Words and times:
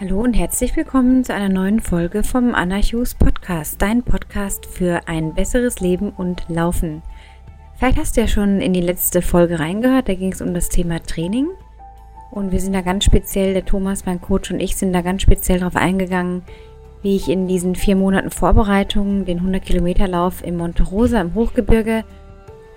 Hallo 0.00 0.22
und 0.22 0.32
herzlich 0.32 0.74
willkommen 0.76 1.24
zu 1.24 1.34
einer 1.34 1.50
neuen 1.50 1.78
Folge 1.78 2.22
vom 2.22 2.54
Anarchus 2.54 3.12
Podcast, 3.14 3.82
dein 3.82 4.02
Podcast 4.02 4.64
für 4.64 5.02
ein 5.06 5.34
besseres 5.34 5.80
Leben 5.80 6.08
und 6.08 6.42
Laufen. 6.48 7.02
Vielleicht 7.76 7.98
hast 7.98 8.16
du 8.16 8.22
ja 8.22 8.26
schon 8.26 8.62
in 8.62 8.72
die 8.72 8.80
letzte 8.80 9.20
Folge 9.20 9.58
reingehört, 9.58 10.08
da 10.08 10.14
ging 10.14 10.32
es 10.32 10.40
um 10.40 10.54
das 10.54 10.70
Thema 10.70 11.02
Training. 11.02 11.48
Und 12.30 12.50
wir 12.50 12.60
sind 12.60 12.72
da 12.72 12.80
ganz 12.80 13.04
speziell, 13.04 13.52
der 13.52 13.66
Thomas, 13.66 14.06
mein 14.06 14.22
Coach 14.22 14.50
und 14.50 14.60
ich 14.60 14.74
sind 14.74 14.94
da 14.94 15.02
ganz 15.02 15.20
speziell 15.20 15.58
darauf 15.58 15.76
eingegangen, 15.76 16.44
wie 17.02 17.14
ich 17.14 17.28
in 17.28 17.46
diesen 17.46 17.74
vier 17.74 17.94
Monaten 17.94 18.30
Vorbereitung 18.30 19.26
den 19.26 19.40
100 19.40 19.62
Kilometer 19.62 20.08
Lauf 20.08 20.42
im 20.42 20.56
Monte 20.56 20.84
Rosa 20.84 21.20
im 21.20 21.34
Hochgebirge 21.34 22.04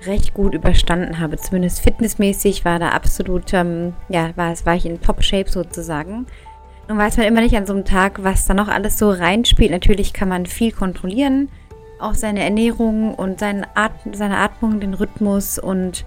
recht 0.06 0.34
gut 0.34 0.54
überstanden 0.54 1.20
habe. 1.20 1.38
Zumindest 1.38 1.84
fitnessmäßig 1.84 2.66
war 2.66 2.80
da 2.80 2.90
absolut, 2.90 3.54
ähm, 3.54 3.94
ja, 4.10 4.32
war, 4.36 4.54
war 4.66 4.76
ich 4.76 4.86
in 4.86 5.00
Top-Shape 5.00 5.50
sozusagen. 5.50 6.26
Nun 6.88 6.98
weiß 6.98 7.18
man 7.18 7.28
immer 7.28 7.42
nicht 7.42 7.56
an 7.56 7.66
so 7.66 7.74
einem 7.74 7.86
Tag, 7.86 8.24
was 8.24 8.46
da 8.46 8.54
noch 8.54 8.68
alles 8.68 8.98
so 8.98 9.10
reinspielt. 9.10 9.72
Natürlich 9.72 10.14
kann 10.14 10.28
man 10.28 10.46
viel 10.46 10.72
kontrollieren, 10.72 11.50
auch 12.00 12.14
seine 12.14 12.44
Ernährung 12.44 13.16
und 13.16 13.40
seine, 13.40 13.68
At 13.76 13.94
seine 14.12 14.38
Atmung, 14.38 14.82
den 14.82 14.94
Rhythmus 14.94 15.58
und 15.58 16.06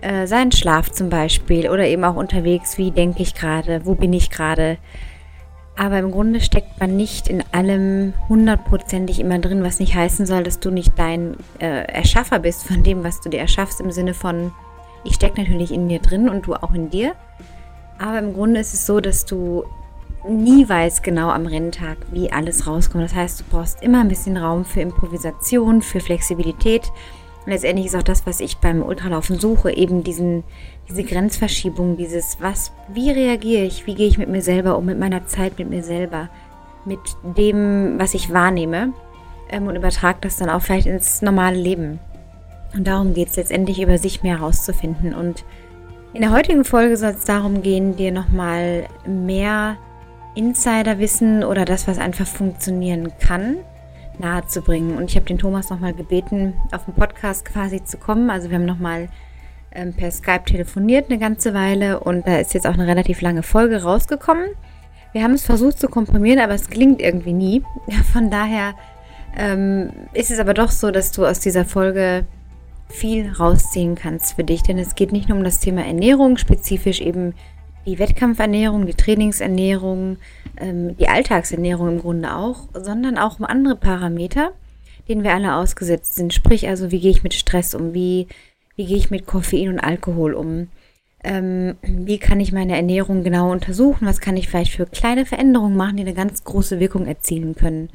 äh, 0.00 0.26
seinen 0.26 0.50
Schlaf 0.50 0.90
zum 0.90 1.08
Beispiel 1.08 1.70
oder 1.70 1.86
eben 1.86 2.02
auch 2.02 2.16
unterwegs, 2.16 2.78
wie 2.78 2.90
denke 2.90 3.22
ich 3.22 3.34
gerade, 3.34 3.86
wo 3.86 3.94
bin 3.94 4.12
ich 4.12 4.30
gerade. 4.30 4.78
Aber 5.76 5.98
im 5.98 6.10
Grunde 6.10 6.40
steckt 6.40 6.80
man 6.80 6.96
nicht 6.96 7.28
in 7.28 7.42
allem 7.52 8.12
hundertprozentig 8.28 9.20
immer 9.20 9.38
drin, 9.38 9.62
was 9.62 9.78
nicht 9.78 9.94
heißen 9.94 10.26
soll, 10.26 10.42
dass 10.42 10.58
du 10.58 10.70
nicht 10.70 10.98
dein 10.98 11.36
äh, 11.60 11.84
Erschaffer 11.84 12.40
bist 12.40 12.66
von 12.66 12.82
dem, 12.82 13.04
was 13.04 13.20
du 13.20 13.30
dir 13.30 13.38
erschaffst, 13.38 13.80
im 13.80 13.92
Sinne 13.92 14.12
von, 14.12 14.52
ich 15.04 15.14
stecke 15.14 15.40
natürlich 15.40 15.72
in 15.72 15.86
mir 15.86 16.00
drin 16.00 16.28
und 16.28 16.46
du 16.46 16.54
auch 16.54 16.74
in 16.74 16.90
dir. 16.90 17.14
Aber 17.98 18.18
im 18.18 18.34
Grunde 18.34 18.60
ist 18.60 18.74
es 18.74 18.84
so, 18.84 19.00
dass 19.00 19.24
du 19.24 19.64
nie 20.28 20.68
weiß 20.68 21.02
genau 21.02 21.30
am 21.30 21.46
Renntag, 21.46 21.98
wie 22.10 22.32
alles 22.32 22.66
rauskommt. 22.66 23.04
Das 23.04 23.14
heißt, 23.14 23.40
du 23.40 23.44
brauchst 23.50 23.82
immer 23.82 24.00
ein 24.00 24.08
bisschen 24.08 24.36
Raum 24.36 24.64
für 24.64 24.80
Improvisation, 24.80 25.82
für 25.82 26.00
Flexibilität. 26.00 26.92
Und 27.44 27.52
letztendlich 27.52 27.86
ist 27.86 27.96
auch 27.96 28.02
das, 28.02 28.24
was 28.26 28.40
ich 28.40 28.58
beim 28.58 28.82
Ultralaufen 28.82 29.38
suche, 29.38 29.72
eben 29.72 30.04
diesen, 30.04 30.44
diese 30.88 31.02
Grenzverschiebung, 31.02 31.96
dieses, 31.96 32.38
was, 32.40 32.72
wie 32.92 33.10
reagiere 33.10 33.64
ich, 33.64 33.86
wie 33.86 33.94
gehe 33.94 34.06
ich 34.06 34.18
mit 34.18 34.28
mir 34.28 34.42
selber 34.42 34.78
um, 34.78 34.86
mit 34.86 34.98
meiner 34.98 35.26
Zeit, 35.26 35.58
mit 35.58 35.68
mir 35.68 35.82
selber, 35.82 36.28
mit 36.84 37.00
dem, 37.36 37.98
was 37.98 38.14
ich 38.14 38.32
wahrnehme 38.32 38.92
ähm, 39.50 39.66
und 39.66 39.74
übertrage 39.74 40.18
das 40.20 40.36
dann 40.36 40.50
auch 40.50 40.62
vielleicht 40.62 40.86
ins 40.86 41.20
normale 41.20 41.56
Leben. 41.56 41.98
Und 42.74 42.86
darum 42.86 43.12
geht 43.12 43.28
es 43.28 43.36
letztendlich, 43.36 43.82
über 43.82 43.98
sich 43.98 44.22
mehr 44.22 44.38
herauszufinden. 44.38 45.12
Und 45.12 45.44
in 46.14 46.22
der 46.22 46.30
heutigen 46.30 46.64
Folge 46.64 46.96
soll 46.96 47.10
es 47.10 47.24
darum 47.24 47.62
gehen, 47.62 47.96
dir 47.96 48.12
nochmal 48.12 48.86
mehr 49.04 49.76
Insiderwissen 50.34 51.44
oder 51.44 51.64
das, 51.64 51.86
was 51.86 51.98
einfach 51.98 52.26
funktionieren 52.26 53.12
kann, 53.18 53.58
nahezubringen. 54.18 54.96
Und 54.96 55.10
ich 55.10 55.16
habe 55.16 55.26
den 55.26 55.38
Thomas 55.38 55.70
nochmal 55.70 55.94
gebeten, 55.94 56.54
auf 56.72 56.84
den 56.84 56.94
Podcast 56.94 57.44
quasi 57.44 57.84
zu 57.84 57.98
kommen. 57.98 58.30
Also 58.30 58.50
wir 58.50 58.56
haben 58.56 58.64
nochmal 58.64 59.08
ähm, 59.72 59.92
per 59.92 60.10
Skype 60.10 60.44
telefoniert 60.44 61.10
eine 61.10 61.18
ganze 61.18 61.54
Weile 61.54 62.00
und 62.00 62.26
da 62.26 62.38
ist 62.38 62.54
jetzt 62.54 62.66
auch 62.66 62.74
eine 62.74 62.86
relativ 62.86 63.20
lange 63.20 63.42
Folge 63.42 63.82
rausgekommen. 63.82 64.46
Wir 65.12 65.22
haben 65.22 65.34
es 65.34 65.44
versucht 65.44 65.78
zu 65.78 65.88
komprimieren, 65.88 66.40
aber 66.40 66.54
es 66.54 66.70
klingt 66.70 67.00
irgendwie 67.00 67.34
nie. 67.34 67.62
Von 68.12 68.30
daher 68.30 68.74
ähm, 69.36 69.90
ist 70.12 70.30
es 70.30 70.38
aber 70.38 70.54
doch 70.54 70.70
so, 70.70 70.90
dass 70.90 71.12
du 71.12 71.26
aus 71.26 71.40
dieser 71.40 71.64
Folge 71.64 72.24
viel 72.88 73.30
rausziehen 73.32 73.94
kannst 73.94 74.34
für 74.34 74.44
dich, 74.44 74.62
denn 74.62 74.78
es 74.78 74.94
geht 74.94 75.12
nicht 75.12 75.28
nur 75.28 75.38
um 75.38 75.44
das 75.44 75.60
Thema 75.60 75.84
Ernährung, 75.84 76.36
spezifisch 76.36 77.00
eben 77.00 77.34
die 77.86 77.98
Wettkampfernährung, 77.98 78.86
die 78.86 78.94
Trainingsernährung, 78.94 80.18
ähm, 80.56 80.96
die 80.96 81.08
Alltagsernährung 81.08 81.88
im 81.88 82.00
Grunde 82.00 82.34
auch, 82.34 82.68
sondern 82.74 83.18
auch 83.18 83.38
um 83.38 83.44
andere 83.44 83.76
Parameter, 83.76 84.52
denen 85.08 85.24
wir 85.24 85.34
alle 85.34 85.56
ausgesetzt 85.56 86.14
sind. 86.14 86.32
Sprich 86.32 86.68
also, 86.68 86.90
wie 86.90 87.00
gehe 87.00 87.10
ich 87.10 87.22
mit 87.22 87.34
Stress 87.34 87.74
um, 87.74 87.94
wie, 87.94 88.28
wie 88.76 88.86
gehe 88.86 88.96
ich 88.96 89.10
mit 89.10 89.26
Koffein 89.26 89.68
und 89.68 89.80
Alkohol 89.80 90.34
um, 90.34 90.68
ähm, 91.24 91.76
wie 91.82 92.18
kann 92.18 92.40
ich 92.40 92.52
meine 92.52 92.76
Ernährung 92.76 93.22
genau 93.22 93.50
untersuchen, 93.52 94.06
was 94.06 94.20
kann 94.20 94.36
ich 94.36 94.48
vielleicht 94.48 94.72
für 94.72 94.86
kleine 94.86 95.26
Veränderungen 95.26 95.76
machen, 95.76 95.96
die 95.96 96.02
eine 96.02 96.14
ganz 96.14 96.44
große 96.44 96.80
Wirkung 96.80 97.06
erzielen 97.06 97.54
können. 97.54 97.90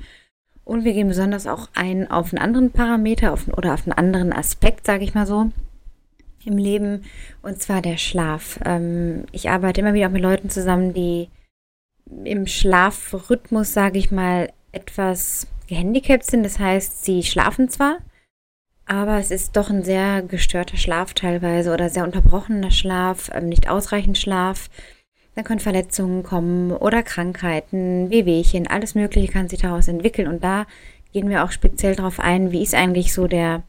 Und 0.63 0.83
wir 0.83 0.93
gehen 0.93 1.07
besonders 1.07 1.47
auch 1.47 1.69
ein 1.75 2.11
auf 2.11 2.33
einen 2.33 2.43
anderen 2.43 2.71
Parameter 2.71 3.31
auf, 3.31 3.47
oder 3.47 3.73
auf 3.73 3.85
einen 3.85 3.97
anderen 3.97 4.33
Aspekt, 4.33 4.85
sage 4.85 5.05
ich 5.05 5.13
mal 5.13 5.25
so, 5.25 5.49
im 6.47 6.57
Leben, 6.57 7.03
und 7.41 7.61
zwar 7.61 7.81
der 7.81 7.97
Schlaf. 7.97 8.59
Ähm, 8.65 9.25
ich 9.31 9.49
arbeite 9.49 9.81
immer 9.81 9.93
wieder 9.93 10.07
auch 10.07 10.11
mit 10.11 10.21
Leuten 10.21 10.49
zusammen, 10.49 10.93
die 10.93 11.29
im 12.23 12.47
Schlafrhythmus, 12.47 13.73
sage 13.73 13.99
ich 13.99 14.11
mal, 14.11 14.51
etwas 14.71 15.47
gehandicapt 15.67 16.23
sind. 16.23 16.43
Das 16.43 16.57
heißt, 16.57 17.03
sie 17.03 17.23
schlafen 17.23 17.69
zwar, 17.69 17.97
aber 18.85 19.17
es 19.19 19.31
ist 19.31 19.57
doch 19.57 19.69
ein 19.69 19.83
sehr 19.83 20.21
gestörter 20.21 20.77
Schlaf 20.77 21.13
teilweise 21.13 21.73
oder 21.73 21.89
sehr 21.89 22.05
unterbrochener 22.05 22.71
Schlaf, 22.71 23.29
ähm, 23.33 23.49
nicht 23.49 23.69
ausreichend 23.69 24.17
Schlaf. 24.17 24.69
Dann 25.35 25.43
können 25.43 25.59
Verletzungen 25.59 26.23
kommen 26.23 26.71
oder 26.71 27.03
Krankheiten, 27.03 28.09
Wehwehchen, 28.09 28.65
alles 28.65 28.95
Mögliche 28.95 29.31
kann 29.31 29.49
sich 29.49 29.59
daraus 29.59 29.87
entwickeln. 29.87 30.27
Und 30.27 30.43
da 30.43 30.65
gehen 31.13 31.29
wir 31.29 31.43
auch 31.43 31.51
speziell 31.51 31.95
darauf 31.95 32.19
ein, 32.19 32.51
wie 32.51 32.63
ist 32.63 32.73
eigentlich 32.73 33.13
so 33.13 33.27
der 33.27 33.63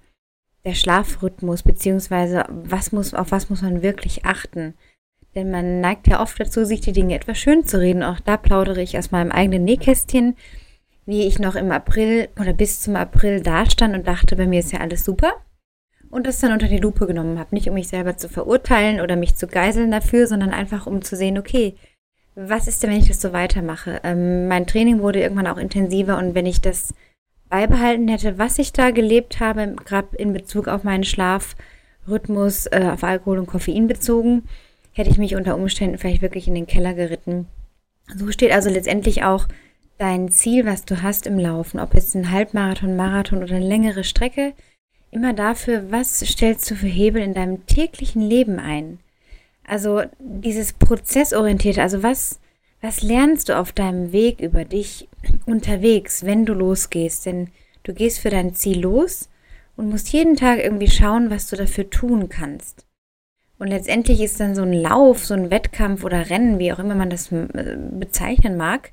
der 0.65 0.75
Schlafrhythmus, 0.75 1.63
beziehungsweise 1.63 2.45
was 2.49 2.93
muss, 2.93 3.15
auf 3.15 3.31
was 3.31 3.51
muss 3.51 3.63
man 3.63 3.83
wirklich 3.83 4.25
achten. 4.25 4.75
Denn 5.35 5.51
man 5.51 5.81
neigt 5.81 6.09
ja 6.09 6.21
oft 6.21 6.41
dazu, 6.41 6.65
sich 6.65 6.81
die 6.81 6.93
Dinge 6.93 7.15
etwas 7.15 7.39
schön 7.39 7.65
zu 7.65 7.79
reden. 7.79 8.03
Auch 8.03 8.21
da 8.21 8.37
plaudere 8.37 8.83
ich 8.83 8.99
aus 8.99 9.11
meinem 9.11 9.31
eigenen 9.31 9.65
Nähkästchen, 9.65 10.37
wie 11.07 11.27
ich 11.27 11.39
noch 11.39 11.55
im 11.55 11.71
April 11.71 12.29
oder 12.41 12.53
bis 12.53 12.81
zum 12.81 12.97
April 12.97 13.41
dastand 13.41 13.95
und 13.95 14.07
dachte, 14.07 14.37
bei 14.37 14.47
mir 14.47 14.61
ist 14.61 14.73
ja 14.73 14.81
alles 14.81 15.05
super. 15.05 15.33
Und 16.11 16.27
das 16.27 16.41
dann 16.41 16.53
unter 16.53 16.69
die 16.69 16.79
Lupe 16.79 17.07
genommen 17.07 17.39
habe. 17.39 17.55
Nicht 17.55 17.69
um 17.69 17.75
mich 17.75 17.89
selber 17.89 18.17
zu 18.17 18.29
verurteilen 18.29 19.01
oder 19.01 19.15
mich 19.17 19.37
zu 19.37 19.47
geiseln 19.47 19.91
dafür, 19.91 20.27
sondern 20.27 20.51
einfach 20.51 20.87
um 20.87 21.03
zu 21.03 21.17
sehen, 21.17 21.39
okay, 21.39 21.75
was 22.35 22.69
ist 22.69 22.83
denn, 22.83 22.91
wenn 22.91 23.01
ich 23.01 23.09
das 23.09 23.21
so 23.21 23.33
weitermache? 23.33 24.01
Ähm, 24.05 24.49
mein 24.49 24.67
Training 24.67 25.01
wurde 25.01 25.21
irgendwann 25.21 25.47
auch 25.47 25.57
intensiver 25.57 26.19
und 26.19 26.35
wenn 26.35 26.47
ich 26.47 26.61
das 26.61 26.95
beibehalten 27.49 28.09
hätte, 28.09 28.39
was 28.39 28.59
ich 28.59 28.73
da 28.73 28.91
gelebt 28.91 29.41
habe, 29.41 29.75
gerade 29.85 30.17
in 30.17 30.33
Bezug 30.33 30.69
auf 30.69 30.85
meinen 30.85 31.05
Schlafrhythmus, 31.05 32.67
äh, 32.67 32.91
auf 32.93 33.05
Alkohol 33.05 33.39
und 33.39 33.47
Koffein 33.47 33.87
bezogen, 33.89 34.45
hätte 34.93 35.11
ich 35.11 35.19
mich 35.19 35.37
unter 35.37 35.57
Umständen 35.57 35.99
vielleicht 35.99 36.23
wirklich 36.23 36.49
in 36.49 36.55
den 36.55 36.67
Keller 36.67 36.95
geritten. 36.95 37.47
So 38.17 38.31
steht 38.31 38.53
also 38.53 38.71
letztendlich 38.71 39.23
auch 39.25 39.47
dein 39.99 40.31
Ziel, 40.31 40.65
was 40.65 40.85
du 40.85 41.03
hast 41.03 41.27
im 41.27 41.39
Laufen, 41.39 41.81
ob 41.81 41.95
jetzt 41.95 42.15
ein 42.15 42.31
Halbmarathon, 42.31 42.97
Marathon 42.97 43.43
oder 43.43 43.57
eine 43.57 43.67
längere 43.67 44.05
Strecke, 44.05 44.55
immer 45.11 45.33
dafür, 45.33 45.91
was 45.91 46.21
stellst 46.21 46.71
du 46.71 46.75
für 46.75 46.87
Hebel 46.87 47.23
in 47.23 47.35
deinem 47.35 47.67
täglichen 47.67 48.23
Leben 48.23 48.59
ein? 48.59 48.99
Also 49.67 50.03
dieses 50.19 50.73
Prozessorientierte, 50.73 51.83
also 51.83 52.03
was 52.03 52.41
was 52.81 53.03
lernst 53.03 53.49
du 53.49 53.59
auf 53.59 53.73
deinem 53.73 54.13
Weg 54.13 54.41
über 54.41 54.65
dich 54.65 55.09
unterwegs, 55.47 56.25
wenn 56.25 56.47
du 56.47 56.55
losgehst? 56.55 57.27
Denn 57.27 57.49
du 57.83 57.93
gehst 57.93 58.21
für 58.21 58.31
dein 58.31 58.55
Ziel 58.55 58.81
los 58.81 59.29
und 59.77 59.91
musst 59.91 60.13
jeden 60.13 60.37
Tag 60.37 60.59
irgendwie 60.63 60.91
schauen, 60.91 61.31
was 61.31 61.49
du 61.49 61.57
dafür 61.57 61.91
tun 61.91 62.29
kannst. 62.29 62.87
Und 63.59 63.69
letztendlich 63.69 64.21
ist 64.21 64.39
dann 64.39 64.55
so 64.55 64.63
ein 64.63 64.73
Lauf, 64.73 65.25
so 65.25 65.35
ein 65.35 65.51
Wettkampf 65.51 66.05
oder 66.05 66.31
Rennen, 66.31 66.61
wie 66.61 66.73
auch 66.73 66.79
immer 66.79 66.95
man 66.95 67.11
das 67.11 67.33
äh, 67.33 67.77
bezeichnen 67.91 68.57
mag, 68.57 68.93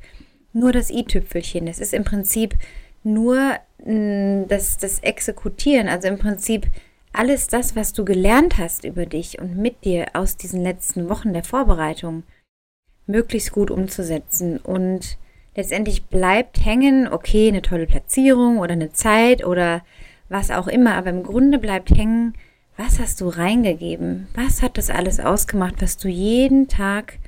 nur 0.53 0.71
das 0.71 0.89
i-Tüpfelchen. 0.89 1.67
Es 1.67 1.79
ist 1.79 1.93
im 1.93 2.03
Prinzip 2.03 2.55
nur 3.03 3.57
das, 3.77 4.77
das 4.77 4.99
Exekutieren, 4.99 5.87
also 5.87 6.07
im 6.07 6.17
Prinzip 6.17 6.65
alles 7.13 7.47
das, 7.47 7.75
was 7.75 7.93
du 7.93 8.03
gelernt 8.03 8.57
hast 8.57 8.83
über 8.83 9.05
dich 9.05 9.39
und 9.39 9.57
mit 9.57 9.85
dir 9.85 10.07
aus 10.13 10.37
diesen 10.37 10.63
letzten 10.63 11.07
Wochen 11.07 11.33
der 11.33 11.43
Vorbereitung 11.43 12.23
möglichst 13.07 13.51
gut 13.51 13.71
umzusetzen. 13.71 14.57
Und 14.57 15.17
letztendlich 15.55 16.05
bleibt 16.05 16.63
hängen, 16.63 17.07
okay, 17.07 17.47
eine 17.47 17.61
tolle 17.61 17.87
Platzierung 17.87 18.59
oder 18.59 18.73
eine 18.73 18.91
Zeit 18.91 19.45
oder 19.45 19.83
was 20.29 20.51
auch 20.51 20.67
immer, 20.67 20.95
aber 20.95 21.09
im 21.09 21.23
Grunde 21.23 21.59
bleibt 21.59 21.91
hängen, 21.91 22.33
was 22.77 22.99
hast 22.99 23.21
du 23.21 23.29
reingegeben? 23.29 24.27
Was 24.33 24.61
hat 24.61 24.77
das 24.77 24.89
alles 24.89 25.19
ausgemacht, 25.19 25.81
was 25.81 25.97
du 25.97 26.09
jeden 26.09 26.67
Tag 26.67 27.19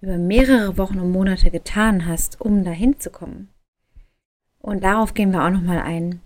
über 0.00 0.18
mehrere 0.18 0.76
Wochen 0.76 0.98
und 0.98 1.12
Monate 1.12 1.50
getan 1.50 2.06
hast, 2.06 2.40
um 2.40 2.64
dahin 2.64 2.98
zu 3.00 3.10
kommen? 3.10 3.48
Und 4.60 4.84
darauf 4.84 5.14
gehen 5.14 5.32
wir 5.32 5.44
auch 5.44 5.50
nochmal 5.50 5.80
ein. 5.80 6.20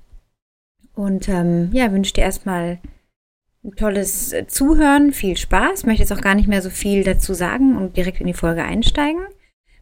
Und 0.95 1.29
ähm, 1.29 1.71
ja, 1.73 1.93
wünsche 1.93 2.15
dir 2.15 2.23
erstmal 2.23 2.79
tolles 3.75 4.33
äh, 4.33 4.47
Zuhören, 4.47 5.13
viel 5.13 5.37
Spaß. 5.37 5.81
Ich 5.81 5.87
möchte 5.87 6.03
jetzt 6.03 6.13
auch 6.13 6.21
gar 6.21 6.35
nicht 6.35 6.49
mehr 6.49 6.63
so 6.63 6.71
viel 6.71 7.05
dazu 7.05 7.35
sagen 7.35 7.77
und 7.77 7.97
direkt 7.97 8.21
in 8.21 8.27
die 8.27 8.35
Folge 8.35 8.63
einsteigen 8.63 9.23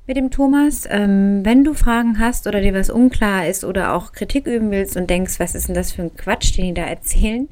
mit 0.07 0.17
dem 0.17 0.31
Thomas. 0.31 0.87
Ähm, 0.91 1.41
wenn 1.45 1.65
du 1.65 1.75
Fragen 1.75 2.19
hast 2.19 2.47
oder 2.47 2.61
dir 2.61 2.75
was 2.75 2.91
unklar 2.91 3.47
ist 3.47 3.65
oder 3.65 3.95
auch 3.95 4.13
Kritik 4.13 4.47
üben 4.47 4.71
willst 4.71 4.97
und 4.97 5.09
denkst, 5.09 5.39
was 5.39 5.55
ist 5.55 5.69
denn 5.69 5.75
das 5.75 5.93
für 5.93 6.03
ein 6.03 6.17
Quatsch, 6.17 6.57
den 6.57 6.67
die 6.67 6.75
da 6.75 6.85
erzählen, 6.85 7.49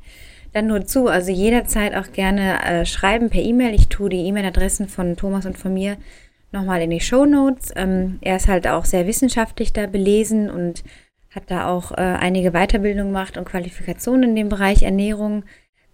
dann 0.53 0.67
nur 0.67 0.85
zu. 0.85 1.09
Also 1.09 1.33
jederzeit 1.33 1.95
auch 1.95 2.13
gerne 2.13 2.63
äh, 2.63 2.87
schreiben 2.87 3.31
per 3.31 3.43
E-Mail. 3.43 3.75
Ich 3.75 3.89
tue 3.89 4.11
die 4.11 4.27
E-Mail-Adressen 4.27 4.89
von 4.89 5.17
Thomas 5.17 5.47
und 5.47 5.57
von 5.57 5.73
mir 5.73 5.97
nochmal 6.53 6.83
in 6.83 6.91
die 6.91 7.01
Show 7.01 7.25
Notes. 7.25 7.73
Ähm, 7.75 8.19
er 8.21 8.37
ist 8.37 8.49
halt 8.49 8.67
auch 8.69 8.85
sehr 8.85 9.07
wissenschaftlich 9.07 9.73
da 9.73 9.87
belesen 9.87 10.51
und 10.51 10.85
hat 11.31 11.45
da 11.47 11.67
auch 11.69 11.93
äh, 11.93 12.03
einige 12.03 12.51
Weiterbildungen 12.51 13.13
gemacht 13.13 13.39
und 13.39 13.47
Qualifikationen 13.47 14.31
in 14.31 14.37
dem 14.37 14.49
Bereich 14.51 14.83
Ernährung. 14.83 15.45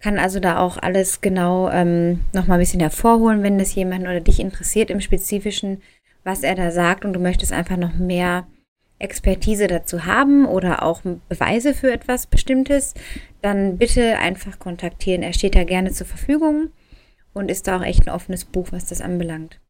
Kann 0.00 0.18
also 0.18 0.38
da 0.38 0.60
auch 0.60 0.76
alles 0.76 1.20
genau 1.20 1.68
ähm, 1.70 2.20
nochmal 2.32 2.58
ein 2.58 2.60
bisschen 2.60 2.80
hervorholen, 2.80 3.42
wenn 3.42 3.58
das 3.58 3.74
jemanden 3.74 4.06
oder 4.06 4.20
dich 4.20 4.38
interessiert 4.38 4.90
im 4.90 5.00
Spezifischen, 5.00 5.82
was 6.24 6.42
er 6.42 6.54
da 6.54 6.70
sagt 6.70 7.04
und 7.04 7.12
du 7.12 7.20
möchtest 7.20 7.52
einfach 7.52 7.76
noch 7.76 7.94
mehr 7.94 8.46
Expertise 9.00 9.66
dazu 9.66 10.06
haben 10.06 10.46
oder 10.46 10.82
auch 10.82 11.02
Beweise 11.28 11.74
für 11.74 11.92
etwas 11.92 12.26
Bestimmtes, 12.26 12.94
dann 13.42 13.78
bitte 13.78 14.18
einfach 14.18 14.58
kontaktieren. 14.58 15.22
Er 15.22 15.32
steht 15.32 15.54
da 15.54 15.64
gerne 15.64 15.92
zur 15.92 16.06
Verfügung 16.06 16.70
und 17.32 17.50
ist 17.50 17.66
da 17.68 17.78
auch 17.78 17.84
echt 17.84 18.06
ein 18.06 18.14
offenes 18.14 18.44
Buch, 18.44 18.68
was 18.70 18.86
das 18.86 19.00
anbelangt. 19.00 19.60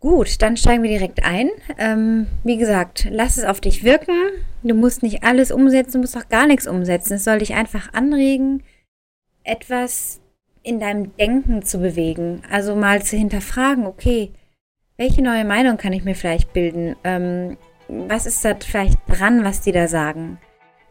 Gut, 0.00 0.42
dann 0.42 0.58
steigen 0.58 0.82
wir 0.82 0.90
direkt 0.90 1.24
ein. 1.24 1.48
Ähm, 1.78 2.26
wie 2.42 2.58
gesagt, 2.58 3.08
lass 3.10 3.38
es 3.38 3.44
auf 3.44 3.62
dich 3.62 3.84
wirken. 3.84 4.14
Du 4.62 4.74
musst 4.74 5.02
nicht 5.02 5.24
alles 5.24 5.50
umsetzen, 5.50 5.92
du 5.92 5.98
musst 6.00 6.16
auch 6.16 6.28
gar 6.28 6.46
nichts 6.46 6.66
umsetzen. 6.66 7.14
Es 7.14 7.24
soll 7.24 7.38
dich 7.38 7.54
einfach 7.54 7.94
anregen, 7.94 8.62
etwas 9.44 10.20
in 10.62 10.80
deinem 10.80 11.16
Denken 11.16 11.62
zu 11.62 11.78
bewegen. 11.78 12.42
Also 12.50 12.74
mal 12.74 13.02
zu 13.02 13.16
hinterfragen, 13.16 13.86
okay, 13.86 14.32
welche 14.96 15.22
neue 15.22 15.44
Meinung 15.44 15.76
kann 15.76 15.92
ich 15.92 16.04
mir 16.04 16.14
vielleicht 16.14 16.52
bilden? 16.52 16.96
Ähm, 17.04 17.56
was 17.88 18.26
ist 18.26 18.44
da 18.44 18.54
vielleicht 18.58 18.98
dran, 19.06 19.44
was 19.44 19.60
die 19.60 19.72
da 19.72 19.88
sagen? 19.88 20.38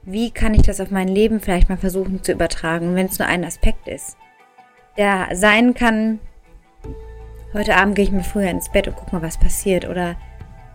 Wie 0.04 0.32
kann 0.32 0.54
ich 0.54 0.62
das 0.62 0.80
auf 0.80 0.92
mein 0.92 1.08
Leben 1.08 1.40
vielleicht 1.40 1.70
mal 1.70 1.78
versuchen 1.78 2.22
zu 2.22 2.34
übertragen, 2.34 2.96
wenn 2.96 3.08
es 3.08 3.18
nur 3.18 3.28
ein 3.28 3.44
Aspekt 3.44 3.88
ist? 3.88 4.18
Der 4.98 5.30
sein 5.34 5.74
kann, 5.74 6.20
heute 7.54 7.76
Abend 7.76 7.96
gehe 7.96 8.06
ich 8.06 8.12
mir 8.12 8.24
früher 8.24 8.50
ins 8.50 8.70
Bett 8.70 8.88
und 8.88 8.96
guck 8.96 9.12
mal, 9.12 9.22
was 9.22 9.40
passiert. 9.40 9.88
Oder 9.88 10.18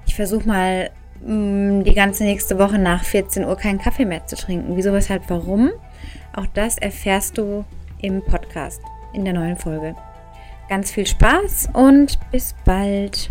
ich 0.07 0.17
versuche 0.17 0.49
mal 0.49 0.91
mm, 1.21 1.85
die 1.85 1.95
ganze 1.95 2.25
nächste 2.25 2.59
Woche 2.59 2.79
nach 2.79 3.05
14 3.05 3.45
Uhr 3.45 3.57
keinen 3.57 3.79
Kaffee 3.79 4.07
mehr 4.07 4.27
zu 4.27 4.35
trinken. 4.35 4.77
Wieso, 4.77 4.93
weshalb, 4.93 5.29
warum? 5.29 5.71
Auch 6.39 6.47
das 6.55 6.79
erfährst 6.79 7.37
du 7.37 7.65
im 8.01 8.25
Podcast 8.25 8.81
in 9.13 9.25
der 9.25 9.35
neuen 9.35 9.57
Folge. 9.57 9.97
Ganz 10.69 10.93
viel 10.93 11.05
Spaß 11.05 11.71
und 11.73 12.17
bis 12.31 12.55
bald. 12.65 13.29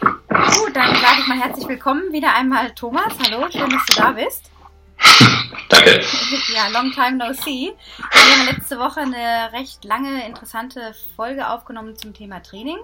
Gut, 0.00 0.74
dann 0.74 0.92
sage 0.96 1.20
ich 1.20 1.26
mal 1.28 1.38
herzlich 1.38 1.68
willkommen 1.68 2.12
wieder 2.12 2.34
einmal 2.34 2.72
Thomas. 2.72 3.14
Hallo, 3.24 3.48
schön, 3.48 3.70
dass 3.70 3.86
du 3.86 3.94
da 3.94 4.10
bist. 4.10 4.50
Danke. 5.68 6.00
Ja, 6.52 6.66
long 6.72 6.90
time 6.90 7.12
no 7.12 7.32
see. 7.32 7.74
Wir 8.10 8.36
haben 8.36 8.56
letzte 8.56 8.80
Woche 8.80 9.02
eine 9.02 9.52
recht 9.52 9.84
lange, 9.84 10.26
interessante 10.26 10.92
Folge 11.14 11.48
aufgenommen 11.48 11.94
zum 11.94 12.12
Thema 12.12 12.42
Training. 12.42 12.78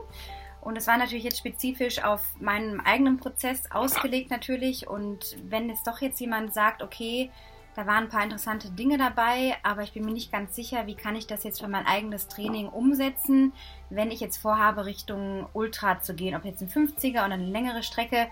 Und 0.61 0.79
es 0.79 0.87
war 0.87 0.99
natürlich 0.99 1.25
jetzt 1.25 1.39
spezifisch 1.39 2.01
auf 2.01 2.23
meinen 2.39 2.79
eigenen 2.79 3.17
Prozess 3.17 3.73
ausgelegt 3.73 4.31
natürlich. 4.31 4.87
Und 4.87 5.37
wenn 5.43 5.69
es 5.69 5.83
doch 5.83 6.01
jetzt 6.01 6.21
jemand 6.21 6.55
sagt, 6.55 6.81
okay, 6.81 7.33
da 7.77 7.87
waren 7.87 8.05
ein 8.05 8.09
paar 8.09 8.25
interessante 8.25 8.71
Dinge 8.71 8.97
dabei, 8.97 9.55
aber 9.63 9.83
ich 9.83 9.93
bin 9.93 10.07
mir 10.07 10.13
nicht 10.13 10.33
ganz 10.33 10.57
sicher, 10.57 10.87
wie 10.87 10.95
kann 10.95 11.15
ich 11.15 11.27
das 11.27 11.45
jetzt 11.45 11.61
für 11.61 11.69
mein 11.69 11.87
eigenes 11.87 12.27
Training 12.27 12.69
umsetzen, 12.69 13.53
wenn 13.91 14.11
ich 14.11 14.21
jetzt 14.21 14.39
vorhabe, 14.39 14.87
Richtung 14.87 15.47
Ultra 15.53 16.01
zu 16.01 16.15
gehen, 16.15 16.35
ob 16.35 16.47
jetzt 16.47 16.63
ein 16.63 16.71
50er 16.71 17.27
oder 17.27 17.35
eine 17.35 17.45
längere 17.45 17.83
Strecke. 17.83 18.29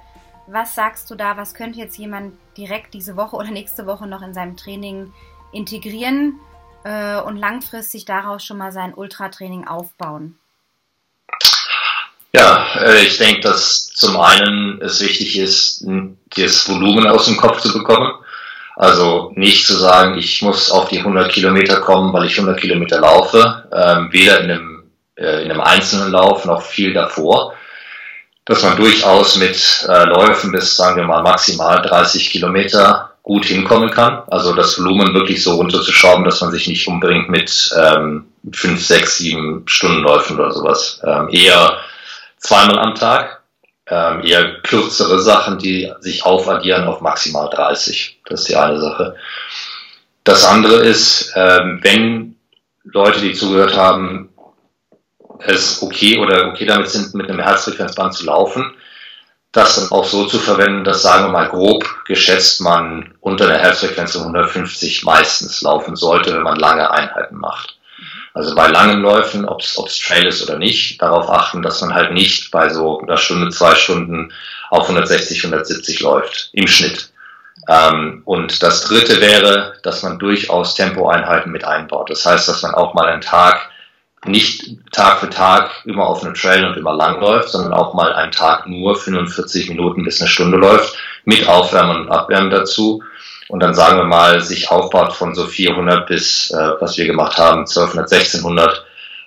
Was 0.47 0.75
sagst 0.75 1.11
du 1.11 1.15
da? 1.15 1.37
Was 1.37 1.53
könnte 1.53 1.79
jetzt 1.79 1.99
jemand 1.99 2.39
direkt 2.57 2.95
diese 2.95 3.17
Woche 3.17 3.37
oder 3.37 3.51
nächste 3.51 3.87
Woche 3.87 4.07
noch 4.07 4.23
in 4.23 4.33
seinem 4.33 4.57
Training 4.57 5.13
integrieren 5.53 6.41
äh, 6.85 7.21
und 7.21 7.37
langfristig 7.37 8.07
daraus 8.07 8.43
schon 8.43 8.57
mal 8.57 8.73
sein 8.73 8.95
Ultratraining 8.95 9.67
aufbauen? 9.67 10.39
Ja, 12.35 12.67
äh, 12.81 13.03
ich 13.03 13.19
denke, 13.19 13.43
dass 13.43 13.89
zum 13.89 14.19
einen 14.19 14.81
es 14.81 15.03
wichtig 15.03 15.37
ist, 15.37 15.85
das 16.35 16.67
Volumen 16.67 17.07
aus 17.07 17.27
dem 17.27 17.37
Kopf 17.37 17.61
zu 17.61 17.71
bekommen. 17.71 18.24
Also 18.77 19.33
nicht 19.37 19.67
zu 19.67 19.75
sagen, 19.75 20.19
ich 20.19 20.43
muss 20.43 20.71
auf 20.71 20.89
die 20.89 20.99
100 20.99 21.31
Kilometer 21.31 21.81
kommen, 21.81 22.13
weil 22.13 22.27
ich 22.27 22.37
100 22.37 22.61
Kilometer 22.61 23.01
laufe, 23.01 23.65
ähm, 23.73 24.09
weder 24.11 24.41
in 24.41 24.51
einem, 24.51 24.83
äh, 25.17 25.45
in 25.45 25.51
einem 25.51 25.61
einzelnen 25.61 26.11
Lauf 26.11 26.45
noch 26.45 26.63
viel 26.63 26.93
davor 26.93 27.55
dass 28.45 28.63
man 28.63 28.77
durchaus 28.77 29.37
mit 29.37 29.87
äh, 29.89 30.05
Läufen 30.05 30.53
bis, 30.53 30.77
sagen 30.77 30.97
wir 30.97 31.07
mal, 31.07 31.23
maximal 31.23 31.81
30 31.81 32.31
Kilometer 32.31 33.13
gut 33.23 33.47
hinkommen 33.47 33.91
kann. 33.91 34.23
Also 34.27 34.53
das 34.53 34.79
Volumen 34.79 35.15
wirklich 35.15 35.43
so 35.43 35.55
runterzuschrauben, 35.55 36.25
dass 36.25 36.43
man 36.43 36.51
sich 36.51 36.69
nicht 36.69 36.87
unbedingt 36.87 37.31
mit 37.31 37.75
ähm, 37.75 38.27
5, 38.53 38.85
6, 38.85 39.19
7 39.19 39.63
Stundenläufen 39.67 40.39
oder 40.39 40.53
sowas. 40.53 41.01
Ähm, 41.05 41.31
eher 41.31 41.79
zweimal 42.37 42.79
am 42.79 42.95
Tag, 42.95 43.41
ähm, 43.87 44.23
eher 44.23 44.61
kürzere 44.61 45.21
Sachen, 45.21 45.59
die 45.59 45.91
sich 46.01 46.27
aufaddieren 46.27 46.85
auf 46.87 47.01
maximal 47.01 47.49
30. 47.49 48.14
Das 48.25 48.41
ist 48.41 48.49
die 48.49 48.57
eine 48.57 48.81
Sache. 48.81 49.17
Das 50.25 50.45
andere 50.45 50.77
ist, 50.77 51.33
ähm, 51.37 51.81
wenn 51.83 52.37
Leute, 52.85 53.21
die 53.21 53.35
zugehört 53.35 53.77
haben, 53.77 54.31
es 55.41 55.83
okay 55.83 56.19
oder 56.19 56.49
okay 56.49 56.65
damit 56.65 56.89
sind, 56.89 57.15
mit 57.15 57.29
einem 57.29 57.41
Herzfrequenzband 57.41 58.15
zu 58.15 58.25
laufen, 58.27 58.73
das 59.53 59.77
dann 59.77 59.91
auch 59.91 60.05
so 60.05 60.27
zu 60.27 60.39
verwenden, 60.39 60.85
dass, 60.85 61.03
sagen 61.03 61.27
wir 61.27 61.33
mal, 61.33 61.49
grob 61.49 61.85
geschätzt 62.07 62.61
man 62.61 63.15
unter 63.21 63.47
der 63.47 63.59
Herzfrequenz 63.59 64.13
von 64.13 64.23
150 64.23 65.05
meistens 65.05 65.63
laufen 65.63 65.95
sollte, 65.95 66.35
wenn 66.35 66.43
man 66.43 66.59
lange 66.59 66.91
Einheiten 66.91 67.37
macht. 67.37 67.79
Also 68.33 68.57
bei 68.57 68.67
langen 68.67 69.01
Läufen, 69.01 69.45
ob 69.45 69.61
es 69.61 69.99
Trail 70.01 70.27
ist 70.27 70.43
oder 70.43 70.59
nicht, 70.59 71.01
darauf 71.01 71.31
achten, 71.31 71.63
dass 71.63 71.81
man 71.83 71.95
halt 71.95 72.13
nicht 72.13 72.51
bei 72.51 72.69
so 72.69 73.01
einer 73.01 73.17
Stunde, 73.17 73.51
zwei 73.51 73.77
Stunden 73.77 74.33
auf 74.71 74.89
160, 74.89 75.45
170 75.45 76.01
läuft, 76.01 76.51
im 76.53 76.67
Schnitt. 76.67 77.11
Ähm, 77.69 78.23
und 78.25 78.63
das 78.63 78.85
dritte 78.85 79.21
wäre, 79.21 79.75
dass 79.83 80.03
man 80.03 80.19
durchaus 80.19 80.75
Tempoeinheiten 80.75 81.53
mit 81.53 81.65
einbaut. 81.65 82.11
Das 82.11 82.25
heißt, 82.27 82.49
dass 82.49 82.63
man 82.63 82.75
auch 82.75 82.95
mal 82.95 83.07
einen 83.07 83.23
Tag 83.23 83.71
nicht 84.27 84.77
Tag 84.93 85.19
für 85.19 85.29
Tag 85.29 85.71
immer 85.85 86.07
auf 86.07 86.25
einem 86.25 86.35
Trail 86.35 86.65
und 86.65 86.77
immer 86.77 86.95
lang 86.95 87.21
läuft, 87.21 87.51
sondern 87.51 87.75
auch 87.75 87.95
mal 87.95 88.13
einen 88.15 88.33
Tag 88.33 88.67
nur 88.67 88.97
45 88.97 89.69
Minuten 89.69 90.03
bis 90.03 90.21
eine 90.21 90.29
Stunde 90.29 90.57
läuft, 90.57 90.97
mit 91.25 91.47
Aufwärmen 91.47 92.03
und 92.03 92.11
Abwärmen 92.11 92.51
dazu. 92.51 93.03
Und 93.49 93.63
dann 93.63 93.75
sagen 93.75 93.99
wir 93.99 94.05
mal, 94.05 94.41
sich 94.41 94.71
aufbaut 94.71 95.13
von 95.13 95.35
so 95.35 95.47
400 95.47 96.07
bis, 96.07 96.51
äh, 96.51 96.71
was 96.81 96.97
wir 96.97 97.07
gemacht 97.07 97.37
haben, 97.37 97.67
1200, 97.67 98.11
1600 98.11 98.85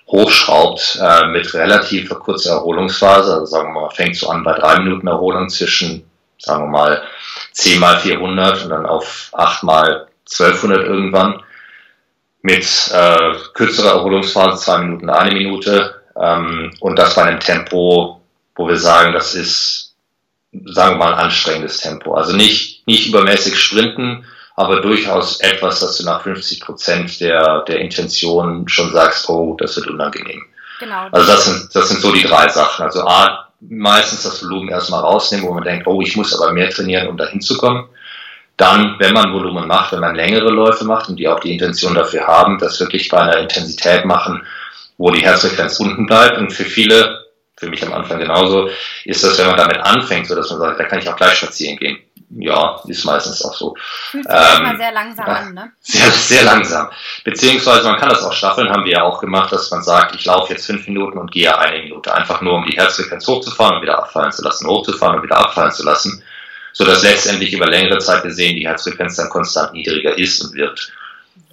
hochschraubt 0.08 0.98
äh, 1.00 1.26
mit 1.26 1.52
relativ 1.54 2.08
kurzer 2.18 2.54
Erholungsphase. 2.54 3.32
Also 3.32 3.46
sagen 3.46 3.72
wir 3.72 3.82
mal, 3.82 3.90
fängt 3.90 4.16
so 4.16 4.28
an 4.28 4.42
bei 4.42 4.54
drei 4.54 4.80
Minuten 4.80 5.06
Erholung 5.06 5.48
zwischen, 5.48 6.10
sagen 6.38 6.64
wir 6.64 6.70
mal, 6.70 7.02
10 7.58 7.80
mal 7.80 7.98
400 7.98 8.64
und 8.64 8.70
dann 8.70 8.86
auf 8.86 9.30
8 9.32 9.64
mal 9.64 10.06
1200 10.30 10.86
irgendwann 10.86 11.42
mit 12.42 12.64
äh, 12.92 13.34
kürzerer 13.54 13.96
Erholungsphase, 13.96 14.62
zwei 14.62 14.78
Minuten, 14.78 15.10
eine 15.10 15.34
Minute 15.34 16.02
ähm, 16.16 16.70
und 16.78 16.96
das 16.96 17.16
bei 17.16 17.24
einem 17.24 17.40
Tempo, 17.40 18.20
wo 18.54 18.68
wir 18.68 18.76
sagen, 18.76 19.12
das 19.12 19.34
ist, 19.34 19.96
sagen 20.66 20.98
wir 20.98 21.06
mal, 21.06 21.14
ein 21.14 21.24
anstrengendes 21.24 21.78
Tempo. 21.78 22.14
Also 22.14 22.36
nicht, 22.36 22.86
nicht 22.86 23.08
übermäßig 23.08 23.58
sprinten, 23.58 24.24
aber 24.54 24.80
durchaus 24.80 25.40
etwas, 25.40 25.80
dass 25.80 25.98
du 25.98 26.04
nach 26.04 26.22
50 26.22 26.60
Prozent 26.60 27.20
der, 27.20 27.64
der 27.66 27.80
Intention 27.80 28.68
schon 28.68 28.92
sagst, 28.92 29.28
oh, 29.28 29.56
das 29.58 29.76
wird 29.76 29.88
unangenehm. 29.88 30.44
Genau. 30.78 31.08
Also 31.10 31.26
das 31.26 31.44
sind, 31.44 31.74
das 31.74 31.88
sind 31.88 32.00
so 32.00 32.12
die 32.12 32.22
drei 32.22 32.48
Sachen. 32.48 32.84
Also 32.84 33.04
A, 33.04 33.47
meistens 33.60 34.22
das 34.22 34.42
Volumen 34.42 34.68
erstmal 34.68 35.00
rausnehmen, 35.00 35.46
wo 35.46 35.54
man 35.54 35.64
denkt, 35.64 35.86
oh, 35.86 36.00
ich 36.00 36.16
muss 36.16 36.38
aber 36.38 36.52
mehr 36.52 36.70
trainieren, 36.70 37.08
um 37.08 37.16
da 37.16 37.26
hinzukommen 37.26 37.88
dann, 38.58 38.96
wenn 38.98 39.14
man 39.14 39.32
Volumen 39.32 39.68
macht, 39.68 39.92
wenn 39.92 40.00
man 40.00 40.16
längere 40.16 40.50
Läufe 40.50 40.84
macht 40.84 41.08
und 41.08 41.16
die 41.16 41.28
auch 41.28 41.38
die 41.40 41.52
Intention 41.52 41.94
dafür 41.94 42.26
haben, 42.26 42.58
das 42.58 42.78
wirklich 42.80 43.08
bei 43.08 43.18
einer 43.18 43.38
Intensität 43.38 44.04
machen, 44.04 44.44
wo 44.98 45.12
die 45.12 45.24
Herzfrequenz 45.24 45.78
unten 45.78 46.06
bleibt. 46.06 46.38
Und 46.38 46.52
für 46.52 46.64
viele, 46.64 47.24
für 47.56 47.68
mich 47.68 47.86
am 47.86 47.92
Anfang 47.92 48.18
genauso, 48.18 48.68
ist 49.04 49.22
das, 49.22 49.38
wenn 49.38 49.46
man 49.46 49.56
damit 49.56 49.78
anfängt, 49.78 50.26
so 50.26 50.34
dass 50.34 50.50
man 50.50 50.58
sagt, 50.58 50.80
da 50.80 50.84
kann 50.84 50.98
ich 50.98 51.08
auch 51.08 51.16
gleich 51.16 51.34
spazieren 51.34 51.76
gehen. 51.76 51.98
Ja, 52.30 52.80
ist 52.86 53.04
meistens 53.04 53.42
auch 53.42 53.54
so. 53.54 53.74
Fühlt 54.10 54.28
sich 54.28 54.34
ähm, 54.34 54.76
sehr 54.76 54.92
langsam 54.92 55.26
an, 55.26 55.54
ne? 55.54 55.72
Sehr, 55.80 56.10
sehr 56.10 56.44
langsam. 56.44 56.90
Beziehungsweise 57.24 57.84
man 57.84 57.98
kann 57.98 58.10
das 58.10 58.22
auch 58.22 58.34
staffeln, 58.34 58.68
haben 58.68 58.84
wir 58.84 58.92
ja 58.92 59.02
auch 59.02 59.20
gemacht, 59.20 59.50
dass 59.50 59.70
man 59.70 59.82
sagt, 59.82 60.14
ich 60.14 60.26
laufe 60.26 60.52
jetzt 60.52 60.66
fünf 60.66 60.86
Minuten 60.86 61.16
und 61.16 61.32
gehe 61.32 61.56
eine 61.58 61.82
Minute. 61.82 62.14
Einfach 62.14 62.42
nur, 62.42 62.54
um 62.54 62.66
die 62.66 62.76
Herzfrequenz 62.76 63.26
hochzufahren 63.26 63.76
und 63.76 63.82
wieder 63.82 63.98
abfallen 63.98 64.32
zu 64.32 64.42
lassen, 64.42 64.66
hochzufahren 64.66 65.16
und 65.16 65.22
wieder 65.22 65.38
abfallen 65.38 65.72
zu 65.72 65.84
lassen 65.84 66.22
so 66.78 66.84
dass 66.84 67.02
letztendlich 67.02 67.52
über 67.52 67.66
längere 67.66 67.98
Zeit 67.98 68.22
gesehen 68.22 68.54
die 68.54 68.68
Herzfrequenz 68.68 69.16
dann 69.16 69.28
konstant 69.30 69.72
niedriger 69.72 70.16
ist 70.16 70.40
und 70.44 70.54
wird. 70.54 70.92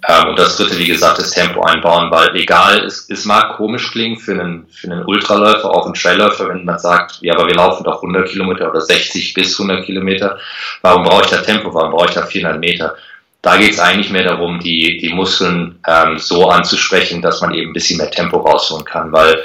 Ähm, 0.08 0.28
und 0.28 0.38
das 0.38 0.56
dritte, 0.56 0.78
wie 0.78 0.86
gesagt, 0.86 1.18
das 1.18 1.32
Tempo 1.32 1.62
einbauen, 1.62 2.10
weil 2.10 2.36
egal, 2.36 2.84
es, 2.84 3.10
es 3.10 3.24
mag 3.24 3.56
komisch 3.56 3.90
klingen 3.90 4.16
für 4.16 4.32
einen, 4.32 4.66
für 4.68 4.90
einen 4.90 5.04
Ultraläufer, 5.04 5.68
auch 5.68 5.84
einen 5.84 5.94
Trailläufer, 5.94 6.48
wenn 6.48 6.64
man 6.64 6.78
sagt, 6.78 7.18
ja, 7.22 7.34
aber 7.34 7.48
wir 7.48 7.56
laufen 7.56 7.82
doch 7.82 7.96
100 7.96 8.28
Kilometer 8.28 8.70
oder 8.70 8.80
60 8.80 9.34
bis 9.34 9.58
100 9.58 9.84
Kilometer, 9.84 10.38
warum 10.82 11.02
brauche 11.02 11.24
ich 11.24 11.30
da 11.30 11.38
Tempo, 11.38 11.74
warum 11.74 11.90
brauche 11.90 12.06
ich 12.06 12.14
da 12.14 12.24
400 12.24 12.60
Meter? 12.60 12.94
Da 13.42 13.56
geht 13.56 13.72
es 13.72 13.80
eigentlich 13.80 14.10
mehr 14.10 14.24
darum, 14.24 14.60
die, 14.60 14.98
die 14.98 15.12
Muskeln 15.12 15.78
ähm, 15.86 16.18
so 16.18 16.48
anzusprechen, 16.48 17.20
dass 17.20 17.40
man 17.40 17.54
eben 17.54 17.70
ein 17.70 17.74
bisschen 17.74 17.98
mehr 17.98 18.10
Tempo 18.10 18.38
rausholen 18.38 18.84
kann, 18.84 19.10
weil 19.12 19.42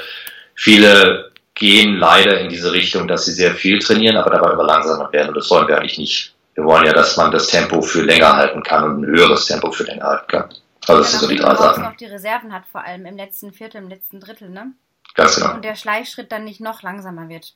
viele 0.54 1.32
gehen 1.54 1.98
leider 1.98 2.40
in 2.40 2.48
diese 2.48 2.72
Richtung, 2.72 3.08
dass 3.08 3.24
sie 3.24 3.32
sehr 3.32 3.54
viel 3.54 3.78
trainieren, 3.78 4.16
aber 4.16 4.30
dabei 4.30 4.52
immer 4.52 4.64
langsamer 4.64 5.12
werden. 5.12 5.28
Und 5.28 5.36
das 5.36 5.50
wollen 5.50 5.68
wir 5.68 5.78
eigentlich 5.78 5.98
nicht. 5.98 6.31
Wir 6.54 6.64
wollen 6.64 6.84
ja, 6.84 6.92
dass 6.92 7.16
man 7.16 7.30
das 7.30 7.46
Tempo 7.48 7.80
für 7.80 8.02
länger 8.02 8.36
halten 8.36 8.62
kann 8.62 8.84
und 8.84 9.02
ein 9.02 9.06
höheres 9.06 9.46
Tempo 9.46 9.72
für 9.72 9.84
länger 9.84 10.04
halten 10.04 10.26
kann. 10.28 10.54
Also 10.86 11.02
das 11.02 11.12
ja, 11.12 11.18
sind 11.18 11.20
so 11.20 11.28
die 11.28 11.40
drei 11.40 11.54
Sachen. 11.54 11.84
auch 11.84 11.96
die 11.96 12.06
Reserven 12.06 12.52
hat, 12.52 12.64
vor 12.70 12.84
allem 12.84 13.06
im 13.06 13.16
letzten 13.16 13.52
Viertel, 13.52 13.78
im 13.78 13.88
letzten 13.88 14.20
Drittel, 14.20 14.50
ne? 14.50 14.72
Ganz 15.14 15.36
genau. 15.36 15.54
Und 15.54 15.64
der 15.64 15.76
Schleichschritt 15.76 16.32
dann 16.32 16.44
nicht 16.44 16.60
noch 16.60 16.82
langsamer 16.82 17.28
wird. 17.28 17.54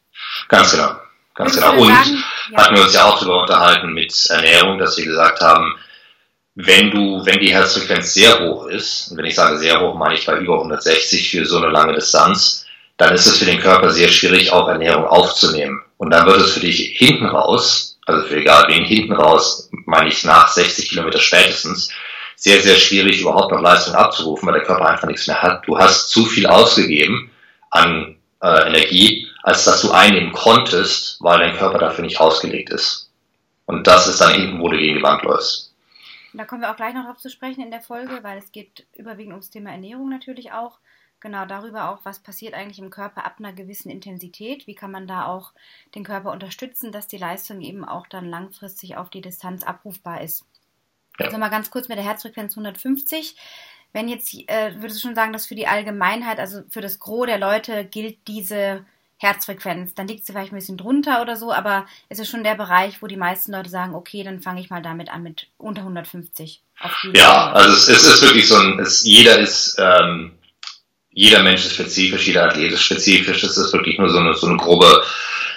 Ganz 0.48 0.72
genau. 0.72 0.96
Ganz 1.34 1.54
genau. 1.54 1.72
Und 1.72 1.88
sagen, 1.88 2.24
ja. 2.50 2.58
hatten 2.58 2.76
wir 2.76 2.82
uns 2.82 2.94
ja 2.94 3.04
auch 3.04 3.18
darüber 3.18 3.42
unterhalten 3.42 3.92
mit 3.92 4.26
Ernährung, 4.30 4.78
dass 4.78 4.96
wir 4.96 5.04
gesagt 5.04 5.40
haben, 5.40 5.76
wenn 6.54 6.90
du, 6.90 7.24
wenn 7.26 7.38
die 7.38 7.52
Herzfrequenz 7.52 8.14
sehr 8.14 8.40
hoch 8.40 8.66
ist, 8.66 9.10
und 9.10 9.18
wenn 9.18 9.26
ich 9.26 9.34
sage 9.34 9.58
sehr 9.58 9.80
hoch, 9.80 9.94
meine 9.94 10.14
ich 10.14 10.24
bei 10.24 10.38
über 10.38 10.54
160 10.54 11.30
für 11.30 11.44
so 11.44 11.58
eine 11.58 11.68
lange 11.68 11.92
Distanz, 11.92 12.64
dann 12.96 13.14
ist 13.14 13.26
es 13.26 13.38
für 13.38 13.44
den 13.44 13.60
Körper 13.60 13.90
sehr 13.90 14.08
schwierig, 14.08 14.52
auch 14.52 14.68
Ernährung 14.68 15.04
aufzunehmen. 15.04 15.82
Und 15.98 16.10
dann 16.10 16.26
wird 16.26 16.40
es 16.40 16.52
für 16.52 16.60
dich 16.60 16.96
hinten 16.96 17.26
raus, 17.26 17.85
also 18.06 18.26
für 18.26 18.36
egal 18.36 18.64
wen 18.68 18.84
hinten 18.84 19.12
raus, 19.12 19.68
meine 19.84 20.08
ich 20.08 20.25
nach 20.25 20.48
60 20.48 20.88
Kilometer 20.88 21.18
spätestens, 21.18 21.92
sehr, 22.36 22.60
sehr 22.60 22.76
schwierig, 22.76 23.20
überhaupt 23.20 23.52
noch 23.52 23.60
Leistung 23.60 23.94
abzurufen, 23.94 24.46
weil 24.46 24.54
der 24.54 24.66
Körper 24.66 24.88
einfach 24.88 25.08
nichts 25.08 25.26
mehr 25.26 25.42
hat. 25.42 25.66
Du 25.66 25.78
hast 25.78 26.10
zu 26.10 26.25
viel 26.25 26.46
ausgegeben 26.46 27.30
an 27.70 28.16
äh, 28.42 28.68
Energie, 28.68 29.26
als 29.42 29.64
dass 29.64 29.82
du 29.82 29.90
einnehmen 29.90 30.32
konntest, 30.32 31.16
weil 31.20 31.38
dein 31.38 31.56
Körper 31.56 31.78
dafür 31.78 32.04
nicht 32.04 32.20
ausgelegt 32.20 32.70
ist. 32.70 33.10
Und 33.64 33.86
das 33.86 34.06
ist 34.06 34.20
dann 34.20 34.34
hinten, 34.34 34.60
wo 34.60 34.68
du 34.68 34.76
gegen 34.76 34.96
die 34.96 35.02
Wand 35.02 35.22
läufst. 35.22 35.75
Da 36.32 36.44
kommen 36.44 36.60
wir 36.60 36.70
auch 36.70 36.76
gleich 36.76 36.94
noch 36.94 37.06
drauf 37.06 37.16
zu 37.16 37.30
sprechen 37.30 37.62
in 37.62 37.70
der 37.70 37.80
Folge, 37.80 38.18
weil 38.22 38.38
es 38.38 38.52
geht 38.52 38.86
überwiegend 38.94 39.32
ums 39.32 39.50
Thema 39.50 39.70
Ernährung 39.70 40.10
natürlich 40.10 40.52
auch. 40.52 40.78
Genau 41.26 41.45
darüber 41.45 41.90
auch, 41.90 42.04
was 42.04 42.21
passiert 42.21 42.54
eigentlich 42.54 42.78
im 42.78 42.88
Körper 42.88 43.25
ab 43.25 43.35
einer 43.40 43.52
gewissen 43.52 43.90
Intensität. 43.90 44.68
Wie 44.68 44.76
kann 44.76 44.92
man 44.92 45.09
da 45.09 45.26
auch 45.26 45.50
den 45.97 46.04
Körper 46.04 46.30
unterstützen, 46.30 46.92
dass 46.92 47.09
die 47.09 47.18
Leistung 47.18 47.62
eben 47.62 47.85
auch 47.85 48.06
dann 48.06 48.30
langfristig 48.30 48.97
auf 48.97 49.11
die 49.11 49.23
Distanz 49.23 49.64
abrufbar 49.64 50.21
ist. 50.21 50.45
Ja. 51.18 51.26
Also 51.26 51.38
mal 51.38 51.49
ganz 51.49 51.73
kurz 51.73 51.88
mit 51.88 51.99
der 51.99 52.04
Herzfrequenz 52.04 52.52
150. 52.52 53.35
Wenn 53.92 54.09
jetzt, 54.09 54.35
äh, 54.49 54.76
würdest 54.76 55.02
du 55.02 55.09
schon 55.09 55.16
sagen, 55.16 55.33
dass 55.33 55.47
für 55.47 55.56
die 55.56 55.66
Allgemeinheit, 55.66 56.38
also 56.38 56.62
für 56.71 56.80
das 56.80 57.00
Gros 57.00 57.26
der 57.26 57.38
Leute 57.38 57.85
gilt 57.85 58.28
diese 58.28 58.87
Herzfrequenz, 59.16 59.95
dann 59.95 60.06
liegt 60.06 60.25
sie 60.25 60.33
vielleicht 60.33 60.52
ein 60.52 60.59
bisschen 60.59 60.78
drunter 60.78 61.23
oder 61.23 61.35
so, 61.35 61.52
aber 61.52 61.87
es 62.09 62.21
ist 62.21 62.28
schon 62.28 62.45
der 62.45 62.54
Bereich, 62.54 63.02
wo 63.02 63.09
die 63.09 63.16
meisten 63.16 63.50
Leute 63.50 63.71
sagen, 63.71 63.97
okay, 63.97 64.23
dann 64.23 64.42
fange 64.42 64.61
ich 64.61 64.71
mal 64.71 64.83
damit 64.83 65.11
an 65.11 65.25
mit 65.25 65.49
unter 65.59 65.80
150. 65.80 66.62
ja, 67.14 67.50
also 67.50 67.73
es, 67.73 67.88
es, 67.88 68.06
ist 68.06 68.23
wirklich 68.23 68.47
so 68.47 68.56
ein, 68.59 68.78
es, 68.78 69.02
jeder 69.02 69.40
ist, 69.40 69.76
ähm, 69.80 70.35
jeder 71.16 71.42
Mensch 71.42 71.64
ist 71.64 71.73
spezifisch, 71.73 72.26
jeder 72.26 72.44
Athlet 72.44 72.73
ist 72.73 72.82
spezifisch, 72.82 73.40
das 73.40 73.56
ist 73.56 73.73
wirklich 73.73 73.99
nur 73.99 74.11
so 74.11 74.18
eine, 74.18 74.35
so 74.35 74.46
eine 74.46 74.58
grobe 74.58 75.02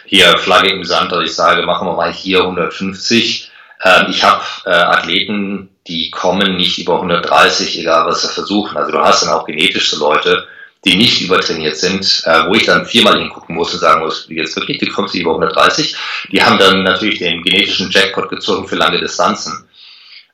hier 0.06 0.38
Flagge 0.38 0.72
im 0.72 0.86
Sand, 0.86 1.12
dass 1.12 1.26
ich 1.26 1.36
sage, 1.36 1.64
machen 1.64 1.86
wir 1.86 1.96
mal 1.96 2.14
hier 2.14 2.40
150. 2.40 3.52
Ähm, 3.84 4.06
ich 4.10 4.24
habe 4.24 4.42
äh, 4.66 4.70
Athleten, 4.70 5.70
die 5.86 6.12
kommen 6.12 6.56
nicht 6.56 6.78
über 6.78 6.96
130, 6.96 7.78
egal 7.78 8.08
was 8.08 8.22
sie 8.22 8.30
versuchen. 8.30 8.78
Also 8.78 8.94
du 8.94 9.00
hast 9.00 9.24
dann 9.24 9.34
auch 9.34 9.46
genetische 9.46 9.98
Leute, 9.98 10.48
die 10.86 10.96
nicht 10.96 11.20
übertrainiert 11.20 11.76
sind, 11.76 12.24
äh, 12.24 12.48
wo 12.48 12.56
ich 12.56 12.66
dann 12.66 12.86
viermal 12.86 13.20
hingucken 13.20 13.56
muss 13.56 13.74
und 13.74 13.82
sagen 13.82 14.00
muss, 14.00 14.28
jetzt 14.30 14.56
wirklich, 14.56 14.78
die 14.78 14.88
kommst 14.88 15.14
du 15.14 15.20
über 15.20 15.32
130. 15.32 15.94
Die 16.32 16.42
haben 16.42 16.58
dann 16.58 16.84
natürlich 16.84 17.20
den 17.20 17.44
genetischen 17.44 17.92
Jackpot 17.92 18.30
gezogen 18.30 18.66
für 18.66 18.78
lange 18.78 19.02
Distanzen. 19.02 19.69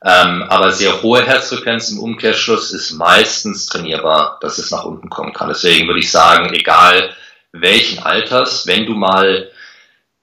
Ähm, 0.08 0.44
aber 0.44 0.70
sehr 0.70 1.02
hohe 1.02 1.26
Herzfrequenz 1.26 1.90
im 1.90 1.98
Umkehrschluss 1.98 2.70
ist 2.70 2.92
meistens 2.92 3.66
trainierbar, 3.66 4.38
dass 4.40 4.58
es 4.58 4.70
nach 4.70 4.84
unten 4.84 5.10
kommen 5.10 5.32
kann. 5.32 5.48
Deswegen 5.48 5.88
würde 5.88 5.98
ich 5.98 6.12
sagen, 6.12 6.54
egal 6.54 7.10
welchen 7.50 7.98
Alters, 8.04 8.68
wenn 8.68 8.86
du 8.86 8.92
mal 8.92 9.50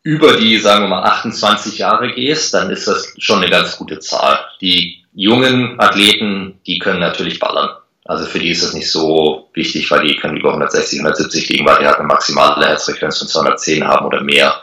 über 0.02 0.38
die, 0.38 0.58
sagen 0.60 0.86
wir 0.86 0.88
mal, 0.88 1.04
28 1.04 1.80
Jahre 1.80 2.14
gehst, 2.14 2.54
dann 2.54 2.70
ist 2.70 2.88
das 2.88 3.14
schon 3.18 3.42
eine 3.42 3.52
ganz 3.52 3.76
gute 3.76 4.00
Zahl. 4.00 4.40
Die 4.62 5.04
jungen 5.14 5.78
Athleten, 5.82 6.62
die 6.66 6.80
können 6.80 7.02
natürlich 7.02 7.40
ballern. 7.40 7.70
Also 8.06 8.26
für 8.26 8.40
die 8.40 8.52
ist 8.52 8.64
es 8.64 8.74
nicht 8.74 8.90
so 8.90 9.50
wichtig, 9.54 9.92
weil 9.92 10.08
die 10.08 10.16
können 10.16 10.38
über 10.38 10.50
160, 10.50 11.00
170 11.00 11.50
liegen, 11.50 11.66
weil 11.66 11.80
die 11.80 11.86
halt 11.86 11.98
eine 11.98 12.08
maximale 12.08 12.66
Herzfrequenz 12.66 13.18
von 13.18 13.28
210 13.28 13.86
haben 13.86 14.06
oder 14.06 14.22
mehr. 14.22 14.62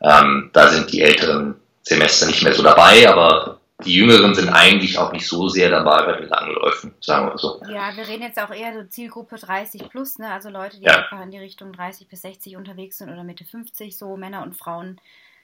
Ähm, 0.00 0.50
da 0.52 0.68
sind 0.68 0.90
die 0.92 1.02
älteren 1.02 1.54
Semester 1.82 2.26
nicht 2.26 2.42
mehr 2.42 2.52
so 2.52 2.64
dabei, 2.64 3.08
aber 3.08 3.60
die 3.84 3.94
Jüngeren 3.94 4.34
sind 4.34 4.48
eigentlich 4.48 4.98
auch 4.98 5.12
nicht 5.12 5.28
so 5.28 5.48
sehr 5.48 5.68
dabei 5.68 6.02
bei 6.06 6.12
den 6.18 6.28
Langläufen, 6.28 6.94
sagen 7.00 7.28
wir 7.28 7.36
so. 7.36 7.60
Ja, 7.68 7.94
wir 7.94 8.08
reden 8.08 8.22
jetzt 8.22 8.40
auch 8.40 8.50
eher 8.50 8.72
so 8.72 8.84
Zielgruppe 8.88 9.36
30 9.36 9.90
plus, 9.90 10.18
ne? 10.18 10.32
also 10.32 10.48
Leute, 10.48 10.78
die 10.78 10.84
ja. 10.84 10.96
einfach 10.96 11.20
in 11.22 11.30
die 11.30 11.38
Richtung 11.38 11.72
30 11.72 12.08
bis 12.08 12.22
60 12.22 12.56
unterwegs 12.56 12.98
sind 12.98 13.10
oder 13.10 13.22
Mitte 13.22 13.44
50, 13.44 13.96
so 13.96 14.16
Männer 14.16 14.42
und 14.42 14.56
Frauen, 14.56 14.98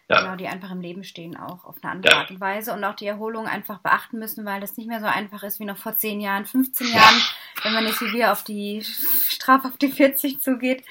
ja. 0.09 0.23
genau, 0.23 0.37
die 0.37 0.49
einfach 0.49 0.71
im 0.71 0.81
Leben 0.81 1.05
stehen, 1.05 1.37
auch 1.37 1.67
auf 1.67 1.77
eine 1.83 1.93
andere 1.93 2.13
ja. 2.15 2.21
Art 2.21 2.31
und 2.31 2.41
Weise 2.41 2.73
und 2.73 2.83
auch 2.85 2.95
die 2.95 3.07
Erholung 3.07 3.47
einfach 3.47 3.81
beachten 3.81 4.19
müssen, 4.19 4.47
weil 4.47 4.63
das 4.63 4.79
nicht 4.79 4.89
mehr 4.89 5.01
so 5.01 5.07
einfach 5.07 5.43
ist 5.43 5.61
wie 5.61 5.67
noch 5.67 5.77
vor 5.77 5.97
10 5.97 6.21
Jahren, 6.21 6.47
15 6.47 6.87
Jahren, 6.89 7.23
wenn 7.63 7.75
man 7.75 7.87
jetzt 7.87 8.01
wie 8.01 8.13
wir 8.15 8.33
auf 8.33 8.45
die 8.45 8.83
Strafe 9.29 9.69
auf 9.69 9.77
die 9.77 9.93
40 9.93 10.41
zugeht. 10.41 10.85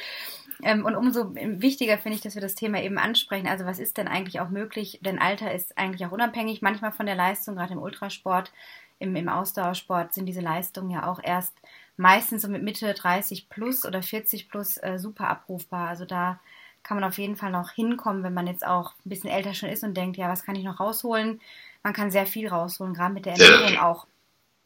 Ähm, 0.63 0.86
und 0.86 0.96
umso 0.96 1.34
wichtiger 1.36 1.98
finde 1.98 2.15
ich, 2.18 2.22
dass 2.22 2.36
wir 2.36 2.41
das 2.41 2.56
Thema 2.56 2.82
eben 2.82 2.98
ansprechen. 2.98 3.48
Also 3.48 3.65
was 3.65 3.80
ist 3.80 3.98
denn 3.98 4.08
eigentlich 4.08 4.39
auch 4.39 4.50
möglich? 4.50 5.00
Denn 5.01 5.20
Alter 5.20 5.53
ist 5.53 5.77
eigentlich 5.77 6.06
auch 6.06 6.12
unabhängig 6.12 6.62
manchmal 6.62 6.91
von 6.91 7.06
der 7.06 7.15
Leistung, 7.15 7.56
gerade 7.56 7.74
im 7.74 7.82
Ultrasport, 7.82 8.51
im, 9.00 9.15
im 9.15 9.30
Ausdauersport 9.30 10.13
sind 10.13 10.27
diese 10.27 10.41
Leistungen 10.41 10.91
ja 10.91 11.10
auch 11.10 11.20
erst 11.24 11.53
meistens 11.98 12.44
so 12.44 12.48
mit 12.48 12.63
Mitte 12.63 12.94
30 12.94 13.50
plus 13.50 13.86
oder 13.86 14.01
40 14.03 14.50
plus 14.50 14.77
äh, 14.77 14.98
super 14.98 15.27
abrufbar. 15.27 15.89
Also 15.89 16.06
da 16.06 16.39
kann 16.84 17.00
man 17.00 17.03
auf 17.03 17.18
jeden 17.18 17.36
Fall 17.36 17.51
noch 17.51 17.72
hinkommen, 17.72 18.24
wenn 18.24 18.34
man 18.34 18.48
jetzt 18.48 18.65
auch 18.65 18.94
ein 19.06 19.10
bisschen 19.10 19.30
älter 19.30 19.53
schon 19.53 19.70
ist 19.70 19.84
und 19.84 19.96
denkt, 19.96 20.18
ja, 20.18 20.30
was 20.30 20.44
kann 20.44 20.56
ich 20.56 20.63
noch 20.63 20.80
rausholen? 20.80 21.41
Man 21.84 21.94
kann 21.94 22.12
sehr 22.12 22.25
viel 22.25 22.48
rausholen, 22.48 22.94
gerade 22.94 23.13
mit 23.13 23.25
der 23.25 23.34
Ernährung 23.34 23.77
auch. 23.80 24.08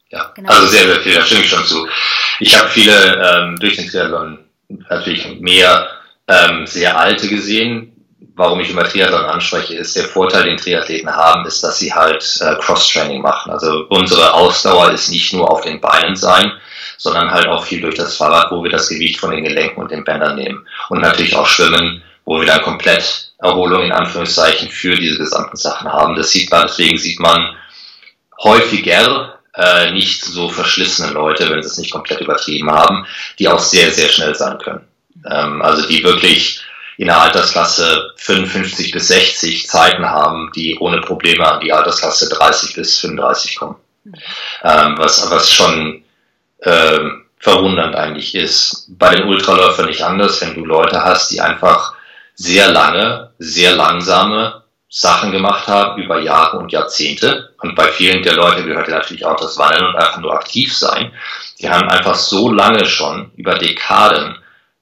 Ja, 0.09 0.31
genau. 0.35 0.49
also 0.49 0.67
sehr, 0.67 0.85
sehr 0.85 0.99
viel, 1.01 1.15
da 1.15 1.25
stimme 1.25 1.41
ich 1.41 1.49
schon 1.49 1.65
zu. 1.65 1.87
Ich 2.39 2.57
habe 2.57 2.69
viele 2.69 2.93
ähm, 2.93 3.55
durch 3.57 3.75
den 3.75 3.87
Triathlon 3.87 4.44
natürlich 4.67 5.39
mehr 5.39 5.87
ähm, 6.27 6.65
sehr 6.65 6.97
alte 6.97 7.27
gesehen. 7.27 7.91
Warum 8.37 8.59
ich 8.59 8.69
immer 8.69 8.83
Triathlon 8.83 9.25
anspreche, 9.25 9.75
ist 9.75 9.95
der 9.95 10.03
Vorteil, 10.03 10.43
den 10.43 10.57
Triathleten 10.57 11.15
haben, 11.15 11.45
ist, 11.45 11.63
dass 11.63 11.79
sie 11.79 11.93
halt 11.93 12.37
äh, 12.41 12.55
Cross-Training 12.55 13.21
machen. 13.21 13.51
Also 13.51 13.85
unsere 13.89 14.33
Ausdauer 14.33 14.91
ist 14.91 15.09
nicht 15.09 15.33
nur 15.33 15.49
auf 15.49 15.61
den 15.61 15.79
Beinen 15.79 16.17
sein, 16.17 16.51
sondern 16.97 17.31
halt 17.31 17.47
auch 17.47 17.63
viel 17.63 17.81
durch 17.81 17.95
das 17.95 18.17
Fahrrad, 18.17 18.51
wo 18.51 18.61
wir 18.63 18.71
das 18.71 18.89
Gewicht 18.89 19.19
von 19.19 19.31
den 19.31 19.43
Gelenken 19.43 19.81
und 19.81 19.91
den 19.91 20.03
Bändern 20.03 20.35
nehmen. 20.35 20.67
Und 20.89 20.99
natürlich 21.01 21.35
auch 21.35 21.47
Schwimmen, 21.47 22.03
wo 22.25 22.39
wir 22.39 22.47
dann 22.47 22.61
komplett 22.61 23.31
Erholung 23.37 23.83
in 23.83 23.91
Anführungszeichen 23.91 24.69
für 24.69 24.95
diese 24.95 25.19
gesamten 25.19 25.55
Sachen 25.55 25.91
haben. 25.91 26.15
Das 26.15 26.31
sieht 26.31 26.51
man, 26.51 26.67
deswegen 26.67 26.97
sieht 26.97 27.19
man 27.19 27.55
häufiger 28.43 29.34
äh, 29.57 29.91
nicht 29.91 30.23
so 30.23 30.49
verschlissene 30.49 31.11
Leute, 31.13 31.49
wenn 31.49 31.61
sie 31.61 31.69
es 31.69 31.77
nicht 31.77 31.91
komplett 31.91 32.21
übertrieben 32.21 32.71
haben, 32.71 33.05
die 33.39 33.47
auch 33.47 33.59
sehr, 33.59 33.91
sehr 33.91 34.09
schnell 34.09 34.35
sein 34.35 34.57
können. 34.57 34.87
Ähm, 35.29 35.61
also 35.61 35.87
die 35.87 36.03
wirklich 36.03 36.61
in 36.97 37.07
der 37.07 37.19
Altersklasse 37.21 38.13
55 38.17 38.91
bis 38.91 39.07
60 39.09 39.67
Zeiten 39.67 40.05
haben, 40.05 40.51
die 40.55 40.77
ohne 40.79 41.01
Probleme 41.01 41.45
an 41.45 41.59
die 41.59 41.73
Altersklasse 41.73 42.29
30 42.29 42.75
bis 42.75 42.99
35 42.99 43.57
kommen. 43.57 43.75
Ähm, 44.63 44.95
was, 44.97 45.29
was 45.29 45.51
schon 45.51 46.03
äh, 46.59 46.99
verwundernd 47.39 47.95
eigentlich 47.95 48.35
ist. 48.35 48.87
Bei 48.89 49.13
den 49.13 49.27
Ultraläufern 49.27 49.87
nicht 49.87 50.01
anders, 50.01 50.41
wenn 50.41 50.55
du 50.55 50.65
Leute 50.65 51.03
hast, 51.03 51.31
die 51.31 51.41
einfach 51.41 51.93
sehr 52.33 52.71
lange, 52.71 53.31
sehr 53.39 53.75
langsame 53.75 54.63
Sachen 54.89 55.31
gemacht 55.31 55.67
haben 55.67 56.01
über 56.01 56.21
Jahre 56.21 56.57
und 56.57 56.71
Jahrzehnte. 56.71 57.53
Und 57.61 57.75
bei 57.75 57.87
vielen 57.89 58.23
der 58.23 58.35
Leute 58.35 58.63
gehört 58.63 58.87
natürlich 58.87 59.25
auch 59.25 59.39
das 59.39 59.57
Wandern 59.57 59.87
und 59.87 59.95
einfach 59.95 60.19
nur 60.19 60.33
aktiv 60.33 60.75
sein. 60.75 61.11
Die 61.59 61.69
haben 61.69 61.89
einfach 61.89 62.15
so 62.15 62.51
lange 62.51 62.85
schon 62.85 63.31
über 63.35 63.55
Dekaden 63.55 64.37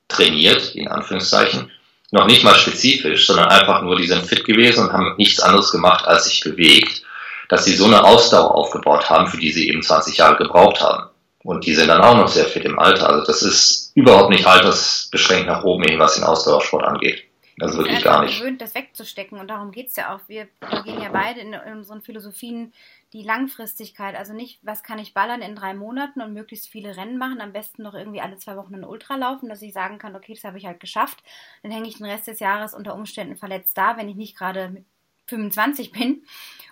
trainiert, 0.08 0.76
in 0.76 0.88
Anführungszeichen. 0.88 1.72
Noch 2.12 2.28
nicht 2.28 2.44
mal 2.44 2.56
spezifisch, 2.56 3.26
sondern 3.26 3.48
einfach 3.48 3.82
nur, 3.82 3.96
die 3.96 4.08
sind 4.08 4.26
fit 4.26 4.46
gewesen 4.46 4.86
und 4.86 4.94
haben 4.94 5.16
nichts 5.18 5.40
anderes 5.40 5.72
gemacht, 5.72 6.06
als 6.06 6.26
sich 6.26 6.42
bewegt, 6.42 7.02
dass 7.50 7.66
sie 7.66 7.76
so 7.76 7.86
eine 7.86 8.04
Ausdauer 8.04 8.54
aufgebaut 8.54 9.10
haben, 9.10 9.28
für 9.28 9.38
die 9.38 9.52
sie 9.52 9.70
eben 9.70 9.82
20 9.82 10.18
Jahre 10.18 10.38
gebraucht 10.38 10.82
haben. 10.82 11.10
Und 11.44 11.66
die 11.66 11.74
sind 11.74 11.88
dann 11.88 12.02
auch 12.02 12.16
noch 12.16 12.28
sehr 12.28 12.46
fit 12.46 12.66
im 12.66 12.80
Alter. 12.80 13.10
Also 13.10 13.26
das 13.26 13.42
ist 13.42 13.92
überhaupt 13.96 14.30
nicht 14.30 14.46
altersbeschränkt 14.46 15.48
nach 15.48 15.64
oben 15.64 15.84
hin, 15.84 16.00
was 16.00 16.16
den 16.16 16.24
Ausdauersport 16.24 16.84
angeht. 16.84 17.24
Also 17.60 17.80
wirklich 17.80 18.04
gar 18.04 18.24
nicht. 18.24 18.40
gewöhnt, 18.40 18.62
das 18.62 18.74
wegzustecken 18.74 19.40
und 19.40 19.48
darum 19.48 19.72
geht 19.72 19.90
es 19.90 19.96
ja 19.96 20.16
auch. 20.16 20.22
Wir 20.28 20.48
gehen 20.84 21.02
ja 21.02 21.10
beide 21.10 21.42
in, 21.42 21.54
unseren 21.54 22.02
Philosophien 22.02 22.74
die 23.14 23.22
Langfristigkeit. 23.22 24.16
Also 24.16 24.34
nicht, 24.34 24.60
was 24.64 24.82
kann 24.82 24.98
ich 24.98 25.14
ballern 25.14 25.42
in 25.42 25.56
drei 25.56 25.74
Monaten 25.74 26.22
und 26.22 26.34
möglichst 26.34 26.68
viele 26.68 26.98
Rennen 26.98 27.18
machen, 27.18 27.42
am 27.42 27.54
besten 27.54 27.84
noch 27.84 27.94
irgendwie 27.94 28.22
alle 28.22 28.38
zwei 28.38 28.58
Wochen 28.58 28.74
ein 28.76 28.84
Ultra 28.84 29.16
laufen, 29.16 29.50
dass 29.50 29.62
ich 29.62 29.74
sagen 29.74 30.00
kann, 30.00 30.16
okay, 30.16 30.34
das 30.34 30.44
habe 30.44 30.58
ich 30.58 30.66
halt 30.66 30.80
geschafft. 30.80 31.24
Dann 31.62 31.72
hänge 31.72 31.88
ich 31.88 31.98
den 31.98 32.08
Rest 32.08 32.28
des 32.28 32.40
Jahres 32.40 32.74
unter 32.74 32.96
Umständen 32.96 33.38
verletzt 33.38 33.78
da, 33.78 33.98
wenn 33.98 34.10
ich 34.10 34.16
nicht 34.16 34.36
gerade 34.36 34.84
25 35.28 35.92
bin 35.92 36.24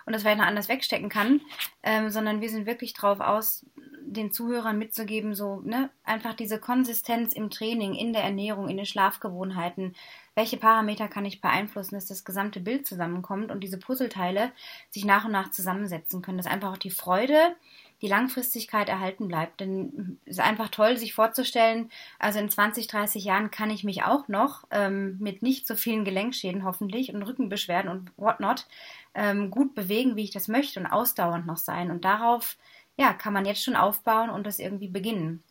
und 0.04 0.12
das 0.12 0.22
vielleicht 0.22 0.38
noch 0.38 0.46
anders 0.46 0.68
wegstecken 0.68 1.08
kann, 1.08 1.40
ähm, 1.82 2.10
sondern 2.10 2.40
wir 2.40 2.50
sind 2.50 2.66
wirklich 2.66 2.92
drauf 2.92 3.20
aus, 3.20 3.64
den 4.04 4.30
Zuhörern 4.30 4.78
mitzugeben, 4.78 5.34
so, 5.34 5.60
ne, 5.64 5.90
einfach 6.04 6.34
diese 6.34 6.58
Konsistenz 6.58 7.32
im 7.32 7.50
Training, 7.50 7.94
in 7.94 8.12
der 8.12 8.22
Ernährung, 8.22 8.68
in 8.68 8.76
den 8.76 8.86
Schlafgewohnheiten. 8.86 9.94
Welche 10.34 10.56
Parameter 10.56 11.08
kann 11.08 11.26
ich 11.26 11.42
beeinflussen, 11.42 11.94
dass 11.94 12.06
das 12.06 12.24
gesamte 12.24 12.60
Bild 12.60 12.86
zusammenkommt 12.86 13.50
und 13.50 13.60
diese 13.60 13.76
Puzzleteile 13.76 14.50
sich 14.88 15.04
nach 15.04 15.26
und 15.26 15.32
nach 15.32 15.50
zusammensetzen 15.50 16.22
können, 16.22 16.38
dass 16.38 16.46
einfach 16.46 16.72
auch 16.72 16.78
die 16.78 16.90
Freude 16.90 17.54
die 18.00 18.08
Langfristigkeit 18.08 18.88
erhalten 18.88 19.28
bleibt. 19.28 19.60
Denn 19.60 20.18
es 20.24 20.38
ist 20.38 20.40
einfach 20.40 20.68
toll, 20.68 20.96
sich 20.96 21.14
vorzustellen, 21.14 21.90
also 22.18 22.38
in 22.38 22.48
20, 22.48 22.88
30 22.88 23.24
Jahren 23.24 23.50
kann 23.50 23.70
ich 23.70 23.84
mich 23.84 24.04
auch 24.04 24.26
noch 24.26 24.64
ähm, 24.70 25.18
mit 25.20 25.42
nicht 25.42 25.66
so 25.66 25.76
vielen 25.76 26.04
Gelenkschäden 26.04 26.64
hoffentlich 26.64 27.12
und 27.14 27.22
Rückenbeschwerden 27.22 27.90
und 27.90 28.10
whatnot 28.16 28.66
ähm, 29.14 29.50
gut 29.50 29.74
bewegen, 29.74 30.16
wie 30.16 30.24
ich 30.24 30.32
das 30.32 30.48
möchte 30.48 30.80
und 30.80 30.86
ausdauernd 30.86 31.46
noch 31.46 31.58
sein. 31.58 31.90
Und 31.90 32.04
darauf 32.04 32.56
ja, 32.96 33.12
kann 33.12 33.32
man 33.32 33.44
jetzt 33.44 33.62
schon 33.62 33.76
aufbauen 33.76 34.30
und 34.30 34.46
das 34.46 34.58
irgendwie 34.58 34.88
beginnen. 34.88 35.42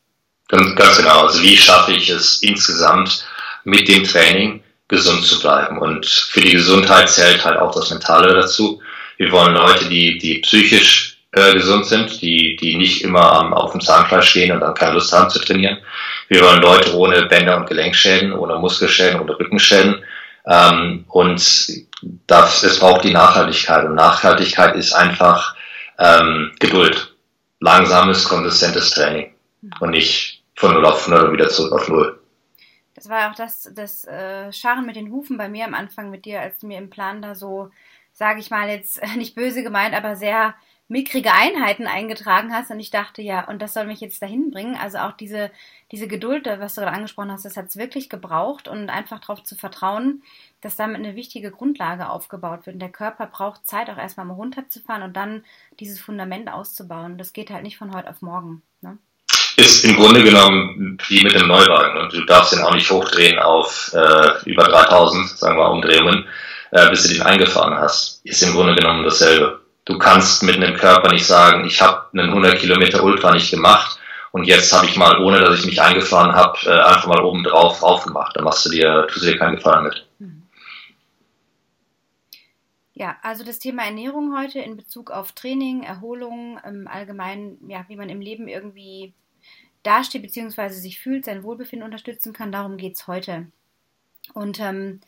Ganz, 0.48 0.76
ganz 0.76 0.98
genau. 0.98 1.22
Also 1.22 1.42
wie 1.42 1.56
schaffe 1.56 1.94
ich 1.94 2.10
es 2.10 2.42
insgesamt 2.44 3.26
mit 3.64 3.88
dem 3.88 4.04
Training 4.04 4.64
gesund 4.92 5.26
zu 5.26 5.40
bleiben? 5.40 5.80
Und 5.80 6.06
für 6.06 6.42
die 6.42 6.52
Gesundheit 6.52 7.10
zählt 7.10 7.44
halt 7.44 7.58
auch 7.58 7.74
das 7.74 7.90
Mentale 7.90 8.34
dazu. 8.34 8.82
Wir 9.18 9.32
wollen 9.32 9.56
Leute, 9.56 9.90
die, 9.90 10.20
die 10.20 10.40
psychisch 10.40 11.18
äh, 11.32 11.54
gesund 11.54 11.86
sind, 11.86 12.22
die, 12.22 12.56
die 12.58 12.76
nicht 12.76 13.04
immer 13.04 13.32
am, 13.34 13.54
auf 13.54 13.72
dem 13.72 13.82
Zahnfleisch 13.82 14.30
stehen 14.30 14.52
und 14.52 14.60
dann 14.60 14.76
keine 14.76 14.94
Lust 14.94 15.12
haben 15.14 15.30
zu 15.30 15.40
trainieren. 15.40 15.80
Wir 16.28 16.42
wollen 16.42 16.62
Leute 16.62 16.96
ohne 16.96 17.24
Bänder 17.24 17.58
und 17.58 17.68
Gelenkschäden, 17.68 18.34
ohne 18.34 18.58
Muskelschäden, 18.58 19.20
ohne 19.20 19.38
Rückenschäden. 19.38 20.04
Ähm, 20.46 21.06
und 21.08 21.42
das, 22.28 22.64
es 22.64 22.80
braucht 22.80 23.04
die 23.04 23.14
Nachhaltigkeit. 23.14 23.86
Und 23.86 23.96
Nachhaltigkeit 23.96 24.76
ist 24.76 24.94
einfach 24.94 25.56
ähm, 26.00 26.52
Geduld. 26.60 27.16
Langsames, 27.60 28.24
konsistentes 28.24 28.92
Training. 28.92 29.34
Und 29.80 29.92
nicht 29.92 30.42
von 30.56 30.74
0 30.74 30.86
auf 30.86 31.08
100 31.08 31.28
und 31.28 31.34
wieder 31.34 31.50
zurück 31.50 31.74
auf 31.74 31.88
0. 31.88 32.21
Das 33.02 33.10
war 33.10 33.32
auch 33.32 33.36
das, 33.36 33.72
das 33.74 34.06
äh, 34.06 34.54
Scharren 34.54 34.86
mit 34.86 34.96
den 34.96 35.12
Hufen 35.12 35.36
bei 35.36 35.50
mir 35.50 35.66
am 35.66 35.74
Anfang 35.74 36.12
mit 36.12 36.26
dir, 36.26 36.40
als 36.40 36.60
du 36.60 36.68
mir 36.68 36.78
im 36.78 36.92
Plan 36.92 37.24
da 37.24 37.34
so, 37.34 37.72
sage 38.14 38.40
ich 38.40 38.52
mal 38.52 38.70
jetzt 38.70 39.02
nicht 39.18 39.34
böse 39.34 39.64
gemeint, 39.64 39.96
aber 39.96 40.16
sehr 40.16 40.54
mickrige 40.88 41.34
Einheiten 41.34 41.88
eingetragen 41.88 42.54
hast 42.54 42.70
und 42.70 42.80
ich 42.80 42.92
dachte, 42.92 43.24
ja, 43.24 43.48
und 43.48 43.60
das 43.60 43.74
soll 43.74 43.86
mich 43.88 44.02
jetzt 44.02 44.22
dahin 44.22 44.52
bringen. 44.52 44.76
Also 44.76 45.00
auch 45.00 45.14
diese, 45.14 45.50
diese 45.92 46.08
Geduld, 46.08 46.46
was 46.46 46.76
du 46.76 46.82
gerade 46.82 46.96
angesprochen 46.96 47.32
hast, 47.32 47.44
das 47.44 47.58
hat 47.58 47.70
es 47.70 47.78
wirklich 47.78 48.08
gebraucht 48.08 48.68
und 48.68 48.92
einfach 48.92 49.20
darauf 49.20 49.42
zu 49.44 49.56
vertrauen, 49.56 50.22
dass 50.60 50.76
damit 50.76 50.98
eine 50.98 51.16
wichtige 51.16 51.50
Grundlage 51.50 52.08
aufgebaut 52.08 52.68
wird. 52.68 52.76
Und 52.76 52.82
der 52.82 52.92
Körper 52.92 53.26
braucht 53.26 53.66
Zeit, 53.66 53.90
auch 53.90 53.98
erstmal 53.98 54.28
mal 54.28 54.36
runterzufahren 54.36 55.02
und 55.02 55.16
dann 55.16 55.44
dieses 55.80 56.00
Fundament 56.00 56.52
auszubauen. 56.52 57.18
Das 57.18 57.34
geht 57.34 57.50
halt 57.50 57.64
nicht 57.64 57.78
von 57.80 57.96
heute 57.96 58.10
auf 58.12 58.22
morgen. 58.22 58.62
Im 59.84 59.96
Grunde 59.96 60.24
genommen 60.24 60.98
wie 61.08 61.24
mit 61.24 61.36
dem 61.36 61.48
Neuwagen 61.48 62.00
und 62.00 62.14
du 62.14 62.26
darfst 62.26 62.54
den 62.54 62.62
auch 62.62 62.74
nicht 62.74 62.90
hochdrehen 62.90 63.40
auf 63.40 63.92
äh, 63.94 64.50
über 64.50 64.64
3000, 64.64 65.30
sagen 65.30 65.58
wir, 65.58 65.70
Umdrehungen, 65.70 66.26
äh, 66.72 66.90
bis 66.90 67.04
du 67.04 67.14
den 67.14 67.22
eingefahren 67.22 67.78
hast. 67.78 68.26
Ist 68.26 68.44
im 68.44 68.54
Grunde 68.54 68.76
genommen 68.76 69.04
dasselbe 69.04 69.62
du 69.86 69.98
kannst 69.98 70.44
mit 70.44 70.56
einem 70.56 70.76
Körper 70.76 71.12
nicht 71.12 71.26
sagen, 71.26 71.66
ich 71.66 71.82
habe 71.82 72.08
einen 72.14 72.30
100 72.30 72.60
Kilometer 72.60 73.04
Ultra 73.04 73.34
nicht 73.34 73.52
gemacht 73.52 74.00
und 74.32 74.46
jetzt 74.46 74.72
habe 74.74 74.86
ich 74.86 74.96
mal, 74.96 75.22
ohne 75.24 75.40
dass 75.40 75.60
ich 75.60 75.66
mich 75.66 75.82
eingefahren 75.82 76.34
habe, 76.34 76.58
äh, 76.66 76.82
einfach 76.82 77.08
mal 77.08 77.22
oben 77.22 77.44
drauf 77.44 77.84
aufgemacht. 77.84 78.36
Da 78.36 78.42
machst 78.42 78.66
du 78.66 78.70
dir, 78.70 79.08
tust 79.10 79.26
du 79.26 79.32
dir 79.32 79.38
keinen 79.38 79.56
Gefallen 79.56 79.84
mit. 79.84 80.08
Mhm. 80.20 80.44
Ja, 82.94 83.18
also 83.24 83.44
das 83.44 83.60
Thema 83.60 83.84
Ernährung 83.84 84.38
heute 84.38 84.60
in 84.60 84.78
Bezug 84.78 85.12
auf 85.12 85.32
Training, 85.32 85.84
Erholung, 85.84 86.60
im 86.66 86.88
Allgemeinen, 86.88 87.58
ja, 87.70 87.84
wie 87.88 87.96
man 87.96 88.10
im 88.10 88.22
Leben 88.22 88.48
irgendwie 88.48 89.14
dasteht 89.84 90.22
bzw. 90.22 90.70
sich 90.70 91.00
fühlt, 91.00 91.26
sein 91.26 91.44
Wohlbefinden 91.44 91.86
unterstützen 91.86 92.34
kann, 92.34 92.52
darum 92.52 92.78
geht 92.78 92.96
es 92.96 93.08
heute. 93.08 93.48
Und 94.34 94.60
ähm, 94.60 95.02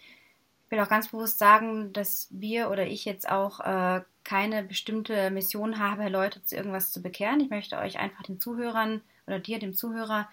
ich 0.66 0.72
will 0.72 0.80
auch 0.80 0.90
ganz 0.90 1.10
bewusst 1.10 1.38
sagen, 1.40 1.94
dass 1.94 2.28
wir 2.32 2.72
oder 2.72 2.88
ich 2.88 3.06
jetzt 3.06 3.30
auch 3.30 3.60
äh, 3.60 4.02
keine 4.24 4.64
bestimmte 4.64 5.30
Mission 5.30 5.80
habe, 5.80 6.10
Leute 6.10 6.44
zu 6.44 6.56
irgendwas 6.56 6.92
zu 6.92 7.02
bekehren. 7.02 7.40
Ich 7.40 7.50
möchte 7.50 7.78
euch 7.78 8.00
einfach 8.00 8.24
den 8.24 8.40
Zuhörern 8.40 9.02
oder 9.28 9.40
dir, 9.40 9.60
dem 9.60 9.74
Zuhörer, 9.74 10.28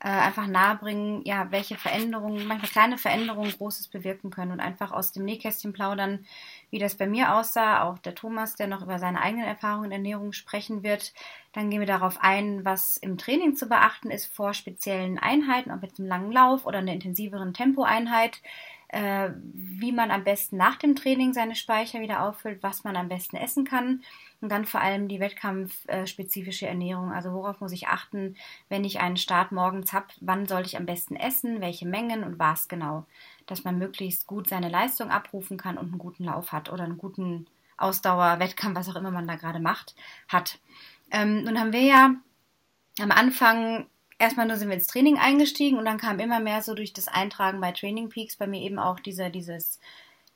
äh, 0.00 0.08
einfach 0.08 0.46
nahebringen, 0.46 1.22
ja, 1.24 1.50
welche 1.50 1.76
Veränderungen, 1.76 2.46
manchmal 2.46 2.70
kleine 2.70 2.98
Veränderungen 2.98 3.52
Großes 3.52 3.88
bewirken 3.88 4.30
können 4.30 4.52
und 4.52 4.60
einfach 4.60 4.92
aus 4.92 5.12
dem 5.12 5.24
Nähkästchen 5.24 5.72
plaudern, 5.72 6.26
wie 6.70 6.78
das 6.78 6.94
bei 6.94 7.06
mir 7.06 7.34
aussah. 7.34 7.82
Auch 7.84 7.98
der 7.98 8.14
Thomas, 8.14 8.54
der 8.54 8.66
noch 8.66 8.82
über 8.82 8.98
seine 8.98 9.20
eigenen 9.22 9.46
Erfahrungen 9.46 9.86
in 9.86 9.92
Ernährung 9.92 10.32
sprechen 10.32 10.82
wird. 10.82 11.14
Dann 11.54 11.70
gehen 11.70 11.80
wir 11.80 11.86
darauf 11.86 12.18
ein, 12.20 12.64
was 12.64 12.98
im 12.98 13.16
Training 13.16 13.56
zu 13.56 13.66
beachten 13.66 14.10
ist 14.10 14.26
vor 14.26 14.52
speziellen 14.54 15.18
Einheiten, 15.18 15.70
ob 15.70 15.82
jetzt 15.82 15.98
im 15.98 16.06
langen 16.06 16.32
Lauf 16.32 16.66
oder 16.66 16.78
einer 16.78 16.92
intensiveren 16.92 17.54
Tempoeinheit 17.54 18.40
äh, 18.94 19.30
wie 19.52 19.90
man 19.90 20.12
am 20.12 20.22
besten 20.22 20.56
nach 20.56 20.76
dem 20.76 20.94
Training 20.94 21.32
seine 21.34 21.56
Speicher 21.56 22.00
wieder 22.00 22.22
auffüllt, 22.22 22.62
was 22.62 22.84
man 22.84 22.94
am 22.94 23.08
besten 23.08 23.36
essen 23.36 23.64
kann 23.64 24.04
und 24.40 24.50
dann 24.50 24.66
vor 24.66 24.80
allem 24.80 25.08
die 25.08 25.18
wettkampfspezifische 25.18 26.68
Ernährung. 26.68 27.10
Also 27.10 27.32
worauf 27.32 27.60
muss 27.60 27.72
ich 27.72 27.88
achten, 27.88 28.36
wenn 28.68 28.84
ich 28.84 29.00
einen 29.00 29.16
Start 29.16 29.50
morgens 29.50 29.92
habe, 29.92 30.06
wann 30.20 30.46
sollte 30.46 30.68
ich 30.68 30.76
am 30.76 30.86
besten 30.86 31.16
essen, 31.16 31.60
welche 31.60 31.88
Mengen 31.88 32.22
und 32.22 32.38
was 32.38 32.68
genau, 32.68 33.04
dass 33.46 33.64
man 33.64 33.78
möglichst 33.78 34.28
gut 34.28 34.48
seine 34.48 34.68
Leistung 34.68 35.10
abrufen 35.10 35.56
kann 35.56 35.76
und 35.76 35.88
einen 35.88 35.98
guten 35.98 36.22
Lauf 36.22 36.52
hat 36.52 36.70
oder 36.70 36.84
einen 36.84 36.98
guten 36.98 37.46
Ausdauer, 37.76 38.38
Wettkampf, 38.38 38.76
was 38.76 38.88
auch 38.88 38.96
immer 38.96 39.10
man 39.10 39.26
da 39.26 39.34
gerade 39.34 39.58
macht, 39.58 39.96
hat. 40.28 40.60
Ähm, 41.14 41.44
nun 41.44 41.60
haben 41.60 41.72
wir 41.72 41.82
ja 41.82 42.14
am 43.00 43.10
Anfang 43.12 43.86
erstmal 44.18 44.46
nur 44.46 44.56
sind 44.56 44.68
wir 44.68 44.74
ins 44.74 44.88
Training 44.88 45.18
eingestiegen 45.18 45.78
und 45.78 45.84
dann 45.84 45.98
kam 45.98 46.18
immer 46.18 46.40
mehr 46.40 46.60
so 46.60 46.74
durch 46.74 46.92
das 46.92 47.06
Eintragen 47.06 47.60
bei 47.60 47.70
Training 47.70 48.08
Peaks 48.08 48.36
bei 48.36 48.48
mir 48.48 48.60
eben 48.62 48.80
auch 48.80 48.98
dieser, 48.98 49.30
dieses, 49.30 49.78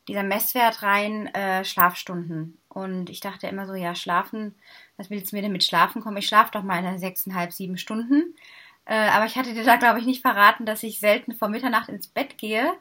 dieser 0.06 0.22
Messwert 0.22 0.82
rein, 0.82 1.26
äh, 1.34 1.64
Schlafstunden. 1.64 2.58
Und 2.68 3.10
ich 3.10 3.18
dachte 3.18 3.48
immer 3.48 3.66
so, 3.66 3.74
ja, 3.74 3.96
schlafen, 3.96 4.54
was 4.96 5.10
willst 5.10 5.32
du 5.32 5.36
mir 5.36 5.42
denn 5.42 5.52
mit 5.52 5.64
Schlafen 5.64 6.00
kommen? 6.00 6.16
Ich 6.18 6.28
schlafe 6.28 6.52
doch 6.52 6.62
meine 6.62 6.98
sechseinhalb, 6.98 7.52
sieben 7.52 7.76
Stunden. 7.76 8.36
Äh, 8.84 9.08
aber 9.10 9.26
ich 9.26 9.36
hatte 9.36 9.54
dir 9.54 9.64
da, 9.64 9.76
glaube 9.76 9.98
ich, 9.98 10.06
nicht 10.06 10.22
verraten, 10.22 10.64
dass 10.64 10.84
ich 10.84 11.00
selten 11.00 11.34
vor 11.34 11.48
Mitternacht 11.48 11.88
ins 11.88 12.06
Bett 12.06 12.38
gehe 12.38 12.72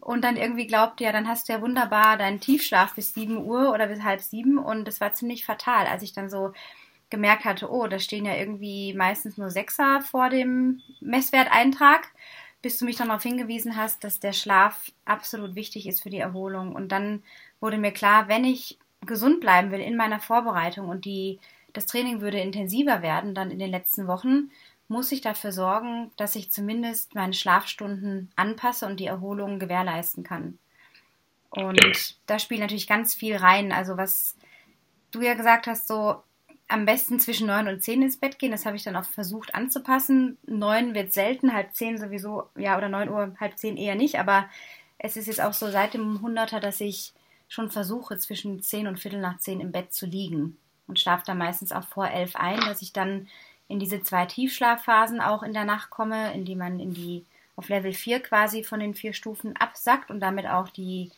und 0.00 0.22
dann 0.22 0.36
irgendwie 0.36 0.66
glaubte, 0.66 1.04
ja, 1.04 1.12
dann 1.12 1.26
hast 1.26 1.48
du 1.48 1.54
ja 1.54 1.62
wunderbar 1.62 2.18
deinen 2.18 2.40
Tiefschlaf 2.40 2.94
bis 2.94 3.14
sieben 3.14 3.38
Uhr 3.38 3.72
oder 3.72 3.86
bis 3.86 4.02
halb 4.02 4.20
sieben 4.20 4.58
und 4.58 4.86
das 4.86 5.00
war 5.00 5.14
ziemlich 5.14 5.44
fatal, 5.44 5.86
als 5.86 6.02
ich 6.02 6.12
dann 6.12 6.30
so 6.30 6.52
gemerkt 7.10 7.44
hatte, 7.44 7.70
oh, 7.70 7.86
da 7.86 7.98
stehen 7.98 8.24
ja 8.24 8.34
irgendwie 8.34 8.94
meistens 8.94 9.38
nur 9.38 9.50
Sechser 9.50 10.00
vor 10.00 10.28
dem 10.28 10.82
Messwerteintrag, 11.00 12.08
bis 12.62 12.78
du 12.78 12.84
mich 12.84 12.96
dann 12.96 13.08
darauf 13.08 13.22
hingewiesen 13.22 13.76
hast, 13.76 14.02
dass 14.02 14.18
der 14.18 14.32
Schlaf 14.32 14.90
absolut 15.04 15.54
wichtig 15.54 15.86
ist 15.86 16.02
für 16.02 16.10
die 16.10 16.18
Erholung. 16.18 16.74
Und 16.74 16.90
dann 16.90 17.22
wurde 17.60 17.78
mir 17.78 17.92
klar, 17.92 18.28
wenn 18.28 18.44
ich 18.44 18.78
gesund 19.02 19.40
bleiben 19.40 19.70
will 19.70 19.80
in 19.80 19.96
meiner 19.96 20.18
Vorbereitung 20.18 20.88
und 20.88 21.04
die, 21.04 21.38
das 21.72 21.86
Training 21.86 22.20
würde 22.20 22.40
intensiver 22.40 23.02
werden 23.02 23.34
dann 23.34 23.50
in 23.50 23.58
den 23.58 23.70
letzten 23.70 24.08
Wochen, 24.08 24.50
muss 24.88 25.12
ich 25.12 25.20
dafür 25.20 25.52
sorgen, 25.52 26.10
dass 26.16 26.36
ich 26.36 26.50
zumindest 26.50 27.14
meine 27.14 27.34
Schlafstunden 27.34 28.30
anpasse 28.36 28.86
und 28.86 29.00
die 29.00 29.06
Erholung 29.06 29.58
gewährleisten 29.58 30.24
kann. 30.24 30.58
Und 31.50 32.16
da 32.26 32.38
spielt 32.38 32.60
natürlich 32.60 32.86
ganz 32.86 33.14
viel 33.14 33.36
rein. 33.36 33.72
Also 33.72 33.96
was 33.96 34.36
du 35.10 35.22
ja 35.22 35.34
gesagt 35.34 35.66
hast, 35.66 35.88
so 35.88 36.22
am 36.68 36.84
besten 36.84 37.20
zwischen 37.20 37.46
neun 37.46 37.68
und 37.68 37.82
zehn 37.82 38.02
ins 38.02 38.16
Bett 38.16 38.38
gehen. 38.38 38.50
Das 38.50 38.66
habe 38.66 38.76
ich 38.76 38.82
dann 38.82 38.96
auch 38.96 39.04
versucht 39.04 39.54
anzupassen. 39.54 40.36
Neun 40.46 40.94
wird 40.94 41.12
selten, 41.12 41.52
halb 41.52 41.74
zehn 41.74 41.98
sowieso, 41.98 42.48
ja, 42.56 42.76
oder 42.76 42.88
neun 42.88 43.08
Uhr, 43.08 43.34
halb 43.38 43.56
zehn 43.58 43.76
eher 43.76 43.94
nicht. 43.94 44.18
Aber 44.18 44.48
es 44.98 45.16
ist 45.16 45.26
jetzt 45.26 45.40
auch 45.40 45.52
so 45.52 45.70
seit 45.70 45.94
dem 45.94 46.20
Hunderter, 46.20 46.58
dass 46.60 46.80
ich 46.80 47.12
schon 47.48 47.70
versuche, 47.70 48.18
zwischen 48.18 48.62
zehn 48.62 48.88
und 48.88 48.98
Viertel 48.98 49.20
nach 49.20 49.38
zehn 49.38 49.60
im 49.60 49.70
Bett 49.70 49.92
zu 49.92 50.06
liegen. 50.06 50.56
Und 50.88 50.98
schlafe 51.00 51.24
dann 51.26 51.38
meistens 51.38 51.72
auch 51.72 51.86
vor 51.86 52.08
elf 52.08 52.34
ein, 52.36 52.60
dass 52.60 52.82
ich 52.82 52.92
dann 52.92 53.28
in 53.68 53.78
diese 53.78 54.02
zwei 54.02 54.26
Tiefschlafphasen 54.26 55.20
auch 55.20 55.42
in 55.42 55.52
der 55.52 55.64
Nacht 55.64 55.90
komme, 55.90 56.32
in 56.34 56.44
die 56.44 56.54
man 56.56 56.80
in 56.80 56.94
die 56.94 57.24
auf 57.56 57.68
Level 57.68 57.92
4 57.92 58.20
quasi 58.20 58.62
von 58.62 58.80
den 58.80 58.94
vier 58.94 59.12
Stufen 59.12 59.56
absackt 59.56 60.10
und 60.10 60.20
damit 60.20 60.46
auch 60.46 60.68
die, 60.68 61.10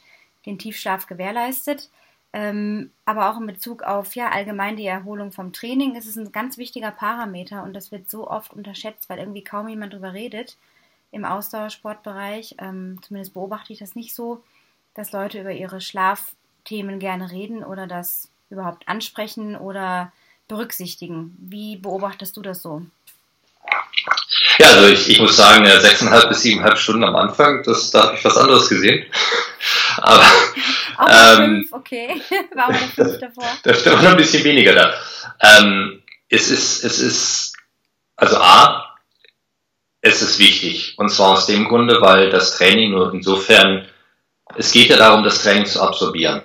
den 0.46 0.58
Tiefschlaf 0.58 1.06
gewährleistet. 1.06 1.90
Ähm, 2.32 2.90
aber 3.06 3.30
auch 3.30 3.40
in 3.40 3.46
Bezug 3.46 3.82
auf 3.82 4.14
ja 4.14 4.28
allgemein 4.28 4.76
die 4.76 4.86
Erholung 4.86 5.32
vom 5.32 5.52
Training 5.52 5.94
ist 5.94 6.06
es 6.06 6.16
ein 6.16 6.30
ganz 6.30 6.58
wichtiger 6.58 6.90
Parameter 6.90 7.62
und 7.62 7.72
das 7.72 7.90
wird 7.90 8.10
so 8.10 8.28
oft 8.28 8.52
unterschätzt, 8.52 9.08
weil 9.08 9.18
irgendwie 9.18 9.42
kaum 9.42 9.68
jemand 9.68 9.94
darüber 9.94 10.12
redet 10.12 10.56
im 11.10 11.24
Ausdauersportbereich. 11.24 12.56
Ähm, 12.58 13.00
zumindest 13.02 13.34
beobachte 13.34 13.72
ich 13.72 13.78
das 13.78 13.94
nicht 13.94 14.14
so, 14.14 14.42
dass 14.94 15.12
Leute 15.12 15.40
über 15.40 15.52
ihre 15.52 15.80
Schlafthemen 15.80 16.98
gerne 16.98 17.30
reden 17.30 17.64
oder 17.64 17.86
das 17.86 18.28
überhaupt 18.50 18.88
ansprechen 18.88 19.56
oder 19.56 20.12
berücksichtigen. 20.48 21.36
Wie 21.38 21.76
beobachtest 21.76 22.36
du 22.36 22.42
das 22.42 22.62
so? 22.62 22.82
Ja, 24.58 24.66
also 24.70 24.88
ich, 24.88 25.08
ich 25.08 25.20
muss 25.20 25.36
sagen, 25.36 25.64
sechseinhalb 25.64 26.28
bis 26.28 26.42
siebeneinhalb 26.42 26.78
Stunden 26.78 27.04
am 27.04 27.16
Anfang, 27.16 27.62
das, 27.62 27.90
da 27.90 28.04
habe 28.04 28.16
ich 28.16 28.24
was 28.24 28.36
anderes 28.36 28.68
gesehen. 28.68 29.06
Aber 30.02 30.24
auch 30.98 31.08
ähm, 31.08 31.36
fünf, 31.36 31.72
okay. 31.72 32.22
War 32.54 32.70
mal 32.70 32.78
fünf 32.78 33.18
davor. 33.18 33.44
Da 33.62 33.92
war 33.92 34.02
noch 34.02 34.10
ein 34.10 34.16
bisschen 34.16 34.44
weniger 34.44 34.74
da. 34.74 34.94
Ähm, 35.40 36.02
es 36.28 36.50
ist, 36.50 36.84
es 36.84 36.98
ist 36.98 37.56
also 38.16 38.36
A, 38.38 38.96
es 40.00 40.22
ist 40.22 40.38
wichtig. 40.38 40.94
Und 40.98 41.08
zwar 41.10 41.30
aus 41.30 41.46
dem 41.46 41.68
Grunde, 41.68 42.00
weil 42.00 42.30
das 42.30 42.56
Training 42.56 42.90
nur 42.90 43.14
insofern, 43.14 43.86
es 44.56 44.72
geht 44.72 44.88
ja 44.88 44.96
darum, 44.96 45.22
das 45.22 45.42
Training 45.42 45.66
zu 45.66 45.80
absorbieren. 45.80 46.42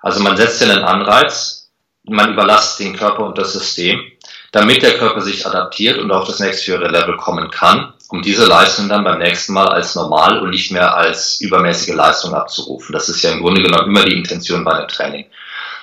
Also 0.00 0.20
man 0.20 0.36
setzt 0.36 0.60
ja 0.60 0.68
einen 0.68 0.84
Anreiz, 0.84 1.72
man 2.04 2.32
überlastet 2.32 2.86
den 2.86 2.96
Körper 2.96 3.24
und 3.24 3.38
das 3.38 3.52
System, 3.52 4.00
damit 4.52 4.82
der 4.82 4.98
Körper 4.98 5.20
sich 5.20 5.46
adaptiert 5.46 5.98
und 5.98 6.10
auf 6.10 6.26
das 6.26 6.40
nächste 6.40 6.72
höhere 6.72 6.88
Level 6.88 7.16
kommen 7.16 7.50
kann, 7.50 7.91
um 8.12 8.20
diese 8.20 8.44
Leistung 8.44 8.90
dann 8.90 9.04
beim 9.04 9.18
nächsten 9.18 9.54
Mal 9.54 9.68
als 9.68 9.94
normal 9.94 10.40
und 10.42 10.50
nicht 10.50 10.70
mehr 10.70 10.94
als 10.94 11.40
übermäßige 11.40 11.94
Leistung 11.94 12.34
abzurufen. 12.34 12.92
Das 12.92 13.08
ist 13.08 13.22
ja 13.22 13.32
im 13.32 13.40
Grunde 13.40 13.62
genommen 13.62 13.88
immer 13.88 14.04
die 14.04 14.18
Intention 14.18 14.64
bei 14.64 14.72
einem 14.72 14.88
Training. 14.88 15.24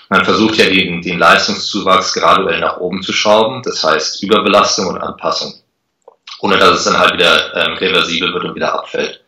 Man 0.10 0.24
versucht 0.24 0.58
ja 0.58 0.66
den, 0.66 1.02
den 1.02 1.18
Leistungszuwachs 1.18 2.14
graduell 2.14 2.60
nach 2.60 2.78
oben 2.78 3.02
zu 3.02 3.14
schrauben, 3.14 3.64
das 3.64 3.84
heißt 3.84 4.22
Überbelastung 4.22 4.88
und 4.88 5.02
Anpassung, 5.02 5.56
ohne 6.40 6.58
dass 6.58 6.78
es 6.78 6.84
dann 6.84 7.00
halt 7.00 7.14
wieder 7.14 7.56
ähm, 7.56 7.74
reversibel 7.74 8.32
wird 8.32 8.44
und 8.46 8.56
wieder 8.56 8.76
abfällt. 8.76 9.22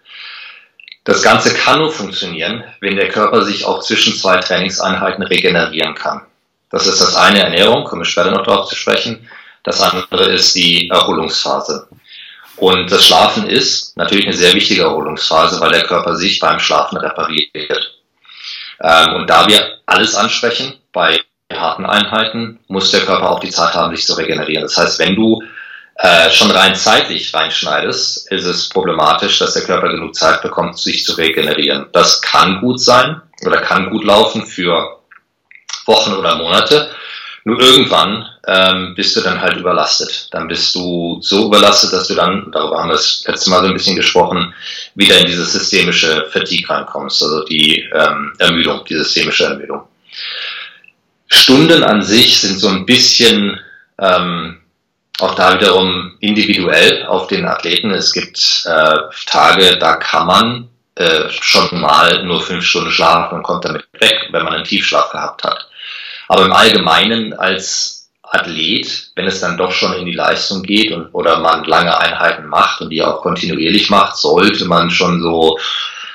Das 1.03 1.23
Ganze 1.23 1.55
kann 1.55 1.79
nur 1.79 1.91
funktionieren, 1.91 2.63
wenn 2.81 2.95
der 2.95 3.09
Körper 3.09 3.43
sich 3.43 3.65
auch 3.65 3.81
zwischen 3.81 4.13
zwei 4.13 4.37
Trainingseinheiten 4.37 5.23
regenerieren 5.23 5.95
kann. 5.95 6.21
Das 6.69 6.85
ist 6.85 7.01
das 7.01 7.15
eine 7.15 7.39
Ernährung, 7.39 7.83
kommen 7.83 8.01
wir 8.01 8.05
später 8.05 8.29
noch 8.29 8.45
darauf 8.45 8.69
zu 8.69 8.75
sprechen. 8.75 9.27
Das 9.63 9.81
andere 9.81 10.25
ist 10.25 10.53
die 10.53 10.89
Erholungsphase. 10.89 11.87
Und 12.61 12.91
das 12.91 13.07
Schlafen 13.07 13.47
ist 13.47 13.97
natürlich 13.97 14.27
eine 14.27 14.37
sehr 14.37 14.53
wichtige 14.53 14.83
Erholungsphase, 14.83 15.59
weil 15.59 15.71
der 15.71 15.81
Körper 15.81 16.15
sich 16.15 16.39
beim 16.39 16.59
Schlafen 16.59 16.95
repariert. 16.97 17.95
Ähm, 18.79 19.15
und 19.15 19.27
da 19.27 19.47
wir 19.47 19.79
alles 19.87 20.13
ansprechen, 20.13 20.75
bei 20.93 21.19
harten 21.51 21.87
Einheiten 21.87 22.59
muss 22.67 22.91
der 22.91 23.01
Körper 23.01 23.31
auch 23.31 23.39
die 23.39 23.49
Zeit 23.49 23.73
haben, 23.73 23.95
sich 23.95 24.05
zu 24.05 24.13
regenerieren. 24.13 24.61
Das 24.61 24.77
heißt, 24.77 24.99
wenn 24.99 25.15
du 25.15 25.41
äh, 25.95 26.29
schon 26.29 26.51
rein 26.51 26.75
zeitlich 26.75 27.33
reinschneidest, 27.33 28.31
ist 28.31 28.45
es 28.45 28.69
problematisch, 28.69 29.39
dass 29.39 29.55
der 29.55 29.63
Körper 29.63 29.89
genug 29.89 30.13
Zeit 30.13 30.43
bekommt, 30.43 30.77
sich 30.77 31.03
zu 31.03 31.13
regenerieren. 31.13 31.87
Das 31.93 32.21
kann 32.21 32.61
gut 32.61 32.79
sein 32.79 33.23
oder 33.43 33.57
kann 33.61 33.89
gut 33.89 34.03
laufen 34.03 34.45
für 34.45 34.99
Wochen 35.87 36.13
oder 36.13 36.35
Monate. 36.35 36.91
Nur 37.43 37.59
irgendwann 37.59 38.27
ähm, 38.47 38.93
bist 38.95 39.15
du 39.15 39.21
dann 39.21 39.41
halt 39.41 39.57
überlastet. 39.57 40.27
Dann 40.31 40.47
bist 40.47 40.75
du 40.75 41.19
so 41.21 41.47
überlastet, 41.47 41.91
dass 41.91 42.07
du 42.07 42.13
dann, 42.13 42.51
darüber 42.51 42.79
haben 42.79 42.89
wir 42.89 42.93
das 42.93 43.23
letzte 43.25 43.49
Mal 43.49 43.61
so 43.61 43.67
ein 43.67 43.73
bisschen 43.73 43.95
gesprochen, 43.95 44.53
wieder 44.95 45.17
in 45.19 45.25
diese 45.25 45.45
systemische 45.45 46.27
Fatigue 46.31 46.69
reinkommst, 46.69 47.23
also 47.23 47.43
die 47.45 47.83
ähm, 47.93 48.33
Ermüdung, 48.37 48.85
die 48.85 48.95
systemische 48.95 49.45
Ermüdung. 49.45 49.87
Stunden 51.27 51.83
an 51.83 52.01
sich 52.03 52.41
sind 52.41 52.59
so 52.59 52.67
ein 52.67 52.85
bisschen 52.85 53.59
ähm, 53.99 54.57
auch 55.19 55.35
da 55.35 55.53
wiederum 55.53 56.17
individuell 56.19 57.05
auf 57.05 57.27
den 57.27 57.45
Athleten. 57.45 57.91
Es 57.91 58.11
gibt 58.11 58.65
äh, 58.65 58.95
Tage, 59.27 59.77
da 59.77 59.95
kann 59.95 60.27
man 60.27 60.69
äh, 60.95 61.29
schon 61.29 61.79
mal 61.79 62.23
nur 62.23 62.41
fünf 62.41 62.65
Stunden 62.65 62.91
schlafen 62.91 63.35
und 63.37 63.43
kommt 63.43 63.65
damit 63.65 63.87
weg, 63.99 64.27
wenn 64.31 64.43
man 64.43 64.53
einen 64.53 64.63
Tiefschlaf 64.63 65.11
gehabt 65.11 65.43
hat. 65.43 65.67
Aber 66.31 66.45
im 66.45 66.53
Allgemeinen 66.53 67.33
als 67.33 68.09
Athlet, 68.23 69.11
wenn 69.15 69.27
es 69.27 69.41
dann 69.41 69.57
doch 69.57 69.73
schon 69.73 69.91
in 69.95 70.05
die 70.05 70.13
Leistung 70.13 70.63
geht 70.63 70.93
und, 70.93 71.09
oder 71.11 71.39
man 71.39 71.65
lange 71.65 71.99
Einheiten 71.99 72.47
macht 72.47 72.79
und 72.79 72.89
die 72.89 73.03
auch 73.03 73.21
kontinuierlich 73.21 73.89
macht, 73.89 74.15
sollte 74.15 74.63
man 74.63 74.89
schon 74.89 75.21
so, 75.21 75.59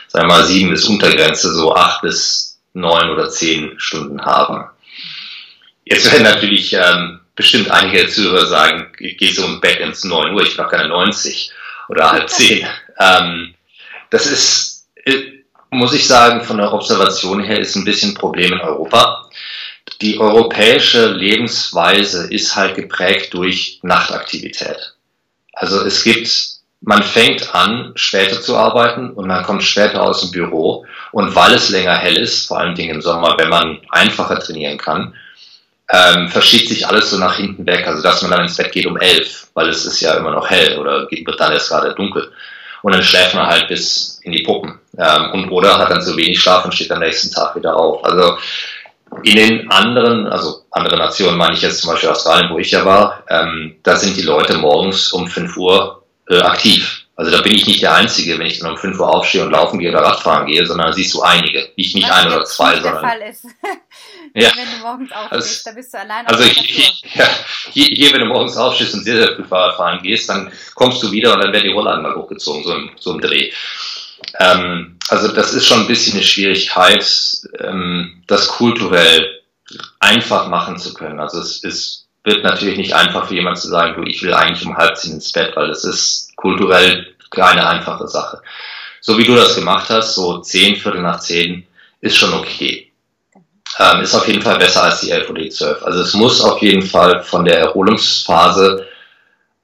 sagen 0.08 0.26
wir 0.26 0.36
mal, 0.36 0.44
sieben 0.44 0.70
bis 0.70 0.86
Untergrenze, 0.86 1.52
so 1.52 1.74
acht 1.74 2.00
bis 2.00 2.58
neun 2.72 3.10
oder 3.10 3.28
zehn 3.28 3.74
Stunden 3.76 4.24
haben. 4.24 4.64
Jetzt 5.84 6.10
werden 6.10 6.22
natürlich 6.24 6.72
ähm, 6.72 7.20
bestimmt 7.34 7.70
einige 7.70 8.08
Zuhörer 8.08 8.46
sagen, 8.46 8.86
ich 8.98 9.18
gehe 9.18 9.34
so 9.34 9.44
im 9.44 9.60
Bett 9.60 9.80
ins 9.80 10.02
9 10.02 10.32
Uhr, 10.32 10.44
ich 10.44 10.56
mache 10.56 10.76
keine 10.78 10.88
90 10.88 11.50
oder 11.90 12.10
halb 12.10 12.30
zehn. 12.30 12.66
Ähm, 12.98 13.52
das 14.08 14.24
ist, 14.24 14.86
äh, 15.04 15.42
muss 15.68 15.92
ich 15.92 16.06
sagen, 16.06 16.42
von 16.42 16.56
der 16.56 16.72
Observation 16.72 17.42
her 17.42 17.60
ist 17.60 17.76
ein 17.76 17.84
bisschen 17.84 18.12
ein 18.12 18.14
Problem 18.14 18.54
in 18.54 18.60
Europa 18.60 19.25
die 20.00 20.18
europäische 20.20 21.08
Lebensweise 21.08 22.32
ist 22.32 22.54
halt 22.54 22.74
geprägt 22.74 23.32
durch 23.34 23.80
Nachtaktivität. 23.82 24.94
Also 25.52 25.80
es 25.84 26.04
gibt, 26.04 26.30
man 26.82 27.02
fängt 27.02 27.54
an, 27.54 27.92
später 27.94 28.40
zu 28.40 28.56
arbeiten 28.56 29.10
und 29.10 29.26
man 29.26 29.42
kommt 29.42 29.62
später 29.62 30.02
aus 30.02 30.20
dem 30.20 30.30
Büro. 30.30 30.84
Und 31.12 31.34
weil 31.34 31.54
es 31.54 31.70
länger 31.70 31.96
hell 31.96 32.18
ist, 32.18 32.46
vor 32.46 32.58
allen 32.58 32.74
Dingen 32.74 32.96
im 32.96 33.02
Sommer, 33.02 33.36
wenn 33.38 33.48
man 33.48 33.80
einfacher 33.90 34.38
trainieren 34.38 34.76
kann, 34.76 35.14
ähm, 35.88 36.28
verschiebt 36.28 36.68
sich 36.68 36.86
alles 36.86 37.10
so 37.10 37.16
nach 37.16 37.36
hinten 37.36 37.64
weg. 37.66 37.86
Also 37.86 38.02
dass 38.02 38.20
man 38.20 38.32
dann 38.32 38.42
ins 38.42 38.56
Bett 38.56 38.72
geht 38.72 38.86
um 38.86 38.98
elf, 38.98 39.48
weil 39.54 39.68
es 39.68 39.86
ist 39.86 40.00
ja 40.00 40.14
immer 40.14 40.32
noch 40.32 40.50
hell 40.50 40.78
oder 40.78 41.08
wird 41.10 41.40
dann 41.40 41.52
erst 41.52 41.70
gerade 41.70 41.94
dunkel. 41.94 42.30
Und 42.82 42.92
dann 42.92 43.02
schläft 43.02 43.34
man 43.34 43.46
halt 43.46 43.68
bis 43.68 44.20
in 44.22 44.32
die 44.32 44.42
Puppen. 44.42 44.78
Ähm, 44.98 45.30
und 45.32 45.50
oder 45.50 45.78
hat 45.78 45.90
dann 45.90 46.02
so 46.02 46.16
wenig 46.16 46.38
Schlaf 46.38 46.64
und 46.64 46.74
steht 46.74 46.92
am 46.92 47.00
nächsten 47.00 47.32
Tag 47.32 47.56
wieder 47.56 47.74
auf. 47.76 48.04
Also 48.04 48.36
in 49.22 49.36
den 49.36 49.70
anderen, 49.70 50.26
also 50.26 50.64
andere 50.70 50.96
Nationen 50.96 51.38
meine 51.38 51.54
ich 51.54 51.62
jetzt 51.62 51.80
zum 51.80 51.90
Beispiel 51.90 52.10
Australien, 52.10 52.50
wo 52.52 52.58
ich 52.58 52.70
ja 52.70 52.84
war, 52.84 53.24
ähm, 53.28 53.76
da 53.82 53.96
sind 53.96 54.16
die 54.16 54.22
Leute 54.22 54.58
morgens 54.58 55.12
um 55.12 55.26
5 55.26 55.56
Uhr 55.56 56.04
äh, 56.28 56.38
aktiv. 56.40 57.06
Also 57.18 57.30
da 57.30 57.40
bin 57.40 57.54
ich 57.54 57.66
nicht 57.66 57.80
der 57.80 57.94
Einzige, 57.94 58.38
wenn 58.38 58.46
ich 58.46 58.58
dann 58.58 58.72
um 58.72 58.76
5 58.76 59.00
Uhr 59.00 59.08
aufstehe 59.08 59.42
und 59.42 59.50
laufen 59.50 59.78
gehe 59.78 59.90
oder 59.90 60.02
Radfahren 60.02 60.46
gehe, 60.46 60.66
sondern 60.66 60.88
da 60.88 60.92
siehst 60.92 61.14
du 61.14 61.22
einige. 61.22 61.70
Ich 61.74 61.94
nicht 61.94 62.08
Was 62.08 62.16
ein 62.16 62.26
oder 62.26 62.44
zwei, 62.44 62.72
nicht 62.72 62.82
sondern. 62.82 63.02
Der 63.02 63.10
Fall 63.10 63.22
ist. 63.22 63.44
ja. 64.34 64.50
Wenn 64.54 64.76
du 64.76 64.82
morgens 64.82 65.12
aufstehst, 65.12 65.32
also, 65.32 65.60
da 65.64 65.72
bist 65.72 65.94
du 65.94 65.98
allein 65.98 66.26
also 66.26 66.44
ich, 66.44 67.04
ja, 67.14 67.28
hier, 67.72 67.86
hier, 67.86 68.12
wenn 68.12 68.20
du 68.20 68.26
morgens 68.26 68.56
aufstehst 68.58 68.92
und 68.94 69.04
sehr, 69.04 69.16
sehr 69.16 69.34
früh 69.34 69.44
Fahrradfahren 69.44 70.02
gehst, 70.02 70.28
dann 70.28 70.52
kommst 70.74 71.02
du 71.02 71.10
wieder 71.10 71.32
und 71.32 71.42
dann 71.42 71.52
werden 71.54 71.64
die 71.64 71.72
Rollladen 71.72 72.02
mal 72.02 72.14
hochgezogen, 72.14 72.64
so 72.64 72.74
im, 72.74 72.90
so 72.96 73.12
im 73.12 73.20
Dreh. 73.22 73.50
Ähm, 74.38 74.98
also 75.08 75.28
das 75.28 75.52
ist 75.52 75.66
schon 75.66 75.80
ein 75.80 75.86
bisschen 75.86 76.14
eine 76.14 76.22
Schwierigkeit, 76.22 77.06
ähm, 77.60 78.22
das 78.26 78.48
kulturell 78.48 79.42
einfach 80.00 80.48
machen 80.48 80.78
zu 80.78 80.94
können. 80.94 81.20
Also 81.20 81.40
es 81.40 81.62
ist, 81.62 82.06
wird 82.24 82.42
natürlich 82.42 82.78
nicht 82.78 82.94
einfach 82.94 83.28
für 83.28 83.34
jemanden 83.34 83.60
zu 83.60 83.68
sagen, 83.68 83.94
du, 83.96 84.08
ich 84.08 84.22
will 84.22 84.34
eigentlich 84.34 84.66
um 84.66 84.76
halb 84.76 84.96
zehn 84.96 85.12
ins 85.12 85.32
Bett, 85.32 85.54
weil 85.56 85.68
das 85.68 85.84
ist 85.84 86.34
kulturell 86.36 87.14
keine 87.30 87.66
einfache 87.66 88.08
Sache. 88.08 88.40
So 89.00 89.18
wie 89.18 89.24
du 89.24 89.34
das 89.34 89.54
gemacht 89.54 89.88
hast, 89.90 90.14
so 90.14 90.38
zehn, 90.38 90.76
Viertel 90.76 91.02
nach 91.02 91.20
zehn, 91.20 91.66
ist 92.00 92.16
schon 92.16 92.32
okay. 92.34 92.90
Ähm, 93.78 94.00
ist 94.00 94.14
auf 94.14 94.26
jeden 94.26 94.42
Fall 94.42 94.58
besser 94.58 94.84
als 94.84 95.00
die 95.00 95.10
elf 95.10 95.28
oder 95.28 95.42
die 95.42 95.50
zwölf. 95.50 95.82
Also 95.82 96.00
es 96.00 96.14
muss 96.14 96.40
auf 96.40 96.62
jeden 96.62 96.82
Fall 96.82 97.22
von 97.22 97.44
der 97.44 97.58
Erholungsphase 97.58 98.85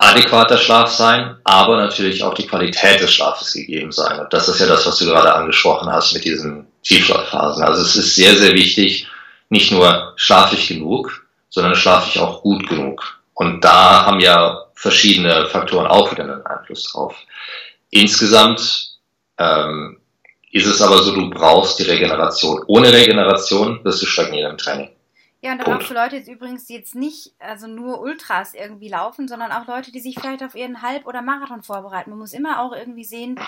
adäquater 0.03 0.59
Schlaf 0.59 0.91
sein, 0.91 1.37
aber 1.45 1.77
natürlich 1.77 2.25
auch 2.25 2.35
die 2.35 2.47
Qualität 2.47 3.01
des 3.01 3.15
Schlafes 3.15 3.53
gegeben 3.53 3.93
sein. 3.93 4.19
Und 4.19 4.33
das 4.33 4.49
ist 4.49 4.59
ja 4.59 4.67
das, 4.67 4.85
was 4.85 4.99
du 4.99 5.07
gerade 5.07 5.33
angesprochen 5.33 5.91
hast 5.91 6.13
mit 6.13 6.25
diesen 6.25 6.67
Tiefschlafphasen. 6.83 7.63
Also 7.63 7.83
es 7.83 7.95
ist 7.95 8.17
sehr, 8.17 8.37
sehr 8.37 8.53
wichtig, 8.55 9.07
nicht 9.49 9.71
nur 9.71 10.13
schlafe 10.17 10.57
ich 10.57 10.67
genug, 10.67 11.25
sondern 11.51 11.77
schlafe 11.77 12.09
ich 12.09 12.19
auch 12.19 12.43
gut 12.43 12.69
genug. 12.69 13.21
Und 13.35 13.63
da 13.63 14.05
haben 14.07 14.19
ja 14.19 14.65
verschiedene 14.75 15.47
Faktoren 15.47 15.87
auch 15.87 16.11
wieder 16.11 16.25
einen 16.25 16.45
Einfluss 16.45 16.91
drauf. 16.91 17.15
Insgesamt 17.91 18.97
ähm, 19.39 19.99
ist 20.51 20.67
es 20.67 20.83
aber 20.83 21.01
so, 21.03 21.15
du 21.15 21.31
brauchst 21.31 21.79
die 21.79 21.85
Regeneration. 21.85 22.65
Ohne 22.67 22.93
Regeneration 22.93 23.85
wirst 23.85 24.03
du 24.03 24.07
stagnieren 24.07 24.53
im 24.53 24.59
Training. 24.59 24.91
Ja, 25.45 25.53
und 25.53 25.59
dann 25.59 25.75
auch 25.77 25.83
für 25.83 25.95
Leute 25.95 26.17
jetzt 26.17 26.29
übrigens, 26.29 26.67
die 26.67 26.75
jetzt 26.75 26.95
nicht 26.95 27.35
also 27.41 27.67
nur 27.67 28.01
Ultras 28.01 28.55
irgendwie 28.55 28.89
laufen, 28.89 29.27
sondern 29.27 29.51
auch 29.51 29.67
Leute, 29.67 29.91
die 29.91 29.99
sich 29.99 30.15
vielleicht 30.15 30.43
auf 30.45 30.55
ihren 30.55 30.83
Halb- 30.83 31.05
oder 31.07 31.21
Marathon 31.21 31.65
vorbereiten. 31.65 32.11
Man 32.11 32.21
muss 32.21 32.33
immer 32.33 32.61
auch 32.63 32.73
irgendwie 32.73 33.05
sehen, 33.05 33.41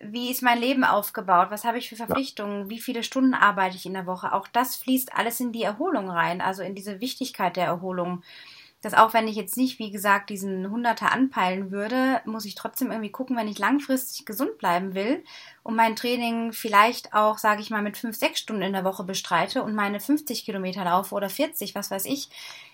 wie 0.00 0.30
ist 0.30 0.42
mein 0.42 0.58
Leben 0.58 0.82
aufgebaut, 0.82 1.48
was 1.50 1.64
habe 1.64 1.78
ich 1.78 1.88
für 1.88 1.96
Verpflichtungen, 1.96 2.70
wie 2.70 2.80
viele 2.80 3.04
Stunden 3.04 3.34
arbeite 3.34 3.76
ich 3.76 3.86
in 3.86 3.94
der 3.94 4.06
Woche. 4.06 4.32
Auch 4.32 4.48
das 4.48 4.74
fließt 4.76 5.14
alles 5.14 5.38
in 5.38 5.52
die 5.52 5.62
Erholung 5.62 6.10
rein, 6.10 6.40
also 6.40 6.62
in 6.62 6.74
diese 6.74 7.00
Wichtigkeit 7.00 7.56
der 7.56 7.66
Erholung. 7.66 8.22
Dass 8.80 8.94
auch 8.94 9.12
wenn 9.12 9.28
ich 9.28 9.36
jetzt 9.36 9.56
nicht, 9.56 9.78
wie 9.78 9.90
gesagt, 9.90 10.30
diesen 10.30 10.70
Hunderter 10.70 11.12
anpeilen 11.12 11.70
würde, 11.70 12.20
muss 12.26 12.44
ich 12.44 12.54
trotzdem 12.56 12.90
irgendwie 12.90 13.10
gucken, 13.10 13.36
wenn 13.36 13.48
ich 13.48 13.58
langfristig 13.58 14.24
gesund 14.24 14.58
bleiben 14.58 14.94
will 14.94 15.24
und 15.68 15.76
mein 15.76 15.96
Training 15.96 16.54
vielleicht 16.54 17.12
auch, 17.12 17.36
sage 17.36 17.60
ich 17.60 17.68
mal, 17.68 17.82
mit 17.82 17.98
fünf, 17.98 18.16
sechs 18.16 18.40
Stunden 18.40 18.62
in 18.62 18.72
der 18.72 18.84
Woche 18.84 19.04
bestreite 19.04 19.62
und 19.62 19.74
meine 19.74 20.00
50 20.00 20.46
Kilometer 20.46 20.82
laufe 20.82 21.14
oder 21.14 21.28
40, 21.28 21.74
was 21.74 21.90
weiß 21.90 22.06
ich, 22.06 22.30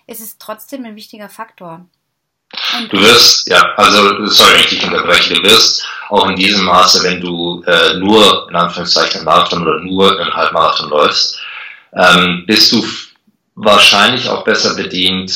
ist 0.07 0.21
es 0.21 0.37
trotzdem 0.37 0.85
ein 0.85 0.95
wichtiger 0.95 1.27
Faktor. 1.27 1.85
Und 2.79 2.93
du 2.93 2.97
wirst, 2.97 3.49
ja, 3.49 3.61
also, 3.75 4.25
sorry, 4.27 4.61
ich 4.61 4.69
dich 4.69 4.83
unterbreche, 4.85 5.33
du 5.33 5.43
wirst 5.43 5.85
auch 6.07 6.29
in 6.29 6.37
diesem 6.37 6.63
Maße, 6.63 7.03
wenn 7.03 7.19
du 7.19 7.61
äh, 7.63 7.95
nur, 7.95 8.47
in 8.49 8.55
Anführungszeichen, 8.55 9.25
Marathon 9.25 9.63
oder 9.63 9.81
nur 9.81 10.17
einen 10.17 10.33
Halbmarathon 10.33 10.89
läufst, 10.89 11.37
ähm, 11.97 12.45
bist 12.47 12.71
du 12.71 12.81
wahrscheinlich 13.55 14.29
auch 14.29 14.45
besser 14.45 14.73
bedient, 14.73 15.33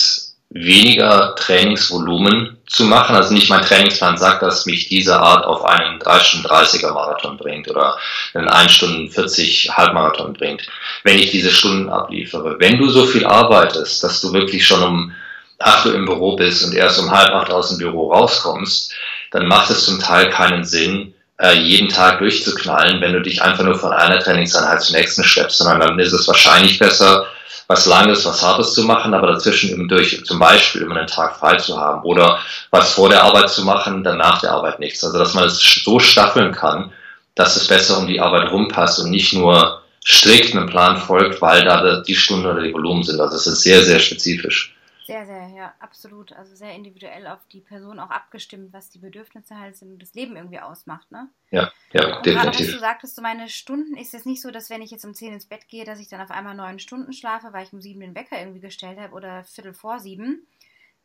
weniger 0.50 1.36
Trainingsvolumen 1.36 2.59
zu 2.70 2.86
machen. 2.86 3.16
Also 3.16 3.34
nicht 3.34 3.50
mein 3.50 3.64
Trainingsplan 3.64 4.18
sagt, 4.18 4.44
dass 4.44 4.66
mich 4.66 4.88
diese 4.88 5.20
Art 5.20 5.46
auf 5.46 5.66
einen 5.66 6.00
3 6.00 6.20
Stunden 6.20 6.48
30er 6.48 6.94
Marathon 6.94 7.36
bringt 7.36 7.70
oder 7.70 7.98
einen 8.34 8.48
1 8.48 8.72
Stunden 8.72 9.10
40 9.10 9.76
Halbmarathon 9.76 10.34
bringt, 10.34 10.68
wenn 11.04 11.18
ich 11.18 11.32
diese 11.32 11.52
Stunden 11.52 11.90
abliefere. 11.90 12.56
Wenn 12.60 12.78
du 12.78 12.88
so 12.90 13.06
viel 13.06 13.26
arbeitest, 13.26 14.04
dass 14.04 14.22
du 14.22 14.32
wirklich 14.32 14.66
schon 14.66 14.84
um 14.84 15.12
acht 15.58 15.86
Uhr 15.86 15.96
im 15.96 16.06
Büro 16.06 16.36
bist 16.36 16.64
und 16.64 16.74
erst 16.74 17.00
um 17.00 17.12
halb 17.12 17.32
acht 17.32 17.52
aus 17.52 17.70
dem 17.70 17.80
Büro 17.80 18.14
rauskommst, 18.14 18.94
dann 19.32 19.48
macht 19.48 19.70
es 19.70 19.86
zum 19.86 20.00
Teil 20.00 20.30
keinen 20.30 20.64
Sinn, 20.64 21.14
äh, 21.40 21.54
jeden 21.54 21.90
Tag 21.90 22.20
durchzuknallen, 22.20 23.02
wenn 23.02 23.14
du 23.14 23.22
dich 23.22 23.42
einfach 23.42 23.64
nur 23.64 23.76
von 23.76 23.92
einer 23.92 24.20
Trainingseinheit 24.20 24.82
zur 24.82 24.96
nächsten 24.96 25.24
schleppst, 25.24 25.58
sondern 25.58 25.80
dann 25.80 26.00
ist 26.00 26.14
es 26.14 26.28
wahrscheinlich 26.28 26.80
besser, 26.80 27.26
was 27.70 27.86
Langes, 27.86 28.26
was 28.26 28.42
Hartes 28.42 28.74
zu 28.74 28.84
machen, 28.84 29.14
aber 29.14 29.28
dazwischen 29.28 29.70
eben 29.70 29.88
durch 29.88 30.26
zum 30.26 30.40
Beispiel 30.40 30.82
immer 30.82 30.98
einen 30.98 31.08
Tag 31.08 31.38
frei 31.38 31.56
zu 31.58 31.80
haben 31.80 32.02
oder 32.02 32.40
was 32.72 32.92
vor 32.94 33.10
der 33.10 33.24
Arbeit 33.24 33.50
zu 33.50 33.64
machen, 33.64 34.04
dann 34.04 34.18
nach 34.18 34.42
der 34.42 34.52
Arbeit 34.52 34.80
nichts. 34.80 35.04
Also 35.04 35.20
dass 35.20 35.36
man 35.36 35.46
es 35.46 35.60
so 35.84 36.00
staffeln 36.00 36.52
kann, 36.52 36.92
dass 37.36 37.56
es 37.56 37.68
besser 37.68 38.00
um 38.00 38.08
die 38.08 38.20
Arbeit 38.20 38.52
rumpasst 38.52 39.00
und 39.00 39.12
nicht 39.12 39.34
nur 39.34 39.84
strikt 40.04 40.56
einem 40.56 40.66
Plan 40.66 40.98
folgt, 40.98 41.44
weil 41.44 41.64
da 41.64 42.02
die 42.02 42.16
Stunden 42.16 42.48
oder 42.48 42.64
die 42.64 42.74
Volumen 42.74 43.04
sind. 43.04 43.22
Also 43.22 43.36
es 43.36 43.46
ist 43.46 43.62
sehr, 43.62 43.84
sehr 43.84 44.00
spezifisch. 44.00 44.76
Sehr, 45.10 45.26
sehr, 45.26 45.48
ja, 45.50 45.74
absolut. 45.80 46.34
Also 46.34 46.56
sehr 46.56 46.74
individuell 46.76 47.28
auf 47.28 47.40
die 47.52 47.62
Person 47.62 48.00
auch 48.00 48.10
abgestimmt, 48.10 48.74
was 48.74 48.90
die 48.90 49.00
Bedürfnisse 49.00 49.58
halt 49.58 49.76
sind 49.76 49.92
und 49.94 50.02
das 50.02 50.14
Leben 50.14 50.36
irgendwie 50.36 50.60
ausmacht, 50.60 51.12
ne? 51.12 51.30
Ja, 51.52 51.72
ja, 51.94 52.18
und 52.18 52.26
definitiv. 52.26 52.34
Gerade, 52.34 52.60
was 52.60 52.72
du 52.72 52.80
sagtest, 52.80 53.16
so 53.16 53.22
meine 53.22 53.50
Stunden 53.50 53.98
ist 53.98 54.14
es 54.14 54.26
nicht 54.26 54.42
so, 54.42 54.52
dass 54.52 54.70
wenn 54.70 54.82
ich 54.82 54.92
jetzt 54.92 55.06
um 55.06 55.16
10 55.16 55.34
ins 55.34 55.48
Bett 55.48 55.68
gehe, 55.68 55.84
dass 55.84 56.00
ich 56.00 56.08
dann 56.08 56.22
auf 56.22 56.32
einmal 56.32 56.56
neun 56.56 56.80
Stunden 56.80 57.12
schlafe, 57.14 57.52
weil 57.54 57.66
ich 57.66 57.74
um 57.74 57.82
sieben 57.82 58.02
den 58.02 58.16
Wecker 58.16 58.40
irgendwie 58.40 58.60
gestellt 58.60 59.00
habe 59.00 59.14
oder 59.14 59.44
viertel 59.44 59.74
vor 59.74 60.00
sieben. 60.00 60.48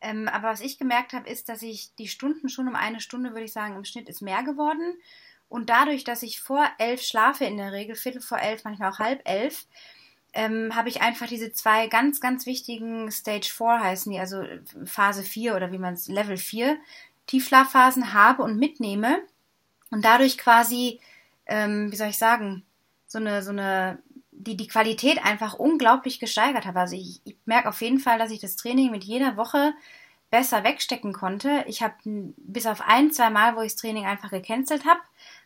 Ähm, 0.01 0.27
aber 0.27 0.49
was 0.49 0.61
ich 0.61 0.77
gemerkt 0.77 1.13
habe, 1.13 1.27
ist, 1.27 1.49
dass 1.49 1.63
ich 1.63 1.95
die 1.95 2.07
Stunden 2.07 2.49
schon 2.49 2.67
um 2.67 2.75
eine 2.75 2.99
Stunde, 2.99 3.31
würde 3.31 3.45
ich 3.45 3.53
sagen, 3.53 3.75
im 3.75 3.85
Schnitt 3.85 4.07
ist 4.07 4.21
mehr 4.21 4.43
geworden. 4.43 4.99
Und 5.49 5.69
dadurch, 5.69 6.03
dass 6.03 6.23
ich 6.23 6.41
vor 6.41 6.65
elf 6.79 7.01
schlafe 7.01 7.45
in 7.45 7.57
der 7.57 7.71
Regel, 7.71 7.95
viertel 7.95 8.21
vor 8.21 8.39
elf, 8.39 8.63
manchmal 8.63 8.91
auch 8.91 8.99
halb 8.99 9.21
elf, 9.27 9.65
ähm, 10.35 10.75
habe 10.75 10.89
ich 10.89 11.01
einfach 11.01 11.27
diese 11.27 11.53
zwei 11.53 11.87
ganz, 11.87 12.19
ganz 12.19 12.45
wichtigen 12.45 13.09
Stage 13.09 13.49
4 13.51 13.79
heißen 13.79 14.11
die, 14.11 14.19
also 14.19 14.43
Phase 14.85 15.23
4 15.23 15.55
oder 15.55 15.71
wie 15.71 15.77
man 15.77 15.93
es, 15.93 16.07
Level 16.07 16.37
4, 16.37 16.77
Tiefschlafphasen 17.25 18.13
habe 18.13 18.43
und 18.43 18.59
mitnehme 18.59 19.19
und 19.91 20.03
dadurch 20.03 20.37
quasi, 20.37 20.99
ähm, 21.45 21.91
wie 21.91 21.95
soll 21.95 22.09
ich 22.09 22.17
sagen, 22.17 22.63
so 23.07 23.17
eine, 23.17 23.41
so 23.41 23.51
eine, 23.51 23.99
die, 24.31 24.57
die 24.57 24.67
Qualität 24.67 25.23
einfach 25.23 25.53
unglaublich 25.53 26.19
gesteigert 26.19 26.65
habe. 26.65 26.81
Also 26.81 26.97
ich, 26.97 27.21
ich 27.23 27.37
merke 27.45 27.69
auf 27.69 27.81
jeden 27.81 27.99
Fall, 27.99 28.19
dass 28.19 28.31
ich 28.31 28.41
das 28.41 28.57
Training 28.57 28.91
mit 28.91 29.05
jeder 29.05 29.37
Woche 29.37 29.73
besser 30.29 30.65
wegstecken 30.65 31.13
konnte. 31.13 31.63
Ich 31.65 31.81
habe 31.81 31.95
bis 32.03 32.65
auf 32.65 32.81
ein, 32.81 33.11
zwei 33.11 33.29
Mal, 33.29 33.55
wo 33.55 33.61
ich 33.61 33.71
das 33.71 33.81
Training 33.81 34.05
einfach 34.05 34.31
gecancelt 34.31 34.83
habe, 34.85 34.99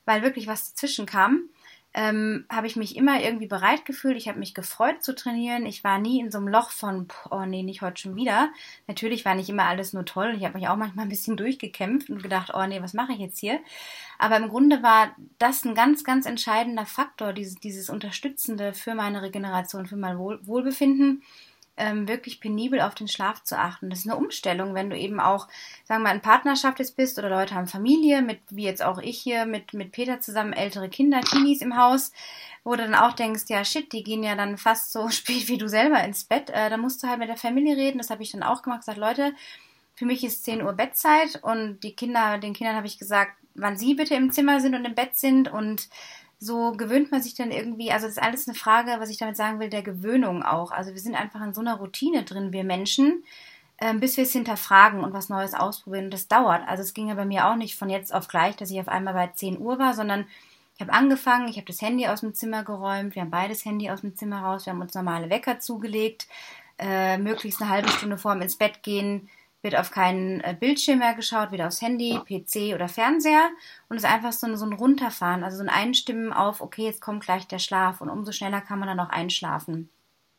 weil 0.05 0.23
wirklich 0.23 0.47
was 0.47 0.71
dazwischen 0.71 1.05
kam, 1.05 1.43
ähm, 1.93 2.45
habe 2.49 2.67
ich 2.67 2.75
mich 2.75 2.95
immer 2.95 3.21
irgendwie 3.21 3.47
bereit 3.47 3.83
gefühlt. 3.85 4.15
Ich 4.15 4.27
habe 4.27 4.37
mich 4.37 4.53
gefreut 4.53 5.01
zu 5.01 5.15
trainieren. 5.15 5.65
Ich 5.65 5.83
war 5.83 5.97
nie 5.97 6.19
in 6.19 6.29
so 6.29 6.37
einem 6.37 6.47
Loch 6.47 6.69
von, 6.69 7.07
oh 7.31 7.45
nee, 7.45 7.63
nicht 7.63 7.81
heute 7.81 8.01
schon 8.01 8.15
wieder. 8.15 8.49
Natürlich 8.87 9.25
war 9.25 9.33
nicht 9.33 9.49
immer 9.49 9.65
alles 9.65 9.93
nur 9.93 10.05
toll. 10.05 10.35
Ich 10.37 10.43
habe 10.43 10.57
mich 10.57 10.67
auch 10.67 10.75
manchmal 10.75 11.05
ein 11.05 11.09
bisschen 11.09 11.37
durchgekämpft 11.37 12.09
und 12.09 12.21
gedacht, 12.21 12.51
oh 12.53 12.65
nee, 12.67 12.81
was 12.81 12.93
mache 12.93 13.13
ich 13.13 13.19
jetzt 13.19 13.39
hier? 13.39 13.59
Aber 14.19 14.37
im 14.37 14.49
Grunde 14.49 14.83
war 14.83 15.15
das 15.39 15.65
ein 15.65 15.73
ganz, 15.73 16.03
ganz 16.03 16.25
entscheidender 16.25 16.85
Faktor, 16.85 17.33
dieses, 17.33 17.55
dieses 17.55 17.89
Unterstützende 17.89 18.73
für 18.73 18.93
meine 18.93 19.21
Regeneration, 19.21 19.87
für 19.87 19.97
mein 19.97 20.19
Wohl 20.19 20.39
Wohlbefinden 20.45 21.23
ähm, 21.79 22.07
wirklich 22.07 22.39
penibel 22.39 22.81
auf 22.81 22.93
den 22.93 23.07
Schlaf 23.07 23.43
zu 23.43 23.57
achten. 23.57 23.89
Das 23.89 23.99
ist 23.99 24.05
eine 24.07 24.17
Umstellung, 24.17 24.75
wenn 24.75 24.89
du 24.89 24.97
eben 24.97 25.19
auch, 25.19 25.47
sagen 25.85 26.03
wir 26.03 26.09
mal, 26.09 26.15
in 26.15 26.21
Partnerschaft 26.21 26.79
jetzt 26.79 26.95
bist 26.95 27.17
oder 27.17 27.29
Leute 27.29 27.55
haben 27.55 27.67
Familie, 27.67 28.21
mit, 28.21 28.39
wie 28.49 28.65
jetzt 28.65 28.83
auch 28.83 28.99
ich 28.99 29.19
hier, 29.19 29.45
mit, 29.45 29.73
mit 29.73 29.91
Peter 29.91 30.19
zusammen, 30.19 30.53
ältere 30.53 30.89
Kinder, 30.89 31.21
Teenies 31.21 31.61
im 31.61 31.77
Haus, 31.77 32.11
wo 32.63 32.71
du 32.71 32.83
dann 32.83 32.95
auch 32.95 33.13
denkst, 33.13 33.45
ja 33.47 33.65
shit, 33.65 33.91
die 33.93 34.03
gehen 34.03 34.23
ja 34.23 34.35
dann 34.35 34.57
fast 34.57 34.91
so 34.91 35.09
spät 35.09 35.47
wie 35.47 35.57
du 35.57 35.67
selber 35.67 36.03
ins 36.03 36.25
Bett. 36.25 36.49
Äh, 36.49 36.69
da 36.69 36.77
musst 36.77 37.01
du 37.01 37.07
halt 37.07 37.19
mit 37.19 37.29
der 37.29 37.37
Familie 37.37 37.75
reden. 37.75 37.97
Das 37.97 38.09
habe 38.09 38.21
ich 38.21 38.31
dann 38.31 38.43
auch 38.43 38.61
gemacht, 38.61 38.81
gesagt, 38.81 38.97
Leute, 38.97 39.33
für 39.95 40.05
mich 40.05 40.23
ist 40.23 40.45
10 40.45 40.61
Uhr 40.63 40.73
Bettzeit 40.73 41.41
und 41.41 41.79
die 41.83 41.95
Kinder, 41.95 42.37
den 42.37 42.53
Kindern 42.53 42.75
habe 42.75 42.87
ich 42.87 42.97
gesagt, 42.97 43.33
wann 43.55 43.77
sie 43.77 43.95
bitte 43.95 44.15
im 44.15 44.31
Zimmer 44.31 44.61
sind 44.61 44.75
und 44.75 44.85
im 44.85 44.95
Bett 44.95 45.15
sind 45.15 45.51
und 45.51 45.89
so 46.39 46.71
gewöhnt 46.71 47.11
man 47.11 47.21
sich 47.21 47.35
dann 47.35 47.51
irgendwie, 47.51 47.91
also 47.91 48.07
das 48.07 48.17
ist 48.17 48.23
alles 48.23 48.47
eine 48.47 48.55
Frage, 48.55 48.95
was 48.99 49.09
ich 49.09 49.17
damit 49.17 49.35
sagen 49.35 49.59
will, 49.59 49.69
der 49.69 49.83
Gewöhnung 49.83 50.41
auch. 50.41 50.71
Also 50.71 50.91
wir 50.93 50.99
sind 50.99 51.15
einfach 51.15 51.41
in 51.41 51.53
so 51.53 51.61
einer 51.61 51.75
Routine 51.75 52.23
drin, 52.23 52.53
wir 52.53 52.63
Menschen, 52.63 53.23
äh, 53.77 53.93
bis 53.93 54.15
wir 54.15 54.23
es 54.23 54.31
hinterfragen 54.31 55.03
und 55.03 55.13
was 55.13 55.27
Neues 55.29 55.53
ausprobieren. 55.53 56.05
Und 56.05 56.13
das 56.13 56.29
dauert. 56.29 56.65
Also 56.67 56.81
es 56.83 56.93
ging 56.93 57.09
ja 57.09 57.15
bei 57.15 57.25
mir 57.25 57.47
auch 57.47 57.55
nicht 57.55 57.75
von 57.77 57.89
jetzt 57.89 58.13
auf 58.13 58.29
gleich, 58.29 58.55
dass 58.55 58.71
ich 58.71 58.79
auf 58.79 58.87
einmal 58.87 59.13
bei 59.13 59.27
10 59.27 59.59
Uhr 59.59 59.79
war, 59.79 59.93
sondern 59.93 60.25
ich 60.75 60.81
habe 60.81 60.93
angefangen, 60.93 61.49
ich 61.49 61.57
habe 61.57 61.67
das 61.67 61.81
Handy 61.81 62.07
aus 62.07 62.21
dem 62.21 62.33
Zimmer 62.33 62.63
geräumt, 62.63 63.13
wir 63.13 63.21
haben 63.21 63.31
beides 63.31 63.65
Handy 63.65 63.89
aus 63.89 63.99
dem 63.99 64.15
Zimmer 64.15 64.41
raus, 64.41 64.65
wir 64.65 64.71
haben 64.71 64.79
uns 64.79 64.93
normale 64.93 65.29
Wecker 65.29 65.59
zugelegt, 65.59 66.29
äh, 66.77 67.17
möglichst 67.17 67.61
eine 67.61 67.69
halbe 67.69 67.89
Stunde 67.89 68.17
vorm 68.17 68.41
ins 68.41 68.55
Bett 68.55 68.81
gehen, 68.81 69.27
wird 69.61 69.75
auf 69.75 69.91
keinen 69.91 70.41
äh, 70.41 70.55
Bildschirm 70.57 70.99
mehr 70.99 71.13
geschaut, 71.13 71.51
weder 71.51 71.67
aufs 71.67 71.81
Handy, 71.81 72.17
PC 72.17 72.73
oder 72.73 72.87
Fernseher. 72.87 73.49
Und 73.89 73.97
es 73.97 74.03
ist 74.03 74.09
einfach 74.09 74.31
so 74.31 74.47
ein, 74.47 74.57
so 74.57 74.65
ein 74.65 74.73
Runterfahren, 74.73 75.43
also 75.43 75.57
so 75.57 75.63
ein 75.63 75.69
Einstimmen 75.69 76.31
auf, 76.31 76.61
okay, 76.61 76.85
jetzt 76.85 77.01
kommt 77.01 77.25
gleich 77.25 77.47
der 77.47 77.59
Schlaf. 77.59 78.01
Und 78.01 78.09
umso 78.09 78.31
schneller 78.31 78.61
kann 78.61 78.79
man 78.79 78.87
dann 78.87 78.99
auch 78.99 79.09
einschlafen. 79.09 79.89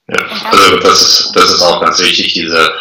Ja, 0.08 0.26
also 0.50 0.78
das 0.78 1.02
ist, 1.02 1.32
das 1.36 1.50
ist 1.50 1.62
auch 1.62 1.80
ganz 1.80 2.00
wichtig, 2.00 2.32
diese, 2.32 2.72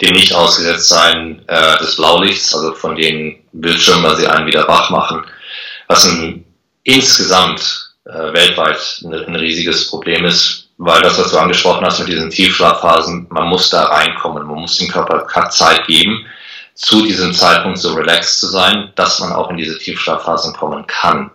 dem 0.00 0.14
nicht 0.14 0.34
ausgesetzt 0.34 0.88
sein 0.88 1.42
äh, 1.48 1.78
des 1.78 1.96
Blaulichts, 1.96 2.54
also 2.54 2.74
von 2.74 2.94
den 2.94 3.42
Bildschirmen, 3.52 4.04
weil 4.04 4.16
sie 4.16 4.28
einen 4.28 4.46
wieder 4.46 4.68
wach 4.68 4.90
machen, 4.90 5.24
was 5.88 6.06
ein, 6.06 6.44
insgesamt 6.84 7.94
äh, 8.04 8.32
weltweit 8.32 9.02
ein, 9.04 9.14
ein 9.14 9.36
riesiges 9.36 9.88
Problem 9.88 10.24
ist, 10.24 10.57
weil 10.78 11.02
das, 11.02 11.18
was 11.18 11.32
du 11.32 11.38
angesprochen 11.38 11.84
hast 11.84 11.98
mit 11.98 12.08
diesen 12.08 12.30
Tiefschlafphasen, 12.30 13.26
man 13.30 13.48
muss 13.48 13.68
da 13.68 13.84
reinkommen, 13.84 14.46
man 14.46 14.60
muss 14.60 14.76
dem 14.76 14.88
Körper 14.88 15.26
Zeit 15.50 15.86
geben, 15.86 16.24
zu 16.74 17.02
diesem 17.02 17.34
Zeitpunkt 17.34 17.78
so 17.78 17.94
relaxed 17.94 18.38
zu 18.38 18.46
sein, 18.46 18.92
dass 18.94 19.18
man 19.18 19.32
auch 19.32 19.50
in 19.50 19.56
diese 19.56 19.76
Tiefschlafphasen 19.76 20.54
kommen 20.54 20.86
kann. 20.86 21.32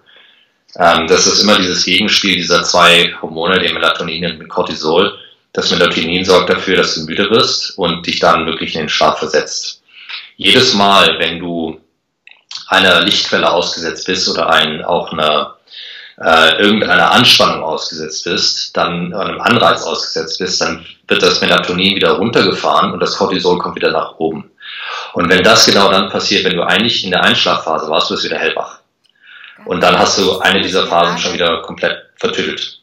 Ähm, 0.78 1.08
das 1.08 1.28
ist 1.28 1.44
immer 1.44 1.58
dieses 1.58 1.84
Gegenspiel 1.84 2.36
dieser 2.36 2.64
zwei 2.64 3.14
Hormone, 3.22 3.60
dem 3.60 3.74
Melatonin 3.74 4.26
und 4.32 4.40
dem 4.40 4.48
Cortisol. 4.48 5.14
Das 5.52 5.70
Melatonin 5.70 6.24
sorgt 6.24 6.50
dafür, 6.50 6.78
dass 6.78 6.96
du 6.96 7.02
müde 7.02 7.30
wirst 7.30 7.78
und 7.78 8.08
dich 8.08 8.20
dann 8.20 8.46
wirklich 8.46 8.76
in 8.76 8.84
den 8.84 8.90
Schlaf 8.90 9.20
versetzt. 9.20 9.84
Jedes 10.38 10.74
Mal, 10.74 11.20
wenn 11.20 11.40
du 11.40 11.82
einer 12.68 13.02
Lichtquelle 13.02 13.52
ausgesetzt 13.52 14.08
bist 14.08 14.30
oder 14.30 14.50
ein, 14.50 14.84
auch 14.84 15.12
einer 15.12 15.53
äh, 16.22 16.62
irgendeiner 16.62 17.12
Anspannung 17.12 17.64
ausgesetzt 17.64 18.26
bist, 18.26 18.76
dann 18.78 19.14
einem 19.14 19.42
Anreiz 19.42 19.84
ausgesetzt 19.84 20.40
bist, 20.40 20.62
dann 20.62 20.86
wird 21.08 21.24
das 21.24 21.42
Melatonin 21.42 21.96
wieder 21.96 22.12
runtergefahren 22.12 22.92
und 22.92 23.00
das 23.00 23.18
Cortisol 23.18 23.58
kommt 23.58 23.76
wieder 23.76 23.92
nach 23.92 24.16
oben. 24.18 24.52
Und 25.14 25.30
wenn 25.30 25.44
das 25.44 25.66
genau 25.66 25.92
dann 25.92 26.10
passiert, 26.10 26.44
wenn 26.44 26.56
du 26.56 26.64
eigentlich 26.64 27.04
in 27.04 27.12
der 27.12 27.24
Einschlafphase 27.24 27.90
warst, 27.90 28.12
wirst 28.12 28.24
du 28.24 28.28
wieder 28.28 28.40
hellwach. 28.40 28.80
Und 29.66 29.82
dann 29.82 29.98
hast 29.98 30.18
du 30.18 30.40
eine 30.40 30.62
dieser 30.62 30.88
Phasen 30.88 31.18
schon 31.18 31.34
wieder 31.34 31.62
komplett 31.62 32.10
vertüttelt. 32.18 32.80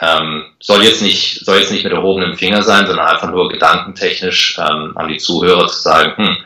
Ähm, 0.00 0.44
soll 0.60 0.82
jetzt 0.82 1.02
nicht 1.02 1.44
soll 1.44 1.58
jetzt 1.58 1.72
nicht 1.72 1.84
mit 1.84 1.92
erhobenem 1.92 2.36
Finger 2.36 2.62
sein, 2.62 2.86
sondern 2.86 3.06
einfach 3.06 3.30
nur 3.30 3.48
gedankentechnisch 3.48 4.58
ähm, 4.58 4.92
an 4.94 5.08
die 5.08 5.16
Zuhörer 5.16 5.66
zu 5.68 5.78
sagen, 5.80 6.12
hm, 6.16 6.36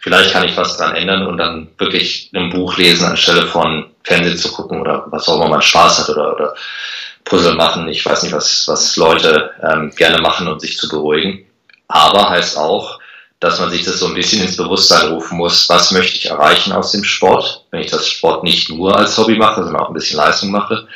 vielleicht 0.00 0.32
kann 0.32 0.44
ich 0.44 0.56
was 0.56 0.76
dran 0.76 0.94
ändern 0.94 1.26
und 1.26 1.38
dann 1.38 1.68
wirklich 1.78 2.30
ein 2.34 2.50
Buch 2.50 2.76
lesen 2.76 3.06
anstelle 3.06 3.46
von 3.46 3.86
Fernsehen 4.02 4.36
zu 4.36 4.52
gucken 4.52 4.80
oder 4.80 5.06
was 5.10 5.28
auch 5.28 5.36
immer 5.36 5.48
man 5.48 5.62
Spaß 5.62 6.00
hat 6.00 6.08
oder, 6.10 6.34
oder 6.34 6.54
Puzzle 7.24 7.54
machen. 7.54 7.88
Ich 7.88 8.04
weiß 8.04 8.22
nicht, 8.22 8.32
was, 8.32 8.66
was 8.68 8.96
Leute 8.96 9.50
ähm, 9.62 9.92
gerne 9.94 10.20
machen, 10.20 10.48
um 10.48 10.58
sich 10.58 10.78
zu 10.78 10.88
beruhigen. 10.88 11.46
Aber 11.86 12.30
heißt 12.30 12.56
auch, 12.56 12.98
dass 13.40 13.60
man 13.60 13.70
sich 13.70 13.84
das 13.84 14.00
so 14.00 14.06
ein 14.06 14.14
bisschen 14.14 14.42
ins 14.42 14.56
Bewusstsein 14.56 15.12
rufen 15.12 15.38
muss, 15.38 15.68
was 15.68 15.92
möchte 15.92 16.16
ich 16.16 16.26
erreichen 16.26 16.72
aus 16.72 16.90
dem 16.90 17.04
Sport, 17.04 17.66
wenn 17.70 17.80
ich 17.80 17.90
das 17.90 18.08
Sport 18.08 18.42
nicht 18.42 18.68
nur 18.68 18.96
als 18.96 19.16
Hobby 19.16 19.36
mache, 19.36 19.62
sondern 19.62 19.82
auch 19.82 19.88
ein 19.88 19.94
bisschen 19.94 20.16
Leistung 20.16 20.50
mache. 20.50 20.88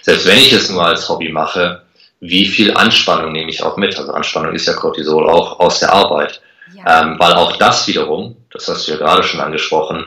Selbst 0.00 0.26
wenn 0.26 0.38
ich 0.38 0.52
es 0.52 0.70
nur 0.70 0.84
als 0.84 1.08
Hobby 1.08 1.30
mache, 1.30 1.82
wie 2.20 2.46
viel 2.46 2.74
Anspannung 2.74 3.32
nehme 3.32 3.50
ich 3.50 3.62
auch 3.62 3.76
mit? 3.76 3.98
Also 3.98 4.12
Anspannung 4.12 4.54
ist 4.54 4.66
ja 4.66 4.74
Cortisol 4.74 5.28
auch 5.28 5.60
aus 5.60 5.80
der 5.80 5.92
Arbeit. 5.92 6.40
Ja. 6.74 7.02
Ähm, 7.02 7.16
weil 7.18 7.34
auch 7.34 7.56
das 7.56 7.86
wiederum, 7.86 8.36
das 8.52 8.68
hast 8.68 8.86
du 8.86 8.92
ja 8.92 8.98
gerade 8.98 9.22
schon 9.22 9.40
angesprochen, 9.40 10.06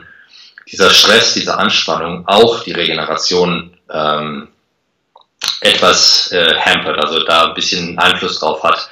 dieser 0.70 0.90
Stress, 0.90 1.34
diese 1.34 1.56
Anspannung 1.56 2.26
auch 2.26 2.62
die 2.64 2.72
Regeneration 2.72 3.76
ähm, 3.92 4.48
etwas 5.60 6.32
äh, 6.32 6.54
hampert, 6.58 6.98
also 7.04 7.22
da 7.24 7.48
ein 7.48 7.54
bisschen 7.54 7.98
Einfluss 7.98 8.40
drauf 8.40 8.62
hat, 8.62 8.88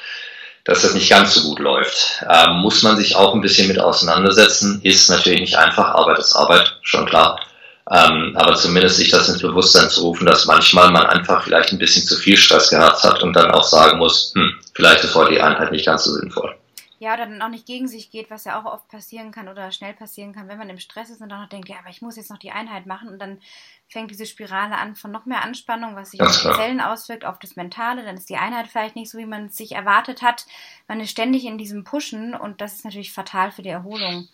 dass 0.65 0.83
das 0.83 0.95
nicht 0.95 1.11
ganz 1.11 1.35
so 1.35 1.49
gut 1.49 1.59
läuft. 1.59 2.23
Ähm, 2.29 2.59
muss 2.59 2.83
man 2.83 2.97
sich 2.97 3.17
auch 3.17 3.35
ein 3.35 3.41
bisschen 3.41 3.69
mit 3.69 3.79
auseinandersetzen, 3.79 4.81
ist 4.83 5.11
natürlich 5.11 5.41
nicht 5.41 5.57
einfach, 5.57 5.95
Arbeit 5.95 6.19
ist 6.19 6.35
Arbeit, 6.35 6.77
schon 6.83 7.07
klar. 7.07 7.41
Ähm, 7.91 8.33
aber 8.37 8.55
zumindest 8.55 8.97
sich 8.97 9.11
das 9.11 9.29
ins 9.29 9.43
Bewusstsein 9.43 9.91
zu 9.91 10.03
rufen, 10.03 10.25
dass 10.25 10.47
manchmal 10.47 10.91
man 10.93 11.05
einfach 11.05 11.43
vielleicht 11.43 11.73
ein 11.73 11.79
bisschen 11.79 12.05
zu 12.05 12.17
viel 12.17 12.37
Stress 12.37 12.71
gehabt 12.71 13.03
hat 13.03 13.23
und 13.23 13.33
dann 13.35 13.51
auch 13.51 13.65
sagen 13.65 13.99
muss, 13.99 14.33
hm, 14.35 14.55
vielleicht 14.73 15.03
ist 15.03 15.15
heute 15.15 15.33
die 15.33 15.41
Einheit 15.41 15.73
nicht 15.73 15.87
ganz 15.87 16.05
so 16.05 16.13
sinnvoll. 16.13 16.55
Ja, 17.03 17.15
oder 17.15 17.27
dann 17.27 17.43
auch 17.43 17.49
nicht 17.49 17.67
gegen 17.67 17.89
sich 17.89 18.13
geht, 18.13 18.31
was 18.31 18.45
ja 18.45 18.61
auch 18.61 18.65
oft 18.65 18.87
passieren 18.87 19.33
kann 19.33 19.49
oder 19.49 19.73
schnell 19.73 19.93
passieren 19.93 20.33
kann, 20.33 20.47
wenn 20.47 20.57
man 20.57 20.71
im 20.71 20.79
Stress 20.79 21.11
ist 21.11 21.21
und 21.21 21.31
dann 21.31 21.41
noch 21.41 21.49
denkt, 21.49 21.69
ja, 21.69 21.81
aber 21.81 21.91
ich 21.91 22.01
muss 22.01 22.15
jetzt 22.15 22.31
noch 22.31 22.39
die 22.39 22.53
Einheit 22.53 22.87
machen 22.87 23.09
und 23.09 23.19
dann 23.19 23.41
fängt 23.89 24.13
diese 24.13 24.25
Spirale 24.25 24.77
an 24.77 24.95
von 24.95 25.11
noch 25.11 25.27
mehr 25.27 25.43
Anspannung, 25.43 25.97
was 25.97 26.13
sich 26.13 26.21
auf 26.21 26.31
die 26.31 26.53
Zellen 26.53 26.81
auswirkt, 26.81 27.25
auf 27.25 27.41
das 27.41 27.57
Mentale, 27.57 28.05
dann 28.05 28.17
ist 28.17 28.31
die 28.31 28.37
Einheit 28.37 28.69
vielleicht 28.69 28.95
nicht 28.95 29.11
so, 29.11 29.19
wie 29.19 29.27
man 29.27 29.47
es 29.47 29.57
sich 29.57 29.73
erwartet 29.73 30.23
hat. 30.23 30.47
Man 30.87 31.01
ist 31.01 31.11
ständig 31.11 31.45
in 31.45 31.59
diesem 31.59 31.83
Pushen 31.83 32.37
und 32.37 32.61
das 32.61 32.75
ist 32.75 32.85
natürlich 32.85 33.13
fatal 33.13 33.51
für 33.51 33.63
die 33.63 33.71
Erholung. 33.71 34.29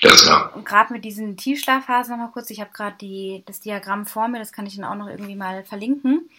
Klar. 0.00 0.56
Und 0.56 0.64
gerade 0.64 0.94
mit 0.94 1.04
diesen 1.04 1.36
Tiefschlafphasen 1.36 2.16
nochmal 2.16 2.32
kurz, 2.32 2.48
ich 2.48 2.62
habe 2.62 2.70
gerade 2.72 3.42
das 3.44 3.60
Diagramm 3.60 4.06
vor 4.06 4.28
mir, 4.28 4.38
das 4.38 4.52
kann 4.54 4.64
ich 4.64 4.76
dann 4.76 4.86
auch 4.86 4.96
noch 4.96 5.08
irgendwie 5.08 5.36
mal 5.36 5.62
verlinken 5.62 6.30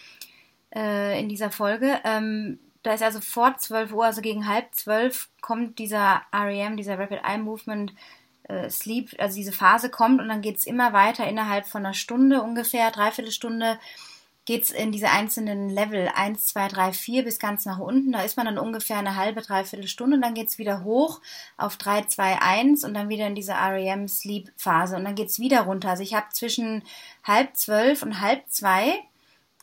äh, 0.73 1.19
in 1.19 1.29
dieser 1.29 1.51
Folge. 1.51 1.99
Ähm, 2.03 2.57
da 2.85 2.93
ist 2.93 3.03
also 3.03 3.21
vor 3.21 3.57
12 3.57 3.91
Uhr, 3.93 4.05
also 4.05 4.21
gegen 4.21 4.47
halb 4.47 4.73
zwölf, 4.75 5.29
kommt 5.41 5.79
dieser 5.79 6.21
REM, 6.33 6.77
dieser 6.77 6.99
Rapid 6.99 7.21
Eye 7.23 7.37
Movement 7.37 7.93
äh, 8.43 8.69
Sleep, 8.69 9.15
also 9.17 9.35
diese 9.35 9.51
Phase 9.51 9.89
kommt 9.89 10.21
und 10.21 10.27
dann 10.27 10.41
geht 10.41 10.57
es 10.57 10.67
immer 10.67 10.93
weiter 10.93 11.27
innerhalb 11.27 11.67
von 11.67 11.85
einer 11.85 11.93
Stunde 11.93 12.41
ungefähr, 12.41 12.91
dreiviertel 12.91 13.31
Stunde 13.31 13.79
geht 14.45 14.63
es 14.63 14.71
in 14.71 14.91
diese 14.91 15.09
einzelnen 15.09 15.69
Level 15.69 16.07
1, 16.13 16.45
2, 16.45 16.67
3, 16.67 16.93
4 16.93 17.23
bis 17.23 17.39
ganz 17.39 17.65
nach 17.65 17.79
unten. 17.79 18.11
Da 18.11 18.21
ist 18.21 18.37
man 18.37 18.45
dann 18.45 18.59
ungefähr 18.59 18.97
eine 18.97 19.15
halbe, 19.15 19.41
dreiviertel 19.41 19.87
Stunde 19.87 20.17
und 20.17 20.21
dann 20.21 20.35
geht 20.35 20.49
es 20.49 20.59
wieder 20.59 20.83
hoch 20.83 21.19
auf 21.57 21.77
3, 21.77 22.03
2, 22.03 22.41
1 22.41 22.83
und 22.83 22.93
dann 22.93 23.09
wieder 23.09 23.25
in 23.25 23.33
diese 23.33 23.53
REM 23.53 24.07
Sleep 24.07 24.51
Phase 24.55 24.95
und 24.95 25.03
dann 25.03 25.15
geht 25.15 25.29
es 25.29 25.39
wieder 25.39 25.61
runter. 25.61 25.89
Also 25.89 26.03
ich 26.03 26.13
habe 26.13 26.27
zwischen 26.31 26.83
halb 27.23 27.57
zwölf 27.57 28.03
und 28.03 28.21
halb 28.21 28.43
zwei 28.47 29.03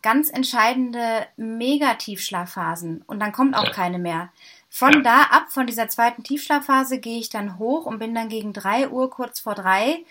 ganz 0.03 0.31
entscheidende 0.31 1.27
Megatiefschlafphasen 1.37 3.03
und 3.07 3.21
dann 3.21 3.33
kommt 3.33 3.57
auch 3.57 3.65
ja. 3.65 3.71
keine 3.71 3.99
mehr. 3.99 4.31
Von 4.69 4.93
ja. 4.93 5.01
da 5.01 5.23
ab, 5.25 5.47
von 5.51 5.67
dieser 5.67 5.89
zweiten 5.89 6.23
Tiefschlafphase, 6.23 6.99
gehe 6.99 7.19
ich 7.19 7.29
dann 7.29 7.59
hoch 7.59 7.87
und 7.87 7.99
bin 7.99 8.15
dann 8.15 8.29
gegen 8.29 8.53
drei 8.53 8.89
Uhr, 8.89 9.11
kurz 9.11 9.41
vor 9.41 9.55
drei, 9.55 10.05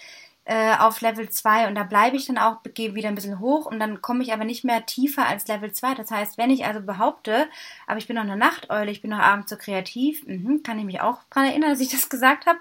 äh, 0.45 0.75
auf 0.77 1.01
Level 1.01 1.29
2 1.29 1.67
und 1.67 1.75
da 1.75 1.83
bleibe 1.83 2.15
ich 2.15 2.25
dann 2.25 2.37
auch, 2.37 2.57
gehe 2.73 2.95
wieder 2.95 3.09
ein 3.09 3.15
bisschen 3.15 3.39
hoch 3.39 3.65
und 3.65 3.79
dann 3.79 4.01
komme 4.01 4.23
ich 4.23 4.33
aber 4.33 4.43
nicht 4.43 4.63
mehr 4.63 4.85
tiefer 4.85 5.27
als 5.27 5.47
Level 5.47 5.71
2. 5.71 5.95
Das 5.95 6.09
heißt, 6.09 6.37
wenn 6.37 6.49
ich 6.49 6.65
also 6.65 6.81
behaupte, 6.81 7.47
aber 7.85 7.99
ich 7.99 8.07
bin 8.07 8.15
noch 8.15 8.23
eine 8.23 8.37
Nachteule, 8.37 8.91
ich 8.91 9.01
bin 9.01 9.11
noch 9.11 9.19
abends 9.19 9.49
so 9.49 9.57
kreativ, 9.57 10.23
mh, 10.25 10.59
kann 10.63 10.79
ich 10.79 10.85
mich 10.85 11.01
auch 11.01 11.19
daran 11.29 11.49
erinnern, 11.49 11.69
dass 11.69 11.79
ich 11.79 11.89
das 11.89 12.09
gesagt 12.09 12.47
habe, 12.47 12.59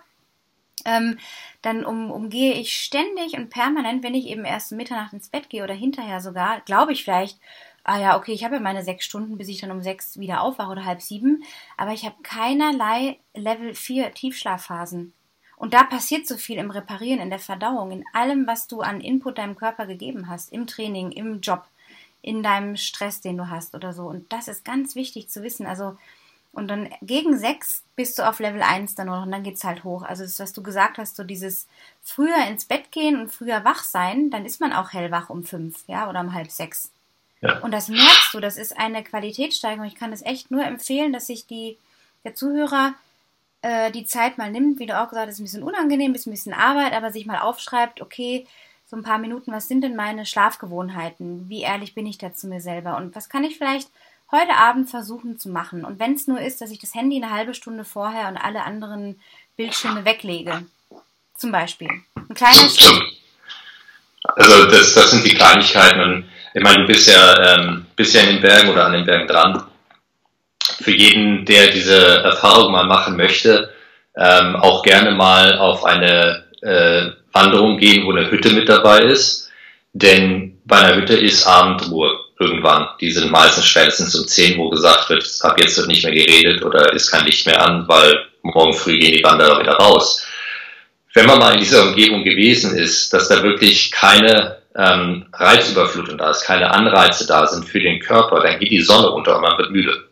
ähm, 0.86 1.18
dann 1.62 1.84
um, 1.84 2.10
umgehe 2.10 2.54
ich 2.54 2.72
ständig 2.72 3.34
und 3.36 3.50
permanent, 3.50 4.02
wenn 4.02 4.14
ich 4.14 4.26
eben 4.26 4.44
erst 4.44 4.72
Mitternacht 4.72 5.12
ins 5.12 5.28
Bett 5.28 5.48
gehe 5.50 5.64
oder 5.64 5.74
hinterher 5.74 6.20
sogar, 6.20 6.60
glaube 6.62 6.92
ich 6.92 7.04
vielleicht, 7.04 7.38
ah 7.84 7.98
ja, 7.98 8.16
okay, 8.16 8.32
ich 8.32 8.44
habe 8.44 8.56
ja 8.56 8.60
meine 8.60 8.84
sechs 8.84 9.04
Stunden, 9.04 9.38
bis 9.38 9.48
ich 9.48 9.60
dann 9.60 9.70
um 9.70 9.82
sechs 9.82 10.18
wieder 10.18 10.42
aufwache 10.42 10.70
oder 10.70 10.84
halb 10.84 11.00
sieben, 11.00 11.44
aber 11.76 11.92
ich 11.92 12.04
habe 12.04 12.16
keinerlei 12.22 13.18
Level 13.34 13.74
4 13.74 14.12
Tiefschlafphasen. 14.12 15.12
Und 15.56 15.74
da 15.74 15.82
passiert 15.84 16.26
so 16.26 16.38
viel 16.38 16.56
im 16.56 16.70
Reparieren, 16.70 17.20
in 17.20 17.28
der 17.28 17.38
Verdauung, 17.38 17.90
in 17.90 18.04
allem, 18.14 18.46
was 18.46 18.66
du 18.66 18.80
an 18.80 19.02
Input 19.02 19.36
deinem 19.36 19.56
Körper 19.56 19.86
gegeben 19.86 20.26
hast, 20.26 20.52
im 20.52 20.66
Training, 20.66 21.12
im 21.12 21.42
Job, 21.42 21.64
in 22.22 22.42
deinem 22.42 22.76
Stress, 22.76 23.20
den 23.20 23.36
du 23.36 23.50
hast 23.50 23.74
oder 23.74 23.92
so. 23.92 24.04
Und 24.04 24.32
das 24.32 24.48
ist 24.48 24.64
ganz 24.64 24.94
wichtig 24.94 25.28
zu 25.28 25.42
wissen. 25.42 25.66
Also 25.66 25.98
und 26.52 26.68
dann 26.68 26.88
gegen 27.00 27.38
sechs 27.38 27.82
bist 27.94 28.18
du 28.18 28.28
auf 28.28 28.40
Level 28.40 28.62
1 28.62 28.96
dann 28.96 29.06
noch 29.06 29.22
und 29.22 29.30
dann 29.30 29.44
geht's 29.44 29.62
halt 29.62 29.84
hoch. 29.84 30.02
Also 30.02 30.24
das, 30.24 30.40
was 30.40 30.52
du 30.52 30.62
gesagt 30.62 30.98
hast, 30.98 31.16
so 31.16 31.22
dieses 31.22 31.68
früher 32.02 32.44
ins 32.48 32.64
Bett 32.64 32.90
gehen 32.90 33.20
und 33.20 33.32
früher 33.32 33.64
wach 33.64 33.84
sein, 33.84 34.30
dann 34.30 34.44
ist 34.44 34.60
man 34.60 34.72
auch 34.72 34.92
hellwach 34.92 35.30
um 35.30 35.44
fünf, 35.44 35.84
ja, 35.86 36.08
oder 36.08 36.20
um 36.20 36.34
halb 36.34 36.50
sechs. 36.50 36.90
Ja. 37.40 37.60
Und 37.60 37.70
das 37.72 37.88
merkst 37.88 38.34
du, 38.34 38.40
das 38.40 38.56
ist 38.56 38.76
eine 38.76 39.04
Qualitätssteigerung. 39.04 39.86
Ich 39.86 39.94
kann 39.94 40.12
es 40.12 40.22
echt 40.22 40.50
nur 40.50 40.64
empfehlen, 40.64 41.12
dass 41.12 41.28
sich 41.28 41.46
die, 41.46 41.78
der 42.24 42.34
Zuhörer 42.34 42.94
äh, 43.62 43.90
die 43.92 44.04
Zeit 44.04 44.36
mal 44.36 44.50
nimmt, 44.50 44.78
wie 44.78 44.86
du 44.86 45.00
auch 45.00 45.08
gesagt 45.08 45.28
hast, 45.28 45.34
ist 45.34 45.40
ein 45.40 45.44
bisschen 45.44 45.62
unangenehm, 45.62 46.14
ist 46.14 46.26
ein 46.26 46.32
bisschen 46.32 46.52
Arbeit, 46.52 46.92
aber 46.92 47.12
sich 47.12 47.26
mal 47.26 47.40
aufschreibt, 47.40 48.00
okay, 48.00 48.46
so 48.86 48.96
ein 48.96 49.04
paar 49.04 49.18
Minuten, 49.18 49.52
was 49.52 49.68
sind 49.68 49.82
denn 49.82 49.94
meine 49.94 50.26
Schlafgewohnheiten? 50.26 51.48
Wie 51.48 51.62
ehrlich 51.62 51.94
bin 51.94 52.06
ich 52.06 52.18
da 52.18 52.34
zu 52.34 52.48
mir 52.48 52.60
selber? 52.60 52.96
Und 52.96 53.14
was 53.14 53.28
kann 53.28 53.44
ich 53.44 53.56
vielleicht 53.56 53.88
heute 54.32 54.56
Abend 54.56 54.88
versuchen 54.88 55.38
zu 55.38 55.48
machen. 55.48 55.84
Und 55.84 55.98
wenn 55.98 56.14
es 56.14 56.26
nur 56.26 56.40
ist, 56.40 56.60
dass 56.60 56.70
ich 56.70 56.78
das 56.78 56.94
Handy 56.94 57.16
eine 57.16 57.32
halbe 57.32 57.54
Stunde 57.54 57.84
vorher 57.84 58.28
und 58.28 58.36
alle 58.36 58.64
anderen 58.64 59.20
Bildschirme 59.56 60.04
weglege. 60.04 60.64
Zum 61.36 61.52
Beispiel. 61.52 61.88
Ein 62.14 62.34
kleines. 62.34 62.78
Also 64.22 64.66
das, 64.66 64.94
das 64.94 65.10
sind 65.10 65.24
die 65.24 65.34
Kleinigkeiten. 65.34 66.00
Und 66.00 66.30
ich 66.54 66.62
meine, 66.62 66.82
du 66.82 66.86
bist 66.86 67.08
ja, 67.08 67.56
ähm, 67.56 67.86
bist 67.96 68.14
ja 68.14 68.22
in 68.22 68.34
den 68.34 68.42
Bergen 68.42 68.68
oder 68.68 68.86
an 68.86 68.92
den 68.92 69.06
Bergen 69.06 69.26
dran. 69.26 69.64
Für 70.80 70.92
jeden, 70.92 71.44
der 71.44 71.68
diese 71.68 72.22
Erfahrung 72.22 72.72
mal 72.72 72.86
machen 72.86 73.16
möchte, 73.16 73.72
ähm, 74.16 74.56
auch 74.56 74.82
gerne 74.82 75.12
mal 75.12 75.58
auf 75.58 75.84
eine 75.84 76.44
äh, 76.62 77.10
Wanderung 77.32 77.78
gehen, 77.78 78.06
wo 78.06 78.12
eine 78.12 78.30
Hütte 78.30 78.50
mit 78.50 78.68
dabei 78.68 79.00
ist. 79.00 79.50
Denn 79.92 80.60
bei 80.64 80.78
einer 80.78 80.96
Hütte 80.96 81.14
ist 81.14 81.46
Abendruhe 81.46 82.19
irgendwann. 82.40 82.88
Die 83.00 83.10
sind 83.10 83.30
meistens 83.30 83.66
spätestens 83.66 84.14
um 84.18 84.26
10, 84.26 84.58
wo 84.58 84.70
gesagt 84.70 85.10
wird, 85.10 85.24
ab 85.42 85.60
jetzt 85.60 85.76
wird 85.76 85.88
nicht 85.88 86.04
mehr 86.04 86.14
geredet 86.14 86.64
oder 86.64 86.92
ist 86.92 87.10
kein 87.10 87.26
Licht 87.26 87.46
mehr 87.46 87.62
an, 87.62 87.86
weil 87.86 88.26
morgen 88.42 88.72
früh 88.72 88.98
gehen 88.98 89.12
die 89.12 89.22
Wanderer 89.22 89.60
wieder 89.60 89.74
raus. 89.74 90.26
Wenn 91.12 91.26
man 91.26 91.38
mal 91.38 91.52
in 91.52 91.60
dieser 91.60 91.82
Umgebung 91.82 92.24
gewesen 92.24 92.76
ist, 92.76 93.12
dass 93.12 93.28
da 93.28 93.42
wirklich 93.42 93.90
keine 93.90 94.58
ähm, 94.76 95.26
Reizüberflutung 95.32 96.16
da 96.16 96.30
ist, 96.30 96.42
keine 96.42 96.70
Anreize 96.70 97.26
da 97.26 97.46
sind 97.46 97.68
für 97.68 97.80
den 97.80 98.00
Körper, 98.00 98.40
dann 98.40 98.58
geht 98.58 98.70
die 98.70 98.80
Sonne 98.80 99.10
unter 99.10 99.36
und 99.36 99.42
man 99.42 99.58
wird 99.58 99.70
müde. 99.70 100.04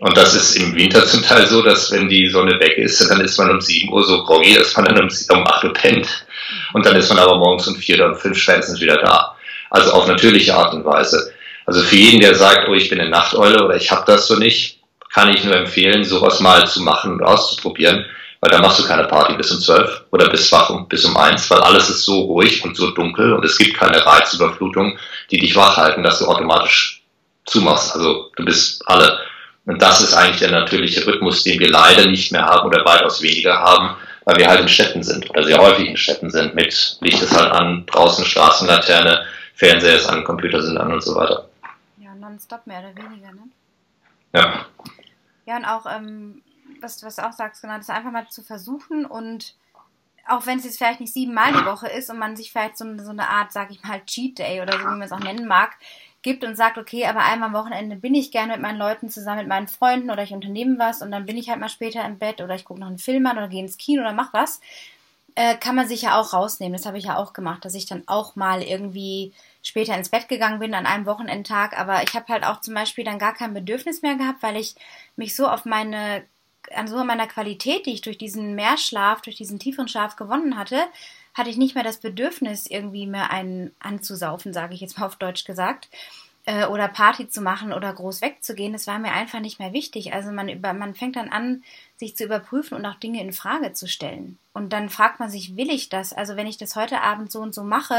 Und 0.00 0.16
das 0.16 0.34
ist 0.34 0.56
im 0.56 0.74
Winter 0.74 1.04
zum 1.06 1.22
Teil 1.22 1.46
so, 1.46 1.62
dass 1.62 1.92
wenn 1.92 2.08
die 2.08 2.26
Sonne 2.28 2.58
weg 2.58 2.76
ist, 2.78 3.00
dann 3.08 3.20
ist 3.20 3.38
man 3.38 3.50
um 3.50 3.60
7 3.60 3.92
Uhr 3.92 4.02
so 4.02 4.24
groggy, 4.24 4.54
dass 4.54 4.74
man 4.76 4.86
dann 4.86 4.98
um, 4.98 5.08
um 5.30 5.46
8 5.46 5.64
Uhr 5.64 5.72
pennt. 5.72 6.26
Und 6.72 6.84
dann 6.84 6.96
ist 6.96 7.08
man 7.10 7.18
aber 7.18 7.36
morgens 7.38 7.68
um 7.68 7.76
4 7.76 7.94
oder 7.96 8.08
um 8.08 8.16
5 8.16 8.36
spätestens 8.36 8.80
wieder 8.80 8.96
da 8.96 9.21
also 9.72 9.92
auf 9.92 10.06
natürliche 10.06 10.54
Art 10.54 10.74
und 10.74 10.84
Weise. 10.84 11.32
Also 11.64 11.80
für 11.80 11.96
jeden, 11.96 12.20
der 12.20 12.34
sagt, 12.34 12.68
oh, 12.68 12.74
ich 12.74 12.90
bin 12.90 13.00
eine 13.00 13.08
Nachteule 13.08 13.64
oder 13.64 13.74
ich 13.74 13.90
habe 13.90 14.04
das 14.06 14.26
so 14.26 14.36
nicht, 14.36 14.78
kann 15.12 15.32
ich 15.32 15.44
nur 15.44 15.56
empfehlen, 15.56 16.04
sowas 16.04 16.40
mal 16.40 16.66
zu 16.66 16.82
machen 16.82 17.12
und 17.12 17.22
auszuprobieren, 17.22 18.04
weil 18.40 18.50
da 18.50 18.58
machst 18.58 18.80
du 18.80 18.84
keine 18.84 19.04
Party 19.04 19.34
bis 19.34 19.50
um 19.50 19.60
zwölf 19.60 20.04
oder 20.10 20.28
bis 20.28 20.52
wach 20.52 20.68
um, 20.68 20.88
bis 20.88 21.04
um 21.06 21.16
eins, 21.16 21.50
weil 21.50 21.60
alles 21.60 21.88
ist 21.88 22.04
so 22.04 22.20
ruhig 22.20 22.62
und 22.64 22.76
so 22.76 22.90
dunkel 22.90 23.32
und 23.32 23.44
es 23.44 23.56
gibt 23.56 23.78
keine 23.78 24.04
Reizüberflutung, 24.04 24.98
die 25.30 25.38
dich 25.38 25.56
wach 25.56 25.78
halten, 25.78 26.02
dass 26.02 26.18
du 26.18 26.26
automatisch 26.26 27.02
zumachst. 27.46 27.94
Also 27.94 28.30
du 28.36 28.44
bist 28.44 28.86
alle. 28.86 29.18
Und 29.64 29.80
das 29.80 30.02
ist 30.02 30.12
eigentlich 30.12 30.40
der 30.40 30.50
natürliche 30.50 31.06
Rhythmus, 31.06 31.44
den 31.44 31.60
wir 31.60 31.70
leider 31.70 32.06
nicht 32.06 32.32
mehr 32.32 32.44
haben 32.44 32.66
oder 32.66 32.84
weitaus 32.84 33.22
weniger 33.22 33.58
haben, 33.58 33.96
weil 34.24 34.36
wir 34.36 34.48
halt 34.48 34.60
in 34.60 34.68
Städten 34.68 35.02
sind 35.02 35.30
oder 35.30 35.44
sehr 35.44 35.58
häufig 35.58 35.88
in 35.88 35.96
Städten 35.96 36.30
sind 36.30 36.54
mit 36.54 36.96
Licht 37.00 37.22
ist 37.22 37.34
halt 37.34 37.52
an, 37.52 37.86
draußen 37.86 38.24
Straßenlaterne, 38.24 39.24
Fernseher 39.54 39.96
ist 39.96 40.06
an, 40.06 40.24
Computer 40.24 40.62
sind 40.62 40.78
an 40.78 40.92
und 40.92 41.02
so 41.02 41.14
weiter. 41.14 41.48
Ja, 41.98 42.14
nonstop 42.14 42.66
mehr 42.66 42.80
oder 42.80 42.96
weniger, 42.96 43.32
ne? 43.32 43.48
Ja. 44.32 44.66
Ja, 45.46 45.56
und 45.56 45.64
auch, 45.64 45.86
ähm, 45.86 46.42
was, 46.80 47.02
was 47.02 47.16
du 47.16 47.26
auch 47.26 47.32
sagst, 47.32 47.62
genau, 47.62 47.76
das 47.76 47.90
einfach 47.90 48.10
mal 48.10 48.28
zu 48.28 48.42
versuchen 48.42 49.04
und 49.04 49.54
auch 50.28 50.46
wenn 50.46 50.58
es 50.58 50.64
jetzt 50.64 50.78
vielleicht 50.78 51.00
nicht 51.00 51.12
siebenmal 51.12 51.52
die 51.52 51.64
Woche 51.64 51.88
ist 51.88 52.08
und 52.08 52.18
man 52.18 52.36
sich 52.36 52.52
vielleicht 52.52 52.78
so, 52.78 52.84
so 52.98 53.10
eine 53.10 53.28
Art, 53.28 53.52
sag 53.52 53.70
ich 53.70 53.82
mal, 53.82 54.00
Cheat 54.04 54.38
Day 54.38 54.60
oder 54.60 54.74
so, 54.74 54.80
wie 54.80 54.84
man 54.84 55.02
es 55.02 55.12
auch 55.12 55.18
nennen 55.18 55.46
mag, 55.46 55.76
gibt 56.22 56.44
und 56.44 56.56
sagt, 56.56 56.78
okay, 56.78 57.06
aber 57.06 57.20
einmal 57.24 57.48
am 57.48 57.54
Wochenende 57.54 57.96
bin 57.96 58.14
ich 58.14 58.30
gerne 58.30 58.52
mit 58.52 58.62
meinen 58.62 58.78
Leuten 58.78 59.08
zusammen, 59.08 59.40
mit 59.40 59.48
meinen 59.48 59.66
Freunden 59.66 60.10
oder 60.10 60.22
ich 60.22 60.32
unternehme 60.32 60.78
was 60.78 61.02
und 61.02 61.10
dann 61.10 61.26
bin 61.26 61.36
ich 61.36 61.50
halt 61.50 61.58
mal 61.58 61.68
später 61.68 62.04
im 62.04 62.18
Bett 62.18 62.40
oder 62.40 62.54
ich 62.54 62.64
gucke 62.64 62.80
noch 62.80 62.86
einen 62.86 62.98
Film 62.98 63.26
an 63.26 63.36
oder 63.36 63.48
gehe 63.48 63.60
ins 63.60 63.78
Kino 63.78 64.02
oder 64.02 64.12
mach 64.12 64.32
was, 64.32 64.60
äh, 65.34 65.56
kann 65.56 65.74
man 65.74 65.88
sich 65.88 66.02
ja 66.02 66.20
auch 66.20 66.32
rausnehmen. 66.32 66.74
Das 66.74 66.86
habe 66.86 66.98
ich 66.98 67.04
ja 67.04 67.16
auch 67.16 67.32
gemacht, 67.32 67.64
dass 67.64 67.74
ich 67.74 67.86
dann 67.86 68.02
auch 68.06 68.36
mal 68.36 68.62
irgendwie 68.62 69.32
später 69.62 69.96
ins 69.96 70.08
Bett 70.08 70.28
gegangen 70.28 70.58
bin 70.58 70.74
an 70.74 70.86
einem 70.86 71.06
Wochenendtag. 71.06 71.78
Aber 71.78 72.02
ich 72.02 72.14
habe 72.14 72.32
halt 72.32 72.44
auch 72.44 72.60
zum 72.60 72.74
Beispiel 72.74 73.04
dann 73.04 73.18
gar 73.18 73.34
kein 73.34 73.54
Bedürfnis 73.54 74.02
mehr 74.02 74.16
gehabt, 74.16 74.42
weil 74.42 74.56
ich 74.56 74.74
mich 75.16 75.34
so 75.34 75.48
auf 75.48 75.64
meine, 75.64 76.24
an 76.74 76.86
so 76.86 77.02
meiner 77.04 77.26
Qualität, 77.26 77.86
die 77.86 77.94
ich 77.94 78.02
durch 78.02 78.18
diesen 78.18 78.54
Mehrschlaf, 78.54 79.22
durch 79.22 79.36
diesen 79.36 79.58
tieferen 79.58 79.88
Schlaf 79.88 80.16
gewonnen 80.16 80.58
hatte, 80.58 80.78
hatte 81.34 81.50
ich 81.50 81.56
nicht 81.56 81.74
mehr 81.74 81.84
das 81.84 81.98
Bedürfnis, 81.98 82.66
irgendwie 82.66 83.06
mehr 83.06 83.30
einen 83.30 83.74
anzusaufen, 83.80 84.52
sage 84.52 84.74
ich 84.74 84.80
jetzt 84.80 84.98
mal 84.98 85.06
auf 85.06 85.16
Deutsch 85.16 85.44
gesagt 85.44 85.88
äh, 86.44 86.66
oder 86.66 86.88
Party 86.88 87.28
zu 87.28 87.40
machen 87.40 87.72
oder 87.72 87.92
groß 87.92 88.22
wegzugehen, 88.22 88.72
das 88.72 88.86
war 88.86 88.98
mir 88.98 89.12
einfach 89.12 89.40
nicht 89.40 89.58
mehr 89.58 89.72
wichtig. 89.72 90.12
Also 90.12 90.32
man 90.32 90.48
über, 90.48 90.72
man 90.72 90.94
fängt 90.94 91.16
dann 91.16 91.28
an, 91.28 91.62
sich 92.02 92.16
zu 92.16 92.24
überprüfen 92.24 92.76
und 92.76 92.84
auch 92.84 92.96
Dinge 92.96 93.20
in 93.20 93.32
Frage 93.32 93.72
zu 93.74 93.86
stellen. 93.86 94.38
Und 94.52 94.72
dann 94.72 94.90
fragt 94.90 95.20
man 95.20 95.30
sich, 95.30 95.56
will 95.56 95.70
ich 95.70 95.88
das? 95.88 96.12
Also 96.12 96.34
wenn 96.34 96.48
ich 96.48 96.58
das 96.58 96.74
heute 96.74 97.00
Abend 97.00 97.30
so 97.30 97.40
und 97.40 97.54
so 97.54 97.62
mache, 97.62 97.96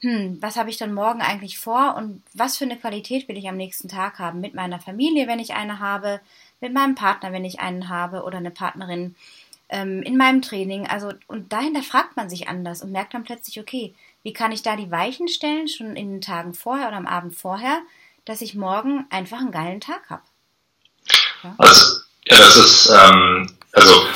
hm, 0.00 0.38
was 0.40 0.56
habe 0.56 0.70
ich 0.70 0.76
dann 0.76 0.94
morgen 0.94 1.20
eigentlich 1.20 1.58
vor 1.58 1.96
und 1.96 2.22
was 2.32 2.56
für 2.56 2.64
eine 2.64 2.76
Qualität 2.76 3.26
will 3.26 3.36
ich 3.36 3.48
am 3.48 3.56
nächsten 3.56 3.88
Tag 3.88 4.20
haben? 4.20 4.40
Mit 4.40 4.54
meiner 4.54 4.78
Familie, 4.78 5.26
wenn 5.26 5.40
ich 5.40 5.54
eine 5.54 5.80
habe, 5.80 6.20
mit 6.60 6.72
meinem 6.72 6.94
Partner, 6.94 7.32
wenn 7.32 7.44
ich 7.44 7.58
einen 7.58 7.88
habe 7.88 8.22
oder 8.22 8.38
eine 8.38 8.52
Partnerin, 8.52 9.16
ähm, 9.68 10.02
in 10.02 10.16
meinem 10.16 10.40
Training. 10.40 10.86
Also, 10.86 11.12
und 11.26 11.52
dahinter 11.52 11.82
fragt 11.82 12.16
man 12.16 12.30
sich 12.30 12.46
anders 12.46 12.82
und 12.82 12.92
merkt 12.92 13.14
dann 13.14 13.24
plötzlich, 13.24 13.58
okay, 13.58 13.94
wie 14.22 14.32
kann 14.32 14.52
ich 14.52 14.62
da 14.62 14.76
die 14.76 14.92
Weichen 14.92 15.26
stellen, 15.26 15.66
schon 15.66 15.96
in 15.96 16.12
den 16.12 16.20
Tagen 16.20 16.54
vorher 16.54 16.86
oder 16.86 16.96
am 16.96 17.06
Abend 17.06 17.34
vorher, 17.34 17.80
dass 18.24 18.42
ich 18.42 18.54
morgen 18.54 19.06
einfach 19.10 19.40
einen 19.40 19.50
geilen 19.50 19.80
Tag 19.80 20.08
habe? 20.08 20.22
Ja? 21.42 21.56
Also, 21.58 22.07
ja, 22.30 22.38
das 22.38 22.56
ist, 22.56 22.90
ähm, 22.90 23.50
also 23.72 24.06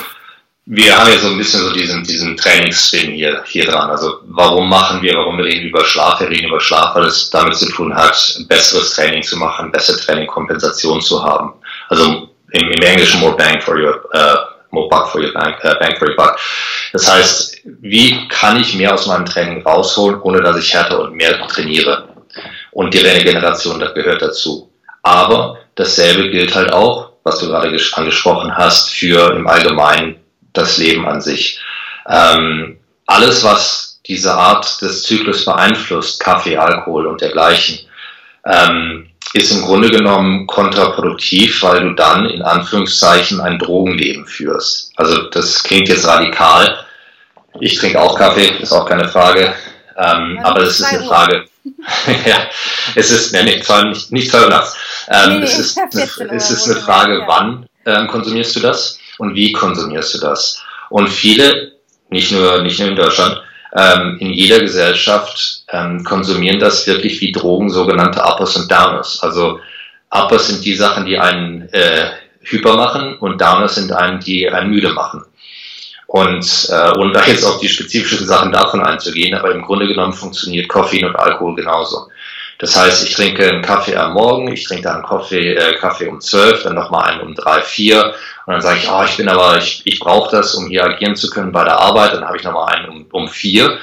wir 0.67 0.97
haben 0.97 1.11
ja 1.11 1.19
so 1.19 1.29
ein 1.29 1.39
bisschen 1.39 1.61
so 1.61 1.73
diesen, 1.73 2.05
diesen 2.05 2.37
Trainingsspin 2.37 3.13
hier, 3.13 3.43
hier 3.47 3.65
dran. 3.65 3.91
Also 3.91 4.21
warum 4.27 4.69
machen 4.69 5.03
wir, 5.03 5.15
warum 5.15 5.37
wir 5.39 5.45
reden 5.45 5.69
über 5.69 5.85
Schlaf? 5.85 6.21
Wir 6.21 6.31
reden 6.31 6.47
über 6.47 6.61
Schlaf, 6.61 6.95
weil 6.95 7.07
es 7.07 7.31
damit 7.31 7.57
zu 7.57 7.69
tun 7.71 7.95
hat, 7.95 8.39
besseres 8.49 8.95
Training 8.95 9.23
zu 9.23 9.37
machen, 9.37 9.73
bessere 9.73 9.99
Trainingkompensation 9.99 11.01
zu 11.01 11.23
haben. 11.23 11.55
Also 11.89 12.29
im, 12.53 12.71
im 12.71 12.83
Englischen 12.83 13.21
more 13.21 13.37
bang 13.37 13.61
for 13.61 13.77
your, 13.77 14.05
uh, 14.15 14.37
more 14.71 14.89
buck 14.89 15.09
for 15.09 15.21
your 15.21 15.33
bank, 15.33 15.57
uh, 15.65 15.75
bang 15.81 15.97
for 15.97 16.09
your 16.09 16.17
buck. 16.17 16.39
Das 16.93 17.11
heißt, 17.11 17.57
wie 17.81 18.29
kann 18.29 18.61
ich 18.61 18.75
mehr 18.75 18.95
aus 18.95 19.07
meinem 19.07 19.27
Training 19.27 19.63
rausholen, 19.63 20.21
ohne 20.21 20.43
dass 20.43 20.57
ich 20.59 20.73
härter 20.73 21.01
und 21.01 21.15
mehr 21.15 21.45
trainiere? 21.49 22.09
Und 22.71 22.95
die 22.95 22.99
Regeneration, 22.99 23.81
das 23.81 23.95
gehört 23.95 24.23
dazu. 24.23 24.73
Aber 25.03 25.59
dasselbe 25.75 26.31
gilt 26.31 26.55
halt 26.55 26.73
auch, 26.73 27.12
was 27.25 27.39
du 27.39 27.47
gerade 27.47 27.77
angesprochen 27.93 28.57
hast, 28.57 28.91
für 28.91 29.35
im 29.35 29.47
Allgemeinen 29.47 30.17
das 30.53 30.79
Leben 30.79 31.07
an 31.07 31.21
sich. 31.21 31.61
Ähm, 32.09 32.79
alles, 33.07 33.45
was 33.45 34.01
diese 34.07 34.35
Art 34.35 34.83
des 34.83 35.05
Zyklus 35.05 35.45
beeinflusst, 35.45 36.21
Kaffee, 36.21 36.57
Alkohol 36.57 37.07
und 37.07 37.21
dergleichen, 37.21 37.81
ähm, 38.45 39.09
ist 39.35 39.53
im 39.53 39.63
Grunde 39.63 39.89
genommen 39.89 40.47
kontraproduktiv, 40.47 41.63
weil 41.63 41.81
du 41.81 41.95
dann 41.95 42.27
in 42.27 42.43
Anführungszeichen 42.43 43.41
ein 43.41 43.59
Drogenleben 43.59 44.27
führst. 44.27 44.93
Also 44.97 45.31
das 45.31 45.63
klingt 45.63 45.89
jetzt 45.89 46.07
radikal. 46.07 46.85
Ich 47.61 47.77
trinke 47.77 48.01
auch 48.01 48.19
Kaffee, 48.19 48.49
ist 48.61 48.73
auch 48.73 48.87
keine 48.87 49.09
Frage. 49.09 49.55
Ähm, 49.97 50.37
ja, 50.37 50.45
aber 50.45 50.63
es 50.63 50.81
ist 50.81 50.85
eine 50.85 51.05
Frage. 51.05 51.45
ja, 52.27 52.49
es 52.95 53.11
ist 53.11 53.33
ne, 53.33 53.45
nicht, 53.45 53.69
nicht, 53.69 54.13
nicht 54.13 54.31
zwei 54.31 54.43
Uhr 54.43 54.49
nachts. 54.49 54.77
Ähm, 55.09 55.39
nee, 55.39 55.45
es, 55.45 55.59
ist 55.59 55.79
eine, 55.79 56.33
es 56.33 56.51
ist 56.51 56.71
eine 56.71 56.81
Frage, 56.81 57.23
wann 57.27 57.67
ähm, 57.87 58.09
konsumierst 58.09 58.57
du 58.57 58.61
das? 58.61 58.99
und 59.19 59.37
wie 59.37 59.53
konsumierst 59.53 60.15
du 60.15 60.19
das? 60.19 60.63
Und 60.91 61.09
viele, 61.09 61.73
nicht 62.11 62.33
nur, 62.33 62.63
nicht 62.63 62.81
nur 62.81 62.89
in 62.89 62.97
Deutschland, 62.97 63.41
ähm, 63.75 64.17
in 64.19 64.33
jeder 64.33 64.59
Gesellschaft 64.59 65.63
ähm, 65.71 66.03
konsumieren 66.03 66.59
das 66.59 66.87
wirklich 66.89 67.21
wie 67.21 67.31
Drogen, 67.31 67.71
sogenannte 67.71 68.21
Uppers 68.21 68.57
und 68.57 68.71
Downers. 68.71 69.23
Also 69.23 69.61
Uppers 70.11 70.49
sind 70.49 70.65
die 70.65 70.75
Sachen, 70.75 71.07
die 71.07 71.19
einen 71.19 71.69
äh, 71.73 72.11
hyper 72.41 72.77
machen 72.77 73.17
und 73.19 73.41
Downers 73.41 73.77
sind 73.77 73.93
einen, 73.93 74.19
die 74.19 74.51
einen 74.51 74.71
müde 74.71 74.93
machen. 74.93 75.25
Und 76.13 76.69
äh, 76.69 76.99
ohne 76.99 77.11
da 77.15 77.25
jetzt 77.25 77.43
auf 77.43 77.59
die 77.59 77.71
spezifischen 77.71 78.27
Sachen 78.27 78.53
davon 78.53 78.83
einzugehen, 78.83 79.35
aber 79.35 79.51
im 79.51 79.63
Grunde 79.63 79.87
genommen 79.87 80.13
funktioniert 80.13 80.69
Koffein 80.69 81.07
und 81.07 81.17
Alkohol 81.17 81.55
genauso. 81.55 82.11
Das 82.59 82.77
heißt, 82.77 83.09
ich 83.09 83.15
trinke 83.15 83.49
einen 83.49 83.63
Kaffee 83.63 83.97
am 83.97 84.13
Morgen, 84.13 84.53
ich 84.53 84.65
trinke 84.65 84.83
dann 84.83 84.97
einen 84.97 85.07
Kaffee, 85.07 85.55
äh, 85.55 85.75
Kaffee 85.77 86.09
um 86.09 86.21
zwölf, 86.21 86.65
dann 86.65 86.75
nochmal 86.75 87.09
einen 87.09 87.23
um 87.23 87.35
drei, 87.35 87.63
vier 87.63 88.15
und 88.45 88.53
dann 88.53 88.61
sage 88.61 88.81
ich, 88.83 88.91
oh, 88.91 89.03
ich 89.07 89.17
bin 89.17 89.31
aber, 89.31 89.57
ich, 89.57 89.81
ich 89.87 90.01
brauche 90.01 90.31
das, 90.31 90.55
um 90.55 90.67
hier 90.67 90.85
agieren 90.85 91.17
zu 91.17 91.31
können 91.31 91.51
bei 91.51 91.65
der 91.65 91.79
Arbeit, 91.79 92.13
dann 92.13 92.27
habe 92.27 92.37
ich 92.37 92.45
nochmal 92.45 92.75
einen 92.75 92.91
um, 92.91 93.07
um 93.11 93.29
vier 93.29 93.79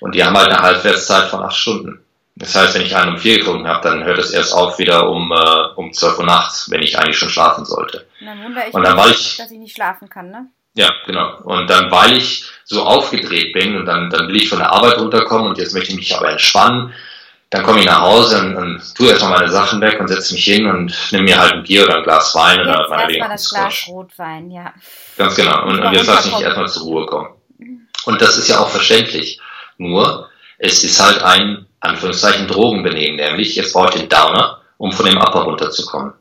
und 0.00 0.14
die 0.14 0.22
haben 0.22 0.36
halt 0.36 0.50
eine 0.50 0.60
Halbwertszeit 0.60 1.30
von 1.30 1.42
acht 1.42 1.56
Stunden. 1.56 2.04
Das 2.36 2.54
heißt, 2.54 2.74
wenn 2.74 2.82
ich 2.82 2.94
einen 2.94 3.14
um 3.14 3.18
vier 3.18 3.38
getrunken 3.38 3.66
habe, 3.66 3.88
dann 3.88 4.04
hört 4.04 4.18
es 4.18 4.32
erst 4.32 4.52
auf 4.52 4.78
wieder 4.78 5.08
um, 5.08 5.32
äh, 5.32 5.74
um 5.76 5.94
zwölf 5.94 6.18
Uhr 6.18 6.26
nachts, 6.26 6.70
wenn 6.70 6.82
ich 6.82 6.98
eigentlich 6.98 7.16
schon 7.16 7.30
schlafen 7.30 7.64
sollte. 7.64 8.06
Und 8.20 8.26
dann 8.26 8.44
wundere 8.44 8.68
ich 8.68 8.74
und 8.74 8.82
dann, 8.82 8.96
mich, 8.96 9.12
ich, 9.12 9.36
dass 9.38 9.50
ich 9.50 9.58
nicht 9.58 9.74
schlafen 9.74 10.10
kann, 10.10 10.30
ne? 10.30 10.50
Ja, 10.80 10.94
genau. 11.04 11.36
Und 11.42 11.68
dann, 11.68 11.90
weil 11.90 12.16
ich 12.16 12.44
so 12.64 12.84
aufgedreht 12.84 13.52
bin 13.52 13.76
und 13.76 13.84
dann, 13.84 14.08
dann 14.08 14.28
will 14.28 14.36
ich 14.36 14.48
von 14.48 14.60
der 14.60 14.72
Arbeit 14.72 14.98
runterkommen 14.98 15.48
und 15.48 15.58
jetzt 15.58 15.74
möchte 15.74 15.90
ich 15.90 15.98
mich 15.98 16.16
aber 16.16 16.30
entspannen, 16.30 16.94
dann 17.50 17.64
komme 17.64 17.80
ich 17.80 17.86
nach 17.86 18.00
Hause 18.00 18.38
und, 18.38 18.56
und 18.56 18.94
tue 18.94 19.08
erstmal 19.08 19.40
meine 19.40 19.50
Sachen 19.50 19.80
weg 19.82 20.00
und 20.00 20.08
setze 20.08 20.32
mich 20.32 20.44
hin 20.44 20.66
und 20.66 20.96
nehme 21.10 21.24
mir 21.24 21.38
halt 21.38 21.52
ein 21.52 21.62
Bier 21.64 21.84
oder 21.84 21.98
ein 21.98 22.02
Glas 22.04 22.34
Wein 22.34 22.60
jetzt 22.60 22.68
oder 22.68 22.88
meine 22.88 23.12
Erstmal 23.12 23.36
das 23.36 23.50
Glas 23.50 23.84
Rotwein, 23.88 24.50
ja. 24.50 24.72
Ganz 25.18 25.34
genau. 25.34 25.66
Und, 25.66 25.80
und 25.80 25.92
jetzt 25.92 26.06
lasse 26.06 26.28
ich 26.28 26.34
mich 26.36 26.44
erstmal 26.44 26.68
zur 26.68 26.82
Ruhe 26.84 27.06
kommen. 27.06 27.28
Und 28.06 28.22
das 28.22 28.38
ist 28.38 28.48
ja 28.48 28.60
auch 28.60 28.70
verständlich. 28.70 29.38
Nur, 29.76 30.30
es 30.56 30.82
ist 30.82 30.98
halt 30.98 31.22
ein, 31.22 31.66
Anführungszeichen, 31.80 32.46
Drogenbenehmen, 32.46 33.16
nämlich 33.16 33.54
jetzt 33.56 33.72
brauche 33.74 33.88
ich 33.90 34.00
den 34.00 34.08
Downer, 34.08 34.62
um 34.78 34.92
von 34.92 35.06
dem 35.06 35.18
Upper 35.18 35.40
runterzukommen. 35.40 36.14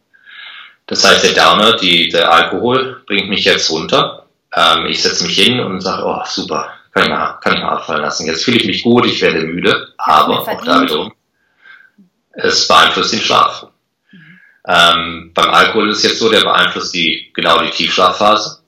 Das 0.90 1.08
heißt, 1.08 1.24
der 1.24 1.34
Downer, 1.34 1.74
die, 1.74 2.10
der 2.10 2.32
Alkohol, 2.32 3.04
bringt 3.06 3.30
mich 3.30 3.46
jetzt 3.46 3.70
runter. 3.70 4.19
Ähm, 4.56 4.88
ich 4.88 5.02
setze 5.02 5.24
mich 5.26 5.38
hin 5.38 5.60
und 5.60 5.82
sage, 5.82 6.04
oh, 6.06 6.22
super, 6.26 6.74
kann 6.94 7.04
ich 7.04 7.10
mal, 7.10 7.40
kann 7.42 7.54
ich 7.56 7.62
mal 7.62 7.74
abfallen 7.76 8.02
lassen. 8.02 8.26
Jetzt 8.26 8.44
fühle 8.44 8.58
ich 8.58 8.66
mich 8.66 8.84
gut, 8.84 9.06
ich 9.06 9.22
werde 9.22 9.42
müde, 9.42 9.94
aber 9.98 10.42
auch 10.42 10.64
da 10.64 10.82
wiederum, 10.82 11.14
es 12.34 12.68
beeinflusst 12.68 13.14
den 13.14 13.22
Schlaf. 13.22 13.68
Mhm. 14.12 14.40
Ähm, 14.68 15.32
beim 15.34 15.50
Alkohol 15.50 15.90
ist 15.90 15.98
es 15.98 16.04
jetzt 16.04 16.20
so, 16.20 16.30
der 16.30 16.42
beeinflusst 16.42 16.94
die, 16.94 17.32
genau 17.34 17.62
die 17.62 17.70
Tiefschlafphase. 17.70 18.60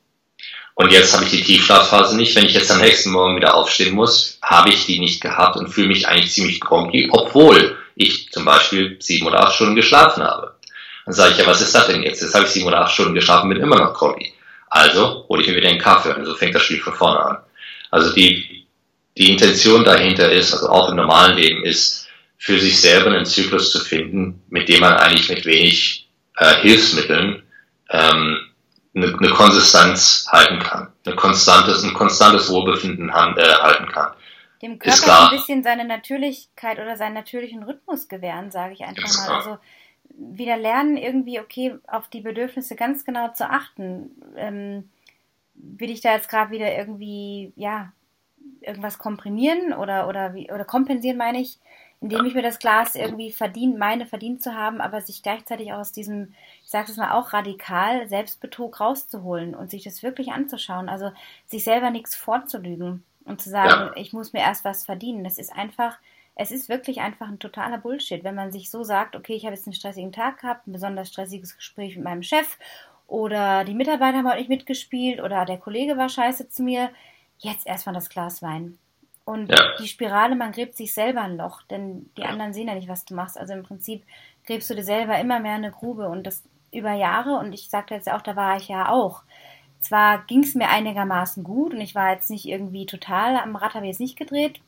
Und 0.76 0.92
jetzt 0.92 1.14
habe 1.14 1.26
ich 1.26 1.32
die 1.32 1.44
Tiefschlafphase 1.44 2.16
nicht. 2.16 2.36
Wenn 2.36 2.46
ich 2.46 2.54
jetzt 2.54 2.72
am 2.72 2.80
nächsten 2.80 3.12
Morgen 3.12 3.36
wieder 3.36 3.56
aufstehen 3.56 3.94
muss, 3.94 4.40
habe 4.42 4.70
ich 4.70 4.86
die 4.86 5.00
nicht 5.00 5.22
gehabt 5.22 5.58
und 5.58 5.70
fühle 5.70 5.88
mich 5.88 6.08
eigentlich 6.08 6.32
ziemlich 6.32 6.60
groggy, 6.60 7.10
obwohl 7.12 7.78
ich 7.96 8.32
zum 8.32 8.46
Beispiel 8.46 8.98
sieben 9.00 9.28
oder 9.28 9.42
acht 9.42 9.54
Stunden 9.54 9.76
geschlafen 9.76 10.24
habe. 10.24 10.56
Dann 11.06 11.14
sage 11.14 11.34
ich, 11.34 11.38
ja, 11.38 11.48
was 11.48 11.62
ist 11.62 11.76
das 11.76 11.88
denn 11.88 12.04
jetzt? 12.04 12.22
Jetzt 12.22 12.34
habe 12.34 12.46
ich 12.46 12.52
sieben 12.52 12.68
oder 12.68 12.82
acht 12.82 12.94
Stunden 12.94 13.14
geschlafen, 13.14 13.50
bin 13.50 13.62
immer 13.62 13.78
noch 13.78 13.94
groggy. 13.94 14.34
Also 14.72 15.26
hole 15.28 15.42
ich 15.42 15.50
mir 15.50 15.58
wieder 15.58 15.70
einen 15.70 15.80
Kaffee 15.80 16.16
und 16.16 16.26
so 16.26 16.34
fängt 16.34 16.56
das 16.56 16.64
Spiel 16.64 16.80
von 16.80 16.94
vorne 16.94 17.20
an. 17.20 17.38
Also 17.92 18.14
die, 18.16 18.66
die 19.18 19.30
Intention 19.30 19.84
dahinter 19.84 20.32
ist, 20.32 20.54
also 20.54 20.70
auch 20.70 20.90
im 20.90 20.96
normalen 20.96 21.38
Leben, 21.38 21.64
ist, 21.64 22.08
für 22.38 22.58
sich 22.58 22.82
selber 22.82 23.12
einen 23.12 23.26
Zyklus 23.26 23.72
zu 23.72 23.80
finden, 23.82 24.42
mit 24.50 24.68
dem 24.68 24.80
man 24.80 24.94
eigentlich 24.94 25.30
mit 25.30 25.46
wenig 25.46 26.10
äh, 26.38 26.56
Hilfsmitteln 26.62 27.44
ähm, 27.92 28.40
eine, 28.96 29.16
eine 29.16 29.30
Konsistenz 29.30 30.26
halten 30.32 30.58
kann, 30.58 30.92
eine 31.06 31.16
konstantes, 31.16 31.84
ein 31.84 31.94
konstantes 31.94 32.50
Wohlbefinden 32.50 33.14
han, 33.14 33.38
äh, 33.38 33.44
halten 33.44 33.88
kann. 33.92 34.14
Dem 34.62 34.80
Körper 34.80 35.30
ein 35.30 35.38
bisschen 35.38 35.62
seine 35.64 35.86
Natürlichkeit 35.86 36.80
oder 36.80 36.96
seinen 36.96 37.14
natürlichen 37.14 37.62
Rhythmus 37.62 38.08
gewähren, 38.08 38.50
sage 38.50 38.74
ich 38.74 38.84
einfach 38.84 39.10
mal. 39.18 39.36
Also 39.36 39.60
wieder 40.18 40.58
lernen, 40.58 40.98
irgendwie, 40.98 41.40
okay, 41.40 41.76
auf 41.88 42.08
die 42.08 42.22
Bedürfnisse 42.22 42.76
ganz 42.76 43.06
genau 43.06 43.30
zu 43.30 43.50
achten. 43.50 44.12
Ähm, 44.36 44.90
will 45.56 45.90
ich 45.90 46.02
da 46.02 46.14
jetzt 46.14 46.30
gerade 46.30 46.52
wieder 46.52 46.76
irgendwie, 46.76 47.54
ja, 47.56 47.92
irgendwas 48.62 48.98
komprimieren 48.98 49.74
oder, 49.74 50.08
oder, 50.08 50.34
wie, 50.34 50.52
oder 50.52 50.66
kompensieren, 50.66 51.18
meine 51.18 51.40
ich, 51.42 51.60
indem 52.00 52.26
ich 52.26 52.34
mir 52.34 52.42
das 52.42 52.60
Glas 52.60 52.96
irgendwie 52.96 53.32
verdient, 53.32 53.78
meine 53.78 54.06
verdient 54.06 54.42
zu 54.42 54.56
haben, 54.56 54.82
aber 54.82 55.02
sich 55.02 55.22
gleichzeitig 55.22 55.72
aus 55.72 55.92
diesem, 55.92 56.34
ich 56.64 56.70
sage 56.70 56.92
es 56.92 56.98
mal 56.98 57.12
auch 57.12 57.34
radikal, 57.34 58.08
Selbstbetrug 58.08 58.80
rauszuholen 58.80 59.54
und 59.54 59.70
sich 59.70 59.84
das 59.84 60.02
wirklich 60.02 60.32
anzuschauen. 60.32 60.90
Also 60.90 61.12
sich 61.46 61.64
selber 61.64 61.92
nichts 61.92 62.16
vorzulügen 62.16 63.04
und 63.26 63.42
zu 63.42 63.50
sagen, 63.50 63.70
ja. 63.70 63.92
ich 63.96 64.14
muss 64.14 64.34
mir 64.34 64.40
erst 64.40 64.66
was 64.66 64.84
verdienen. 64.84 65.24
Das 65.24 65.38
ist 65.38 65.54
einfach, 65.54 66.00
es 66.36 66.52
ist 66.52 66.70
wirklich 66.70 67.02
einfach 67.02 67.28
ein 67.28 67.40
totaler 67.40 67.78
Bullshit, 67.78 68.24
wenn 68.24 68.36
man 68.36 68.52
sich 68.52 68.72
so 68.72 68.84
sagt, 68.84 69.16
okay, 69.16 69.34
ich 69.34 69.46
habe 69.46 69.56
jetzt 69.56 69.68
einen 69.68 69.74
stressigen 69.74 70.12
Tag 70.12 70.42
gehabt, 70.42 70.68
ein 70.68 70.74
besonders 70.74 71.10
stressiges 71.10 71.56
Gespräch 71.56 71.96
mit 71.96 72.06
meinem 72.06 72.24
Chef 72.24 72.58
oder 73.12 73.66
die 73.66 73.74
Mitarbeiter 73.74 74.20
haben 74.20 74.28
heute 74.28 74.40
nicht 74.40 74.50
mitgespielt 74.50 75.22
oder 75.22 75.44
der 75.44 75.58
Kollege 75.58 75.98
war 75.98 76.08
scheiße 76.08 76.48
zu 76.48 76.64
mir. 76.64 76.90
Jetzt 77.40 77.68
erstmal 77.68 77.94
das 77.94 78.10
Glas 78.10 78.42
Wein. 78.42 78.78
Und 79.26 79.52
ja. 79.52 79.76
die 79.80 79.88
Spirale, 79.88 80.36
man 80.36 80.54
gräbt 80.54 80.78
sich 80.78 80.94
selber 80.94 81.22
ein 81.22 81.36
Loch, 81.36 81.62
denn 81.64 82.10
die 82.18 82.24
anderen 82.24 82.54
sehen 82.54 82.70
ja 82.70 82.74
nicht, 82.74 82.88
was 82.88 83.04
du 83.04 83.14
machst. 83.14 83.38
Also 83.38 83.54
im 83.54 83.64
Prinzip 83.64 84.06
gräbst 84.46 84.70
du 84.70 84.76
dir 84.76 84.84
selber 84.84 85.20
immer 85.20 85.42
mehr 85.42 85.56
eine 85.56 85.72
Grube 85.72 86.08
und 86.08 86.26
das 86.26 86.44
über 86.72 86.94
Jahre. 86.94 87.38
Und 87.38 87.52
ich 87.52 87.70
sagte 87.70 87.94
jetzt 87.96 88.10
auch, 88.10 88.22
da 88.22 88.38
war 88.38 88.56
ich 88.56 88.70
ja 88.70 88.90
auch. 88.90 89.24
Zwar 89.82 90.24
ging 90.26 90.44
es 90.44 90.56
mir 90.56 90.70
einigermaßen 90.70 91.44
gut 91.44 91.74
und 91.74 91.82
ich 91.82 91.96
war 91.96 92.14
jetzt 92.14 92.30
nicht 92.30 92.46
irgendwie 92.46 92.86
total 92.86 93.36
am 93.38 93.56
Rad, 93.56 93.74
habe 93.74 93.86
ich 93.86 93.92
jetzt 93.92 94.00
nicht 94.00 94.18
gedreht, 94.18 94.62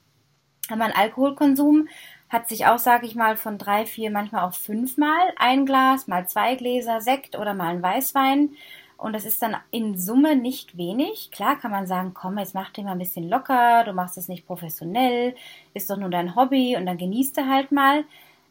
mein 0.70 0.93
Alkoholkonsum 0.93 1.88
hat 2.30 2.49
sich 2.49 2.66
auch, 2.66 2.80
sage 2.80 3.05
ich 3.05 3.16
mal, 3.16 3.38
von 3.38 3.57
drei, 3.57 3.86
vier, 3.86 4.09
manchmal 4.09 4.47
auch 4.47 4.53
fünfmal 4.53 5.34
ein 5.38 5.66
Glas, 5.66 6.07
mal 6.07 6.28
zwei 6.28 6.55
Gläser 6.55 6.99
Sekt 7.01 7.38
oder 7.38 7.53
mal 7.53 7.76
ein 7.76 7.84
Weißwein. 7.84 8.49
Und 8.97 9.14
das 9.14 9.26
ist 9.26 9.41
dann 9.41 9.57
in 9.70 9.97
Summe 9.97 10.36
nicht 10.36 10.78
wenig. 10.78 11.30
Klar 11.32 11.59
kann 11.59 11.72
man 11.72 11.88
sagen, 11.88 12.14
komm, 12.14 12.38
jetzt 12.38 12.55
mach 12.55 12.72
dir 12.72 12.86
mal 12.86 12.93
ein 12.93 12.99
bisschen 12.99 13.28
locker, 13.30 13.84
du 13.84 13.93
machst 13.93 14.18
es 14.18 14.30
nicht 14.30 14.47
professionell, 14.47 15.36
ist 15.74 15.89
doch 15.89 15.97
nur 15.97 16.09
dein 16.09 16.36
Hobby 16.36 16.78
und 16.78 16.86
dann 16.86 16.97
genießt 16.97 17.38
du 17.38 17.47
halt 17.47 17.72
mal. 17.72 18.05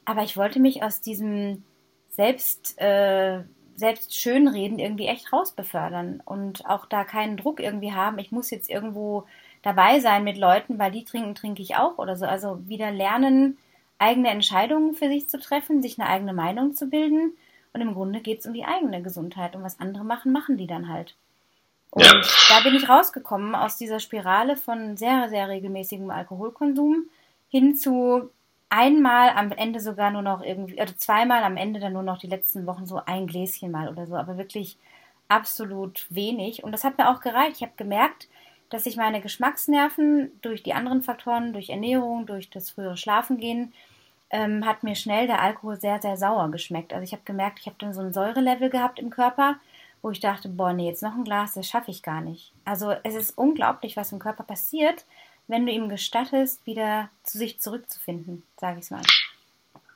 Aber 0.04 0.22
ich 0.22 0.36
wollte 0.36 0.60
mich 0.60 0.82
aus 0.82 1.00
diesem 1.00 1.64
Selbst, 2.10 2.78
äh, 2.80 3.42
selbst 3.76 4.14
Schönreden 4.14 4.78
irgendwie 4.78 5.06
echt 5.06 5.32
rausbefördern 5.32 6.20
und 6.24 6.66
auch 6.66 6.86
da 6.86 7.04
keinen 7.04 7.38
Druck 7.38 7.58
irgendwie 7.58 7.92
haben. 7.92 8.18
Ich 8.18 8.30
muss 8.30 8.50
jetzt 8.50 8.68
irgendwo 8.68 9.24
dabei 9.62 10.00
sein 10.00 10.24
mit 10.24 10.36
Leuten, 10.36 10.78
weil 10.78 10.90
die 10.90 11.04
trinken, 11.04 11.34
trinke 11.34 11.62
ich 11.62 11.76
auch 11.76 11.98
oder 11.98 12.16
so. 12.16 12.26
Also 12.26 12.66
wieder 12.68 12.90
lernen, 12.90 13.58
eigene 13.98 14.30
Entscheidungen 14.30 14.94
für 14.94 15.08
sich 15.08 15.28
zu 15.28 15.38
treffen, 15.38 15.82
sich 15.82 15.98
eine 15.98 16.08
eigene 16.08 16.32
Meinung 16.32 16.74
zu 16.74 16.88
bilden. 16.88 17.36
Und 17.72 17.80
im 17.80 17.94
Grunde 17.94 18.20
geht 18.20 18.40
es 18.40 18.46
um 18.46 18.52
die 18.52 18.64
eigene 18.64 19.02
Gesundheit. 19.02 19.56
Und 19.56 19.62
was 19.62 19.80
andere 19.80 20.04
machen, 20.04 20.32
machen 20.32 20.56
die 20.56 20.66
dann 20.66 20.88
halt. 20.88 21.14
Und 21.90 22.04
ja. 22.04 22.20
da 22.48 22.60
bin 22.62 22.74
ich 22.74 22.88
rausgekommen 22.88 23.54
aus 23.54 23.76
dieser 23.76 24.00
Spirale 24.00 24.56
von 24.56 24.96
sehr, 24.96 25.28
sehr 25.28 25.48
regelmäßigem 25.48 26.10
Alkoholkonsum 26.10 27.04
hin 27.48 27.76
zu 27.76 28.30
einmal 28.70 29.30
am 29.30 29.52
Ende 29.52 29.80
sogar 29.80 30.10
nur 30.10 30.22
noch 30.22 30.42
irgendwie, 30.42 30.80
oder 30.80 30.96
zweimal 30.96 31.44
am 31.44 31.58
Ende 31.58 31.78
dann 31.78 31.92
nur 31.92 32.02
noch 32.02 32.16
die 32.16 32.28
letzten 32.28 32.66
Wochen 32.66 32.86
so 32.86 33.02
ein 33.04 33.26
Gläschen 33.26 33.70
mal 33.70 33.90
oder 33.90 34.06
so, 34.06 34.16
aber 34.16 34.38
wirklich 34.38 34.78
absolut 35.28 36.06
wenig. 36.08 36.64
Und 36.64 36.72
das 36.72 36.82
hat 36.82 36.96
mir 36.96 37.10
auch 37.10 37.20
gereicht. 37.20 37.56
Ich 37.56 37.62
habe 37.62 37.72
gemerkt, 37.76 38.28
dass 38.72 38.84
sich 38.84 38.96
meine 38.96 39.20
Geschmacksnerven 39.20 40.32
durch 40.40 40.62
die 40.62 40.72
anderen 40.72 41.02
Faktoren, 41.02 41.52
durch 41.52 41.68
Ernährung, 41.68 42.24
durch 42.26 42.48
das 42.48 42.70
frühere 42.70 42.96
Schlafengehen, 42.96 43.72
ähm, 44.30 44.64
hat 44.64 44.82
mir 44.82 44.94
schnell 44.94 45.26
der 45.26 45.42
Alkohol 45.42 45.78
sehr, 45.78 46.00
sehr 46.00 46.16
sauer 46.16 46.50
geschmeckt. 46.50 46.92
Also 46.94 47.04
ich 47.04 47.12
habe 47.12 47.22
gemerkt, 47.24 47.60
ich 47.60 47.66
habe 47.66 47.76
dann 47.78 47.92
so 47.92 48.00
ein 48.00 48.14
Säurelevel 48.14 48.70
gehabt 48.70 48.98
im 48.98 49.10
Körper, 49.10 49.56
wo 50.00 50.10
ich 50.10 50.20
dachte, 50.20 50.48
boah, 50.48 50.72
nee, 50.72 50.88
jetzt 50.88 51.02
noch 51.02 51.14
ein 51.14 51.24
Glas, 51.24 51.52
das 51.52 51.68
schaffe 51.68 51.90
ich 51.90 52.02
gar 52.02 52.22
nicht. 52.22 52.52
Also 52.64 52.92
es 53.02 53.14
ist 53.14 53.36
unglaublich, 53.36 53.96
was 53.96 54.10
im 54.10 54.18
Körper 54.18 54.42
passiert, 54.42 55.04
wenn 55.48 55.66
du 55.66 55.72
ihm 55.72 55.90
gestattest, 55.90 56.64
wieder 56.66 57.10
zu 57.24 57.36
sich 57.36 57.60
zurückzufinden, 57.60 58.42
sage 58.56 58.80
ich 58.80 58.90
mal. 58.90 59.02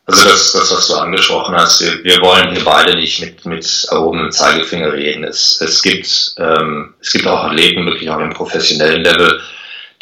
Also 0.08 0.28
das, 0.28 0.52
das, 0.52 0.70
was 0.70 0.86
du 0.86 0.94
angesprochen 0.94 1.56
hast, 1.56 1.80
wir, 1.80 2.04
wir 2.04 2.20
wollen 2.20 2.52
hier 2.52 2.64
beide 2.64 2.94
nicht 2.94 3.20
mit, 3.20 3.44
mit 3.44 3.86
erhobenem 3.90 4.30
Zeigefinger 4.30 4.92
reden. 4.92 5.24
Es, 5.24 5.60
es, 5.60 5.82
gibt, 5.82 6.34
ähm, 6.38 6.94
es 7.00 7.10
gibt 7.10 7.26
auch 7.26 7.42
Athleten, 7.42 7.84
wirklich 7.86 8.08
auch 8.08 8.20
im 8.20 8.32
professionellen 8.32 9.02
Level, 9.02 9.40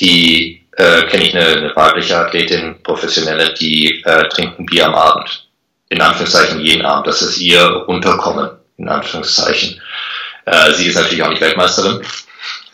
die, 0.01 0.63
äh, 0.77 1.05
kenne 1.05 1.25
ich 1.25 1.35
eine, 1.35 1.47
eine 1.47 1.77
weibliche 1.77 2.19
Athletin, 2.19 2.83
professionelle, 2.83 3.55
die 3.55 4.03
äh, 4.05 4.29
trinken 4.29 4.67
Bier 4.67 4.87
am 4.87 4.95
Abend. 4.95 5.49
In 5.89 6.03
Anführungszeichen 6.03 6.61
jeden 6.61 6.85
Abend. 6.85 7.07
Das 7.07 7.23
ist 7.23 7.39
ihr 7.39 7.63
Runterkommen, 7.63 8.51
in 8.77 8.89
Anführungszeichen. 8.89 9.81
Äh, 10.45 10.73
sie 10.73 10.89
ist 10.89 10.97
natürlich 10.97 11.23
auch 11.23 11.31
nicht 11.31 11.41
Weltmeisterin. 11.41 12.05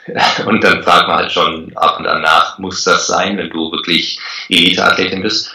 Und 0.47 0.65
dann 0.65 0.83
fragt 0.83 1.07
man 1.07 1.19
halt 1.19 1.33
schon 1.33 1.71
ab 1.77 2.01
und 2.01 2.07
an 2.07 2.23
nach, 2.23 2.59
muss 2.59 2.83
das 2.83 3.07
sein, 3.07 3.37
wenn 3.39 3.51
du 3.51 3.71
wirklich 3.71 4.19
Elite-Athletin 4.49 5.23
bist? 5.23 5.55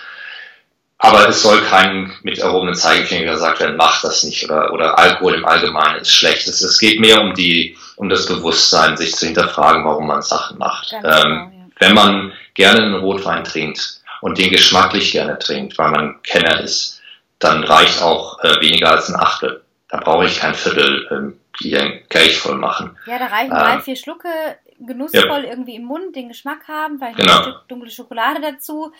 Aber 0.97 1.27
es 1.27 1.41
soll 1.41 1.61
kein 1.61 2.13
mit 2.23 2.39
erhobenen 2.39 2.75
Zeigefinger 2.75 3.33
gesagt 3.33 3.59
werden, 3.59 3.75
mach 3.75 4.01
das 4.01 4.23
nicht 4.23 4.45
oder, 4.45 4.73
oder 4.73 4.97
Alkohol 4.97 5.35
im 5.35 5.45
Allgemeinen 5.45 5.99
ist 5.99 6.13
schlecht. 6.13 6.47
Es, 6.47 6.61
es 6.61 6.79
geht 6.79 6.99
mehr 6.99 7.21
um 7.21 7.33
die, 7.33 7.77
um 7.97 8.07
das 8.07 8.25
Bewusstsein, 8.25 8.95
sich 8.95 9.13
zu 9.15 9.25
hinterfragen, 9.25 9.83
warum 9.83 10.07
man 10.07 10.21
Sachen 10.21 10.57
macht. 10.57 10.93
Ähm, 10.93 11.01
genau, 11.01 11.13
ja. 11.13 11.51
Wenn 11.79 11.95
man 11.95 12.33
gerne 12.53 12.81
einen 12.81 12.95
Rotwein 12.95 13.43
trinkt 13.43 14.01
und 14.21 14.37
den 14.37 14.51
geschmacklich 14.51 15.11
gerne 15.11 15.37
trinkt, 15.37 15.77
weil 15.77 15.91
man 15.91 16.21
Kenner 16.23 16.61
ist, 16.61 17.01
dann 17.39 17.63
reicht 17.63 18.01
auch 18.01 18.41
äh, 18.43 18.61
weniger 18.61 18.91
als 18.91 19.09
ein 19.09 19.19
Achtel. 19.19 19.63
Da 19.89 19.97
brauche 19.97 20.25
ich 20.25 20.39
kein 20.39 20.55
Viertel 20.55 21.07
ähm, 21.11 21.39
hier 21.59 21.81
ein 21.81 22.07
Kelch 22.09 22.37
voll 22.37 22.55
machen. 22.55 22.97
Ja, 23.05 23.19
da 23.19 23.27
reichen 23.27 23.51
ähm, 23.51 23.57
drei, 23.57 23.81
vier 23.81 23.95
Schlucke 23.97 24.29
genussvoll 24.79 25.43
ja. 25.43 25.49
irgendwie 25.49 25.75
im 25.75 25.83
Mund, 25.83 26.15
den 26.15 26.29
Geschmack 26.29 26.67
haben, 26.67 26.97
vielleicht 26.97 27.17
genau. 27.17 27.37
ein 27.37 27.43
Stück 27.43 27.67
dunkle 27.67 27.91
Schokolade 27.91 28.41
dazu 28.41 28.91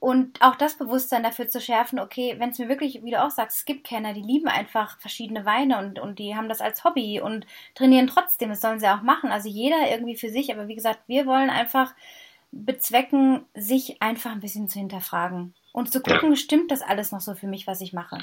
und 0.00 0.40
auch 0.40 0.56
das 0.56 0.78
Bewusstsein 0.78 1.22
dafür 1.22 1.48
zu 1.48 1.60
schärfen, 1.60 2.00
okay, 2.00 2.34
wenn 2.38 2.50
es 2.50 2.58
mir 2.58 2.70
wirklich, 2.70 3.02
wie 3.04 3.10
du 3.10 3.22
auch 3.22 3.30
sagst, 3.30 3.58
es 3.58 3.64
gibt 3.66 3.86
Kenner, 3.86 4.14
die 4.14 4.22
lieben 4.22 4.48
einfach 4.48 4.98
verschiedene 4.98 5.44
Weine 5.44 5.78
und, 5.78 5.98
und 5.98 6.18
die 6.18 6.34
haben 6.34 6.48
das 6.48 6.62
als 6.62 6.84
Hobby 6.84 7.20
und 7.20 7.46
trainieren 7.74 8.06
trotzdem, 8.06 8.48
das 8.48 8.62
sollen 8.62 8.80
sie 8.80 8.88
auch 8.88 9.02
machen. 9.02 9.30
Also 9.30 9.50
jeder 9.50 9.90
irgendwie 9.90 10.16
für 10.16 10.30
sich, 10.30 10.52
aber 10.52 10.68
wie 10.68 10.74
gesagt, 10.74 11.00
wir 11.06 11.26
wollen 11.26 11.50
einfach 11.50 11.92
bezwecken, 12.50 13.44
sich 13.54 14.00
einfach 14.00 14.32
ein 14.32 14.40
bisschen 14.40 14.70
zu 14.70 14.78
hinterfragen 14.78 15.54
und 15.72 15.92
zu 15.92 16.00
gucken, 16.00 16.30
ja. 16.30 16.36
stimmt 16.36 16.70
das 16.70 16.80
alles 16.80 17.12
noch 17.12 17.20
so 17.20 17.34
für 17.34 17.46
mich, 17.46 17.66
was 17.66 17.82
ich 17.82 17.92
mache. 17.92 18.18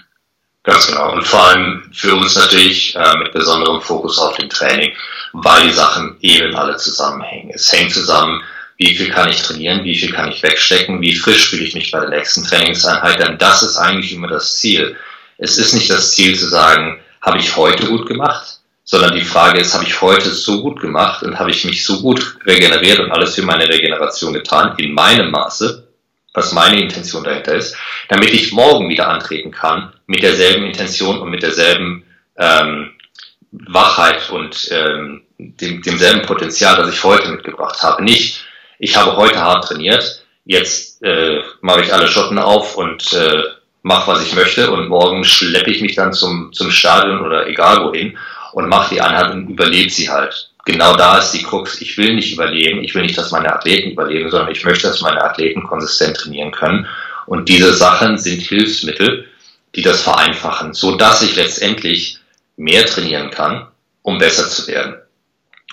Ganz 0.63 0.88
genau. 0.88 1.13
Und 1.13 1.25
vor 1.25 1.47
allem 1.47 1.89
für 1.93 2.15
uns 2.15 2.36
natürlich 2.36 2.95
äh, 2.95 3.17
mit 3.19 3.34
besonderem 3.34 3.82
Fokus 3.82 4.17
auf 4.17 4.36
dem 4.36 4.49
Training, 4.49 4.91
weil 5.32 5.67
die 5.67 5.73
Sachen 5.73 6.17
eben 6.21 6.55
alle 6.55 6.75
zusammenhängen. 6.75 7.51
Es 7.53 7.71
hängt 7.71 7.93
zusammen 7.93 8.43
wie 8.78 8.95
viel 8.95 9.09
kann 9.09 9.30
ich 9.30 9.41
trainieren, 9.41 9.84
wie 9.84 9.95
viel 9.95 10.11
kann 10.11 10.32
ich 10.32 10.41
wegstecken, 10.43 11.01
wie 11.01 11.15
frisch 11.15 11.49
fühle 11.49 11.63
ich 11.63 11.73
mich 11.73 11.91
bei 11.91 11.99
der 11.99 12.09
nächsten 12.09 12.43
Trainingseinheit, 12.43 13.19
denn 13.19 13.38
das 13.38 13.63
ist 13.63 13.78
eigentlich 13.78 14.13
immer 14.13 14.28
das 14.28 14.57
Ziel. 14.57 14.95
Es 15.38 15.57
ist 15.57 15.73
nicht 15.73 15.89
das 15.89 16.11
Ziel 16.11 16.38
zu 16.38 16.47
sagen, 16.47 16.99
habe 17.21 17.39
ich 17.39 17.55
heute 17.55 17.88
gut 17.88 18.07
gemacht, 18.07 18.59
sondern 18.84 19.15
die 19.15 19.25
Frage 19.25 19.59
ist, 19.59 19.73
habe 19.73 19.84
ich 19.84 19.99
heute 20.01 20.30
so 20.30 20.61
gut 20.61 20.80
gemacht 20.80 21.23
und 21.23 21.38
habe 21.38 21.51
ich 21.51 21.65
mich 21.65 21.84
so 21.84 22.01
gut 22.01 22.38
regeneriert 22.45 22.99
und 22.99 23.11
alles 23.11 23.36
für 23.36 23.41
meine 23.41 23.67
Regeneration 23.67 24.34
getan, 24.34 24.75
in 24.78 24.93
meinem 24.93 25.32
Maße, 25.32 25.88
was 26.34 26.53
meine 26.53 26.80
Intention 26.80 27.23
dahinter 27.23 27.55
ist, 27.55 27.75
damit 28.09 28.32
ich 28.32 28.53
morgen 28.53 28.88
wieder 28.89 29.09
antreten 29.09 29.51
kann 29.51 29.91
mit 30.05 30.21
derselben 30.23 30.65
Intention 30.65 31.19
und 31.19 31.32
mit 31.32 31.41
derselben 31.43 32.03
ähm, 32.38 32.91
Wachheit 33.51 34.30
und 34.30 34.69
ähm, 34.71 35.23
dem, 35.38 35.82
demselben 35.82 36.21
Potenzial, 36.21 36.78
das 36.78 36.93
ich 36.93 37.03
heute 37.03 37.30
mitgebracht 37.30 37.82
habe. 37.82 38.03
Nicht, 38.03 38.47
ich 38.80 38.95
habe 38.95 39.15
heute 39.15 39.41
hart 39.41 39.65
trainiert, 39.65 40.23
jetzt 40.45 41.03
äh, 41.03 41.41
mache 41.61 41.82
ich 41.82 41.93
alle 41.93 42.07
Schotten 42.07 42.39
auf 42.39 42.78
und 42.78 43.13
äh, 43.13 43.43
mache, 43.82 44.11
was 44.11 44.25
ich 44.25 44.34
möchte 44.34 44.71
und 44.71 44.88
morgen 44.88 45.23
schleppe 45.23 45.71
ich 45.71 45.82
mich 45.82 45.95
dann 45.95 46.13
zum, 46.13 46.51
zum 46.53 46.71
Stadion 46.71 47.21
oder 47.21 47.47
egal 47.47 47.84
wohin 47.86 48.17
und 48.53 48.69
mache 48.69 48.95
die 48.95 49.01
Einheit 49.01 49.32
und 49.32 49.49
überlebe 49.49 49.89
sie 49.89 50.09
halt. 50.09 50.51
Genau 50.65 50.97
da 50.97 51.19
ist 51.19 51.32
die 51.32 51.43
Krux. 51.43 51.80
Ich 51.80 51.97
will 51.97 52.13
nicht 52.15 52.34
überleben, 52.34 52.84
ich 52.84 52.93
will 52.93 53.03
nicht, 53.03 53.17
dass 53.17 53.32
meine 53.32 53.53
Athleten 53.53 53.91
überleben, 53.91 54.30
sondern 54.30 54.51
ich 54.51 54.65
möchte, 54.65 54.88
dass 54.88 55.01
meine 55.01 55.23
Athleten 55.23 55.63
konsistent 55.63 56.17
trainieren 56.17 56.51
können. 56.51 56.88
Und 57.25 57.47
diese 57.47 57.73
Sachen 57.73 58.17
sind 58.17 58.41
Hilfsmittel, 58.41 59.28
die 59.75 59.82
das 59.82 60.01
vereinfachen, 60.01 60.73
so 60.73 60.95
dass 60.95 61.21
ich 61.21 61.36
letztendlich 61.36 62.19
mehr 62.57 62.86
trainieren 62.86 63.32
kann, 63.32 63.67
um 64.01 64.17
besser 64.17 64.49
zu 64.49 64.67
werden. 64.67 64.95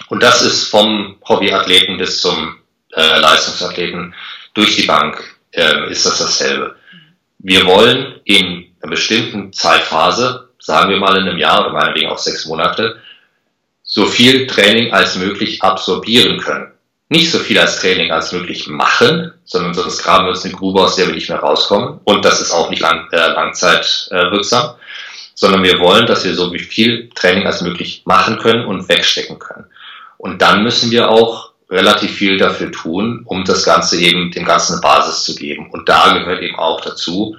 Und 0.09 0.23
das 0.23 0.43
ist 0.43 0.69
vom 0.69 1.17
Hobbyathleten 1.27 1.99
bis 1.99 2.21
zum 2.21 2.57
äh, 2.97 3.19
Leistungsathleten 3.19 4.15
durch 4.55 4.77
die 4.77 4.87
Bank 4.87 5.23
äh, 5.53 5.91
ist 5.91 6.07
das 6.07 6.19
dasselbe. 6.19 6.77
Wir 7.39 7.67
wollen 7.67 8.21
in 8.25 8.67
einer 8.81 8.91
bestimmten 8.91 9.53
Zeitphase, 9.53 10.51
sagen 10.59 10.91
wir 10.91 10.97
mal 10.99 11.17
in 11.17 11.29
einem 11.29 11.39
Jahr 11.39 11.61
oder 11.61 11.73
meinetwegen 11.73 12.09
auch 12.09 12.19
sechs 12.19 12.47
Monate, 12.47 13.01
so 13.83 14.07
viel 14.07 14.47
Training 14.47 14.93
als 14.93 15.17
möglich 15.17 15.63
absorbieren 15.63 16.39
können. 16.39 16.73
Nicht 17.11 17.31
so 17.31 17.39
viel 17.39 17.59
als 17.59 17.81
Training 17.81 18.11
als 18.11 18.33
möglich 18.33 18.67
machen, 18.67 19.33
sondern 19.45 19.75
sonst 19.75 20.03
graben 20.03 20.25
wir 20.25 20.31
uns 20.31 20.45
eine 20.45 20.55
Grube, 20.55 20.81
aus 20.81 20.97
der 20.97 21.07
wir 21.07 21.15
nicht 21.15 21.29
mehr 21.29 21.39
rauskommen. 21.39 22.01
Und 22.05 22.25
das 22.25 22.41
ist 22.41 22.51
auch 22.51 22.71
nicht 22.71 22.81
lang, 22.81 23.09
äh, 23.13 23.29
langzeitwirksam. 23.29 24.71
Äh, 24.71 24.85
sondern 25.35 25.63
wir 25.63 25.81
wollen, 25.81 26.07
dass 26.07 26.25
wir 26.25 26.35
so 26.35 26.51
viel 26.53 27.11
Training 27.15 27.47
als 27.47 27.61
möglich 27.61 28.03
machen 28.05 28.39
können 28.39 28.65
und 28.65 28.89
wegstecken 28.89 29.39
können. 29.39 29.67
Und 30.17 30.41
dann 30.41 30.63
müssen 30.63 30.91
wir 30.91 31.11
auch 31.11 31.51
relativ 31.75 32.13
viel 32.13 32.39
dafür 32.39 32.71
tun, 32.71 33.23
um 33.25 33.45
das 33.45 33.65
Ganze 33.65 34.01
eben 34.01 34.31
dem 34.31 34.45
Ganzen 34.45 34.75
eine 34.75 34.81
Basis 34.81 35.25
zu 35.25 35.35
geben. 35.35 35.71
Und 35.71 35.89
da 35.89 36.17
gehört 36.17 36.41
eben 36.41 36.57
auch 36.57 36.81
dazu, 36.81 37.37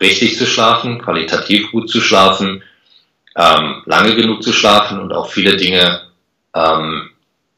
richtig 0.00 0.38
zu 0.38 0.46
schlafen, 0.46 1.00
qualitativ 1.00 1.70
gut 1.70 1.90
zu 1.90 2.00
schlafen, 2.00 2.62
ähm, 3.36 3.82
lange 3.84 4.16
genug 4.16 4.42
zu 4.42 4.52
schlafen 4.52 4.98
und 4.98 5.12
auch 5.12 5.30
viele 5.30 5.56
Dinge 5.56 6.00
ähm, 6.54 7.10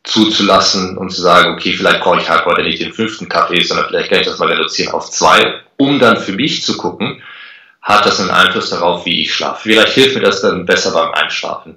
zuzulassen 0.02 0.98
und 0.98 1.10
zu 1.10 1.22
sagen, 1.22 1.54
okay, 1.54 1.72
vielleicht 1.72 2.00
brauche 2.00 2.20
ich 2.20 2.28
halt 2.28 2.44
heute 2.46 2.62
nicht 2.62 2.80
den 2.80 2.92
fünften 2.92 3.28
Kaffee, 3.28 3.62
sondern 3.62 3.86
vielleicht 3.86 4.10
kann 4.10 4.20
ich 4.20 4.26
das 4.26 4.38
mal 4.38 4.48
reduzieren 4.48 4.92
auf 4.92 5.10
zwei, 5.10 5.60
um 5.76 6.00
dann 6.00 6.16
für 6.16 6.32
mich 6.32 6.64
zu 6.64 6.76
gucken, 6.76 7.22
hat 7.80 8.06
das 8.06 8.18
einen 8.18 8.30
Einfluss 8.30 8.70
darauf, 8.70 9.06
wie 9.06 9.20
ich 9.20 9.32
schlafe. 9.32 9.62
Vielleicht 9.62 9.92
hilft 9.92 10.16
mir 10.16 10.22
das 10.22 10.40
dann 10.40 10.66
besser 10.66 10.90
beim 10.90 11.12
Einschlafen. 11.12 11.76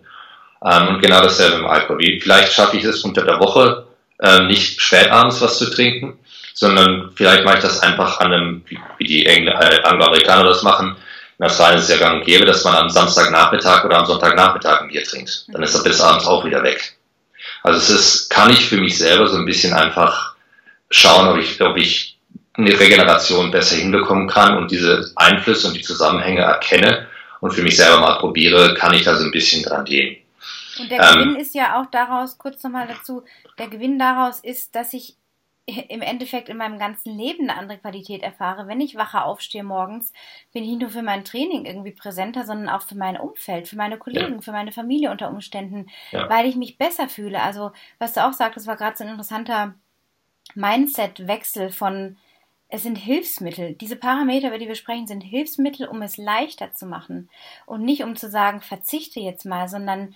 Ähm, 0.66 0.88
und 0.88 1.02
genau 1.02 1.22
dasselbe 1.22 1.58
im 1.58 1.68
Alkohol. 1.68 2.20
Vielleicht 2.20 2.54
schaffe 2.54 2.78
ich 2.78 2.84
es 2.84 3.04
unter 3.04 3.24
der 3.24 3.40
Woche, 3.40 3.86
äh, 4.22 4.44
nicht 4.44 4.82
spät 4.82 5.10
abends 5.12 5.42
was 5.42 5.58
zu 5.58 5.70
trinken, 5.70 6.18
sondern 6.54 7.12
vielleicht 7.16 7.44
mache 7.44 7.58
ich 7.58 7.64
das 7.64 7.80
einfach 7.80 8.20
an 8.20 8.34
einem, 8.34 8.66
wie 8.98 9.06
die 9.06 9.26
Engl 9.26 9.50
äh, 9.50 9.82
Anglo-Amerikaner 9.84 10.44
das 10.44 10.64
machen. 10.64 10.96
In 11.40 11.46
Australien 11.46 11.80
ist 11.80 11.90
es 11.90 11.90
ja 11.90 11.98
gang 11.98 12.20
und 12.20 12.26
gäbe, 12.26 12.46
dass 12.46 12.64
man 12.64 12.76
am 12.76 12.90
Samstagnachmittag 12.90 13.84
oder 13.84 13.98
am 13.98 14.06
Sonntagnachmittag 14.06 14.82
ein 14.82 14.90
Bier 14.90 15.04
trinkt. 15.04 15.46
Dann 15.48 15.64
ist 15.64 15.74
er 15.74 15.84
bis 15.84 16.00
abends 16.00 16.28
auch 16.28 16.46
wieder 16.46 16.62
weg. 16.64 16.98
Also 17.64 17.80
es 17.80 17.90
ist, 17.90 18.30
kann 18.30 18.52
ich 18.52 18.66
für 18.66 18.78
mich 18.78 18.98
selber 18.98 19.28
so 19.28 19.38
ein 19.38 19.46
bisschen 19.46 19.74
einfach 19.74 20.36
schauen, 20.90 21.28
ob 21.28 21.38
ich, 21.38 21.60
ob 21.62 21.78
ich 21.78 22.18
eine 22.54 22.80
Regeneration 22.80 23.50
besser 23.50 23.76
hinbekommen 23.76 24.28
kann 24.28 24.58
und 24.58 24.72
diese 24.72 25.12
Einflüsse 25.16 25.68
und 25.68 25.74
die 25.74 25.82
Zusammenhänge 25.82 26.42
erkenne 26.42 27.08
und 27.40 27.54
für 27.54 27.64
mich 27.64 27.76
selber 27.76 28.00
mal 28.00 28.20
probiere, 28.20 28.76
kann 28.76 28.94
ich 28.94 29.04
da 29.04 29.16
so 29.16 29.24
ein 29.24 29.32
bisschen 29.32 29.64
dran 29.64 29.86
gehen. 29.86 30.18
Und 30.82 30.92
der 30.92 31.02
ähm, 31.02 31.14
Gewinn 31.14 31.36
ist 31.36 31.56
ja 31.56 31.80
auch 31.80 31.86
daraus, 31.88 32.38
kurz 32.38 32.64
nochmal 32.64 32.88
dazu, 32.88 33.24
der 33.58 33.68
Gewinn 33.68 34.00
daraus 34.00 34.40
ist, 34.40 34.76
dass 34.76 34.94
ich 34.94 35.16
im 35.90 36.02
Endeffekt 36.02 36.50
in 36.50 36.58
meinem 36.58 36.80
ganzen 36.80 37.18
Leben 37.18 37.50
eine 37.50 37.60
andere 37.60 37.78
Qualität 37.78 38.24
erfahre. 38.24 38.68
Wenn 38.68 38.82
ich 38.82 38.96
wacher 38.96 39.26
aufstehe 39.26 39.64
morgens, 39.64 40.12
bin 40.54 40.64
ich 40.64 40.70
nicht 40.70 40.82
nur 40.82 40.90
für 40.90 41.04
mein 41.04 41.24
Training 41.24 41.66
irgendwie 41.66 41.92
präsenter, 41.92 42.46
sondern 42.46 42.70
auch 42.70 42.82
für 42.82 42.96
mein 42.96 43.18
Umfeld, 43.18 43.68
für 43.68 43.78
meine 43.78 43.98
Kollegen, 43.98 44.36
ja. 44.36 44.42
für 44.42 44.52
meine 44.52 44.72
Familie 44.72 45.12
unter 45.12 45.30
Umständen, 45.30 45.88
ja. 46.12 46.30
weil 46.30 46.46
ich 46.46 46.56
mich 46.56 46.78
besser 46.78 47.10
fühle. 47.10 47.42
Also, 47.42 47.72
was 48.00 48.14
du 48.14 48.26
auch 48.26 48.34
sagst, 48.34 48.58
das 48.58 48.68
war 48.68 48.78
gerade 48.78 48.98
so 48.98 49.04
ein 49.04 49.12
interessanter 49.12 49.76
Mindset-Wechsel 50.56 51.72
von, 51.72 52.18
es 52.68 52.84
sind 52.84 52.98
Hilfsmittel. 52.98 53.74
Diese 53.74 53.98
Parameter, 53.98 54.48
über 54.48 54.58
die 54.58 54.68
wir 54.68 54.76
sprechen, 54.76 55.08
sind 55.08 55.22
Hilfsmittel, 55.22 55.88
um 55.88 56.02
es 56.02 56.18
leichter 56.18 56.74
zu 56.74 56.86
machen. 56.86 57.30
Und 57.66 57.84
nicht 57.84 58.04
um 58.04 58.16
zu 58.16 58.30
sagen, 58.30 58.62
verzichte 58.62 59.20
jetzt 59.20 59.46
mal, 59.46 59.68
sondern 59.68 60.16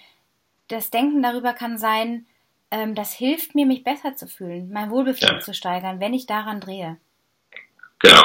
das 0.67 0.89
Denken 0.89 1.21
darüber 1.21 1.53
kann 1.53 1.77
sein, 1.77 2.25
ähm, 2.71 2.95
das 2.95 3.13
hilft 3.13 3.55
mir, 3.55 3.65
mich 3.65 3.83
besser 3.83 4.15
zu 4.15 4.27
fühlen, 4.27 4.69
mein 4.71 4.89
Wohlbefinden 4.89 5.37
ja. 5.37 5.43
zu 5.43 5.53
steigern, 5.53 5.99
wenn 5.99 6.13
ich 6.13 6.25
daran 6.25 6.59
drehe. 6.59 6.97
Genau. 7.99 8.23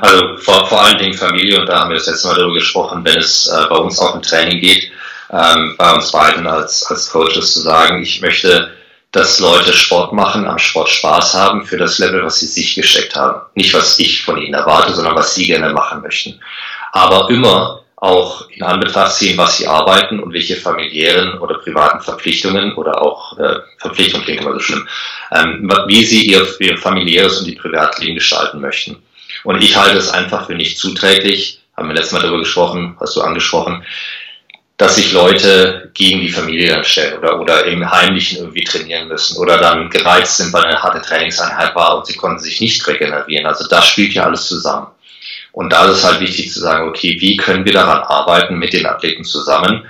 Also 0.00 0.36
vor, 0.38 0.66
vor 0.66 0.82
allen 0.82 0.98
Dingen 0.98 1.14
Familie, 1.14 1.60
und 1.60 1.66
da 1.66 1.80
haben 1.80 1.90
wir 1.90 1.96
das 1.96 2.06
letzte 2.06 2.28
Mal 2.28 2.34
darüber 2.34 2.54
gesprochen, 2.54 3.04
wenn 3.04 3.18
es 3.18 3.46
äh, 3.46 3.66
bei 3.68 3.76
uns 3.76 3.98
auch 3.98 4.14
im 4.14 4.22
Training 4.22 4.60
geht, 4.60 4.90
ähm, 5.30 5.74
bei 5.78 5.94
uns 5.94 6.10
beiden 6.10 6.46
als, 6.46 6.84
als 6.84 7.10
Coaches 7.10 7.54
zu 7.54 7.60
sagen, 7.60 8.02
ich 8.02 8.20
möchte, 8.20 8.72
dass 9.12 9.38
Leute 9.38 9.72
Sport 9.72 10.12
machen, 10.12 10.46
am 10.46 10.58
Sport 10.58 10.88
Spaß 10.88 11.34
haben 11.34 11.64
für 11.64 11.76
das 11.76 11.98
Level, 11.98 12.24
was 12.24 12.40
sie 12.40 12.46
sich 12.46 12.74
gesteckt 12.74 13.14
haben. 13.14 13.42
Nicht, 13.54 13.72
was 13.74 13.98
ich 13.98 14.24
von 14.24 14.38
ihnen 14.38 14.54
erwarte, 14.54 14.92
sondern 14.94 15.14
was 15.14 15.34
sie 15.34 15.46
gerne 15.46 15.72
machen 15.72 16.02
möchten. 16.02 16.40
Aber 16.92 17.30
immer 17.30 17.81
auch 18.02 18.48
in 18.50 18.64
Anbetracht 18.64 19.14
ziehen, 19.14 19.38
was 19.38 19.58
sie 19.58 19.68
arbeiten 19.68 20.18
und 20.18 20.32
welche 20.32 20.56
familiären 20.56 21.38
oder 21.38 21.58
privaten 21.58 22.02
Verpflichtungen 22.02 22.74
oder 22.74 23.00
auch 23.00 23.38
äh, 23.38 23.60
Verpflichtungen 23.78 24.24
klingt 24.24 24.40
immer 24.40 24.54
so 24.54 24.58
schlimm, 24.58 24.88
ähm, 25.30 25.72
wie 25.86 26.04
sie 26.04 26.24
ihr, 26.24 26.44
ihr 26.58 26.76
familiäres 26.78 27.38
und 27.38 27.46
ihr 27.46 27.56
Privatleben 27.56 28.16
gestalten 28.16 28.60
möchten. 28.60 29.00
Und 29.44 29.62
ich 29.62 29.76
halte 29.76 29.98
es 29.98 30.10
einfach 30.10 30.46
für 30.46 30.56
nicht 30.56 30.78
zuträglich, 30.78 31.60
haben 31.76 31.86
wir 31.86 31.94
letztes 31.94 32.12
Mal 32.12 32.22
darüber 32.22 32.40
gesprochen, 32.40 32.96
hast 32.98 33.14
du 33.14 33.20
angesprochen, 33.20 33.84
dass 34.78 34.96
sich 34.96 35.12
Leute 35.12 35.92
gegen 35.94 36.22
die 36.22 36.28
Familie 36.28 36.70
dann 36.70 36.82
stellen 36.82 37.18
oder, 37.18 37.40
oder 37.40 37.66
im 37.66 37.88
Heimlichen 37.88 38.38
irgendwie 38.38 38.64
trainieren 38.64 39.06
müssen 39.06 39.38
oder 39.38 39.58
dann 39.58 39.90
gereizt 39.90 40.38
sind, 40.38 40.52
weil 40.52 40.64
eine 40.64 40.82
harte 40.82 41.02
Trainingseinheit 41.02 41.76
war 41.76 41.98
und 41.98 42.06
sie 42.06 42.16
konnten 42.16 42.40
sich 42.40 42.60
nicht 42.60 42.84
regenerieren. 42.84 43.46
Also 43.46 43.68
das 43.68 43.86
spielt 43.86 44.12
ja 44.12 44.24
alles 44.24 44.48
zusammen. 44.48 44.88
Und 45.52 45.70
da 45.70 45.84
ist 45.86 45.98
es 45.98 46.04
halt 46.04 46.20
wichtig 46.20 46.50
zu 46.50 46.60
sagen, 46.60 46.88
okay, 46.88 47.16
wie 47.20 47.36
können 47.36 47.64
wir 47.64 47.72
daran 47.72 48.02
arbeiten 48.02 48.58
mit 48.58 48.72
den 48.72 48.86
Athleten 48.86 49.24
zusammen, 49.24 49.86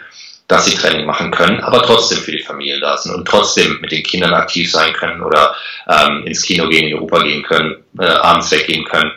dass 0.48 0.66
sie 0.66 0.76
Training 0.76 1.06
machen 1.06 1.30
können, 1.30 1.60
aber 1.60 1.82
trotzdem 1.82 2.18
für 2.18 2.32
die 2.32 2.42
Familie 2.42 2.80
da 2.80 2.96
sind 2.96 3.14
und 3.14 3.26
trotzdem 3.26 3.80
mit 3.80 3.92
den 3.92 4.02
Kindern 4.02 4.34
aktiv 4.34 4.70
sein 4.70 4.92
können 4.92 5.22
oder 5.22 5.54
ähm, 5.88 6.26
ins 6.26 6.42
Kino 6.42 6.68
gehen, 6.68 6.82
in 6.82 6.88
die 6.88 6.94
Oper 6.94 7.22
gehen 7.22 7.42
können, 7.42 7.76
äh, 7.98 8.04
abends 8.04 8.50
weggehen 8.50 8.84
können. 8.84 9.12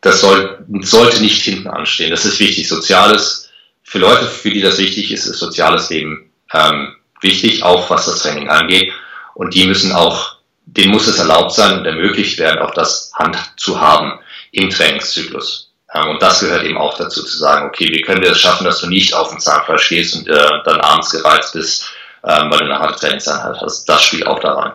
Das 0.00 0.20
soll, 0.20 0.64
sollte 0.80 1.20
nicht 1.20 1.42
hinten 1.42 1.68
anstehen. 1.68 2.10
Das 2.10 2.24
ist 2.24 2.40
wichtig. 2.40 2.68
Soziales, 2.68 3.50
für 3.82 3.98
Leute, 3.98 4.24
für 4.24 4.50
die 4.50 4.62
das 4.62 4.78
wichtig 4.78 5.10
ist, 5.12 5.26
ist 5.26 5.38
soziales 5.38 5.90
Leben 5.90 6.30
ähm, 6.54 6.94
wichtig, 7.20 7.62
auch 7.62 7.90
was 7.90 8.06
das 8.06 8.22
Training 8.22 8.48
angeht. 8.48 8.92
Und 9.34 9.54
die 9.54 9.66
müssen 9.66 9.92
auch, 9.92 10.36
denen 10.64 10.92
muss 10.92 11.06
es 11.06 11.18
erlaubt 11.18 11.52
sein 11.52 11.78
und 11.78 11.84
ermöglicht 11.84 12.38
werden, 12.38 12.60
auch 12.60 12.72
das 12.72 13.12
Hand 13.14 13.36
zu 13.56 13.80
haben 13.80 14.18
im 14.52 14.70
Trainingszyklus. 14.70 15.69
Ähm, 15.94 16.10
und 16.10 16.22
das 16.22 16.40
gehört 16.40 16.64
eben 16.64 16.78
auch 16.78 16.96
dazu 16.96 17.22
zu 17.24 17.36
sagen, 17.36 17.66
okay, 17.66 17.88
wie 17.90 18.02
können 18.02 18.22
wir 18.22 18.32
es 18.32 18.40
schaffen, 18.40 18.64
dass 18.64 18.80
du 18.80 18.88
nicht 18.88 19.14
auf 19.14 19.30
den 19.30 19.40
Zahnfleisch 19.40 19.88
gehst 19.88 20.16
und 20.16 20.28
äh, 20.28 20.62
dann 20.64 20.80
abends 20.80 21.10
gereizt 21.10 21.52
bist, 21.52 21.90
ähm, 22.24 22.50
weil 22.50 22.58
du 22.58 22.64
eine 22.64 22.78
harte 22.78 22.98
Trainingseinheit 23.00 23.60
hast. 23.60 23.88
Das 23.88 24.02
spielt 24.02 24.26
auch 24.26 24.38
da 24.38 24.52
rein. 24.54 24.72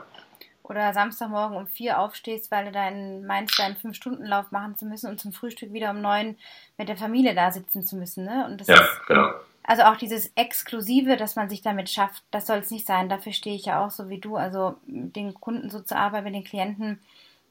Oder 0.63 0.93
Samstagmorgen 0.93 1.57
um 1.57 1.68
vier 1.68 1.99
aufstehst, 1.99 2.49
weil 2.49 2.66
du 2.66 2.72
deinen 2.72 3.26
meinst, 3.28 3.57
deinen 3.59 3.76
Fünf-Stunden-Lauf 3.76 4.51
machen 4.51 4.76
zu 4.76 4.86
müssen 4.86 5.09
und 5.09 5.20
zum 5.20 5.32
Frühstück 5.32 5.74
wieder 5.74 5.91
um 5.91 6.01
neun 6.01 6.38
mit 6.78 6.89
der 6.89 6.97
Familie 6.97 7.36
da 7.36 7.51
sitzen 7.51 7.84
zu 7.84 7.95
müssen. 7.95 8.26
Ne? 8.26 8.47
Und 8.49 8.61
das 8.61 8.68
ja, 8.68 8.82
ist, 8.82 9.05
genau. 9.07 9.30
Also 9.68 9.84
auch 9.84 9.95
dieses 9.95 10.32
Exklusive, 10.36 11.18
dass 11.18 11.36
man 11.36 11.49
sich 11.49 11.61
damit 11.61 11.89
schafft, 11.89 12.24
das 12.32 12.47
soll 12.47 12.57
es 12.57 12.72
nicht 12.72 12.86
sein. 12.86 13.09
Dafür 13.09 13.32
stehe 13.32 13.55
ich 13.55 13.66
ja 13.66 13.86
auch 13.86 13.91
so 13.91 14.09
wie 14.09 14.20
du. 14.20 14.38
Also 14.38 14.76
den 14.86 15.34
Kunden 15.36 15.70
so 15.70 15.80
zu 15.80 15.95
arbeiten, 15.95 16.26
mit 16.26 16.36
den 16.36 16.43
Klienten, 16.43 16.99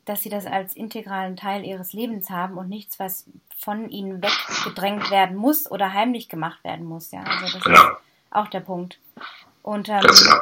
dass 0.04 0.22
sie 0.22 0.28
das 0.28 0.46
als 0.46 0.74
integralen 0.74 1.36
Teil 1.36 1.64
ihres 1.64 1.92
Lebens 1.92 2.30
haben 2.30 2.58
und 2.58 2.68
nichts, 2.68 2.98
was 2.98 3.26
von 3.56 3.88
ihnen 3.88 4.22
weggedrängt 4.22 5.10
werden 5.10 5.36
muss 5.36 5.70
oder 5.70 5.92
heimlich 5.92 6.28
gemacht 6.28 6.62
werden 6.64 6.84
muss. 6.84 7.10
Ja, 7.10 7.22
also 7.22 7.58
das 7.58 7.64
genau. 7.64 7.80
ist 7.80 7.96
auch 8.30 8.48
der 8.48 8.60
Punkt. 8.60 8.98
Und 9.62 9.88
ähm, 9.88 10.00
genau. 10.00 10.36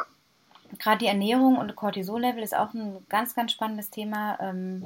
gerade 0.79 0.97
die 0.99 1.07
Ernährung 1.07 1.57
und 1.57 1.75
Cortisol-Level 1.75 2.43
ist 2.43 2.55
auch 2.55 2.73
ein 2.73 3.05
ganz, 3.07 3.35
ganz 3.35 3.53
spannendes 3.53 3.89
Thema, 3.89 4.37
ähm, 4.41 4.83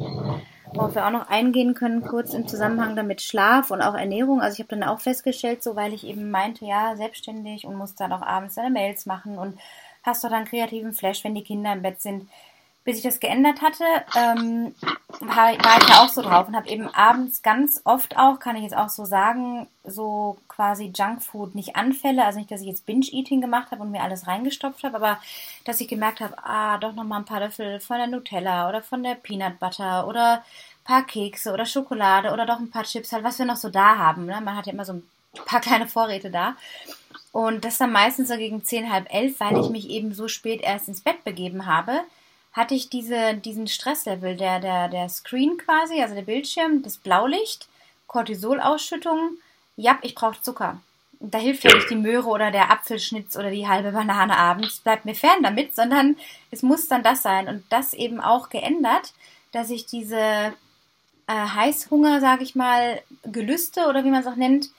worauf 0.74 0.94
wir 0.94 1.08
auch 1.08 1.12
noch 1.12 1.30
eingehen 1.30 1.74
können, 1.74 2.02
kurz 2.02 2.34
im 2.34 2.48
Zusammenhang 2.48 2.96
damit 2.96 3.22
Schlaf 3.22 3.72
und 3.72 3.82
auch 3.82 3.96
Ernährung. 3.96 4.42
Also 4.42 4.56
ich 4.56 4.60
habe 4.60 4.78
dann 4.78 4.88
auch 4.88 5.00
festgestellt, 5.00 5.64
so 5.64 5.76
weil 5.76 5.94
ich 5.94 6.06
eben 6.06 6.30
meinte, 6.30 6.66
ja, 6.66 6.96
selbstständig 6.96 7.66
und 7.66 7.76
muss 7.76 7.96
dann 7.96 8.14
auch 8.14 8.22
abends 8.22 8.56
deine 8.56 8.70
Mails 8.70 9.08
machen 9.08 9.40
und 9.40 9.58
hast 10.04 10.24
doch 10.24 10.30
dann 10.30 10.46
kreativen 10.46 10.94
Flash, 10.94 11.24
wenn 11.24 11.34
die 11.34 11.44
Kinder 11.44 11.74
im 11.74 11.82
Bett 11.82 12.02
sind 12.02 12.30
bis 12.88 13.00
ich 13.00 13.04
das 13.04 13.20
geändert 13.20 13.62
hatte, 13.62 13.84
ähm, 14.16 14.74
war, 15.20 15.52
ich 15.52 15.90
ja 15.90 16.06
auch 16.06 16.08
so 16.08 16.22
drauf 16.22 16.48
und 16.48 16.56
habe 16.56 16.70
eben 16.70 16.88
abends 16.88 17.42
ganz 17.42 17.82
oft 17.84 18.18
auch, 18.18 18.40
kann 18.40 18.56
ich 18.56 18.64
jetzt 18.64 18.78
auch 18.78 18.88
so 18.88 19.04
sagen, 19.04 19.68
so 19.84 20.38
quasi 20.48 20.94
Junkfood, 20.96 21.54
nicht 21.54 21.76
Anfälle, 21.76 22.24
also 22.24 22.40
nicht, 22.40 22.50
dass 22.50 22.62
ich 22.62 22.68
jetzt 22.68 22.86
Binge-Eating 22.86 23.42
gemacht 23.42 23.72
habe 23.72 23.82
und 23.82 23.92
mir 23.92 24.04
alles 24.04 24.26
reingestopft 24.26 24.86
habe, 24.86 24.96
aber 24.96 25.20
dass 25.66 25.82
ich 25.82 25.90
gemerkt 25.90 26.22
habe, 26.22 26.38
ah, 26.42 26.78
doch 26.78 26.94
nochmal 26.94 27.20
ein 27.20 27.26
paar 27.26 27.42
Löffel 27.42 27.82
von 27.82 27.98
der 27.98 28.08
Nutella 28.08 28.70
oder 28.70 28.82
von 28.82 29.04
der 29.04 29.16
Peanut 29.16 29.60
Butter 29.60 30.08
oder 30.08 30.36
ein 30.36 30.84
paar 30.86 31.06
Kekse 31.06 31.52
oder 31.52 31.66
Schokolade 31.66 32.32
oder 32.32 32.46
doch 32.46 32.60
ein 32.60 32.72
paar 32.72 32.86
Chips, 32.86 33.12
halt, 33.12 33.26
was 33.26 33.38
wir 33.38 33.46
noch 33.46 33.58
so 33.58 33.68
da 33.68 33.98
haben. 33.98 34.28
Ne? 34.28 34.40
Man 34.40 34.56
hat 34.56 34.66
ja 34.66 34.72
immer 34.72 34.86
so 34.86 34.94
ein 34.94 35.04
paar 35.46 35.60
kleine 35.60 35.90
Vorräte 35.90 36.30
da. 36.30 36.56
Und 37.34 37.66
das 37.66 37.80
dann 37.80 37.92
meistens 37.92 38.30
so 38.30 38.38
gegen 38.38 38.64
zehn, 38.64 38.90
halb 38.90 39.14
elf, 39.14 39.42
weil 39.42 39.60
ich 39.60 39.70
mich 39.72 39.90
eben 39.90 40.14
so 40.14 40.30
spät 40.30 40.62
erst 40.62 40.88
ins 40.88 41.02
Bett 41.02 41.26
begeben 41.26 41.66
habe 41.66 42.00
hatte 42.58 42.74
ich 42.74 42.90
diese, 42.90 43.36
diesen 43.36 43.68
Stresslevel, 43.68 44.36
der, 44.36 44.60
der, 44.60 44.90
der 44.90 45.08
Screen 45.10 45.58
quasi, 45.58 46.02
also 46.02 46.16
der 46.16 46.24
Bildschirm, 46.24 46.82
das 46.82 46.98
Blaulicht, 46.98 47.68
Cortisolausschüttung, 48.08 49.38
ja, 49.76 50.00
ich 50.02 50.16
brauche 50.16 50.42
Zucker. 50.42 50.82
Da 51.20 51.38
hilft 51.38 51.64
ja 51.64 51.74
nicht 51.76 51.90
die 51.92 51.96
Möhre 51.96 52.28
oder 52.28 52.50
der 52.50 52.72
Apfelschnitz 52.72 53.38
oder 53.38 53.52
die 53.52 53.68
halbe 53.68 53.92
Banane 53.92 54.36
abends, 54.36 54.80
bleibt 54.80 55.06
mir 55.06 55.14
fern 55.14 55.44
damit, 55.44 55.76
sondern 55.76 56.18
es 56.50 56.64
muss 56.64 56.88
dann 56.88 57.04
das 57.04 57.22
sein. 57.22 57.48
Und 57.48 57.64
das 57.70 57.94
eben 57.94 58.20
auch 58.20 58.50
geändert, 58.50 59.14
dass 59.52 59.70
ich 59.70 59.86
diese 59.86 60.18
äh, 60.18 60.52
Heißhunger, 61.28 62.22
sage 62.22 62.44
ich 62.44 62.56
mal, 62.56 63.02
Gelüste 63.24 63.86
oder 63.86 64.04
wie 64.04 64.10
man 64.10 64.22
es 64.22 64.28
auch 64.28 64.36
nennt, 64.36 64.70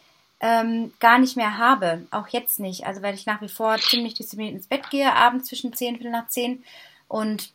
ähm, 0.40 0.92
gar 0.98 1.20
nicht 1.20 1.36
mehr 1.36 1.58
habe. 1.58 2.06
Auch 2.10 2.26
jetzt 2.28 2.58
nicht. 2.58 2.86
Also 2.86 3.02
weil 3.02 3.14
ich 3.14 3.26
nach 3.26 3.40
wie 3.40 3.48
vor 3.48 3.78
ziemlich 3.78 4.14
diszipliniert 4.14 4.56
ins 4.56 4.66
Bett 4.66 4.90
gehe, 4.90 5.14
abends 5.14 5.46
zwischen 5.46 5.72
10 5.72 5.98
und 5.98 6.10
nach 6.10 6.26
10 6.26 6.64
und 7.06 7.52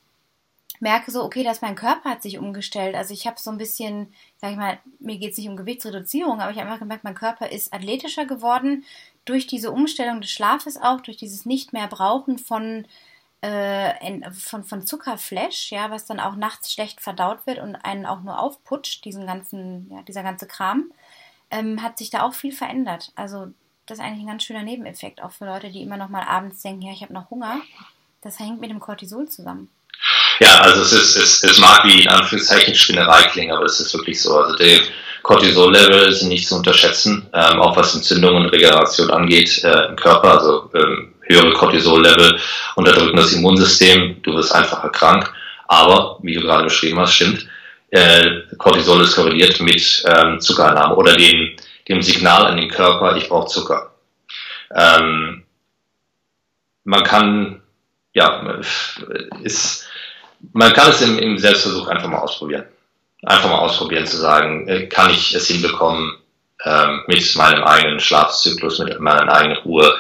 merke 0.84 1.12
so, 1.12 1.24
okay, 1.24 1.44
dass 1.44 1.62
mein 1.62 1.76
Körper 1.76 2.10
hat 2.10 2.22
sich 2.22 2.38
umgestellt. 2.38 2.94
Also 2.94 3.14
ich 3.14 3.26
habe 3.26 3.40
so 3.40 3.50
ein 3.50 3.58
bisschen, 3.58 4.14
sag 4.38 4.52
ich 4.52 4.58
mal, 4.58 4.78
mir 5.00 5.18
geht 5.18 5.32
es 5.32 5.38
nicht 5.38 5.48
um 5.48 5.56
Gewichtsreduzierung, 5.56 6.42
aber 6.42 6.52
ich 6.52 6.58
habe 6.58 6.68
einfach 6.68 6.82
gemerkt, 6.82 7.06
mein 7.06 7.16
Körper 7.16 7.50
ist 7.50 7.74
athletischer 7.74 8.26
geworden 8.26 8.84
durch 9.24 9.48
diese 9.48 9.72
Umstellung 9.72 10.20
des 10.20 10.30
Schlafes 10.30 10.80
auch, 10.80 11.00
durch 11.00 11.16
dieses 11.16 11.46
nicht 11.46 11.72
mehr 11.72 11.88
brauchen 11.88 12.38
von 12.38 12.86
äh, 13.40 14.30
von, 14.32 14.64
von 14.64 14.86
Zuckerflash, 14.86 15.72
ja, 15.72 15.90
was 15.90 16.06
dann 16.06 16.20
auch 16.20 16.36
nachts 16.36 16.72
schlecht 16.74 17.02
verdaut 17.02 17.46
wird 17.46 17.60
und 17.60 17.76
einen 17.76 18.06
auch 18.06 18.22
nur 18.22 18.40
aufputscht, 18.40 19.04
diesen 19.06 19.26
ganzen, 19.26 19.90
ja, 19.92 20.02
dieser 20.02 20.24
ganze 20.24 20.48
Kram, 20.48 20.92
ähm, 21.50 21.82
hat 21.82 21.98
sich 21.98 22.10
da 22.10 22.24
auch 22.24 22.34
viel 22.34 22.52
verändert. 22.54 23.12
Also 23.16 23.48
das 23.86 24.00
ist 24.00 24.04
eigentlich 24.04 24.24
ein 24.24 24.28
ganz 24.28 24.44
schöner 24.44 24.64
Nebeneffekt, 24.64 25.22
auch 25.22 25.32
für 25.32 25.46
Leute, 25.46 25.72
die 25.72 25.82
immer 25.82 25.98
noch 25.98 26.10
mal 26.10 26.24
abends 26.24 26.62
denken, 26.62 26.84
ja, 26.84 26.92
ich 26.92 27.04
habe 27.04 27.14
noch 27.14 27.30
Hunger. 27.30 27.62
Das 28.22 28.40
hängt 28.40 28.62
mit 28.62 28.70
dem 28.70 28.80
Cortisol 28.80 29.28
zusammen. 29.30 29.70
Ja, 30.40 30.62
also 30.62 30.82
es 30.82 30.92
ist, 30.92 31.16
es, 31.16 31.44
es 31.44 31.60
mag 31.60 31.84
wie 31.86 32.02
in 32.02 32.10
Anführungszeichen 32.10 32.76
Spinnerei 32.76 33.24
klingen, 33.24 33.56
aber 33.56 33.66
es 33.66 33.80
ist 33.80 33.94
wirklich 33.94 34.22
so. 34.22 34.38
Also 34.38 34.56
die 34.56 34.82
Cortisol-Level 35.22 36.12
sind 36.12 36.30
nicht 36.30 36.48
zu 36.48 36.56
unterschätzen, 36.56 37.28
ähm, 37.34 37.62
auch 37.62 37.76
was 37.78 37.96
Entzündung 37.96 38.36
und 38.36 38.48
Regeneration 38.48 39.10
angeht 39.10 39.64
äh, 39.64 39.88
im 39.88 39.96
Körper. 39.96 40.40
Also 40.40 40.70
ähm, 40.76 41.14
höhere 41.22 41.54
Cortisol-Level 41.54 42.40
unterdrücken 42.76 43.16
das 43.16 43.34
Immunsystem, 43.34 44.22
du 44.22 44.36
wirst 44.36 44.54
einfach 44.54 44.92
krank. 44.92 45.34
Aber, 45.68 46.20
wie 46.22 46.34
du 46.34 46.42
gerade 46.42 46.66
beschrieben 46.66 47.00
hast, 47.00 47.16
stimmt, 47.16 47.48
äh, 47.90 48.42
Cortisol 48.58 49.02
ist 49.02 49.16
korreliert 49.16 49.60
mit 49.62 50.04
ähm, 50.08 50.40
Zuckereinnahme 50.40 50.96
oder 50.96 51.16
dem, 51.16 51.56
dem 51.88 52.02
Signal 52.02 52.46
an 52.48 52.58
den 52.58 52.70
Körper, 52.70 53.16
ich 53.16 53.30
brauche 53.30 53.48
Zucker. 53.48 53.94
Ähm, 54.76 55.44
man 56.84 57.04
kann, 57.04 57.62
ja, 58.14 58.60
ist 59.42 59.88
man 60.52 60.74
kann 60.74 60.92
es 60.92 61.02
im, 61.02 61.18
im 61.20 61.38
Selbstversuch 61.38 61.88
einfach 61.88 62.10
mal 62.10 62.20
ausprobieren. 62.20 62.66
Einfach 63.24 63.50
mal 63.50 63.60
ausprobieren 63.60 64.06
zu 64.06 64.18
sagen, 64.18 64.68
äh, 64.68 64.88
kann 64.88 65.10
ich 65.10 65.34
es 65.34 65.48
hinbekommen, 65.48 66.18
ähm, 66.66 67.04
mit 67.08 67.36
meinem 67.36 67.64
eigenen 67.64 68.00
Schlafzyklus, 68.00 68.80
mit 68.80 69.00
meiner 69.00 69.32
eigenen 69.34 69.58
Ruhe 69.60 69.96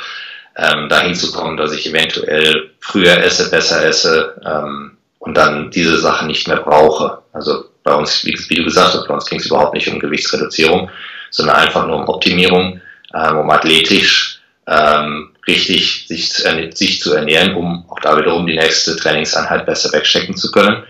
ähm, 0.55 0.89
dahin 0.89 1.15
zu 1.15 1.31
kommen, 1.31 1.57
dass 1.57 1.73
ich 1.73 1.87
eventuell 1.87 2.71
früher 2.79 3.17
esse, 3.17 3.49
besser 3.49 3.85
esse 3.85 4.41
ähm, 4.45 4.97
und 5.19 5.35
dann 5.35 5.71
diese 5.71 5.97
Sachen 5.99 6.27
nicht 6.27 6.47
mehr 6.47 6.57
brauche. 6.57 7.19
Also 7.31 7.65
bei 7.83 7.93
uns, 7.93 8.23
wie, 8.25 8.37
wie 8.49 8.55
du 8.55 8.63
gesagt 8.65 8.93
hast, 8.93 9.07
bei 9.07 9.13
uns 9.13 9.25
ging 9.25 9.39
es 9.39 9.45
überhaupt 9.45 9.73
nicht 9.73 9.87
um 9.87 9.99
Gewichtsreduzierung, 9.99 10.89
sondern 11.31 11.55
einfach 11.55 11.85
nur 11.87 11.97
um 11.97 12.07
Optimierung, 12.07 12.81
ähm, 13.13 13.37
um 13.37 13.49
athletisch 13.49 14.41
ähm, 14.67 15.32
richtig 15.47 16.07
sich 16.07 16.31
zu, 16.31 16.43
sich 16.73 17.01
zu 17.01 17.13
ernähren, 17.13 17.55
um 17.55 17.85
auch 17.89 17.99
da 17.99 18.17
wiederum 18.17 18.45
die 18.47 18.55
nächste 18.55 18.95
Trainingseinheit 18.95 19.65
besser 19.65 19.91
wegstecken 19.91 20.35
zu 20.35 20.51
können. 20.51 20.83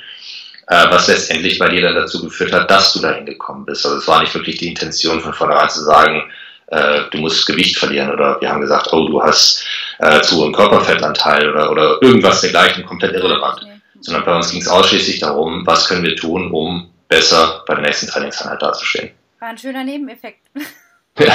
Äh, 0.67 0.85
was 0.89 1.07
letztendlich 1.07 1.59
bei 1.59 1.69
dir 1.69 1.81
dann 1.81 1.95
dazu 1.95 2.21
geführt 2.23 2.53
hat, 2.53 2.71
dass 2.71 2.93
du 2.93 2.99
dahin 2.99 3.25
gekommen 3.25 3.65
bist. 3.65 3.85
Also 3.85 3.97
es 3.97 4.07
war 4.07 4.21
nicht 4.21 4.33
wirklich 4.33 4.57
die 4.57 4.69
Intention 4.69 5.19
von 5.19 5.33
vornherein 5.33 5.69
zu 5.69 5.83
sagen, 5.83 6.23
äh, 6.67 7.01
du 7.11 7.17
musst 7.17 7.45
Gewicht 7.45 7.77
verlieren 7.77 8.11
oder 8.11 8.39
wir 8.39 8.49
haben 8.49 8.61
gesagt, 8.61 8.93
oh, 8.93 9.07
du 9.07 9.21
hast 9.21 9.65
äh, 9.99 10.21
zu 10.21 10.37
hohen 10.37 10.53
Körperfettanteil 10.53 11.49
oder, 11.49 11.69
oder 11.69 12.01
irgendwas 12.01 12.41
dergleichen, 12.41 12.85
komplett 12.85 13.13
irrelevant. 13.13 13.61
Ja. 13.61 13.73
Sondern 13.99 14.25
bei 14.25 14.35
uns 14.35 14.51
ging 14.51 14.61
es 14.61 14.67
ausschließlich 14.67 15.19
darum, 15.19 15.65
was 15.65 15.87
können 15.87 16.03
wir 16.03 16.15
tun, 16.15 16.51
um 16.51 16.89
besser 17.09 17.63
bei 17.67 17.75
der 17.75 17.83
nächsten 17.83 18.07
Trainingseinheit 18.07 18.61
dazustehen. 18.61 19.11
War 19.39 19.49
ein 19.49 19.57
schöner 19.57 19.83
Nebeneffekt. 19.83 20.47
Ja. 21.20 21.26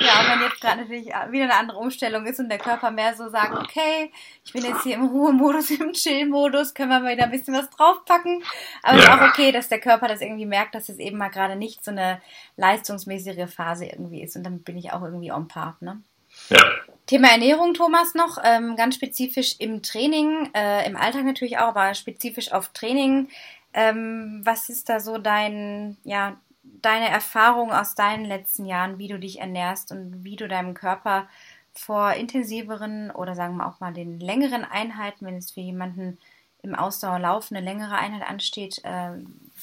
ja, 0.00 0.28
wenn 0.28 0.40
jetzt 0.42 0.60
gerade 0.60 0.80
natürlich 0.80 1.06
wieder 1.06 1.44
eine 1.44 1.54
andere 1.54 1.78
Umstellung 1.78 2.26
ist 2.26 2.40
und 2.40 2.48
der 2.48 2.58
Körper 2.58 2.90
mehr 2.90 3.14
so 3.14 3.28
sagt, 3.28 3.56
okay, 3.56 4.10
ich 4.44 4.52
bin 4.52 4.64
jetzt 4.64 4.82
hier 4.82 4.96
im 4.96 5.06
Ruhemodus, 5.06 5.70
im 5.80 5.92
Chill-Modus, 5.92 6.74
können 6.74 6.90
wir 6.90 6.98
mal 6.98 7.12
wieder 7.12 7.24
ein 7.24 7.30
bisschen 7.30 7.54
was 7.54 7.70
draufpacken. 7.70 8.42
Aber 8.82 8.98
ja. 8.98 9.04
ist 9.04 9.10
auch 9.10 9.28
okay, 9.28 9.52
dass 9.52 9.68
der 9.68 9.80
Körper 9.80 10.08
das 10.08 10.20
irgendwie 10.20 10.46
merkt, 10.46 10.74
dass 10.74 10.88
es 10.88 10.98
eben 10.98 11.16
mal 11.16 11.28
gerade 11.28 11.54
nicht 11.54 11.84
so 11.84 11.92
eine 11.92 12.20
leistungsmäßige 12.56 13.48
Phase 13.54 13.86
irgendwie 13.86 14.22
ist. 14.22 14.34
Und 14.36 14.42
damit 14.42 14.64
bin 14.64 14.76
ich 14.76 14.92
auch 14.92 15.02
irgendwie 15.02 15.30
on 15.30 15.46
par, 15.46 15.76
ne? 15.80 16.02
Ja. 16.48 16.58
Thema 17.06 17.28
Ernährung, 17.28 17.74
Thomas, 17.74 18.14
noch 18.14 18.38
ähm, 18.42 18.74
ganz 18.76 18.94
spezifisch 18.94 19.56
im 19.58 19.82
Training, 19.82 20.50
äh, 20.54 20.86
im 20.86 20.96
Alltag 20.96 21.24
natürlich 21.24 21.58
auch, 21.58 21.68
aber 21.68 21.94
spezifisch 21.94 22.52
auf 22.52 22.70
Training. 22.70 23.28
Ähm, 23.74 24.40
was 24.44 24.68
ist 24.68 24.88
da 24.88 25.00
so 25.00 25.18
dein, 25.18 25.96
ja, 26.04 26.36
deine 26.82 27.08
Erfahrung 27.08 27.72
aus 27.72 27.94
deinen 27.94 28.24
letzten 28.24 28.66
Jahren, 28.66 28.98
wie 28.98 29.08
du 29.08 29.18
dich 29.18 29.40
ernährst 29.40 29.92
und 29.92 30.24
wie 30.24 30.36
du 30.36 30.48
deinem 30.48 30.74
Körper 30.74 31.26
vor 31.74 32.12
intensiveren 32.12 33.10
oder 33.10 33.34
sagen 33.34 33.56
wir 33.56 33.66
auch 33.66 33.80
mal 33.80 33.92
den 33.92 34.20
längeren 34.20 34.64
Einheiten, 34.64 35.26
wenn 35.26 35.38
es 35.38 35.52
für 35.52 35.60
jemanden 35.60 36.18
im 36.62 36.74
Ausdauerlauf 36.74 37.50
eine 37.50 37.60
längere 37.60 37.96
Einheit 37.96 38.28
ansteht, 38.28 38.78
äh, 38.84 39.10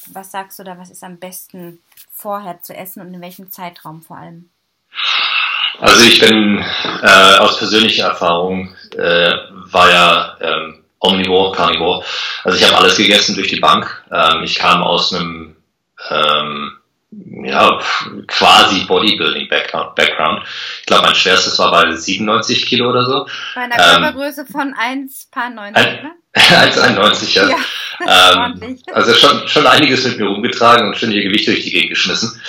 was 0.07 0.31
sagst 0.31 0.59
du 0.59 0.63
da, 0.63 0.77
was 0.77 0.89
ist 0.89 1.03
am 1.03 1.17
besten 1.17 1.79
vorher 2.11 2.61
zu 2.61 2.75
essen 2.75 3.01
und 3.01 3.13
in 3.13 3.21
welchem 3.21 3.51
Zeitraum 3.51 4.01
vor 4.01 4.17
allem? 4.17 4.49
Also 5.79 6.03
ich 6.03 6.19
bin 6.19 6.57
äh, 7.01 7.37
aus 7.37 7.57
persönlicher 7.57 8.07
Erfahrung 8.07 8.75
äh, 8.97 9.31
war 9.71 9.89
ja 9.89 10.37
ähm, 10.41 10.83
Omnivore, 10.99 11.55
Carnivore. 11.55 12.03
Also 12.43 12.57
ich 12.57 12.65
habe 12.65 12.77
alles 12.77 12.97
gegessen 12.97 13.35
durch 13.35 13.47
die 13.47 13.61
Bank. 13.61 14.03
Ähm, 14.11 14.43
ich 14.43 14.55
kam 14.55 14.83
aus 14.83 15.13
einem 15.13 15.55
ähm, 16.09 16.78
ja, 17.11 17.79
quasi 18.27 18.85
Bodybuilding-Background. 18.85 20.43
Ich 20.81 20.85
glaube, 20.85 21.03
mein 21.03 21.15
schwerstes 21.15 21.57
war 21.57 21.71
bei 21.71 21.91
97 21.91 22.65
Kilo 22.65 22.89
oder 22.89 23.05
so. 23.05 23.27
Bei 23.55 23.61
einer 23.61 23.75
Körpergröße 23.75 24.41
ähm, 24.41 24.47
von 24.47 24.73
1,90, 24.75 25.71
ne? 25.71 26.11
1,91, 26.35 27.35
ja. 27.35 27.49
ja 27.49 27.57
ähm, 28.53 28.79
also 28.93 29.13
schon, 29.13 29.47
schon 29.47 29.65
einiges 29.65 30.05
mit 30.05 30.19
mir 30.19 30.27
rumgetragen 30.27 30.87
und 30.87 30.97
schon 30.97 31.11
ihr 31.11 31.23
Gewicht 31.23 31.47
durch 31.47 31.63
die 31.63 31.71
Gegend 31.71 31.89
geschmissen. 31.89 32.39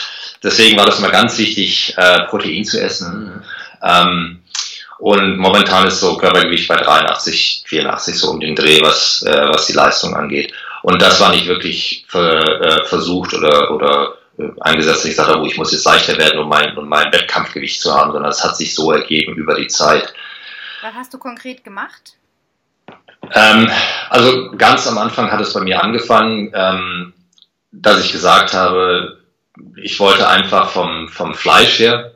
Deswegen 0.42 0.78
war 0.78 0.86
das 0.86 1.00
mal 1.00 1.10
ganz 1.10 1.38
wichtig, 1.38 1.94
äh, 1.96 2.26
Protein 2.26 2.64
zu 2.64 2.80
essen. 2.80 3.42
Ähm, 3.82 4.42
und 4.98 5.38
momentan 5.38 5.86
ist 5.86 6.00
so 6.00 6.18
Körpergewicht 6.18 6.68
bei 6.68 6.76
83, 6.76 7.64
84 7.66 8.18
so 8.18 8.30
um 8.30 8.40
den 8.40 8.54
Dreh, 8.54 8.80
was, 8.82 9.22
äh, 9.22 9.48
was 9.48 9.66
die 9.66 9.72
Leistung 9.72 10.14
angeht. 10.14 10.52
Und 10.82 11.00
das 11.00 11.20
war 11.20 11.30
nicht 11.30 11.46
wirklich 11.46 12.04
ver, 12.08 12.60
äh, 12.60 12.84
versucht 12.84 13.34
oder, 13.34 13.70
oder 13.70 14.19
äh, 14.40 14.50
eingesetzt, 14.60 14.98
dass 14.98 15.04
ich 15.04 15.16
sagte, 15.16 15.38
oh, 15.38 15.44
ich 15.44 15.56
muss 15.56 15.72
jetzt 15.72 15.84
leichter 15.84 16.16
werden, 16.16 16.40
um 16.40 16.48
mein, 16.48 16.76
um 16.76 16.88
mein 16.88 17.12
Wettkampfgewicht 17.12 17.80
zu 17.80 17.94
haben, 17.94 18.12
sondern 18.12 18.30
es 18.30 18.42
hat 18.42 18.56
sich 18.56 18.74
so 18.74 18.92
ergeben 18.92 19.34
über 19.34 19.54
die 19.54 19.68
Zeit. 19.68 20.12
Was 20.82 20.94
hast 20.94 21.12
du 21.14 21.18
konkret 21.18 21.62
gemacht? 21.62 22.14
Ähm, 23.32 23.70
also 24.08 24.50
ganz 24.52 24.86
am 24.86 24.98
Anfang 24.98 25.30
hat 25.30 25.40
es 25.40 25.52
bei 25.52 25.60
mir 25.60 25.82
angefangen, 25.82 26.50
ähm, 26.54 27.12
dass 27.70 28.04
ich 28.04 28.12
gesagt 28.12 28.54
habe, 28.54 29.18
ich 29.76 30.00
wollte 30.00 30.28
einfach 30.28 30.70
vom, 30.70 31.08
vom 31.08 31.34
Fleisch 31.34 31.78
her, 31.78 32.12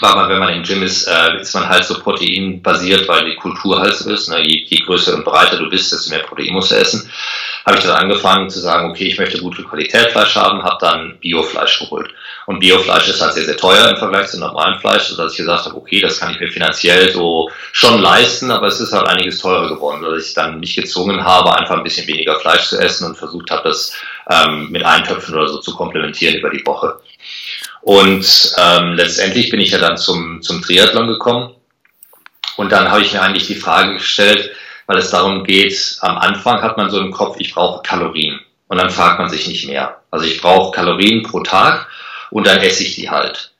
weil 0.00 0.14
man, 0.14 0.28
wenn 0.28 0.38
man 0.38 0.54
im 0.54 0.62
Gym 0.62 0.82
ist, 0.82 1.06
äh, 1.06 1.40
ist 1.40 1.54
man 1.54 1.68
halt 1.68 1.84
so 1.84 2.00
proteinbasiert, 2.00 3.08
weil 3.08 3.30
die 3.30 3.36
Kultur 3.36 3.80
halt 3.80 3.94
so 3.94 4.10
ist. 4.10 4.28
Ne? 4.28 4.40
Je, 4.42 4.64
je 4.66 4.84
größer 4.84 5.14
und 5.14 5.24
breiter 5.24 5.56
du 5.56 5.68
bist, 5.68 5.92
desto 5.92 6.10
mehr 6.10 6.24
Protein 6.24 6.52
musst 6.52 6.70
du 6.70 6.76
essen. 6.76 7.10
Habe 7.66 7.78
ich 7.78 7.84
dann 7.84 7.96
angefangen 7.96 8.48
zu 8.48 8.58
sagen, 8.60 8.90
okay, 8.90 9.04
ich 9.04 9.18
möchte 9.18 9.40
gute 9.40 9.62
Qualität 9.62 10.10
Fleisch 10.12 10.34
haben, 10.34 10.62
habe 10.62 10.78
dann 10.80 11.18
Biofleisch 11.20 11.78
geholt. 11.80 12.10
Und 12.46 12.58
Biofleisch 12.58 13.08
ist 13.08 13.20
halt 13.20 13.34
sehr, 13.34 13.44
sehr 13.44 13.56
teuer 13.56 13.90
im 13.90 13.96
Vergleich 13.96 14.28
zu 14.28 14.40
normalem 14.40 14.80
Fleisch, 14.80 15.04
sodass 15.04 15.32
ich 15.32 15.38
gesagt 15.38 15.66
habe, 15.66 15.76
okay, 15.76 16.00
das 16.00 16.18
kann 16.18 16.32
ich 16.32 16.40
mir 16.40 16.50
finanziell 16.50 17.12
so 17.12 17.50
schon 17.72 18.00
leisten, 18.00 18.50
aber 18.50 18.66
es 18.66 18.80
ist 18.80 18.92
halt 18.92 19.06
einiges 19.06 19.38
teurer 19.40 19.68
geworden, 19.68 20.02
dass 20.02 20.26
ich 20.26 20.34
dann 20.34 20.58
mich 20.58 20.74
gezwungen 20.74 21.24
habe, 21.24 21.54
einfach 21.56 21.76
ein 21.76 21.84
bisschen 21.84 22.06
weniger 22.06 22.40
Fleisch 22.40 22.68
zu 22.68 22.78
essen 22.78 23.06
und 23.06 23.18
versucht 23.18 23.50
habe, 23.50 23.68
das 23.68 23.92
ähm, 24.28 24.68
mit 24.70 24.84
Eintöpfen 24.84 25.34
oder 25.34 25.48
so 25.48 25.58
zu 25.58 25.74
komplementieren 25.74 26.36
über 26.36 26.50
die 26.50 26.64
Woche. 26.64 26.98
Und 27.82 28.52
ähm, 28.58 28.94
letztendlich 28.94 29.50
bin 29.50 29.60
ich 29.60 29.70
ja 29.70 29.78
dann 29.78 29.96
zum, 29.96 30.42
zum 30.42 30.62
Triathlon 30.62 31.08
gekommen. 31.08 31.54
Und 32.56 32.72
dann 32.72 32.90
habe 32.90 33.02
ich 33.02 33.12
mir 33.12 33.22
eigentlich 33.22 33.46
die 33.46 33.54
Frage 33.54 33.94
gestellt, 33.94 34.50
weil 34.90 34.98
es 34.98 35.10
darum 35.10 35.44
geht, 35.44 35.98
am 36.00 36.18
Anfang 36.18 36.62
hat 36.62 36.76
man 36.76 36.90
so 36.90 36.98
im 36.98 37.12
Kopf, 37.12 37.36
ich 37.38 37.54
brauche 37.54 37.80
Kalorien. 37.84 38.40
Und 38.66 38.76
dann 38.76 38.90
fragt 38.90 39.20
man 39.20 39.28
sich 39.28 39.46
nicht 39.46 39.68
mehr. 39.68 40.00
Also 40.10 40.26
ich 40.26 40.40
brauche 40.40 40.74
Kalorien 40.74 41.22
pro 41.22 41.44
Tag 41.44 41.86
und 42.32 42.44
dann 42.44 42.58
esse 42.58 42.82
ich 42.82 42.96
die 42.96 43.08
halt. 43.08 43.52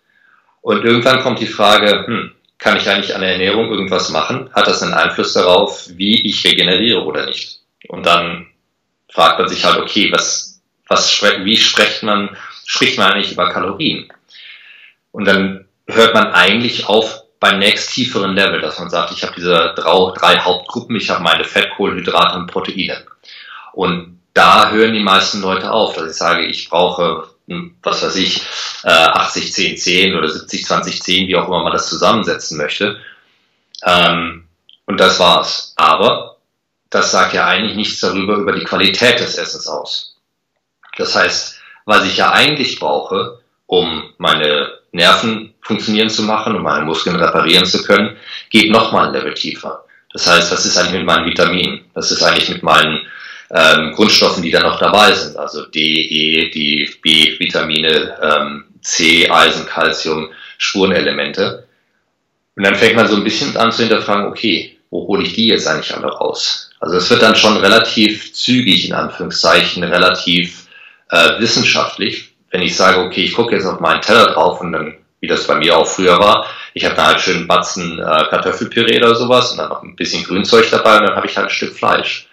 Und 0.61 0.85
irgendwann 0.85 1.21
kommt 1.21 1.39
die 1.39 1.47
Frage, 1.47 2.05
hm, 2.05 2.33
kann 2.59 2.79
ich 2.79 2.91
eigentlich 2.91 3.15
an 3.15 3.21
der 3.21 3.31
Ernährung 3.31 3.71
irgendwas 3.71 4.11
machen? 4.11 4.51
Hat 4.53 4.67
das 4.67 4.83
einen 4.83 4.93
Einfluss 4.93 5.33
darauf, 5.33 5.87
wie 5.91 6.27
ich 6.27 6.45
regeneriere 6.45 7.05
oder 7.05 7.27
nicht? 7.27 7.61
Und 7.87 8.07
dann 8.07 8.49
fragt 9.09 9.39
man 9.39 9.49
sich 9.49 9.65
halt, 9.65 9.79
okay, 9.79 10.11
was, 10.11 10.61
was, 10.89 11.23
wie 11.45 11.57
spricht 11.57 12.03
man 12.03 12.37
spricht 12.67 12.99
man 12.99 13.13
eigentlich 13.13 13.31
über 13.31 13.51
Kalorien. 13.51 14.13
Und 15.13 15.27
dann 15.27 15.69
hört 15.87 16.13
man 16.13 16.33
eigentlich 16.33 16.87
auf 16.87 17.20
beim 17.41 17.59
nächst 17.59 17.93
tieferen 17.93 18.35
Level, 18.35 18.61
dass 18.61 18.79
man 18.79 18.91
sagt, 18.91 19.13
ich 19.13 19.23
habe 19.23 19.33
diese 19.35 19.73
drei 19.75 20.39
Hauptgruppen, 20.39 20.97
ich 20.97 21.09
habe 21.09 21.23
meine 21.23 21.45
Fett, 21.45 21.71
Kohlenhydrate 21.77 22.37
und 22.37 22.47
Proteine. 22.47 23.07
Und 23.73 24.21
da 24.35 24.71
hören 24.71 24.93
die 24.93 25.01
meisten 25.01 25.41
Leute 25.41 25.71
auf, 25.73 25.95
dass 25.95 26.11
ich 26.11 26.17
sage, 26.17 26.45
ich 26.45 26.69
brauche, 26.69 27.29
hm, 27.49 27.77
was 27.83 28.03
weiß 28.03 28.17
ich, 28.17 28.43
80, 28.83 29.53
10, 29.53 29.77
10 29.77 30.17
oder 30.17 30.29
70, 30.29 30.65
20, 30.65 31.03
10, 31.03 31.29
wie 31.29 31.37
auch 31.37 31.49
immer 31.49 31.63
man 31.63 31.73
das 31.73 31.89
zusammensetzen 31.89 32.59
möchte. 32.59 33.01
Ähm, 33.85 34.47
und 34.87 35.01
das 35.01 35.19
war's. 35.19 35.73
Aber 35.77 36.37
das 36.91 37.11
sagt 37.11 37.33
ja 37.33 37.47
eigentlich 37.47 37.77
nichts 37.77 38.01
darüber, 38.01 38.35
über 38.35 38.53
die 38.53 38.65
Qualität 38.65 39.19
des 39.21 39.39
Essens 39.39 39.67
aus. 39.67 40.17
Das 40.97 41.15
heißt, 41.15 41.61
was 41.87 42.05
ich 42.05 42.19
ja 42.19 42.33
eigentlich 42.33 42.79
brauche, 42.79 43.41
um 43.67 44.13
meine 44.19 44.73
Nerven 44.93 45.50
funktionieren 45.63 46.09
zu 46.09 46.23
machen, 46.23 46.57
um 46.57 46.63
meine 46.63 46.85
Muskeln 46.85 47.17
reparieren 47.17 47.67
zu 47.67 47.83
können, 47.83 48.17
geht 48.49 48.71
nochmal 48.71 49.09
ein 49.09 49.15
Level 49.15 49.35
tiefer. 49.35 49.85
Das 50.13 50.27
heißt, 50.27 50.51
was 50.51 50.67
ist 50.67 50.77
eigentlich 50.77 50.99
mit 50.99 51.07
meinen 51.07 51.27
Vitaminen? 51.27 51.83
Was 51.95 52.11
ist 52.11 52.23
eigentlich 52.23 52.49
mit 52.49 52.63
meinen 52.63 53.01
ähm, 53.51 53.93
Grundstoffen, 53.93 54.43
die 54.43 54.51
da 54.51 54.61
noch 54.61 54.79
dabei 54.79 55.13
sind? 55.13 55.37
Also 55.37 55.67
D, 55.67 55.81
E, 55.81 56.51
die 56.51 56.91
B-Vitamine, 57.03 58.19
ähm, 58.21 58.65
C, 58.83 59.31
Eisen, 59.31 59.67
Calcium, 59.67 60.31
Spurenelemente. 60.59 61.67
Und 62.57 62.65
dann 62.65 62.75
fängt 62.75 62.97
man 62.97 63.09
so 63.09 63.17
ein 63.17 63.25
bisschen 63.25 63.57
an 63.57 63.73
zu 63.73 63.83
hinterfragen, 63.83 64.27
okay, 64.27 64.77
wo 64.91 65.07
hole 65.07 65.23
ich 65.23 65.35
die 65.35 65.47
jetzt 65.47 65.67
eigentlich 65.67 65.95
alle 65.95 66.09
raus? 66.09 66.71
Also 66.81 66.97
es 66.97 67.09
wird 67.11 67.23
dann 67.23 67.37
schon 67.37 67.57
relativ 67.59 68.33
zügig, 68.33 68.89
in 68.89 68.95
Anführungszeichen, 68.95 69.85
relativ 69.85 70.67
äh, 71.11 71.39
wissenschaftlich, 71.39 72.33
wenn 72.51 72.63
ich 72.63 72.75
sage, 72.75 73.01
okay, 73.01 73.23
ich 73.23 73.35
gucke 73.35 73.55
jetzt 73.55 73.67
auf 73.67 73.81
meinen 73.81 74.01
Teller 74.01 74.33
drauf 74.33 74.61
und 74.61 74.73
dann, 74.73 74.97
wie 75.21 75.27
das 75.27 75.47
bei 75.47 75.55
mir 75.55 75.77
auch 75.77 75.87
früher 75.87 76.19
war, 76.19 76.47
ich 76.75 76.85
habe 76.85 76.95
da 76.95 77.07
halt 77.07 77.21
schön 77.21 77.37
einen 77.37 77.47
Batzen 77.47 77.99
äh, 77.99 78.03
Kartoffelpüree 78.03 78.99
oder 78.99 79.15
sowas 79.15 79.53
und 79.53 79.59
dann 79.59 79.69
noch 79.69 79.83
ein 79.83 79.97
bisschen 79.97 80.25
Grünzeug 80.25 80.71
dabei 80.71 80.99
und 80.99 81.05
dann 81.05 81.17
habe 81.17 81.27
ich 81.27 81.37
halt 81.37 81.49
ein 81.49 81.55
Stück 81.55 81.75
Fleisch. 81.75 82.29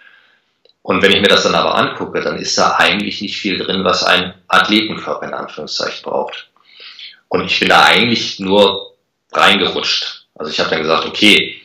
Und 0.82 1.02
wenn 1.02 1.12
ich 1.12 1.20
mir 1.20 1.28
das 1.28 1.42
dann 1.42 1.54
aber 1.54 1.74
angucke, 1.74 2.20
dann 2.22 2.38
ist 2.38 2.56
da 2.56 2.76
eigentlich 2.76 3.20
nicht 3.20 3.36
viel 3.36 3.58
drin, 3.58 3.84
was 3.84 4.04
ein 4.04 4.32
Athletenkörper 4.48 5.26
in 5.26 5.34
Anführungszeichen 5.34 6.02
braucht. 6.02 6.48
Und 7.28 7.44
ich 7.44 7.60
bin 7.60 7.68
da 7.68 7.82
eigentlich 7.82 8.40
nur 8.40 8.94
reingerutscht. 9.32 10.24
Also 10.34 10.50
ich 10.50 10.58
habe 10.60 10.70
dann 10.70 10.82
gesagt, 10.82 11.04
okay, 11.04 11.60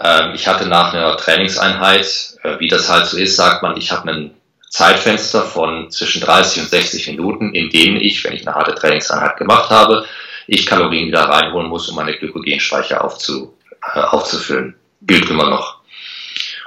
äh, 0.00 0.34
ich 0.34 0.46
hatte 0.46 0.66
nach 0.66 0.92
einer 0.92 1.16
Trainingseinheit, 1.16 2.36
äh, 2.44 2.60
wie 2.60 2.68
das 2.68 2.88
halt 2.88 3.06
so 3.06 3.16
ist, 3.16 3.34
sagt 3.34 3.62
man, 3.62 3.76
ich 3.76 3.90
habe 3.90 4.08
einen 4.08 4.34
Zeitfenster 4.68 5.42
von 5.42 5.90
zwischen 5.90 6.22
30 6.22 6.62
und 6.62 6.68
60 6.68 7.08
Minuten, 7.08 7.52
in 7.54 7.70
denen 7.70 7.96
ich, 7.96 8.22
wenn 8.22 8.34
ich 8.34 8.46
eine 8.46 8.54
harte 8.54 8.76
Trainingseinheit 8.76 9.36
gemacht 9.36 9.70
habe, 9.70 10.06
ich 10.50 10.66
Kalorien 10.66 11.06
wieder 11.06 11.28
reinholen 11.28 11.68
muss, 11.68 11.88
um 11.88 11.94
meine 11.94 12.12
Glykogenspeicher 12.12 13.04
aufzu, 13.04 13.56
äh, 13.94 14.00
aufzufüllen. 14.00 14.74
Gilt 15.02 15.30
immer 15.30 15.48
noch. 15.48 15.78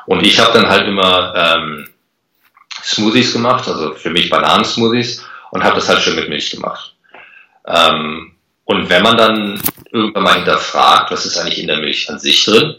Und 0.06 0.26
ich 0.26 0.40
habe 0.40 0.58
dann 0.58 0.70
halt 0.70 0.88
immer 0.88 1.34
ähm, 1.36 1.90
Smoothies 2.82 3.34
gemacht, 3.34 3.68
also 3.68 3.94
für 3.94 4.10
mich 4.10 4.30
Bananensmoothies 4.30 5.26
und 5.52 5.64
habe 5.64 5.76
das 5.76 5.90
halt 5.90 6.00
schön 6.00 6.16
mit 6.16 6.30
Milch 6.30 6.50
gemacht. 6.52 6.96
Ähm, 7.68 8.36
und 8.64 8.90
wenn 8.90 9.04
man 9.04 9.18
dann 9.18 9.62
irgendwann 9.92 10.24
mal 10.24 10.36
hinterfragt, 10.36 11.12
was 11.12 11.26
ist 11.26 11.38
eigentlich 11.38 11.60
in 11.60 11.68
der 11.68 11.78
Milch 11.78 12.10
an 12.10 12.20
sich 12.20 12.46
drin, 12.46 12.76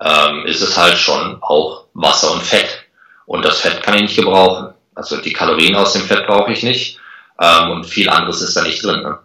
ähm, 0.00 0.46
ist 0.46 0.62
es 0.62 0.76
halt 0.76 0.96
schon 0.96 1.38
auch 1.42 1.86
Wasser 1.94 2.32
und 2.32 2.42
Fett. 2.42 2.84
Und 3.26 3.44
das 3.44 3.60
Fett 3.60 3.82
kann 3.82 3.96
ich 3.96 4.02
nicht 4.02 4.16
gebrauchen. 4.16 4.74
Also 4.94 5.16
die 5.16 5.32
Kalorien 5.32 5.74
aus 5.74 5.92
dem 5.92 6.02
Fett 6.02 6.24
brauche 6.28 6.52
ich 6.52 6.62
nicht. 6.62 7.00
Ähm, 7.40 7.70
und 7.72 7.84
viel 7.84 8.08
anderes 8.08 8.40
ist 8.42 8.56
da 8.56 8.62
nicht 8.62 8.84
drin. 8.84 9.02
Ne? 9.02 9.18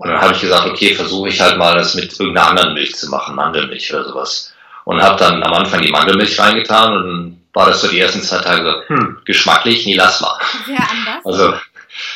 Und 0.00 0.08
dann 0.08 0.18
habe 0.18 0.32
ich 0.32 0.40
gesagt, 0.40 0.66
okay, 0.66 0.94
versuche 0.94 1.28
ich 1.28 1.38
halt 1.42 1.58
mal 1.58 1.74
das 1.74 1.94
mit 1.94 2.18
irgendeiner 2.18 2.48
anderen 2.48 2.72
Milch 2.72 2.96
zu 2.96 3.10
machen, 3.10 3.36
Mandelmilch 3.36 3.92
oder 3.92 4.04
sowas. 4.04 4.54
Und 4.84 5.02
habe 5.02 5.18
dann 5.18 5.42
am 5.42 5.52
Anfang 5.52 5.82
die 5.82 5.90
Mandelmilch 5.90 6.40
reingetan 6.40 6.96
und 6.96 7.02
dann 7.04 7.40
war 7.52 7.66
das 7.66 7.82
so 7.82 7.88
die 7.88 8.00
ersten 8.00 8.22
zwei 8.22 8.38
Tage 8.38 8.64
so, 8.64 8.94
hm, 8.94 9.18
geschmacklich, 9.26 9.84
nee, 9.84 9.96
lass 9.96 10.22
mal. 10.22 10.38
Sehr 10.64 10.78
anders. 10.78 11.26
Also 11.26 11.52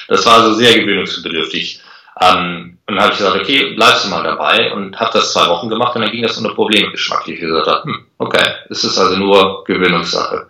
das 0.08 0.24
war 0.24 0.44
so 0.44 0.54
sehr 0.54 0.78
gewöhnungsbedürftig. 0.78 1.82
Ähm, 2.22 2.78
und 2.86 2.94
dann 2.94 3.04
habe 3.04 3.12
ich 3.12 3.18
gesagt, 3.18 3.36
okay, 3.36 3.74
bleibst 3.74 4.06
du 4.06 4.08
mal 4.08 4.22
dabei 4.22 4.72
und 4.72 4.98
habe 4.98 5.10
das 5.12 5.34
zwei 5.34 5.46
Wochen 5.48 5.68
gemacht 5.68 5.94
und 5.94 6.00
dann 6.00 6.10
ging 6.10 6.22
das 6.22 6.38
ohne 6.38 6.54
Probleme 6.54 6.90
geschmacklich. 6.90 7.34
Ich 7.34 7.42
gesagt 7.42 7.66
habe, 7.66 7.84
hm, 7.84 8.06
okay, 8.16 8.50
es 8.70 8.82
ist 8.82 8.96
also 8.96 9.16
nur 9.16 9.62
Gewöhnungssache. 9.64 10.48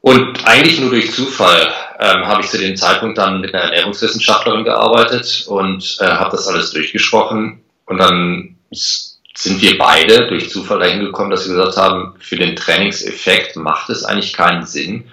Und 0.00 0.46
eigentlich 0.46 0.80
nur 0.80 0.88
durch 0.88 1.12
Zufall 1.12 1.70
ähm, 1.98 2.26
habe 2.26 2.42
ich 2.42 2.48
zu 2.48 2.58
dem 2.58 2.76
Zeitpunkt 2.76 3.18
dann 3.18 3.40
mit 3.40 3.54
einer 3.54 3.64
Ernährungswissenschaftlerin 3.64 4.64
gearbeitet 4.64 5.44
und 5.48 5.98
äh, 6.00 6.06
habe 6.06 6.30
das 6.30 6.46
alles 6.46 6.70
durchgesprochen. 6.70 7.60
Und 7.86 7.98
dann 7.98 8.56
sind 8.70 9.60
wir 9.60 9.78
beide 9.78 10.28
durch 10.28 10.50
Zufall 10.50 10.78
dahin 10.78 11.00
gekommen, 11.00 11.30
dass 11.30 11.48
wir 11.48 11.56
gesagt 11.56 11.76
haben, 11.76 12.14
für 12.20 12.36
den 12.36 12.54
Trainingseffekt 12.54 13.56
macht 13.56 13.90
es 13.90 14.04
eigentlich 14.04 14.32
keinen 14.32 14.64
Sinn, 14.64 15.10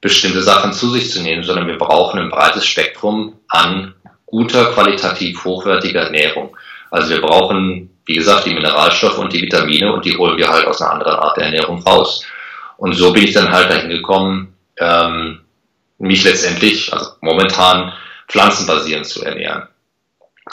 bestimmte 0.00 0.42
Sachen 0.42 0.72
zu 0.72 0.90
sich 0.90 1.10
zu 1.10 1.22
nehmen, 1.22 1.42
sondern 1.42 1.66
wir 1.66 1.78
brauchen 1.78 2.20
ein 2.20 2.30
breites 2.30 2.66
Spektrum 2.66 3.38
an 3.48 3.94
guter, 4.24 4.66
qualitativ 4.66 5.44
hochwertiger 5.44 6.02
Ernährung. 6.02 6.56
Also 6.90 7.10
wir 7.10 7.20
brauchen, 7.20 7.90
wie 8.06 8.14
gesagt, 8.14 8.46
die 8.46 8.54
Mineralstoffe 8.54 9.18
und 9.18 9.32
die 9.32 9.42
Vitamine 9.42 9.92
und 9.92 10.04
die 10.04 10.16
holen 10.16 10.36
wir 10.36 10.48
halt 10.48 10.66
aus 10.66 10.80
einer 10.80 10.92
anderen 10.92 11.16
Art 11.16 11.36
der 11.36 11.46
Ernährung 11.46 11.82
raus. 11.82 12.24
Und 12.76 12.94
so 12.94 13.12
bin 13.12 13.24
ich 13.24 13.32
dann 13.32 13.50
halt 13.50 13.70
dahin 13.70 13.90
gekommen, 13.90 14.54
ähm, 14.78 15.40
mich 15.98 16.24
letztendlich, 16.24 16.92
also 16.92 17.12
momentan 17.20 17.92
pflanzenbasierend 18.28 19.06
zu 19.06 19.24
ernähren. 19.24 19.68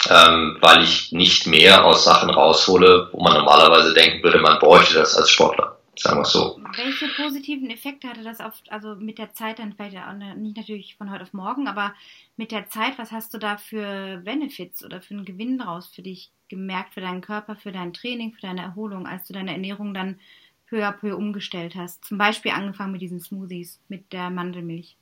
Ähm, 0.10 0.58
weil 0.62 0.84
ich 0.84 1.12
nicht 1.12 1.46
mehr 1.46 1.86
aus 1.86 2.04
Sachen 2.04 2.30
raushole, 2.30 3.10
wo 3.12 3.22
man 3.22 3.34
normalerweise 3.34 3.94
denken 3.94 4.24
würde, 4.24 4.40
man 4.40 4.60
bräuchte 4.60 4.96
das 4.96 5.16
als 5.16 5.30
Sportler. 5.30 5.78
Sagen 5.96 6.18
wir 6.18 6.24
es 6.24 6.32
so. 6.32 6.60
Welche 6.76 7.08
positiven 7.10 7.70
Effekte 7.70 8.08
hatte 8.08 8.24
das 8.24 8.40
auf, 8.40 8.54
also 8.70 8.96
mit 8.96 9.20
der 9.20 9.34
Zeit 9.34 9.60
dann 9.60 9.74
vielleicht 9.74 9.98
auch 9.98 10.14
nicht 10.36 10.58
natürlich 10.58 10.96
von 10.96 11.12
heute 11.12 11.24
auf 11.24 11.34
morgen, 11.34 11.68
aber 11.68 11.94
mit 12.36 12.52
der 12.52 12.68
Zeit, 12.68 12.98
was 12.98 13.12
hast 13.12 13.34
du 13.36 13.38
da 13.38 13.58
für 13.58 14.18
Benefits 14.26 14.84
oder 14.84 15.02
für 15.02 15.14
einen 15.14 15.26
Gewinn 15.26 15.60
draus 15.60 15.88
für 15.94 16.02
dich 16.02 16.32
gemerkt, 16.50 16.96
für 16.96 17.02
deinen 17.02 17.22
Körper, 17.22 17.56
für 17.56 17.72
dein 17.72 17.94
Training, 17.94 18.34
für 18.34 18.42
deine 18.42 18.62
Erholung, 18.62 19.06
als 19.06 19.28
du 19.28 19.34
deine 19.34 19.52
Ernährung 19.52 19.94
dann 19.94 20.20
peu 20.68 20.84
à 20.84 20.92
peu 20.92 21.16
umgestellt 21.16 21.76
hast? 21.76 22.04
Zum 22.04 22.18
Beispiel 22.18 22.52
angefangen 22.52 22.94
mit 22.94 23.02
diesen 23.02 23.20
Smoothies, 23.20 23.80
mit 23.88 24.12
der 24.12 24.32
Mandelmilch. 24.32 24.98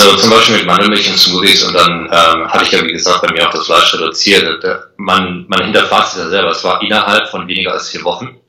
Also 0.00 0.16
zum 0.16 0.30
Beispiel 0.30 0.56
mit 0.56 0.66
Mandelmilch 0.66 1.10
und 1.10 1.18
Smoothies 1.18 1.64
und 1.64 1.74
dann 1.74 2.06
ähm, 2.06 2.48
hatte 2.48 2.64
ich 2.64 2.72
ja 2.72 2.82
wie 2.82 2.92
gesagt 2.92 3.22
bei 3.22 3.32
mir 3.32 3.46
auch 3.46 3.52
das 3.52 3.66
Fleisch 3.66 3.94
reduziert. 3.94 4.64
Man, 4.96 5.44
man 5.48 5.64
hinterfragt 5.64 6.08
sich 6.08 6.22
ja 6.22 6.28
selber, 6.28 6.50
es 6.50 6.64
war 6.64 6.82
innerhalb 6.82 7.28
von 7.28 7.46
weniger 7.46 7.72
als 7.72 7.90
vier 7.90 8.02
Wochen, 8.04 8.40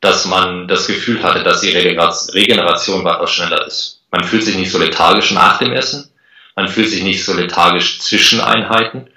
dass 0.00 0.24
man 0.26 0.66
das 0.68 0.86
Gefühl 0.86 1.22
hatte, 1.22 1.42
dass 1.42 1.60
die 1.60 1.70
Regeneration 1.70 3.04
weitaus 3.04 3.32
schneller 3.32 3.66
ist. 3.66 4.02
Man 4.10 4.24
fühlt 4.24 4.44
sich 4.44 4.56
nicht 4.56 4.70
so 4.70 4.78
lethargisch 4.78 5.30
nach 5.30 5.58
dem 5.58 5.72
Essen, 5.72 6.10
man 6.56 6.68
fühlt 6.68 6.88
sich 6.88 7.02
nicht 7.02 7.24
so 7.24 7.34
lethargisch 7.34 8.00
zwischen 8.00 8.40
Einheiten, 8.40 9.08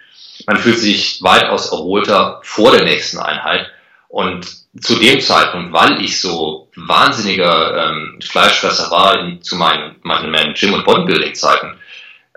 man 0.46 0.58
fühlt 0.58 0.80
sich 0.80 1.22
weitaus 1.22 1.72
erholter 1.72 2.40
vor 2.44 2.72
der 2.72 2.84
nächsten 2.84 3.20
Einheit 3.20 3.68
und 4.08 4.48
zu 4.82 4.96
dem 4.96 5.20
Zeitpunkt, 5.20 5.74
weil 5.74 6.04
ich 6.04 6.20
so 6.20 6.70
wahnsinniger 6.76 7.90
ähm, 7.90 8.20
Fleischfresser 8.24 8.92
war 8.92 9.20
in, 9.20 9.42
zu 9.42 9.56
meinen, 9.56 9.96
meinen, 10.04 10.32
meinen 10.32 10.54
Gym- 10.54 10.74
und 10.74 10.86
Bodybuilding-Zeiten, 10.86 11.74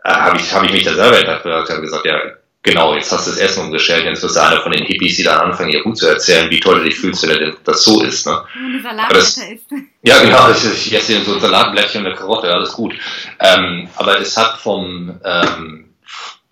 äh, 0.05 0.13
habe 0.13 0.39
ich, 0.39 0.53
hab 0.53 0.65
ich 0.65 0.73
mich 0.73 0.85
da 0.85 0.95
selber 0.95 1.19
entdeckt 1.19 1.45
und 1.45 1.83
gesagt, 1.83 2.07
ja, 2.07 2.19
genau, 2.63 2.95
jetzt 2.95 3.13
hast 3.13 3.27
du 3.27 3.33
das 3.33 3.41
Essen 3.41 3.65
umgestellt, 3.65 4.05
jetzt 4.05 4.23
wirst 4.23 4.37
du 4.37 4.43
einer 4.43 4.61
von 4.61 4.73
den 4.73 4.87
Hippies, 4.87 5.17
die 5.17 5.23
dann 5.23 5.41
anfangen, 5.41 5.71
ihr 5.71 5.85
Hut 5.85 5.99
zu 5.99 6.07
erzählen, 6.07 6.51
wie 6.51 6.61
toll 6.61 6.79
du 6.79 6.85
dich 6.85 6.97
fühlst, 6.97 7.29
wenn 7.29 7.57
das 7.65 7.85
so 7.85 8.03
ist. 8.03 8.27
Ne? 8.27 8.43
Eine 8.55 8.83
Salatkette 8.83 9.55
ist. 9.55 9.67
Ja, 10.03 10.23
genau, 10.23 10.51
ich, 10.51 10.65
ich 10.65 10.95
esse 10.95 11.23
so 11.23 11.35
ein 11.35 11.41
Salatblättchen 11.41 12.01
und 12.01 12.07
eine 12.07 12.17
Karotte, 12.17 12.51
alles 12.51 12.73
gut. 12.73 12.95
Ähm, 13.39 13.87
aber 13.97 14.19
es 14.19 14.35
hat 14.37 14.59
vom, 14.59 15.21
ähm, 15.23 15.93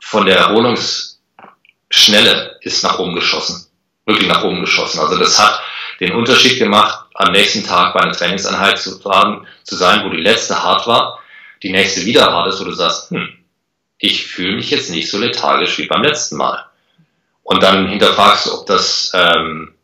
von 0.01 0.26
der 0.26 0.36
Erholungsschnelle 0.36 2.59
ist 2.61 2.84
nach 2.84 2.99
oben 2.99 3.14
geschossen. 3.14 3.66
Wirklich 4.05 4.28
nach 4.28 4.45
oben 4.45 4.61
geschossen. 4.61 5.01
Also 5.01 5.16
das 5.16 5.39
hat 5.39 5.62
den 6.01 6.12
Unterschied 6.12 6.59
gemacht, 6.59 7.07
am 7.14 7.32
nächsten 7.32 7.64
Tag 7.64 7.94
bei 7.94 8.01
einer 8.01 8.12
Trainingseinheit 8.12 8.78
zu, 8.78 8.99
fahren, 8.99 9.46
zu 9.64 9.76
sein, 9.76 10.05
wo 10.05 10.11
die 10.11 10.22
letzte 10.22 10.62
hart 10.62 10.86
war, 10.86 11.18
die 11.62 11.70
nächste 11.70 12.05
wieder 12.05 12.32
hart 12.32 12.49
ist, 12.49 12.61
wo 12.61 12.64
du 12.64 12.72
sagst, 12.72 13.11
hm, 13.11 13.28
ich 13.99 14.26
fühle 14.26 14.57
mich 14.57 14.70
jetzt 14.70 14.90
nicht 14.90 15.11
so 15.11 15.18
lethargisch 15.18 15.76
wie 15.78 15.86
beim 15.86 16.03
letzten 16.03 16.36
Mal. 16.36 16.64
Und 17.42 17.62
dann 17.62 17.88
hinterfragst 17.88 18.46
du, 18.46 18.55
ob 18.55 18.66
das, 18.66 19.11
ähm, 19.14 19.74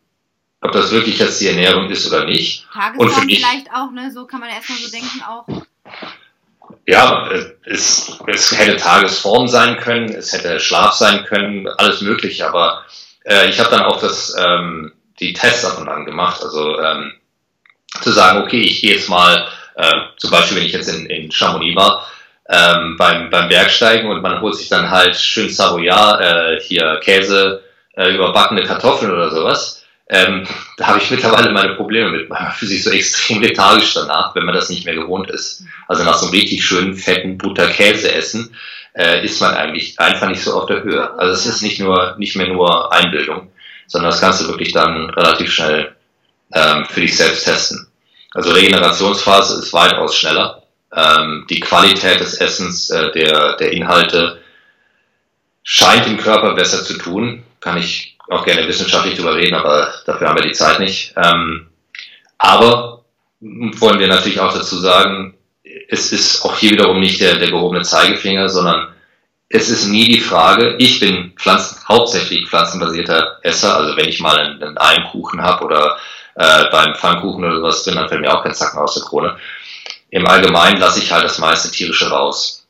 ob 0.61 0.71
das 0.71 0.91
wirklich 0.91 1.19
jetzt 1.19 1.41
die 1.41 1.47
Ernährung 1.47 1.89
ist 1.89 2.07
oder 2.07 2.25
nicht. 2.25 2.65
Tagesform 2.71 2.97
und 2.99 3.13
für 3.13 3.25
mich, 3.25 3.39
vielleicht 3.39 3.71
auch, 3.73 3.91
ne? 3.91 4.11
So 4.13 4.25
kann 4.25 4.39
man 4.39 4.49
erstmal 4.49 4.77
so 4.79 4.89
denken 4.89 5.21
auch. 5.23 5.45
Ja, 6.87 7.29
es, 7.63 8.19
es 8.27 8.57
hätte 8.57 8.77
Tagesform 8.77 9.47
sein 9.47 9.77
können, 9.77 10.09
es 10.13 10.31
hätte 10.31 10.59
Schlaf 10.59 10.93
sein 10.93 11.25
können, 11.25 11.67
alles 11.67 12.01
mögliche, 12.01 12.47
aber 12.47 12.85
äh, 13.23 13.49
ich 13.49 13.59
habe 13.59 13.71
dann 13.71 13.81
auch 13.81 13.99
das 13.99 14.35
ähm, 14.37 14.93
die 15.19 15.33
Tests 15.33 15.65
ab 15.65 15.79
und 15.79 15.89
an 15.89 16.05
gemacht. 16.05 16.41
Also 16.41 16.79
ähm, 16.79 17.13
zu 18.01 18.11
sagen, 18.11 18.43
okay, 18.43 18.61
ich 18.61 18.81
gehe 18.81 18.95
jetzt 18.95 19.09
mal, 19.09 19.47
äh, 19.75 19.91
zum 20.17 20.31
Beispiel, 20.31 20.57
wenn 20.57 20.65
ich 20.65 20.73
jetzt 20.73 20.89
in, 20.89 21.05
in 21.07 21.31
Chamonix 21.31 21.75
war, 21.75 22.07
ähm, 22.47 22.95
beim, 22.97 23.29
beim 23.29 23.49
Bergsteigen 23.49 24.09
und 24.09 24.21
man 24.21 24.41
holt 24.41 24.55
sich 24.55 24.69
dann 24.69 24.91
halt 24.91 25.15
schön 25.15 25.49
Savoyard, 25.49 26.21
äh, 26.21 26.59
hier 26.61 26.99
Käse, 27.01 27.63
äh, 27.95 28.13
überbackene 28.13 28.63
Kartoffeln 28.63 29.11
oder 29.11 29.31
sowas. 29.31 29.83
Ähm, 30.07 30.45
da 30.77 30.87
habe 30.87 30.99
ich 30.99 31.09
mittlerweile 31.11 31.51
meine 31.51 31.75
Probleme 31.75 32.11
mit. 32.11 32.29
Man 32.29 32.51
fühlt 32.51 32.69
sich 32.69 32.83
so 32.83 32.91
extrem 32.91 33.41
lethargisch 33.41 33.93
danach, 33.93 34.35
wenn 34.35 34.45
man 34.45 34.53
das 34.53 34.69
nicht 34.69 34.85
mehr 34.85 34.95
gewohnt 34.95 35.31
ist. 35.31 35.63
Also 35.87 36.03
nach 36.03 36.15
so 36.15 36.27
einem 36.27 36.35
richtig 36.35 36.63
schönen, 36.63 36.95
fetten 36.95 37.37
Butter-Käse 37.37 38.13
essen, 38.13 38.55
äh, 38.93 39.25
ist 39.25 39.41
man 39.41 39.55
eigentlich 39.55 39.99
einfach 39.99 40.27
nicht 40.27 40.43
so 40.43 40.53
auf 40.53 40.67
der 40.67 40.83
Höhe. 40.83 41.17
Also 41.17 41.33
es 41.33 41.45
ist 41.47 41.63
nicht 41.63 41.79
nur, 41.79 42.15
nicht 42.19 42.35
mehr 42.35 42.47
nur 42.47 42.93
Einbildung 42.93 43.49
sondern 43.87 44.11
das 44.11 44.21
kannst 44.21 44.41
du 44.41 44.47
wirklich 44.47 44.71
dann 44.71 45.09
relativ 45.11 45.51
schnell 45.51 45.95
ähm, 46.53 46.85
für 46.85 47.01
dich 47.01 47.15
selbst 47.15 47.45
testen. 47.45 47.87
Also 48.33 48.51
Regenerationsphase 48.51 49.59
ist 49.59 49.73
weitaus 49.73 50.15
schneller. 50.17 50.63
Ähm, 50.93 51.45
die 51.49 51.59
Qualität 51.59 52.19
des 52.19 52.35
Essens, 52.35 52.89
äh, 52.89 53.11
der, 53.11 53.55
der 53.57 53.71
Inhalte 53.71 54.41
scheint 55.63 56.05
dem 56.05 56.17
Körper 56.17 56.53
besser 56.53 56.83
zu 56.83 56.97
tun. 56.97 57.43
Kann 57.59 57.77
ich 57.77 58.17
auch 58.29 58.45
gerne 58.45 58.67
wissenschaftlich 58.67 59.15
darüber 59.15 59.35
reden, 59.35 59.55
aber 59.55 59.93
dafür 60.05 60.27
haben 60.27 60.37
wir 60.37 60.47
die 60.47 60.51
Zeit 60.51 60.79
nicht. 60.79 61.13
Ähm, 61.17 61.67
aber 62.37 63.03
wollen 63.39 63.99
wir 63.99 64.07
natürlich 64.07 64.39
auch 64.39 64.53
dazu 64.53 64.77
sagen, 64.77 65.35
es 65.89 66.11
ist 66.11 66.43
auch 66.43 66.57
hier 66.57 66.71
wiederum 66.71 66.99
nicht 66.99 67.21
der, 67.21 67.35
der 67.35 67.49
gehobene 67.49 67.81
Zeigefinger, 67.81 68.49
sondern 68.49 68.94
es 69.55 69.69
ist 69.69 69.87
nie 69.87 70.07
die 70.07 70.19
Frage, 70.19 70.75
ich 70.79 70.99
bin 70.99 71.33
Pflanzen, 71.37 71.77
hauptsächlich 71.87 72.47
pflanzenbasierter 72.47 73.39
Esser, 73.41 73.77
also 73.77 73.95
wenn 73.95 74.09
ich 74.09 74.19
mal 74.19 74.37
einen, 74.37 74.61
einen 74.61 74.77
Eimkuchen 74.77 75.41
habe 75.41 75.63
oder 75.63 75.97
äh, 76.35 76.65
beim 76.71 76.93
Pfannkuchen 76.95 77.43
oder 77.43 77.55
sowas 77.55 77.83
drin, 77.83 77.95
dann 77.95 78.09
fällt 78.09 78.21
mir 78.21 78.33
auch 78.33 78.43
kein 78.43 78.53
Zacken 78.53 78.79
aus 78.79 78.95
der 78.95 79.03
Krone. 79.03 79.37
Im 80.09 80.27
Allgemeinen 80.27 80.79
lasse 80.79 80.99
ich 80.99 81.11
halt 81.11 81.23
das 81.23 81.39
meiste 81.39 81.71
tierische 81.71 82.09
raus. 82.09 82.67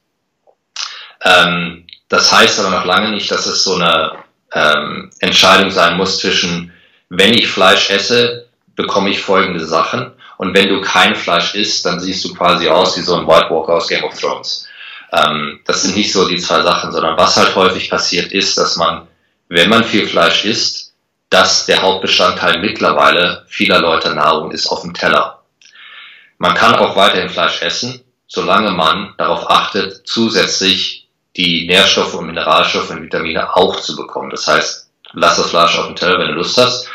Ähm, 1.24 1.88
das 2.08 2.32
heißt 2.32 2.60
aber 2.60 2.70
noch 2.70 2.86
lange 2.86 3.10
nicht, 3.10 3.32
dass 3.32 3.48
es 3.48 3.64
so 3.64 3.76
eine 3.76 4.12
ähm, 4.54 5.10
Entscheidung 5.20 5.72
sein 5.72 5.98
muss 5.98 6.20
zwischen, 6.20 6.72
wenn 7.10 7.34
ich 7.34 7.48
Fleisch 7.48 7.90
esse, 7.90 8.48
bekomme 8.76 9.10
ich 9.10 9.22
folgende 9.22 9.66
Sachen 9.66 10.12
und 10.38 10.54
wenn 10.54 10.70
du 10.70 10.82
kein 10.82 11.16
Fleisch 11.16 11.56
isst, 11.56 11.86
dann 11.86 12.00
siehst 12.00 12.24
du 12.26 12.34
quasi 12.34 12.70
aus 12.70 12.96
wie 12.98 13.02
so 13.02 13.16
ein 13.16 13.28
White 13.28 13.50
Walker 13.50 13.74
aus 13.74 13.88
Game 13.88 14.04
of 14.04 14.20
Thrones. 14.20 14.68
Ähm, 15.12 15.62
das 15.66 15.84
sind 15.84 15.95
nicht 15.95 16.12
so 16.12 16.28
die 16.28 16.38
zwei 16.38 16.62
Sachen, 16.62 16.91
sondern 16.91 17.18
was 17.18 17.38
halt 17.38 17.56
häufig 17.56 17.89
passiert 17.89 18.32
ist, 18.32 18.58
dass 18.58 18.76
man, 18.76 19.08
wenn 19.49 19.70
man 19.70 19.84
viel 19.84 20.08
Fleisch 20.08 20.45
isst, 20.45 20.93
dass 21.30 21.66
der 21.66 21.82
Hauptbestandteil 21.82 22.60
mittlerweile 22.60 23.45
vieler 23.47 23.80
Leute 23.80 24.14
Nahrung 24.14 24.51
ist 24.51 24.68
auf 24.68 24.82
dem 24.82 24.93
Teller. 24.93 25.43
Man 26.38 26.53
kann 26.53 26.76
auch 26.76 26.95
weiterhin 26.95 27.30
Fleisch 27.30 27.62
essen, 27.62 28.01
solange 28.28 28.72
man 28.72 29.14
darauf 29.18 29.49
achtet, 29.49 30.08
zusätzlich 30.08 31.08
die 31.36 31.68
Nährstoffe 31.68 32.14
und 32.14 32.28
Mineralstoffe 32.28 32.89
und 32.91 33.03
Vitamine 33.03 33.56
auch 33.56 33.80
zu 33.80 33.95
bekommen. 33.95 34.30
Das 34.30 34.47
heißt, 34.47 34.89
lass 35.14 35.38
das 35.38 35.49
Fleisch 35.49 35.78
auf 35.78 35.88
dem 35.88 35.95
Teller, 35.95 36.20
wenn 36.20 36.28
du 36.28 36.34
Lust 36.36 36.58
hast, 36.58 36.89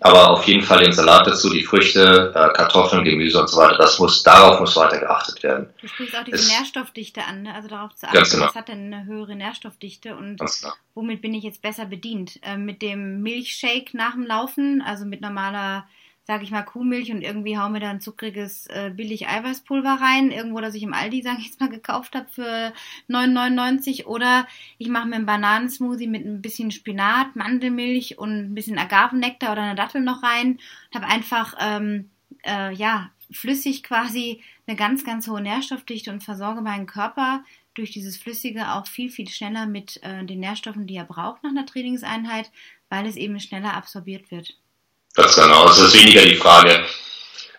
aber 0.00 0.30
auf 0.30 0.44
jeden 0.44 0.62
Fall 0.62 0.82
den 0.82 0.92
Salat 0.92 1.26
dazu, 1.26 1.50
die 1.50 1.62
Früchte, 1.62 2.32
äh, 2.34 2.56
Kartoffeln, 2.56 3.04
Gemüse 3.04 3.40
und 3.40 3.48
so 3.48 3.58
weiter. 3.58 3.76
Das 3.76 3.98
muss, 3.98 4.22
darauf 4.22 4.58
muss 4.58 4.74
weiter 4.76 4.98
geachtet 4.98 5.42
werden. 5.42 5.68
Du 5.80 5.88
sprichst 5.88 6.16
auch 6.16 6.24
diese 6.24 6.36
es, 6.36 6.48
Nährstoffdichte 6.48 7.22
an, 7.24 7.42
ne? 7.42 7.54
also 7.54 7.68
darauf 7.68 7.94
zu 7.94 8.06
achten, 8.06 8.30
genau. 8.30 8.46
was 8.46 8.54
hat 8.54 8.68
denn 8.68 8.92
eine 8.92 9.04
höhere 9.04 9.36
Nährstoffdichte 9.36 10.16
und 10.16 10.38
genau. 10.38 10.72
womit 10.94 11.20
bin 11.20 11.34
ich 11.34 11.44
jetzt 11.44 11.60
besser 11.60 11.84
bedient? 11.84 12.40
Äh, 12.42 12.56
mit 12.56 12.80
dem 12.80 13.20
Milchshake 13.20 13.90
nach 13.92 14.12
dem 14.12 14.24
Laufen, 14.24 14.82
also 14.82 15.04
mit 15.04 15.20
normaler 15.20 15.86
sag 16.30 16.44
ich 16.44 16.52
mal, 16.52 16.62
Kuhmilch 16.62 17.10
und 17.10 17.22
irgendwie 17.22 17.58
hauen 17.58 17.72
wir 17.72 17.80
da 17.80 17.90
ein 17.90 18.00
zuckriges 18.00 18.68
äh, 18.68 18.92
billig 18.94 19.26
Eiweißpulver 19.26 19.98
rein, 20.00 20.30
irgendwo, 20.30 20.60
das 20.60 20.76
ich 20.76 20.84
im 20.84 20.94
Aldi, 20.94 21.22
sag 21.24 21.40
ich 21.40 21.46
jetzt 21.46 21.58
mal, 21.58 21.68
gekauft 21.68 22.14
habe 22.14 22.28
für 22.30 22.72
9,99 23.08 24.04
oder 24.04 24.46
ich 24.78 24.88
mache 24.88 25.08
mir 25.08 25.16
einen 25.16 25.26
Bananensmoothie 25.26 26.06
mit 26.06 26.24
ein 26.24 26.40
bisschen 26.40 26.70
Spinat, 26.70 27.34
Mandelmilch 27.34 28.16
und 28.16 28.30
ein 28.30 28.54
bisschen 28.54 28.78
Agavennektar 28.78 29.50
oder 29.50 29.62
eine 29.62 29.74
Dattel 29.74 30.02
noch 30.02 30.22
rein 30.22 30.60
habe 30.94 31.06
einfach, 31.06 31.56
ähm, 31.60 32.10
äh, 32.44 32.72
ja, 32.74 33.10
flüssig 33.32 33.82
quasi 33.82 34.40
eine 34.68 34.76
ganz, 34.76 35.04
ganz 35.04 35.26
hohe 35.26 35.40
Nährstoffdichte 35.40 36.12
und 36.12 36.22
versorge 36.22 36.60
meinen 36.60 36.86
Körper 36.86 37.42
durch 37.74 37.90
dieses 37.90 38.16
Flüssige 38.16 38.70
auch 38.70 38.86
viel, 38.86 39.10
viel 39.10 39.28
schneller 39.28 39.66
mit 39.66 40.00
äh, 40.04 40.24
den 40.24 40.38
Nährstoffen, 40.38 40.86
die 40.86 40.94
er 40.94 41.04
braucht 41.04 41.42
nach 41.42 41.50
einer 41.50 41.66
Trainingseinheit, 41.66 42.52
weil 42.88 43.06
es 43.06 43.16
eben 43.16 43.40
schneller 43.40 43.74
absorbiert 43.74 44.30
wird. 44.30 44.56
Ganz 45.14 45.34
genau. 45.34 45.68
Es 45.68 45.78
ist 45.78 45.94
weniger 45.94 46.22
die 46.22 46.36
Frage, 46.36 46.84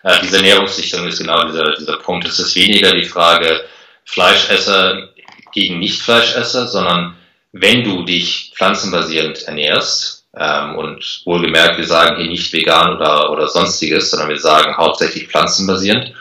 äh, 0.02 0.20
diese 0.22 0.36
Ernährungsdichtung 0.36 1.06
ist 1.06 1.18
genau 1.18 1.44
dieser, 1.44 1.74
dieser 1.74 1.98
Punkt. 1.98 2.26
Es 2.26 2.38
ist 2.38 2.54
weniger 2.54 2.92
die 2.92 3.04
Frage 3.04 3.64
Fleischesser 4.04 5.10
gegen 5.52 5.78
Nicht-Fleischesser, 5.78 6.66
sondern 6.66 7.16
wenn 7.52 7.84
du 7.84 8.04
dich 8.04 8.52
pflanzenbasierend 8.54 9.42
ernährst, 9.42 10.22
ähm, 10.34 10.76
und 10.76 11.22
wohlgemerkt, 11.24 11.78
wir 11.78 11.86
sagen 11.86 12.16
hier 12.16 12.30
nicht 12.30 12.52
vegan 12.52 12.96
oder, 12.96 13.30
oder 13.30 13.48
sonstiges, 13.48 14.10
sondern 14.10 14.30
wir 14.30 14.38
sagen 14.38 14.76
hauptsächlich 14.76 15.28
pflanzenbasierend, 15.28 16.14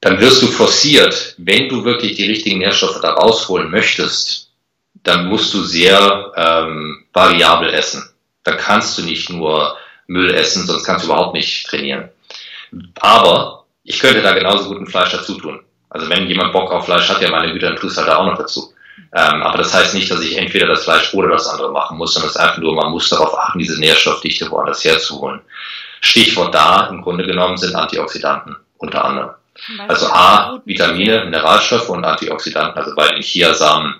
dann 0.00 0.18
wirst 0.18 0.42
du 0.42 0.46
forciert, 0.48 1.34
wenn 1.38 1.68
du 1.68 1.84
wirklich 1.84 2.16
die 2.16 2.26
richtigen 2.26 2.58
Nährstoffe 2.58 3.00
da 3.00 3.12
rausholen 3.12 3.70
möchtest, 3.70 4.50
dann 5.04 5.28
musst 5.28 5.52
du 5.54 5.62
sehr 5.62 6.32
ähm, 6.36 7.04
variabel 7.12 7.72
essen. 7.72 8.08
Da 8.44 8.52
kannst 8.52 8.98
du 8.98 9.02
nicht 9.02 9.30
nur 9.30 9.76
Müll 10.12 10.34
essen, 10.34 10.66
sonst 10.66 10.84
kannst 10.84 11.04
du 11.04 11.10
überhaupt 11.10 11.34
nicht 11.34 11.66
trainieren. 11.66 12.10
Aber 13.00 13.64
ich 13.84 13.98
könnte 13.98 14.22
da 14.22 14.32
genauso 14.32 14.68
gut 14.68 14.78
ein 14.78 14.86
Fleisch 14.86 15.10
dazu 15.10 15.34
tun. 15.38 15.60
Also 15.90 16.08
wenn 16.08 16.26
jemand 16.26 16.52
Bock 16.52 16.70
auf 16.70 16.86
Fleisch 16.86 17.08
hat, 17.08 17.20
ja 17.20 17.30
meine 17.30 17.52
Güte, 17.52 17.66
dann 17.66 17.76
tust 17.76 17.98
halt 17.98 18.08
da 18.08 18.16
auch 18.16 18.26
noch 18.26 18.38
dazu. 18.38 18.72
Ähm, 19.14 19.42
aber 19.42 19.58
das 19.58 19.74
heißt 19.74 19.94
nicht, 19.94 20.10
dass 20.10 20.20
ich 20.20 20.36
entweder 20.36 20.66
das 20.66 20.84
Fleisch 20.84 21.12
oder 21.12 21.28
das 21.28 21.48
andere 21.48 21.70
machen 21.70 21.98
muss, 21.98 22.14
sondern 22.14 22.30
es 22.30 22.36
ist 22.36 22.40
einfach 22.40 22.58
nur, 22.58 22.74
man 22.74 22.90
muss 22.90 23.08
darauf 23.08 23.38
achten, 23.38 23.58
diese 23.58 23.78
Nährstoffdichte 23.78 24.50
woanders 24.50 24.84
herzuholen. 24.84 25.40
Stichwort 26.00 26.54
da 26.54 26.88
im 26.88 27.02
Grunde 27.02 27.24
genommen 27.24 27.56
sind 27.56 27.74
Antioxidanten 27.74 28.56
unter 28.78 29.04
anderem. 29.04 29.30
Also 29.86 30.06
A, 30.06 30.60
Vitamine, 30.64 31.24
Mineralstoffe 31.24 31.88
und 31.90 32.04
Antioxidanten, 32.04 32.78
also 32.78 32.94
bei 32.94 33.08
den 33.08 33.22
Chiasamen, 33.22 33.94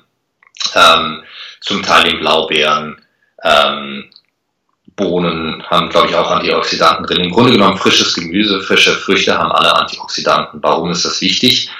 ähm, 0.75 1.23
zum 1.61 1.83
Teil 1.83 2.05
den 2.05 2.19
Blaubeeren, 2.19 3.01
ähm, 3.45 4.11
Bohnen 5.03 5.63
haben, 5.69 5.89
glaube 5.89 6.09
ich, 6.09 6.15
auch 6.15 6.31
Antioxidanten 6.31 7.07
drin. 7.07 7.25
Im 7.25 7.33
Grunde 7.33 7.53
genommen 7.53 7.77
frisches 7.77 8.15
Gemüse, 8.15 8.61
frische 8.61 8.93
Früchte 8.93 9.37
haben 9.37 9.53
alle 9.53 9.75
Antioxidanten. 9.75 10.63
Warum 10.63 10.91
ist 10.91 11.05
das 11.05 11.21
wichtig? 11.21 11.71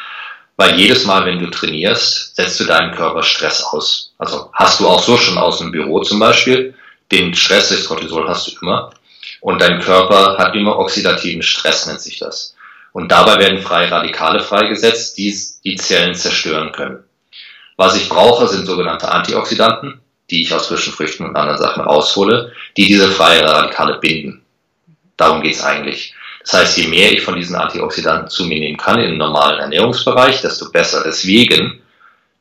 Weil 0.57 0.79
jedes 0.79 1.05
Mal, 1.07 1.25
wenn 1.25 1.39
du 1.39 1.51
trainierst, 1.51 2.37
setzt 2.37 2.61
du 2.61 2.65
deinen 2.65 2.95
Körper 2.95 3.23
Stress 3.23 3.63
aus. 3.65 4.13
Also 4.19 4.51
hast 4.53 4.81
du 4.81 4.87
auch 4.87 5.03
so 5.03 5.17
schon 5.17 5.39
aus 5.39 5.59
dem 5.59 5.73
Büro 5.73 6.01
zum 6.01 6.19
Beispiel. 6.19 6.75
Den 7.11 7.35
Stress, 7.35 7.71
das 7.71 7.87
Cortisol 7.87 8.29
hast 8.29 8.47
du 8.47 8.53
immer. 8.61 8.91
Und 9.41 9.61
dein 9.61 9.81
Körper 9.81 10.37
hat 10.39 10.55
immer 10.55 10.79
oxidativen 10.79 11.43
Stress, 11.43 11.87
nennt 11.87 12.01
sich 12.01 12.19
das. 12.19 12.55
Und 12.93 13.11
dabei 13.11 13.39
werden 13.39 13.59
freie 13.59 13.91
Radikale 13.91 14.41
freigesetzt, 14.41 15.17
die 15.17 15.35
die 15.65 15.77
Zellen 15.77 16.15
zerstören 16.15 16.73
können. 16.73 17.03
Was 17.77 17.97
ich 17.97 18.09
brauche, 18.09 18.47
sind 18.49 18.67
sogenannte 18.67 19.11
Antioxidanten, 19.11 20.02
die 20.33 20.43
ich 20.43 20.53
aus 20.53 20.67
frischen 20.67 20.93
Früchten 20.93 21.25
und 21.25 21.37
anderen 21.37 21.59
Sachen 21.59 21.85
raushole, 21.85 22.53
die 22.77 22.87
diese 22.87 23.09
freie 23.09 23.45
Radikale 23.45 23.99
binden. 24.01 24.43
Darum 25.17 25.43
geht's 25.43 25.63
eigentlich. 25.63 26.15
Das 26.43 26.55
heißt, 26.55 26.79
je 26.79 26.89
mehr 26.89 27.13
ich 27.13 27.21
von 27.21 27.37
diesen 27.37 27.55
Antioxidanten 27.55 28.29
zu 28.29 28.45
mir 28.45 28.59
nehmen 28.59 28.77
kann 28.77 28.99
im 28.99 29.19
normalen 29.19 29.61
Ernährungsbereich, 29.61 30.41
desto 30.41 30.71
besser. 30.73 31.03
Deswegen, 31.05 31.81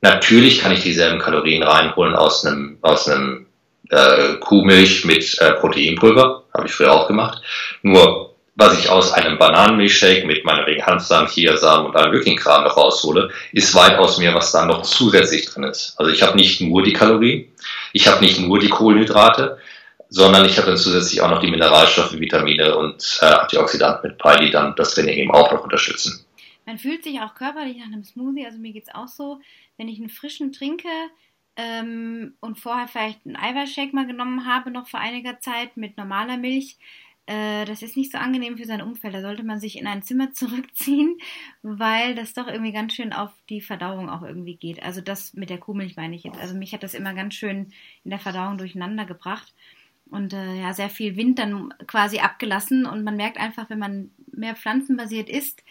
natürlich 0.02 0.60
kann 0.60 0.72
ich 0.72 0.82
dieselben 0.82 1.20
Kalorien 1.20 1.62
reinholen 1.62 2.16
aus 2.16 2.44
einem, 2.46 2.78
aus 2.82 3.08
einem 3.08 3.46
äh, 3.90 4.36
Kuhmilch 4.40 5.06
mit 5.06 5.38
äh, 5.40 5.52
Proteinpulver, 5.52 6.44
habe 6.54 6.68
ich 6.68 6.74
früher 6.74 6.94
auch 6.94 7.08
gemacht. 7.08 7.44
Nur 7.84 8.31
was 8.56 8.78
ich 8.78 8.90
aus 8.90 9.14
einem 9.14 9.38
Bananenmilchshake 9.38 10.26
mit 10.26 10.44
meinetwegen 10.44 10.86
Hanfsamen, 10.86 11.30
Chiasamen 11.30 11.88
und 11.88 11.96
allem 11.96 12.12
möglichen 12.12 12.38
Kram 12.38 12.64
noch 12.64 12.76
raushole, 12.76 13.32
ist 13.54 13.74
weitaus 13.74 14.18
mehr, 14.18 14.34
was 14.36 14.52
da 14.52 14.66
noch 14.66 14.82
zusätzlich 14.82 15.46
drin 15.46 15.64
ist. 15.64 15.96
Also 15.98 16.12
ich 16.12 16.22
habe 16.22 16.36
nicht 16.36 16.62
nur 16.62 16.84
die 16.84 16.94
Kalorien, 16.94 17.48
ich 17.94 18.08
habe 18.08 18.24
nicht 18.24 18.40
nur 18.40 18.60
die 18.60 18.70
Kohlenhydrate, 18.70 19.58
sondern 20.10 20.46
ich 20.46 20.58
habe 20.58 20.68
dann 20.68 20.78
zusätzlich 20.78 21.22
auch 21.22 21.30
noch 21.30 21.40
die 21.40 21.50
Mineralstoffe, 21.50 22.20
Vitamine 22.20 22.76
und 22.78 23.20
äh, 23.22 23.26
Antioxidanten 23.26 24.10
mit 24.10 24.18
bei, 24.18 24.36
die 24.36 24.52
dann 24.52 24.76
das 24.76 24.94
Training 24.94 25.18
eben 25.18 25.32
auch 25.32 25.52
noch 25.52 25.64
unterstützen. 25.64 26.26
Man 26.66 26.78
fühlt 26.78 27.04
sich 27.04 27.20
auch 27.22 27.34
körperlich 27.34 27.78
nach 27.78 27.86
einem 27.86 28.04
Smoothie, 28.04 28.46
also 28.46 28.60
mir 28.60 28.74
geht 28.74 28.84
es 28.88 28.94
auch 28.94 29.08
so, 29.08 29.40
wenn 29.78 29.88
ich 29.88 30.00
einen 30.00 30.10
frischen 30.10 30.52
trinke 30.52 30.90
ähm, 31.56 32.36
und 32.42 32.60
vorher 32.60 32.88
vielleicht 32.88 33.26
einen 33.26 33.38
Eiweißshake 33.38 33.96
mal 33.96 34.06
genommen 34.06 34.46
habe, 34.46 34.70
noch 34.70 34.88
vor 34.88 35.00
einiger 35.00 35.40
Zeit 35.40 35.78
mit 35.78 35.98
normaler 35.98 36.38
Milch, 36.38 36.78
äh, 37.26 37.66
das 37.66 37.82
ist 37.82 37.98
nicht 37.98 38.12
so 38.12 38.18
angenehm 38.18 38.58
für 38.58 38.66
sein 38.66 38.82
Umfeld. 38.82 39.14
Da 39.14 39.22
sollte 39.22 39.44
man 39.44 39.60
sich 39.60 39.78
in 39.78 39.88
ein 39.88 40.04
Zimmer 40.04 40.32
zurückziehen, 40.34 41.18
weil 41.62 42.16
das 42.16 42.34
doch 42.34 42.48
irgendwie 42.48 42.74
ganz 42.74 42.94
schön 42.94 43.14
auf 43.14 43.32
die 43.50 43.62
Verdauung 43.62 44.10
auch 44.10 44.24
irgendwie 44.24 44.56
geht. 44.56 44.84
Also 44.84 45.02
das 45.02 45.34
mit 45.34 45.50
der 45.50 45.60
Kuhmilch 45.60 45.96
meine 45.96 46.16
ich 46.16 46.24
jetzt. 46.24 46.40
Also 46.40 46.56
mich 46.56 46.74
hat 46.74 46.84
das 46.84 46.94
immer 46.94 47.14
ganz 47.14 47.36
schön 47.36 47.72
in 48.04 48.12
der 48.12 48.20
Verdauung 48.20 48.58
durcheinander 48.58 49.06
gebracht 49.06 49.54
und 50.10 50.34
äh, 50.34 50.62
ja, 50.62 50.74
sehr 50.74 50.90
viel 50.90 51.16
Wind 51.16 51.40
dann 51.40 51.74
quasi 51.88 52.20
abgelassen. 52.20 52.86
Und 52.86 53.04
man 53.04 53.16
merkt 53.16 53.38
einfach, 53.38 53.70
wenn 53.70 53.80
man 53.80 54.12
mehr 54.32 54.56
pflanzenbasiert 54.56 55.30
isst, 55.30 55.64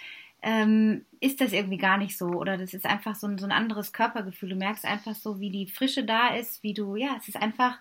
ähm, 0.42 1.05
ist 1.20 1.42
das 1.42 1.53
irgendwie 1.53 1.76
gar 1.76 1.98
nicht 1.98 2.16
so. 2.16 2.28
Oder 2.28 2.57
das 2.57 2.72
ist 2.72 2.86
einfach 2.86 3.14
so 3.14 3.26
ein, 3.26 3.36
so 3.36 3.44
ein 3.44 3.53
anderes 3.53 3.92
Körpergefühl. 3.92 4.48
Du 4.48 4.57
merkst 4.57 4.86
einfach 4.86 5.14
so, 5.14 5.40
wie 5.40 5.51
die 5.51 5.66
Frische 5.66 6.05
da 6.05 6.34
ist, 6.34 6.62
wie 6.62 6.72
du, 6.72 6.96
ja, 6.96 7.16
es 7.18 7.28
ist 7.28 7.36
einfach, 7.36 7.78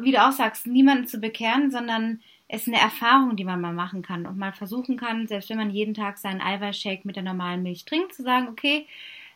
wie 0.00 0.10
du 0.10 0.26
auch 0.26 0.32
sagst, 0.32 0.66
niemanden 0.66 1.06
zu 1.06 1.20
bekehren, 1.20 1.70
sondern 1.70 2.20
ist 2.48 2.66
eine 2.66 2.78
Erfahrung, 2.78 3.36
die 3.36 3.44
man 3.44 3.60
mal 3.60 3.74
machen 3.74 4.02
kann 4.02 4.26
und 4.26 4.38
mal 4.38 4.52
versuchen 4.52 4.96
kann, 4.96 5.26
selbst 5.26 5.50
wenn 5.50 5.58
man 5.58 5.70
jeden 5.70 5.94
Tag 5.94 6.18
seinen 6.18 6.40
Eiweißshake 6.40 7.02
mit 7.04 7.16
der 7.16 7.22
normalen 7.22 7.62
Milch 7.62 7.84
trinkt, 7.84 8.14
zu 8.14 8.22
sagen, 8.22 8.48
okay, 8.48 8.86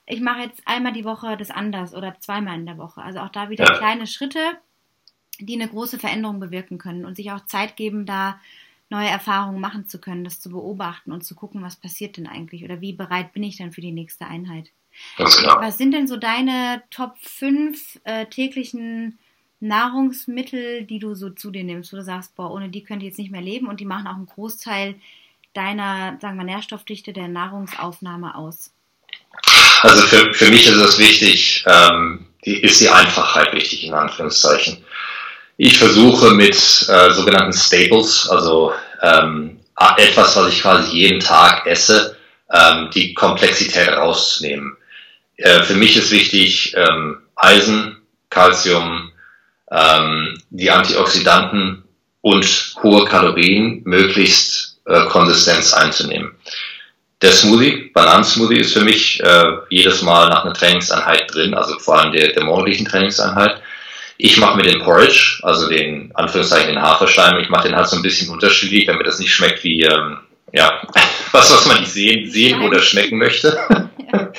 ich 0.07 0.21
mache 0.21 0.41
jetzt 0.41 0.63
einmal 0.67 0.93
die 0.93 1.05
Woche 1.05 1.37
das 1.37 1.51
anders 1.51 1.95
oder 1.95 2.19
zweimal 2.21 2.59
in 2.59 2.67
der 2.67 2.79
Woche. 2.79 3.03
Also 3.03 3.21
auch 3.21 3.29
da 3.29 3.51
wieder 3.51 3.65
ja. 3.65 3.79
kleine 3.79 4.07
Schritte, 4.07 4.41
die 5.39 5.55
eine 5.55 5.69
große 5.69 5.99
Veränderung 5.99 6.41
bewirken 6.41 6.79
können 6.79 7.05
und 7.05 7.17
sich 7.17 7.31
auch 7.33 7.45
Zeit 7.45 7.77
geben, 7.77 8.07
da 8.07 8.41
neue 8.89 9.09
Erfahrungen 9.09 9.61
machen 9.61 9.89
zu 9.89 10.01
können, 10.01 10.25
das 10.25 10.41
zu 10.41 10.51
beobachten 10.51 11.13
und 11.13 11.23
zu 11.23 11.35
gucken, 11.35 11.63
was 11.63 11.77
passiert 11.77 12.17
denn 12.17 12.27
eigentlich 12.27 12.65
oder 12.65 12.81
wie 12.81 12.93
bereit 12.93 13.33
bin 13.33 13.43
ich 13.43 13.57
dann 13.57 13.73
für 13.73 13.81
die 13.81 13.93
nächste 13.93 14.27
Einheit. 14.27 14.71
Was 15.61 15.79
sind 15.79 15.93
denn 15.93 16.07
so 16.07 16.17
deine 16.17 16.83
Top 16.91 17.17
5 17.19 18.01
äh, 18.05 18.27
täglichen 18.27 19.19
Nahrungsmittel, 19.63 20.83
die 20.83 20.99
du 20.99 21.15
so 21.15 21.31
zu 21.31 21.53
dir 21.53 21.63
nimmst, 21.63 21.93
wo 21.93 21.97
du 21.97 22.03
sagst, 22.03 22.35
boah, 22.35 22.51
ohne 22.51 22.69
die 22.69 22.83
könnte 22.83 23.05
ich 23.05 23.13
jetzt 23.13 23.19
nicht 23.19 23.31
mehr 23.31 23.41
leben 23.41 23.69
und 23.69 23.79
die 23.79 23.85
machen 23.85 24.09
auch 24.09 24.17
einen 24.17 24.27
Großteil 24.27 24.97
deiner, 25.55 26.19
sagen 26.21 26.37
wir, 26.37 26.45
Nährstoffdichte 26.45 27.13
der 27.13 27.29
Nahrungsaufnahme 27.29 28.35
aus? 28.35 28.73
Also 29.83 30.03
für, 30.03 30.35
für 30.35 30.51
mich 30.51 30.67
ist 30.67 30.77
es 30.77 30.99
wichtig, 30.99 31.65
ähm, 31.67 32.27
die, 32.45 32.61
ist 32.61 32.81
die 32.81 32.89
Einfachheit 32.89 33.55
wichtig, 33.55 33.85
in 33.85 33.95
Anführungszeichen. 33.95 34.85
Ich 35.59 35.79
versuche 35.79 36.33
mit 36.33 36.57
äh, 36.89 37.13
sogenannten 37.13 37.53
Staples, 37.53 38.29
also 38.29 38.73
ähm, 39.01 39.61
etwas, 39.97 40.35
was 40.35 40.53
ich 40.53 40.61
quasi 40.61 40.97
jeden 40.97 41.21
Tag 41.21 41.67
esse, 41.67 42.17
ähm, 42.53 42.91
die 42.93 43.15
Komplexität 43.15 43.91
rauszunehmen. 43.91 44.77
Äh, 45.37 45.63
für 45.63 45.75
mich 45.75 45.97
ist 45.97 46.11
wichtig 46.11 46.75
ähm, 46.77 47.19
Eisen, 47.37 47.99
Calcium, 48.29 49.12
ähm, 49.73 50.39
die 50.51 50.71
Antioxidanten 50.71 51.85
und 52.21 52.75
hohe 52.83 53.05
Kalorien 53.07 53.83
möglichst 53.85 54.79
äh, 54.87 55.07
Konsistenz 55.07 55.73
einzunehmen. 55.73 56.33
Der 57.23 57.33
Smoothie, 57.33 57.91
Bananensmoothie 57.95 58.59
ist 58.59 58.73
für 58.73 58.85
mich 58.85 59.23
äh, 59.23 59.45
jedes 59.71 60.03
Mal 60.03 60.29
nach 60.29 60.45
einer 60.45 60.55
Trainingseinheit 60.55 61.33
drin, 61.33 61.55
also 61.55 61.79
vor 61.79 61.99
allem 61.99 62.13
der, 62.13 62.33
der 62.33 62.45
morgendlichen 62.45 62.85
Trainingseinheit. 62.85 63.63
Ich 64.19 64.39
mache 64.39 64.57
mir 64.57 64.65
den 64.65 64.83
Porridge, 64.83 65.41
also 65.43 65.69
den 65.69 66.11
Anführungszeichen 66.15 66.75
den 66.75 66.83
Haferschleim, 66.83 67.41
ich 67.41 67.49
mache 67.49 67.69
den 67.69 67.77
halt 67.77 67.89
so 67.89 67.97
ein 67.97 68.03
bisschen 68.03 68.29
unterschiedlich, 68.29 68.87
damit 68.87 69.07
das 69.07 69.19
nicht 69.19 69.33
schmeckt 69.33 69.65
wie 69.65 69.83
ähm, 69.83 70.19
ja 70.53 70.83
was, 71.33 71.51
was 71.51 71.67
man 71.67 71.81
nicht 71.81 71.93
sehen, 71.93 72.31
sehen 72.31 72.61
oder 72.61 72.81
schmecken 72.81 73.19
möchte. 73.19 73.57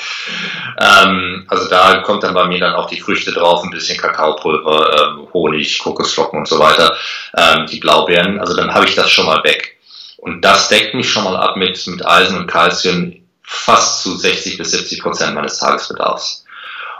ähm, 0.79 1.45
also 1.47 1.67
da 1.69 1.97
kommt 1.97 2.23
dann 2.23 2.33
bei 2.33 2.45
mir 2.45 2.59
dann 2.59 2.73
auch 2.73 2.87
die 2.87 2.99
Früchte 2.99 3.31
drauf, 3.31 3.63
ein 3.63 3.71
bisschen 3.71 3.97
Kakaopulver, 3.97 5.15
ähm, 5.17 5.27
Honig, 5.33 5.79
Kokosflocken 5.79 6.39
und 6.39 6.47
so 6.47 6.59
weiter, 6.59 6.95
ähm, 7.35 7.65
die 7.67 7.79
Blaubeeren. 7.79 8.39
Also 8.39 8.55
dann 8.55 8.73
habe 8.73 8.85
ich 8.85 8.95
das 8.95 9.09
schon 9.09 9.25
mal 9.25 9.43
weg. 9.43 9.77
Und 10.17 10.41
das 10.41 10.69
deckt 10.69 10.93
mich 10.93 11.09
schon 11.09 11.25
mal 11.25 11.35
ab 11.35 11.57
mit, 11.57 11.85
mit 11.87 12.05
Eisen 12.05 12.37
und 12.37 12.47
Kalzium 12.47 13.23
fast 13.43 14.03
zu 14.03 14.15
60 14.15 14.57
bis 14.57 14.71
70 14.71 15.01
Prozent 15.01 15.35
meines 15.35 15.59
Tagesbedarfs. 15.59 16.45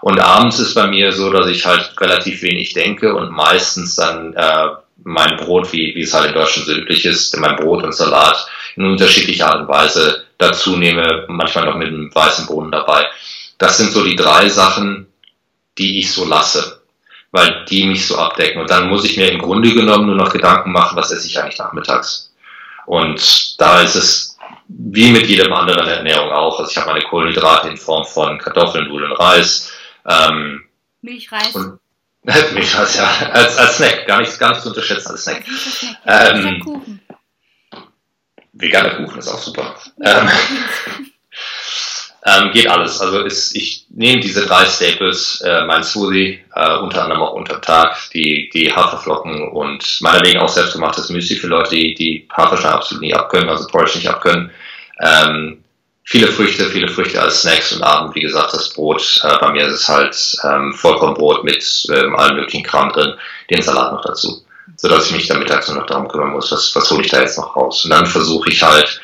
Und 0.02 0.20
abends 0.20 0.60
ist 0.60 0.74
bei 0.74 0.88
mir 0.88 1.14
so, 1.14 1.32
dass 1.32 1.48
ich 1.48 1.66
halt 1.66 1.94
relativ 2.02 2.42
wenig 2.42 2.74
denke 2.74 3.16
und 3.16 3.32
meistens 3.32 3.96
dann 3.96 4.34
äh, 4.34 4.68
mein 5.04 5.38
Brot, 5.38 5.72
wie, 5.72 5.96
wie 5.96 6.02
es 6.02 6.14
halt 6.14 6.28
in 6.28 6.34
Deutschland 6.34 6.68
so 6.68 6.74
üblich 6.74 7.06
ist, 7.06 7.38
mein 7.38 7.56
Brot 7.56 7.84
und 7.84 7.96
Salat 7.96 8.46
in 8.76 8.86
unterschiedlicher 8.86 9.48
Art 9.48 9.62
und 9.62 9.68
Weise 9.70 10.26
dazu 10.38 10.76
nehme, 10.76 11.26
manchmal 11.30 11.66
noch 11.66 11.76
mit 11.76 11.88
einem 11.88 12.14
weißen 12.14 12.48
Bohnen 12.48 12.72
dabei. 12.72 13.06
Das 13.58 13.78
sind 13.78 13.92
so 13.92 14.04
die 14.04 14.16
drei 14.16 14.50
Sachen, 14.50 15.08
die 15.78 16.00
ich 16.00 16.12
so 16.12 16.26
lasse, 16.26 16.82
weil 17.32 17.66
die 17.70 17.86
mich 17.86 18.08
so 18.08 18.18
abdecken. 18.18 18.62
Und 18.62 18.70
dann 18.70 18.90
muss 18.90 19.06
ich 19.06 19.18
mir 19.18 19.32
im 19.32 19.40
Grunde 19.40 19.74
genommen 19.74 20.08
nur 20.08 20.16
noch 20.16 20.32
Gedanken 20.32 20.72
machen, 20.72 20.98
was 20.98 21.12
esse 21.12 21.28
ich 21.28 21.40
eigentlich 21.40 21.60
nachmittags. 21.60 22.34
Und 22.86 23.60
da 23.60 23.82
ist 23.82 23.96
es 23.96 24.38
wie 24.68 25.12
mit 25.12 25.28
jedem 25.28 25.54
anderen 25.54 25.88
Ernährung 25.88 26.32
auch. 26.32 26.60
Also 26.60 26.72
ich 26.72 26.78
habe 26.78 26.92
meine 26.92 27.06
Kohlenhydrate 27.06 27.70
in 27.70 27.78
Form 27.78 28.06
von 28.06 28.38
Kartoffeln, 28.38 28.88
Nudeln, 28.88 29.12
Reis. 29.14 29.72
Ähm, 30.08 30.64
Milchreis. 31.02 31.56
Und, 31.56 31.80
Milchreis, 32.54 32.96
ja, 32.96 33.30
als, 33.32 33.58
als 33.58 33.78
Snack, 33.78 34.08
gar 34.08 34.22
nicht, 34.22 34.40
gar 34.40 34.50
nicht 34.50 34.62
zu 34.62 34.70
unterschätzen 34.70 35.12
als 35.12 35.24
Snack. 35.24 35.44
Ähm, 36.06 36.60
Kuchen. 36.62 37.02
Veganer 38.54 38.96
Kuchen 38.96 39.20
ist 39.20 39.28
auch 39.28 39.40
super. 39.40 39.76
Ähm, 40.02 40.30
ähm, 42.26 42.52
geht 42.52 42.70
alles. 42.70 43.02
Also 43.02 43.22
ist, 43.22 43.56
ich 43.56 43.86
nehme 43.90 44.22
diese 44.22 44.46
drei 44.46 44.66
Staples, 44.66 45.42
äh, 45.42 45.66
mein 45.66 45.84
Smoothie, 45.84 46.40
äh, 46.56 46.78
unter 46.78 47.04
anderem 47.04 47.22
auch 47.22 47.34
unter 47.34 47.60
Tag, 47.60 47.98
die, 48.14 48.50
die 48.54 48.72
Haferflocken 48.72 49.50
und 49.50 49.98
meinetwegen 50.02 50.40
auch 50.40 50.48
selbstgemachtes 50.48 51.10
Müsli 51.10 51.36
für 51.36 51.48
Leute, 51.48 51.72
die, 51.72 51.94
die 51.94 52.28
Haferstein 52.32 52.72
absolut 52.72 53.02
nicht 53.02 53.16
abkönnen, 53.16 53.50
also 53.50 53.68
Porridge 53.68 53.98
nicht 53.98 54.08
abkönnen. 54.08 54.52
Ähm, 55.02 55.64
viele 56.06 56.28
Früchte, 56.28 56.70
viele 56.70 56.88
Früchte 56.88 57.22
als 57.22 57.42
Snacks 57.42 57.74
und 57.74 57.84
Abend, 57.84 58.16
wie 58.16 58.22
gesagt, 58.22 58.54
das 58.54 58.70
Brot. 58.70 59.22
Äh, 59.24 59.38
bei 59.40 59.52
mir 59.52 59.68
ist 59.68 59.82
es 59.82 59.90
halt 59.90 60.38
ähm, 60.46 60.74
Vollkornbrot 60.74 61.44
mit 61.44 61.88
ähm, 61.94 62.16
allen 62.16 62.38
möglichen 62.38 62.64
Kram 62.64 62.94
drin, 62.94 63.16
den 63.50 63.62
Salat 63.62 63.92
noch 63.92 64.04
dazu. 64.04 64.46
So 64.78 64.88
dass 64.88 65.08
ich 65.08 65.12
mich 65.12 65.28
dann 65.28 65.40
mittags 65.40 65.68
nur 65.68 65.78
noch 65.78 65.88
darum 65.88 66.08
kümmern 66.08 66.32
muss, 66.32 66.52
was, 66.54 66.74
was 66.74 66.90
hole 66.90 67.04
ich 67.04 67.12
da 67.12 67.20
jetzt 67.20 67.38
noch 67.38 67.56
raus. 67.56 67.84
Und 67.84 67.92
dann 67.92 68.06
versuche 68.06 68.50
ich 68.50 68.64
halt 68.64 69.02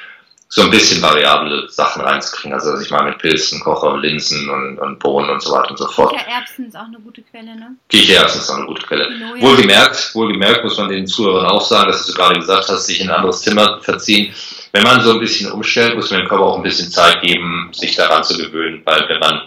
so 0.51 0.63
ein 0.63 0.71
bisschen 0.71 0.99
variable 0.99 1.69
Sachen 1.69 2.01
reinzukriegen. 2.01 2.53
Also 2.53 2.71
dass 2.71 2.81
ich 2.81 2.89
mal 2.89 3.03
mit 3.03 3.19
Pilzen 3.19 3.59
koche, 3.59 3.95
Linsen 3.97 4.49
und, 4.49 4.79
und 4.79 4.97
Bohnen 4.97 5.29
und 5.29 5.41
so 5.41 5.51
weiter 5.51 5.69
und 5.69 5.77
so 5.77 5.87
fort. 5.87 6.11
Kichererbsen 6.11 6.67
ist 6.67 6.75
auch 6.75 6.85
eine 6.85 6.99
gute 6.99 7.21
Quelle, 7.21 7.55
ne? 7.55 7.75
Kichererbsen 7.87 8.41
ist 8.41 8.49
auch 8.49 8.57
eine 8.57 8.65
gute 8.65 8.81
Quelle. 8.81 9.07
Wohlgemerkt, 9.39 10.15
wohlgemerkt 10.15 10.63
muss 10.63 10.77
man 10.79 10.89
den 10.89 11.05
Zuhörern 11.05 11.45
auch 11.45 11.61
sagen, 11.61 11.91
dass 11.91 12.05
du 12.07 12.13
gerade 12.13 12.39
gesagt 12.39 12.67
hast, 12.67 12.87
sich 12.87 12.99
in 12.99 13.09
ein 13.09 13.15
anderes 13.15 13.41
Zimmer 13.41 13.79
verziehen. 13.83 14.33
Wenn 14.71 14.83
man 14.83 15.01
so 15.01 15.13
ein 15.13 15.19
bisschen 15.19 15.51
umstellt, 15.51 15.95
muss 15.95 16.09
man 16.09 16.21
dem 16.21 16.27
Körper 16.27 16.45
auch 16.45 16.57
ein 16.57 16.63
bisschen 16.63 16.89
Zeit 16.89 17.21
geben, 17.21 17.69
sich 17.71 17.95
daran 17.95 18.23
zu 18.23 18.35
gewöhnen, 18.35 18.81
weil 18.85 19.07
wenn 19.07 19.19
man 19.19 19.41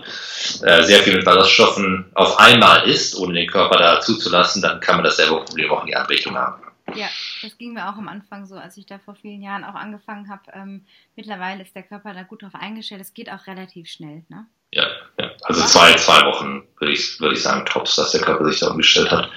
äh, 0.63 0.83
sehr 0.85 1.03
viel 1.03 1.17
mit 1.17 1.25
Ballaststoffen 1.25 2.13
auf 2.15 2.39
einmal 2.39 2.89
isst, 2.89 3.17
ohne 3.17 3.35
den 3.35 3.49
Körper 3.49 3.77
da 3.77 4.01
zuzulassen, 4.01 4.63
dann 4.63 4.79
kann 4.79 4.97
man 4.97 5.05
dasselbe 5.05 5.45
Problem 5.45 5.71
auch 5.73 5.81
in 5.81 5.89
die 5.89 5.97
andere 5.97 6.11
Richtung 6.11 6.37
haben. 6.37 6.63
Ja, 6.95 7.09
das 7.43 7.59
ging 7.59 7.73
mir 7.73 7.89
auch 7.89 7.97
am 7.97 8.09
Anfang 8.09 8.47
so, 8.47 8.57
als 8.57 8.77
ich 8.77 8.87
da 8.87 8.99
vor 8.99 9.15
vielen 9.15 9.43
Jahren 9.43 9.65
auch 9.65 9.75
angefangen 9.75 10.29
habe. 10.29 10.43
Ähm, 10.53 10.87
mittlerweile 11.17 11.63
ist 11.63 11.75
der 11.75 11.83
Körper 11.83 12.15
da 12.15 12.23
gut 12.23 12.43
drauf 12.43 12.55
eingestellt. 12.55 13.01
Es 13.01 13.15
geht 13.15 13.31
auch 13.31 13.47
relativ 13.47 13.89
schnell, 13.89 14.25
ne? 14.29 14.47
Ja, 14.75 14.87
ja. 15.19 15.31
also 15.43 15.63
zwei, 15.67 15.93
zwei 15.97 16.25
Wochen 16.27 16.63
würde 16.79 16.95
ich, 16.95 17.21
würde 17.21 17.35
ich 17.35 17.43
sagen, 17.43 17.67
tops, 17.67 17.97
dass 17.97 18.13
der 18.13 18.23
Körper 18.23 18.47
sich 18.47 18.61
da 18.61 18.71
umgestellt 18.71 19.11
hat. 19.11 19.31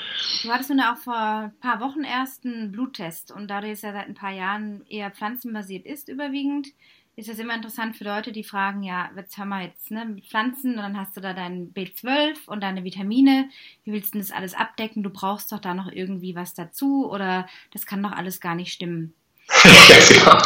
Du 0.43 0.49
hattest 0.49 0.69
nun 0.69 0.79
auch 0.79 0.95
vor 0.95 1.13
ein 1.17 1.59
paar 1.59 1.81
Wochen 1.81 2.05
erst 2.05 2.45
einen 2.45 2.71
Bluttest 2.71 3.31
und 3.31 3.49
da 3.49 3.59
du 3.59 3.67
jetzt 3.67 3.83
ja 3.83 3.91
seit 3.91 4.07
ein 4.07 4.15
paar 4.15 4.31
Jahren 4.31 4.85
eher 4.87 5.11
pflanzenbasiert 5.11 5.85
ist 5.85 6.07
überwiegend, 6.07 6.67
ist 7.15 7.29
das 7.29 7.39
immer 7.39 7.55
interessant 7.55 7.95
für 7.95 8.03
Leute, 8.03 8.31
die 8.31 8.43
fragen, 8.43 8.83
ja, 8.83 9.09
jetzt 9.15 9.37
haben 9.37 9.49
wir 9.49 9.61
jetzt 9.61 9.89
ne, 9.89 10.05
mit 10.05 10.25
Pflanzen 10.25 10.71
und 10.71 10.81
dann 10.81 10.99
hast 10.99 11.15
du 11.15 11.21
da 11.21 11.33
dein 11.33 11.73
B12 11.73 12.35
und 12.47 12.61
deine 12.61 12.83
Vitamine. 12.83 13.49
Wie 13.85 13.93
willst 13.93 14.13
du 14.13 14.19
das 14.19 14.31
alles 14.31 14.53
abdecken? 14.53 15.01
Du 15.01 15.09
brauchst 15.09 15.51
doch 15.51 15.59
da 15.59 15.73
noch 15.73 15.89
irgendwie 15.91 16.35
was 16.35 16.53
dazu 16.53 17.09
oder 17.09 17.47
das 17.73 17.85
kann 17.85 18.03
doch 18.03 18.11
alles 18.11 18.41
gar 18.41 18.55
nicht 18.55 18.73
stimmen. 18.73 19.13
ja, 19.63 19.95
genau. 20.07 20.37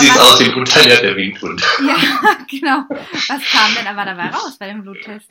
Siehst 0.00 0.20
aus 0.20 0.40
wie 0.40 0.46
ein 0.46 0.54
unterernährter 0.54 1.14
Windhund. 1.14 1.62
ja, 1.86 1.96
genau. 2.50 2.84
Was 2.88 3.42
kam 3.50 3.74
denn 3.76 3.86
aber 3.86 4.04
dabei 4.04 4.30
raus 4.30 4.56
bei 4.58 4.66
dem 4.66 4.82
Bluttest? 4.82 5.30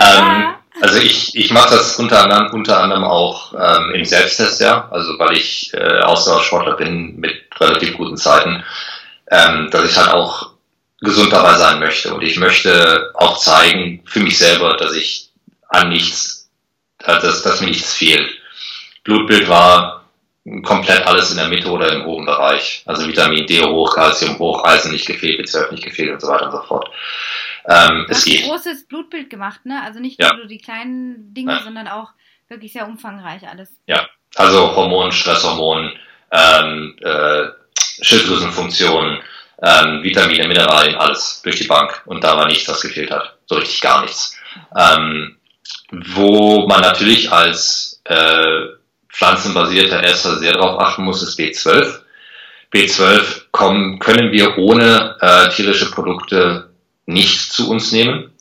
Ähm, 0.00 0.54
also 0.80 0.98
ich, 0.98 1.36
ich 1.36 1.50
mache 1.52 1.76
das 1.76 1.98
unter 1.98 2.22
anderem, 2.22 2.54
unter 2.54 2.82
anderem 2.82 3.04
auch 3.04 3.52
ähm, 3.52 3.94
im 3.94 4.04
Selbsttest, 4.06 4.60
ja. 4.62 4.88
Also 4.90 5.18
weil 5.18 5.36
ich 5.36 5.70
äh, 5.74 6.00
Ausdauersportler 6.00 6.76
bin 6.76 7.16
mit 7.16 7.44
relativ 7.60 7.94
guten 7.94 8.16
Zeiten 8.16 8.64
ähm, 9.30 9.68
dass 9.70 9.90
ich 9.90 9.96
halt 9.96 10.10
auch 10.10 10.50
gesund 11.00 11.32
dabei 11.32 11.54
sein 11.54 11.78
möchte. 11.78 12.14
Und 12.14 12.22
ich 12.22 12.38
möchte 12.38 13.12
auch 13.14 13.38
zeigen 13.38 14.02
für 14.06 14.20
mich 14.20 14.38
selber, 14.38 14.76
dass 14.76 14.94
ich 14.94 15.30
an 15.68 15.88
nichts, 15.88 16.50
äh, 17.02 17.20
dass, 17.20 17.42
dass 17.42 17.60
mir 17.60 17.68
nichts 17.68 17.94
fehlt. 17.94 18.30
Blutbild 19.04 19.48
war 19.48 20.04
komplett 20.62 21.06
alles 21.06 21.30
in 21.30 21.36
der 21.38 21.48
Mitte 21.48 21.68
oder 21.70 21.92
im 21.92 22.04
hohen 22.04 22.24
Bereich. 22.24 22.82
Also 22.86 23.06
Vitamin 23.06 23.46
D 23.46 23.60
hoch, 23.62 23.94
Calcium 23.94 24.38
hoch, 24.38 24.64
Eisen 24.64 24.92
nicht 24.92 25.06
gefehlt, 25.06 25.40
B12 25.40 25.72
nicht 25.72 25.84
gefehlt 25.84 26.12
und 26.12 26.20
so 26.20 26.28
weiter 26.28 26.46
und 26.46 26.52
so 26.52 26.62
fort. 26.62 26.88
Ähm, 27.68 28.04
du 28.06 28.12
es 28.12 28.18
hast 28.18 28.24
geht. 28.24 28.42
ein 28.44 28.50
großes 28.50 28.86
Blutbild 28.86 29.28
gemacht, 29.28 29.66
ne? 29.66 29.82
Also 29.82 29.98
nicht 29.98 30.20
nur 30.20 30.38
ja. 30.40 30.46
die 30.46 30.58
kleinen 30.58 31.34
Dinge, 31.34 31.52
ja. 31.52 31.62
sondern 31.62 31.88
auch 31.88 32.10
wirklich 32.48 32.72
sehr 32.72 32.86
umfangreich 32.86 33.48
alles. 33.48 33.70
Ja, 33.86 34.08
also 34.36 34.76
Hormon, 34.76 35.10
Stresshormon, 35.10 35.92
ähm, 36.30 36.96
äh, 37.00 37.46
Schilddrüsenfunktion, 38.02 39.20
ähm, 39.62 40.02
Vitamine, 40.02 40.48
Mineralien, 40.48 40.96
alles 40.96 41.40
durch 41.42 41.56
die 41.56 41.66
Bank. 41.66 42.02
Und 42.06 42.22
da 42.22 42.36
war 42.36 42.46
nichts, 42.46 42.68
was 42.68 42.80
gefehlt 42.80 43.10
hat. 43.10 43.36
So 43.46 43.56
richtig 43.56 43.80
gar 43.80 44.02
nichts. 44.02 44.36
Ähm, 44.76 45.36
wo 45.90 46.66
man 46.66 46.80
natürlich 46.80 47.30
als 47.30 48.00
äh, 48.04 48.66
pflanzenbasierter 49.12 50.02
Esser 50.02 50.38
sehr 50.38 50.52
darauf 50.52 50.80
achten 50.80 51.04
muss, 51.04 51.22
ist 51.22 51.38
B12. 51.38 52.00
B12 52.72 53.42
kommen, 53.52 53.98
können 53.98 54.32
wir 54.32 54.58
ohne 54.58 55.16
äh, 55.20 55.48
tierische 55.50 55.90
Produkte 55.90 56.70
nicht 57.06 57.52
zu 57.52 57.70
uns 57.70 57.92
nehmen. 57.92 58.32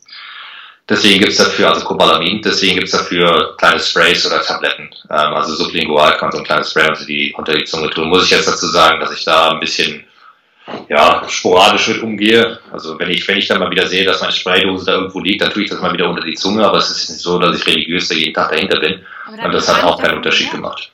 Deswegen 0.87 1.19
gibt's 1.19 1.37
dafür, 1.37 1.69
also 1.69 1.83
Cobalamin, 1.83 2.41
deswegen 2.43 2.75
gibt's 2.75 2.91
dafür 2.91 3.55
kleine 3.57 3.79
Sprays 3.79 4.25
oder 4.27 4.41
Tabletten. 4.41 4.89
Ähm, 5.09 5.33
also 5.33 5.55
sublingual 5.55 6.15
kann 6.17 6.31
so 6.31 6.37
ein 6.37 6.43
kleines 6.43 6.69
Spray 6.69 6.89
unter 6.89 7.05
die, 7.05 7.33
unter 7.35 7.53
die 7.55 7.63
Zunge 7.63 7.89
tun. 7.89 8.09
Muss 8.09 8.25
ich 8.25 8.29
jetzt 8.29 8.47
dazu 8.47 8.67
sagen, 8.67 8.99
dass 8.99 9.11
ich 9.11 9.25
da 9.25 9.51
ein 9.51 9.59
bisschen 9.59 10.03
ja, 10.87 11.27
sporadisch 11.27 11.87
mit 11.87 12.03
umgehe. 12.03 12.59
Also 12.71 12.99
wenn 12.99 13.09
ich, 13.09 13.27
wenn 13.27 13.37
ich 13.37 13.47
dann 13.47 13.59
mal 13.59 13.71
wieder 13.71 13.87
sehe, 13.87 14.05
dass 14.05 14.21
meine 14.21 14.33
Spraydose 14.33 14.85
da 14.85 14.93
irgendwo 14.93 15.19
liegt, 15.19 15.41
dann 15.41 15.51
tue 15.51 15.63
ich 15.63 15.69
das 15.69 15.81
mal 15.81 15.93
wieder 15.93 16.09
unter 16.09 16.23
die 16.23 16.33
Zunge, 16.35 16.65
aber 16.65 16.77
es 16.77 16.89
ist 16.91 17.09
nicht 17.09 17.21
so, 17.21 17.39
dass 17.39 17.57
ich 17.57 17.65
religiös 17.65 18.07
da 18.07 18.15
jeden 18.15 18.33
Tag 18.33 18.51
dahinter 18.51 18.79
bin. 18.79 19.03
Und 19.27 19.53
das 19.53 19.67
hat 19.67 19.83
auch 19.83 20.01
keinen 20.01 20.17
Unterschied 20.17 20.51
gemacht. 20.51 20.91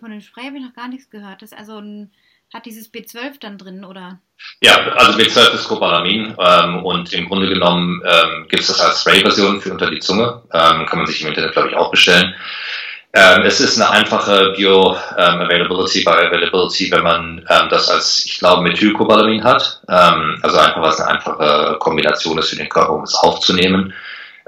Von 0.00 0.10
dem 0.10 0.20
Spray 0.20 0.46
habe 0.46 0.56
ich 0.56 0.64
noch 0.64 0.74
gar 0.74 0.88
nichts 0.88 1.08
gehört. 1.08 1.42
Das 1.42 1.52
ist 1.52 1.58
also 1.58 1.78
ein 1.78 2.10
hat 2.52 2.66
dieses 2.66 2.92
B12 2.92 3.38
dann 3.40 3.58
drin, 3.58 3.84
oder? 3.84 4.18
Ja, 4.60 4.76
also 4.94 5.18
B12 5.18 5.54
ist 5.54 5.68
Cobalamin 5.68 6.34
ähm, 6.38 6.84
und 6.84 7.12
im 7.12 7.28
Grunde 7.28 7.48
genommen 7.48 8.02
ähm, 8.04 8.46
gibt 8.48 8.62
es 8.62 8.68
das 8.68 8.80
als 8.80 9.00
Spray-Version 9.00 9.60
für 9.60 9.72
unter 9.72 9.90
die 9.90 10.00
Zunge. 10.00 10.42
Ähm, 10.52 10.86
kann 10.86 10.98
man 10.98 11.06
sich 11.06 11.22
im 11.22 11.28
Internet, 11.28 11.52
glaube 11.52 11.68
ich, 11.68 11.76
auch 11.76 11.90
bestellen. 11.90 12.34
Ähm, 13.12 13.42
es 13.42 13.60
ist 13.60 13.80
eine 13.80 13.90
einfache 13.90 14.52
Bio-Availability, 14.56 16.04
Bioavailability, 16.04 16.90
wenn 16.92 17.02
man 17.02 17.46
ähm, 17.48 17.68
das 17.68 17.88
als, 17.88 18.24
ich 18.24 18.38
glaube, 18.38 18.62
Methylcobalamin 18.62 19.44
hat. 19.44 19.82
Ähm, 19.88 20.38
also 20.42 20.58
einfach, 20.58 20.80
was 20.80 21.00
eine 21.00 21.10
einfache 21.10 21.76
Kombination 21.78 22.38
ist 22.38 22.50
für 22.50 22.56
den 22.56 22.68
Körper, 22.68 22.92
um 22.92 23.02
es 23.02 23.14
aufzunehmen, 23.14 23.92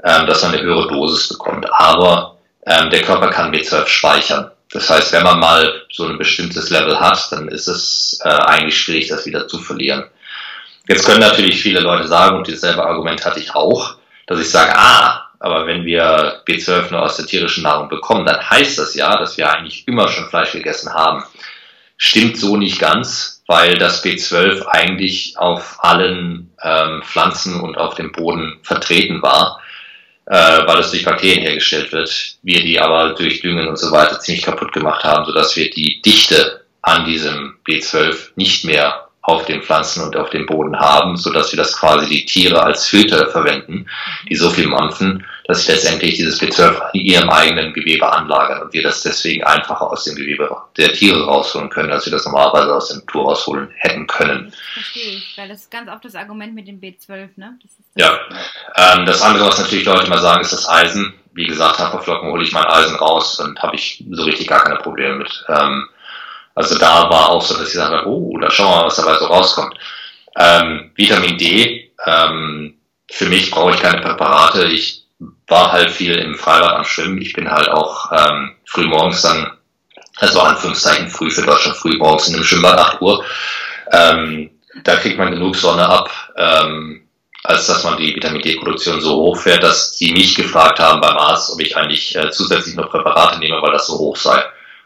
dass 0.01 0.41
man 0.41 0.51
eine 0.51 0.61
höhere 0.61 0.89
Dosis 0.89 1.29
bekommt. 1.29 1.65
Aber 1.71 2.37
der 2.67 3.01
Körper 3.03 3.29
kann 3.29 3.53
B12 3.53 3.87
speichern. 3.87 4.51
Das 4.73 4.89
heißt, 4.89 5.13
wenn 5.13 5.23
man 5.23 5.39
mal 5.39 5.82
so 5.93 6.07
ein 6.07 6.17
bestimmtes 6.17 6.71
Level 6.71 6.99
hat, 6.99 7.31
dann 7.31 7.47
ist 7.47 7.67
es 7.67 8.19
äh, 8.23 8.29
eigentlich 8.29 8.77
schwierig, 8.77 9.07
das 9.07 9.25
wieder 9.25 9.47
zu 9.47 9.59
verlieren. 9.59 10.05
Jetzt 10.87 11.05
können 11.05 11.19
natürlich 11.19 11.61
viele 11.61 11.79
Leute 11.79 12.07
sagen, 12.07 12.37
und 12.37 12.51
dasselbe 12.51 12.83
Argument 12.83 13.23
hatte 13.23 13.39
ich 13.39 13.53
auch, 13.55 13.95
dass 14.25 14.39
ich 14.39 14.49
sage, 14.49 14.73
ah, 14.75 15.29
aber 15.39 15.67
wenn 15.67 15.85
wir 15.85 16.41
B12 16.47 16.91
nur 16.91 17.03
aus 17.03 17.17
der 17.17 17.27
tierischen 17.27 17.63
Nahrung 17.63 17.89
bekommen, 17.89 18.25
dann 18.25 18.49
heißt 18.49 18.79
das 18.79 18.95
ja, 18.95 19.17
dass 19.17 19.37
wir 19.37 19.49
eigentlich 19.51 19.87
immer 19.87 20.07
schon 20.07 20.29
Fleisch 20.29 20.51
gegessen 20.53 20.93
haben. 20.93 21.23
Stimmt 21.97 22.37
so 22.37 22.57
nicht 22.57 22.79
ganz, 22.79 23.43
weil 23.45 23.77
das 23.77 24.03
B12 24.03 24.65
eigentlich 24.65 25.37
auf 25.37 25.77
allen 25.83 26.53
ähm, 26.61 27.03
Pflanzen 27.03 27.59
und 27.61 27.77
auf 27.77 27.93
dem 27.93 28.11
Boden 28.11 28.57
vertreten 28.63 29.21
war 29.21 29.59
äh, 30.25 30.65
weil 30.65 30.79
es 30.79 30.91
durch 30.91 31.05
Bakterien 31.05 31.41
hergestellt 31.41 31.91
wird, 31.91 32.37
wir 32.43 32.61
die 32.61 32.79
aber 32.79 33.13
durch 33.13 33.41
Düngen 33.41 33.67
und 33.67 33.77
so 33.77 33.91
weiter 33.91 34.19
ziemlich 34.19 34.43
kaputt 34.43 34.71
gemacht 34.71 35.03
haben, 35.03 35.25
sodass 35.25 35.55
wir 35.55 35.69
die 35.69 36.01
Dichte 36.01 36.61
an 36.81 37.05
diesem 37.05 37.55
B12 37.67 38.31
nicht 38.35 38.65
mehr 38.65 39.07
auf 39.21 39.45
den 39.45 39.61
Pflanzen 39.61 40.03
und 40.03 40.17
auf 40.17 40.29
dem 40.29 40.45
Boden 40.45 40.77
haben, 40.77 41.15
so 41.15 41.31
dass 41.31 41.51
wir 41.51 41.57
das 41.57 41.77
quasi 41.77 42.07
die 42.09 42.25
Tiere 42.25 42.61
als 42.61 42.85
Filter 42.85 43.27
verwenden, 43.27 43.87
die 44.29 44.35
so 44.35 44.49
viel 44.49 44.67
mampfen, 44.67 45.25
dass 45.45 45.65
sie 45.65 45.71
letztendlich 45.71 46.15
dieses 46.15 46.41
B12 46.41 46.91
in 46.93 47.01
ihrem 47.01 47.29
eigenen 47.29 47.73
Gewebe 47.73 48.11
anlagern 48.11 48.61
und 48.63 48.73
wir 48.73 48.83
das 48.83 49.01
deswegen 49.01 49.43
einfacher 49.43 49.91
aus 49.91 50.05
dem 50.05 50.15
Gewebe 50.15 50.55
der 50.77 50.93
Tiere 50.93 51.25
rausholen 51.25 51.69
können, 51.69 51.91
als 51.91 52.05
wir 52.05 52.11
das 52.11 52.25
normalerweise 52.25 52.73
aus 52.73 52.87
der 52.87 52.97
Natur 52.97 53.25
rausholen 53.25 53.69
hätten 53.75 54.07
können. 54.07 54.45
Das 54.45 54.59
verstehe 54.73 55.17
ich, 55.17 55.37
weil 55.37 55.49
das 55.49 55.61
ist 55.61 55.71
ganz 55.71 55.89
oft 55.89 56.05
das 56.05 56.15
Argument 56.15 56.55
mit 56.55 56.67
dem 56.67 56.79
B12, 56.79 57.29
ne? 57.35 57.59
Das 57.61 57.71
ja, 57.95 58.17
ähm, 58.75 59.05
das 59.05 59.21
andere, 59.21 59.47
was 59.47 59.59
natürlich 59.59 59.85
Leute 59.85 60.09
mal 60.09 60.19
sagen, 60.19 60.41
ist 60.41 60.53
das 60.53 60.67
Eisen. 60.67 61.13
Wie 61.33 61.45
gesagt, 61.45 61.79
Haferflocken 61.79 62.29
hole 62.31 62.43
ich 62.43 62.51
mein 62.51 62.65
Eisen 62.65 62.95
raus 62.95 63.39
und 63.39 63.61
habe 63.61 63.75
ich 63.75 64.03
so 64.11 64.23
richtig 64.23 64.47
gar 64.47 64.63
keine 64.63 64.77
Probleme 64.77 65.17
mit. 65.17 65.45
Ähm, 65.49 65.87
also 66.55 66.77
da 66.77 67.09
war 67.09 67.29
auch 67.29 67.41
so, 67.41 67.55
dass 67.55 67.67
ich 67.67 67.73
sage, 67.73 68.07
oh, 68.07 68.37
da 68.37 68.49
schauen 68.49 68.69
wir 68.69 68.75
mal, 68.77 68.85
was 68.85 68.95
dabei 68.95 69.15
so 69.15 69.25
rauskommt. 69.25 69.77
Ähm, 70.37 70.91
Vitamin 70.95 71.37
D, 71.37 71.91
ähm, 72.05 72.77
für 73.09 73.25
mich 73.25 73.51
brauche 73.51 73.71
ich 73.71 73.81
keine 73.81 74.01
Präparate. 74.01 74.65
Ich 74.65 75.02
war 75.47 75.71
halt 75.71 75.91
viel 75.91 76.15
im 76.15 76.35
Freibad 76.35 76.73
am 76.73 76.85
Schwimmen. 76.85 77.21
Ich 77.21 77.33
bin 77.33 77.49
halt 77.49 77.69
auch 77.69 78.11
ähm, 78.11 78.55
früh 78.65 78.85
morgens 78.85 79.21
dann, 79.21 79.51
also 80.17 80.41
Anführungszeichen 80.41 81.09
früh 81.09 81.29
für 81.29 81.43
Deutschland 81.43 81.77
früh 81.77 81.97
morgens 81.97 82.27
in 82.27 82.35
einem 82.35 82.43
Schwimmbad 82.43 82.77
8 82.77 83.01
Uhr. 83.01 83.23
Ähm, 83.91 84.49
da 84.83 84.95
kriegt 84.95 85.17
man 85.17 85.31
genug 85.31 85.55
Sonne 85.55 85.87
ab, 85.87 86.09
ähm, 86.35 87.07
als 87.43 87.67
dass 87.67 87.83
man 87.83 87.97
die 87.97 88.15
Vitamin 88.15 88.41
D-Produktion 88.41 89.01
so 89.01 89.15
hoch 89.17 89.37
fährt, 89.37 89.63
dass 89.63 89.97
die 89.97 90.13
mich 90.13 90.33
gefragt 90.35 90.79
haben 90.79 91.01
beim 91.01 91.17
Arzt, 91.17 91.51
ob 91.51 91.59
ich 91.59 91.75
eigentlich 91.75 92.15
äh, 92.15 92.31
zusätzlich 92.31 92.75
noch 92.75 92.89
Präparate 92.89 93.39
nehme, 93.39 93.61
weil 93.61 93.73
das 93.73 93.87
so 93.87 93.99
hoch 93.99 94.15
sei. 94.15 94.43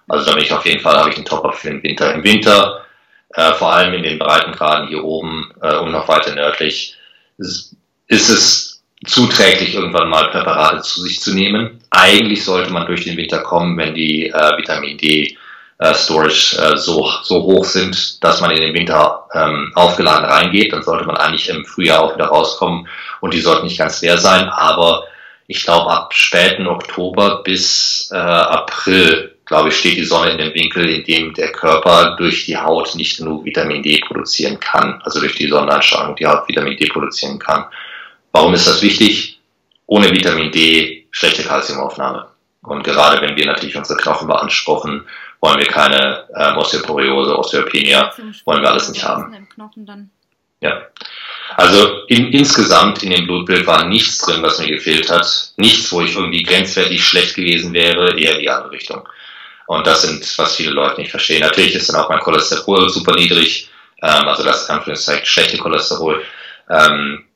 Also 0.07 0.25
da 0.25 0.33
bin 0.33 0.43
ich 0.43 0.51
auf 0.51 0.65
jeden 0.65 0.79
Fall, 0.79 0.97
habe 0.97 1.09
ich 1.09 1.15
einen 1.15 1.25
Top-Up 1.25 1.55
für 1.55 1.69
den 1.69 1.83
Winter. 1.83 2.13
Im 2.13 2.23
Winter, 2.23 2.85
äh, 3.33 3.53
vor 3.53 3.73
allem 3.73 3.93
in 3.93 4.03
den 4.03 4.19
Breitengraden 4.19 4.87
hier 4.87 5.03
oben 5.03 5.53
äh, 5.61 5.75
und 5.77 5.91
noch 5.91 6.07
weiter 6.07 6.33
nördlich, 6.33 6.95
ist 7.37 7.75
es 8.07 8.66
zuträglich, 9.05 9.75
irgendwann 9.75 10.09
mal 10.09 10.29
Präparate 10.29 10.81
zu 10.81 11.01
sich 11.01 11.21
zu 11.21 11.33
nehmen. 11.33 11.79
Eigentlich 11.91 12.43
sollte 12.43 12.71
man 12.71 12.87
durch 12.87 13.03
den 13.03 13.17
Winter 13.17 13.39
kommen, 13.39 13.77
wenn 13.77 13.93
die 13.93 14.27
äh, 14.27 14.57
Vitamin 14.57 14.97
D 14.97 15.37
äh, 15.79 15.93
Storage 15.93 16.57
äh, 16.57 16.77
so, 16.77 17.09
so 17.23 17.43
hoch 17.43 17.65
sind, 17.65 18.23
dass 18.23 18.41
man 18.41 18.51
in 18.51 18.61
den 18.61 18.73
Winter 18.73 19.25
ähm, 19.33 19.71
aufgeladen 19.75 20.25
reingeht. 20.25 20.73
Dann 20.73 20.83
sollte 20.83 21.05
man 21.05 21.17
eigentlich 21.17 21.49
im 21.49 21.65
Frühjahr 21.65 22.01
auch 22.01 22.15
wieder 22.15 22.27
rauskommen 22.27 22.87
und 23.21 23.33
die 23.33 23.39
sollten 23.39 23.65
nicht 23.65 23.77
ganz 23.77 24.01
leer 24.01 24.17
sein. 24.17 24.49
Aber 24.49 25.03
ich 25.45 25.63
glaube, 25.63 25.89
ab 25.91 26.13
späten 26.13 26.67
Oktober 26.67 27.43
bis 27.43 28.09
äh, 28.11 28.17
April, 28.17 29.35
glaube 29.45 29.69
ich, 29.69 29.77
steht 29.77 29.97
die 29.97 30.03
Sonne 30.03 30.31
in 30.31 30.37
dem 30.39 30.53
Winkel, 30.53 30.89
in 30.89 31.03
dem 31.05 31.33
der 31.35 31.51
Körper 31.51 32.15
durch 32.17 32.45
die 32.45 32.57
Haut 32.57 32.95
nicht 32.95 33.17
genug 33.17 33.45
Vitamin 33.45 33.83
D 33.83 33.99
produzieren 34.05 34.59
kann, 34.59 34.99
also 35.03 35.19
durch 35.19 35.35
die 35.35 35.47
Sonneneinstrahlung 35.47 36.15
die 36.15 36.25
Haut 36.25 36.49
Vitamin 36.49 36.75
D 36.75 36.87
produzieren 36.87 37.39
kann. 37.39 37.65
Warum 38.37 38.53
ist 38.53 38.67
das 38.67 38.83
wichtig? 38.83 39.39
Ohne 39.87 40.11
Vitamin 40.11 40.51
D 40.51 41.07
schlechte 41.09 41.41
Kalziumaufnahme. 41.41 42.27
Und 42.61 42.83
gerade 42.83 43.19
wenn 43.19 43.35
wir 43.35 43.47
natürlich 43.47 43.75
unsere 43.75 43.97
Knochen 43.97 44.27
beanspruchen, 44.27 45.07
wollen 45.41 45.57
wir 45.57 45.65
keine 45.65 46.27
äh, 46.35 46.53
Osteoporiose, 46.53 47.35
Osteopenia, 47.35 48.13
wollen 48.45 48.61
wir 48.61 48.69
alles 48.69 48.89
nicht 48.89 49.03
haben. 49.03 49.47
Ja. 50.61 50.83
Also 51.55 52.03
in, 52.09 52.31
insgesamt 52.31 53.01
in 53.01 53.09
dem 53.09 53.25
Blutbild 53.25 53.65
war 53.65 53.87
nichts 53.87 54.19
drin, 54.19 54.43
was 54.43 54.59
mir 54.59 54.67
gefehlt 54.67 55.09
hat. 55.09 55.53
Nichts, 55.57 55.91
wo 55.91 56.01
ich 56.01 56.15
irgendwie 56.15 56.43
grenzwertig 56.43 57.03
schlecht 57.03 57.33
gewesen 57.33 57.73
wäre, 57.73 58.19
eher 58.19 58.35
in 58.35 58.41
die 58.41 58.49
andere 58.51 58.69
Richtung. 58.69 59.09
Und 59.65 59.87
das 59.87 60.03
sind, 60.03 60.37
was 60.37 60.55
viele 60.55 60.71
Leute 60.73 61.01
nicht 61.01 61.09
verstehen. 61.09 61.41
Natürlich 61.41 61.73
ist 61.73 61.89
dann 61.89 61.99
auch 61.99 62.09
mein 62.09 62.19
Cholesterol 62.19 62.87
super 62.89 63.15
niedrig, 63.15 63.67
ähm, 64.03 64.27
also 64.27 64.43
das 64.43 64.69
Anführungszeichen 64.69 65.25
schlechte 65.25 65.57
Cholesterol. 65.57 66.23
Ähm, 66.69 67.26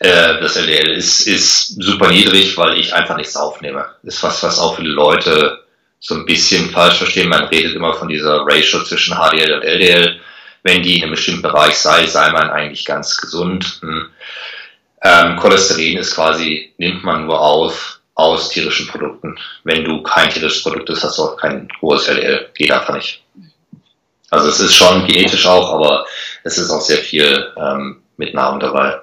äh, 0.00 0.40
das 0.40 0.56
LDL 0.56 0.92
ist, 0.92 1.26
ist 1.26 1.80
super 1.82 2.08
niedrig, 2.08 2.56
weil 2.56 2.78
ich 2.78 2.94
einfach 2.94 3.16
nichts 3.16 3.36
aufnehme. 3.36 3.86
Ist 4.02 4.22
was, 4.22 4.42
was 4.42 4.58
auch 4.58 4.76
viele 4.76 4.90
Leute 4.90 5.64
so 6.00 6.14
ein 6.14 6.24
bisschen 6.24 6.70
falsch 6.70 6.96
verstehen. 6.96 7.28
Man 7.28 7.44
redet 7.44 7.74
immer 7.74 7.92
von 7.94 8.08
dieser 8.08 8.46
Ratio 8.46 8.82
zwischen 8.84 9.16
HDL 9.16 9.52
und 9.52 9.64
LDL. 9.64 10.20
Wenn 10.62 10.82
die 10.82 10.96
in 10.96 11.02
einem 11.02 11.12
bestimmten 11.12 11.42
Bereich 11.42 11.74
sei, 11.76 12.06
sei 12.06 12.30
man 12.30 12.50
eigentlich 12.50 12.84
ganz 12.84 13.16
gesund. 13.16 13.78
Hm. 13.80 14.08
Ähm, 15.02 15.36
Cholesterin 15.36 15.98
ist 15.98 16.14
quasi, 16.14 16.72
nimmt 16.78 17.04
man 17.04 17.26
nur 17.26 17.40
auf 17.40 18.00
aus 18.14 18.48
tierischen 18.48 18.88
Produkten. 18.88 19.38
Wenn 19.62 19.84
du 19.84 20.02
kein 20.02 20.28
tierisches 20.28 20.64
Produkt 20.64 20.90
hast, 20.90 21.04
hast 21.04 21.18
du 21.18 21.22
auch 21.22 21.36
kein 21.36 21.68
hohes 21.80 22.08
LDL. 22.08 22.48
Geht 22.54 22.72
einfach 22.72 22.94
nicht. 22.94 23.22
Also 24.30 24.48
es 24.48 24.58
ist 24.58 24.74
schon 24.74 25.06
genetisch 25.06 25.46
auch, 25.46 25.72
aber 25.72 26.04
es 26.42 26.58
ist 26.58 26.70
auch 26.70 26.80
sehr 26.80 26.98
viel 26.98 27.52
ähm, 27.56 28.02
mit 28.16 28.34
Nahrung 28.34 28.58
dabei 28.58 29.00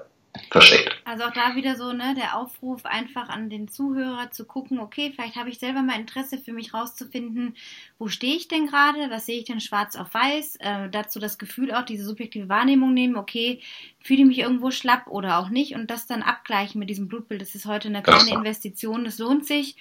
versteckt. 0.51 0.95
Also 1.05 1.23
auch 1.23 1.33
da 1.33 1.55
wieder 1.55 1.75
so, 1.75 1.93
ne, 1.93 2.15
der 2.15 2.37
Aufruf 2.37 2.85
einfach 2.85 3.29
an 3.29 3.49
den 3.49 3.67
Zuhörer 3.67 4.31
zu 4.31 4.45
gucken, 4.45 4.79
okay, 4.79 5.11
vielleicht 5.13 5.35
habe 5.35 5.49
ich 5.49 5.59
selber 5.59 5.81
mal 5.81 5.99
Interesse 5.99 6.37
für 6.37 6.53
mich 6.53 6.73
rauszufinden, 6.73 7.55
wo 7.97 8.07
stehe 8.07 8.35
ich 8.35 8.47
denn 8.47 8.67
gerade, 8.67 9.09
was 9.09 9.25
sehe 9.25 9.39
ich 9.39 9.45
denn 9.45 9.59
schwarz 9.59 9.95
auf 9.95 10.13
weiß, 10.13 10.57
äh, 10.57 10.89
dazu 10.89 11.19
das 11.19 11.37
Gefühl 11.37 11.73
auch, 11.73 11.83
diese 11.83 12.05
subjektive 12.05 12.49
Wahrnehmung 12.49 12.93
nehmen, 12.93 13.15
okay, 13.15 13.61
fühle 14.01 14.21
ich 14.21 14.27
mich 14.27 14.39
irgendwo 14.39 14.71
schlapp 14.71 15.07
oder 15.07 15.39
auch 15.39 15.49
nicht? 15.49 15.75
Und 15.75 15.89
das 15.91 16.07
dann 16.07 16.21
abgleichen 16.23 16.79
mit 16.79 16.89
diesem 16.89 17.07
Blutbild, 17.07 17.41
das 17.41 17.55
ist 17.55 17.65
heute 17.65 17.87
eine 17.87 18.03
kleine 18.03 18.31
Investition, 18.31 19.05
das 19.05 19.19
lohnt 19.19 19.45
sich 19.45 19.75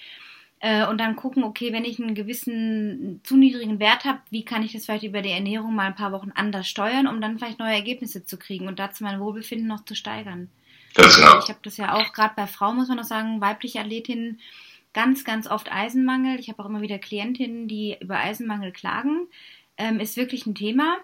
äh, 0.64 0.86
und 0.86 0.96
dann 0.96 1.14
gucken, 1.14 1.44
okay, 1.44 1.74
wenn 1.74 1.84
ich 1.84 2.00
einen 2.00 2.14
gewissen 2.14 3.20
zu 3.22 3.36
niedrigen 3.36 3.80
Wert 3.80 4.06
habe, 4.06 4.20
wie 4.30 4.46
kann 4.46 4.62
ich 4.62 4.72
das 4.72 4.86
vielleicht 4.86 5.04
über 5.04 5.20
die 5.20 5.30
Ernährung 5.30 5.74
mal 5.74 5.88
ein 5.88 5.94
paar 5.94 6.12
Wochen 6.12 6.32
anders 6.34 6.66
steuern, 6.66 7.06
um 7.06 7.20
dann 7.20 7.38
vielleicht 7.38 7.58
neue 7.58 7.74
Ergebnisse 7.74 8.24
zu 8.24 8.38
kriegen 8.38 8.66
und 8.66 8.78
dazu 8.78 9.04
mein 9.04 9.20
Wohlbefinden 9.20 9.68
noch 9.68 9.84
zu 9.84 9.94
steigern. 9.94 10.48
Ganz 10.94 11.16
genau. 11.16 11.38
Ich 11.38 11.50
habe 11.50 11.58
das 11.62 11.76
ja 11.76 11.92
auch 11.92 12.14
gerade 12.14 12.32
bei 12.34 12.46
Frauen, 12.46 12.76
muss 12.76 12.88
man 12.88 12.96
noch 12.96 13.04
sagen, 13.04 13.42
weibliche 13.42 13.80
Athletinnen 13.80 14.40
ganz, 14.94 15.26
ganz 15.26 15.46
oft 15.46 15.70
Eisenmangel. 15.70 16.40
Ich 16.40 16.48
habe 16.48 16.62
auch 16.62 16.66
immer 16.66 16.80
wieder 16.80 16.98
Klientinnen, 16.98 17.68
die 17.68 17.98
über 18.00 18.16
Eisenmangel 18.16 18.72
klagen. 18.72 19.28
Ähm, 19.76 20.00
ist 20.00 20.16
wirklich 20.16 20.46
ein 20.46 20.54
Thema. 20.54 20.96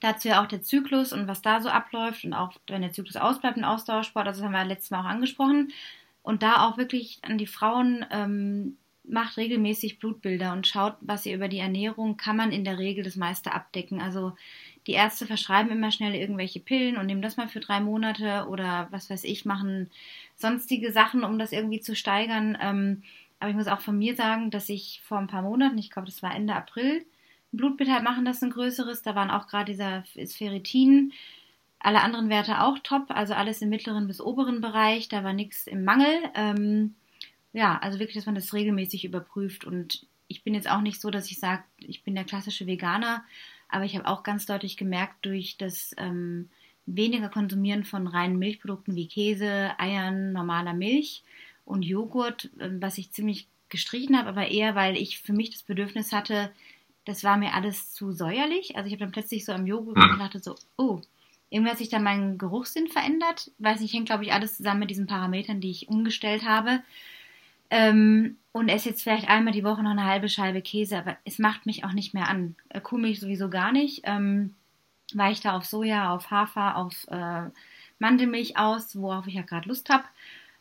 Dazu 0.00 0.26
ja 0.26 0.42
auch 0.42 0.48
der 0.48 0.62
Zyklus 0.62 1.12
und 1.12 1.28
was 1.28 1.42
da 1.42 1.60
so 1.60 1.68
abläuft 1.68 2.24
und 2.24 2.34
auch 2.34 2.50
wenn 2.66 2.82
der 2.82 2.92
Zyklus 2.92 3.14
ausbleibt 3.14 3.56
im 3.56 3.62
Ausdauersport, 3.62 4.26
also 4.26 4.40
das 4.40 4.46
haben 4.46 4.52
wir 4.52 4.64
letztes 4.64 4.90
Mal 4.90 5.02
auch 5.02 5.10
angesprochen. 5.10 5.70
Und 6.24 6.42
da 6.42 6.66
auch 6.66 6.78
wirklich 6.78 7.18
an 7.22 7.36
die 7.36 7.46
Frauen 7.46 8.04
ähm, 8.10 8.78
macht 9.04 9.36
regelmäßig 9.36 9.98
Blutbilder 9.98 10.54
und 10.54 10.66
schaut, 10.66 10.96
was 11.02 11.26
ihr 11.26 11.34
über 11.34 11.48
die 11.48 11.58
Ernährung 11.58 12.16
kann 12.16 12.36
man 12.36 12.50
in 12.50 12.64
der 12.64 12.78
Regel 12.78 13.04
das 13.04 13.16
meiste 13.16 13.52
abdecken. 13.52 14.00
Also 14.00 14.32
die 14.86 14.92
Ärzte 14.92 15.26
verschreiben 15.26 15.70
immer 15.70 15.90
schnell 15.90 16.14
irgendwelche 16.14 16.60
Pillen 16.60 16.96
und 16.96 17.04
nehmen 17.04 17.20
das 17.20 17.36
mal 17.36 17.46
für 17.46 17.60
drei 17.60 17.80
Monate 17.80 18.46
oder 18.48 18.88
was 18.90 19.10
weiß 19.10 19.24
ich, 19.24 19.44
machen 19.44 19.90
sonstige 20.34 20.92
Sachen, 20.92 21.24
um 21.24 21.38
das 21.38 21.52
irgendwie 21.52 21.80
zu 21.80 21.94
steigern. 21.94 22.56
Ähm, 22.58 23.02
aber 23.38 23.50
ich 23.50 23.56
muss 23.56 23.68
auch 23.68 23.82
von 23.82 23.98
mir 23.98 24.16
sagen, 24.16 24.50
dass 24.50 24.70
ich 24.70 25.02
vor 25.04 25.18
ein 25.18 25.26
paar 25.26 25.42
Monaten, 25.42 25.76
ich 25.76 25.90
glaube, 25.90 26.06
das 26.06 26.22
war 26.22 26.34
Ende 26.34 26.54
April, 26.54 27.04
ein 27.52 27.56
Blutbild 27.58 27.90
halt 27.90 28.02
machen, 28.02 28.24
das 28.24 28.42
ein 28.42 28.48
größeres. 28.48 29.02
Da 29.02 29.14
waren 29.14 29.30
auch 29.30 29.46
gerade 29.46 29.70
dieser 29.70 30.04
Ferritin, 30.04 31.12
alle 31.84 32.00
anderen 32.00 32.30
Werte 32.30 32.62
auch 32.62 32.78
top, 32.78 33.10
also 33.10 33.34
alles 33.34 33.60
im 33.60 33.68
mittleren 33.68 34.06
bis 34.06 34.20
oberen 34.20 34.62
Bereich. 34.62 35.08
Da 35.08 35.22
war 35.22 35.34
nichts 35.34 35.66
im 35.66 35.84
Mangel. 35.84 36.22
Ähm, 36.34 36.94
ja, 37.52 37.78
also 37.78 37.98
wirklich, 37.98 38.16
dass 38.16 38.26
man 38.26 38.34
das 38.34 38.54
regelmäßig 38.54 39.04
überprüft. 39.04 39.66
Und 39.66 40.06
ich 40.26 40.42
bin 40.42 40.54
jetzt 40.54 40.70
auch 40.70 40.80
nicht 40.80 41.00
so, 41.00 41.10
dass 41.10 41.30
ich 41.30 41.38
sage, 41.38 41.62
ich 41.78 42.02
bin 42.02 42.14
der 42.14 42.24
klassische 42.24 42.66
Veganer, 42.66 43.22
aber 43.68 43.84
ich 43.84 43.94
habe 43.96 44.08
auch 44.08 44.22
ganz 44.22 44.46
deutlich 44.46 44.78
gemerkt, 44.78 45.26
durch 45.26 45.58
das 45.58 45.94
ähm, 45.98 46.48
weniger 46.86 47.28
Konsumieren 47.28 47.84
von 47.84 48.06
reinen 48.06 48.38
Milchprodukten 48.38 48.94
wie 48.96 49.08
Käse, 49.08 49.78
Eiern, 49.78 50.32
normaler 50.32 50.72
Milch 50.72 51.22
und 51.66 51.82
Joghurt, 51.82 52.50
äh, 52.60 52.70
was 52.80 52.96
ich 52.96 53.12
ziemlich 53.12 53.46
gestrichen 53.68 54.16
habe, 54.16 54.30
aber 54.30 54.48
eher, 54.48 54.74
weil 54.74 54.96
ich 54.96 55.18
für 55.18 55.34
mich 55.34 55.50
das 55.50 55.62
Bedürfnis 55.62 56.12
hatte, 56.12 56.50
das 57.04 57.24
war 57.24 57.36
mir 57.36 57.52
alles 57.52 57.92
zu 57.92 58.12
säuerlich. 58.12 58.76
Also 58.76 58.86
ich 58.86 58.94
habe 58.94 59.04
dann 59.04 59.12
plötzlich 59.12 59.44
so 59.44 59.52
am 59.52 59.66
Joghurt 59.66 59.98
und 59.98 60.18
dachte 60.18 60.38
so, 60.38 60.54
oh, 60.78 61.02
irgendwie 61.54 61.70
hat 61.70 61.78
sich 61.78 61.88
da 61.88 62.00
mein 62.00 62.36
Geruchssinn 62.36 62.88
verändert. 62.88 63.52
Weiß 63.58 63.80
nicht, 63.80 63.94
hängt 63.94 64.06
glaube 64.06 64.24
ich 64.24 64.32
alles 64.32 64.56
zusammen 64.56 64.80
mit 64.80 64.90
diesen 64.90 65.06
Parametern, 65.06 65.60
die 65.60 65.70
ich 65.70 65.88
umgestellt 65.88 66.44
habe. 66.44 66.82
Ähm, 67.70 68.38
und 68.50 68.68
esse 68.68 68.88
jetzt 68.88 69.02
vielleicht 69.02 69.28
einmal 69.28 69.52
die 69.52 69.62
Woche 69.62 69.82
noch 69.82 69.92
eine 69.92 70.04
halbe 70.04 70.28
Scheibe 70.28 70.62
Käse, 70.62 70.98
aber 70.98 71.16
es 71.24 71.38
macht 71.38 71.64
mich 71.64 71.84
auch 71.84 71.92
nicht 71.92 72.12
mehr 72.12 72.28
an. 72.28 72.56
Äh, 72.70 72.80
Kuhmilch 72.80 73.20
sowieso 73.20 73.48
gar 73.50 73.70
nicht. 73.70 74.02
Ähm, 74.04 74.56
weiche 75.14 75.42
da 75.44 75.56
auf 75.56 75.64
Soja, 75.64 76.12
auf 76.12 76.32
Hafer, 76.32 76.76
auf 76.76 77.06
äh, 77.08 77.50
Mandelmilch 78.00 78.58
aus, 78.58 78.96
worauf 79.00 79.28
ich 79.28 79.34
ja 79.34 79.42
gerade 79.42 79.68
Lust 79.68 79.90
habe. 79.90 80.04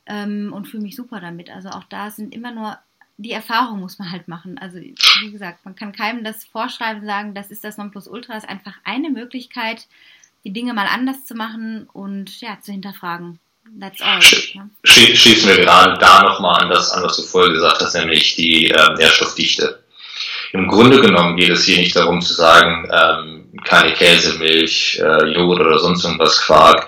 Ähm, 0.06 0.53
und 0.53 0.68
fühle 0.68 0.84
mich 0.84 0.95
super 0.95 1.20
damit. 1.20 1.49
Also 1.49 1.70
auch 1.70 1.86
da 1.86 2.11
sind 2.11 2.36
immer 2.36 2.52
nur 2.52 2.78
die 3.18 3.32
Erfahrung 3.32 3.80
muss 3.80 3.99
man 3.99 4.11
halt 4.11 4.28
machen. 4.28 4.57
Also 4.57 4.80
wie 4.80 5.32
gesagt, 5.32 5.65
man 5.65 5.76
kann 5.76 5.91
keinem 5.91 6.24
das 6.24 6.45
vorschreiben, 6.45 7.06
sagen, 7.06 7.34
das 7.34 7.52
ist 7.52 7.64
das 7.64 7.78
Nonplusultra, 7.78 8.36
ist 8.36 8.49
einfach 8.49 8.78
eine 8.84 9.10
Möglichkeit, 9.10 9.88
die 10.44 10.53
Dinge 10.53 10.74
mal 10.74 10.88
anders 10.88 11.26
zu 11.26 11.36
machen 11.36 11.88
und 11.94 12.41
ja, 12.41 12.57
zu 12.61 12.72
hinterfragen. 12.72 13.40
That's 13.80 14.02
all. 14.02 14.22
Sch 14.22 14.57
Schließen 14.84 15.49
wir 15.49 15.57
gerade 15.57 15.98
da 15.99 16.24
nochmal 16.24 16.61
an 16.61 16.70
das 16.70 16.91
an, 16.91 17.03
was 17.03 17.15
du 17.15 17.24
vorher 17.24 17.53
gesagt 17.53 17.82
hast, 17.82 17.95
nämlich 17.95 18.36
die 18.36 18.70
äh, 18.70 18.94
Nährstoffdichte. 18.95 19.84
Im 20.52 20.68
Grunde 20.68 21.02
genommen 21.02 21.36
geht 21.36 21.49
es 21.49 21.64
hier 21.64 21.80
nicht 21.80 21.95
darum 21.95 22.22
zu 22.22 22.34
sagen, 22.34 22.88
ähm, 22.91 23.52
keine 23.64 23.94
Käse, 23.94 24.38
Milch, 24.38 24.99
äh, 24.99 25.26
Joghurt 25.34 25.61
oder 25.61 25.80
sonst 25.80 26.03
irgendwas, 26.03 26.41
Quark, 26.41 26.88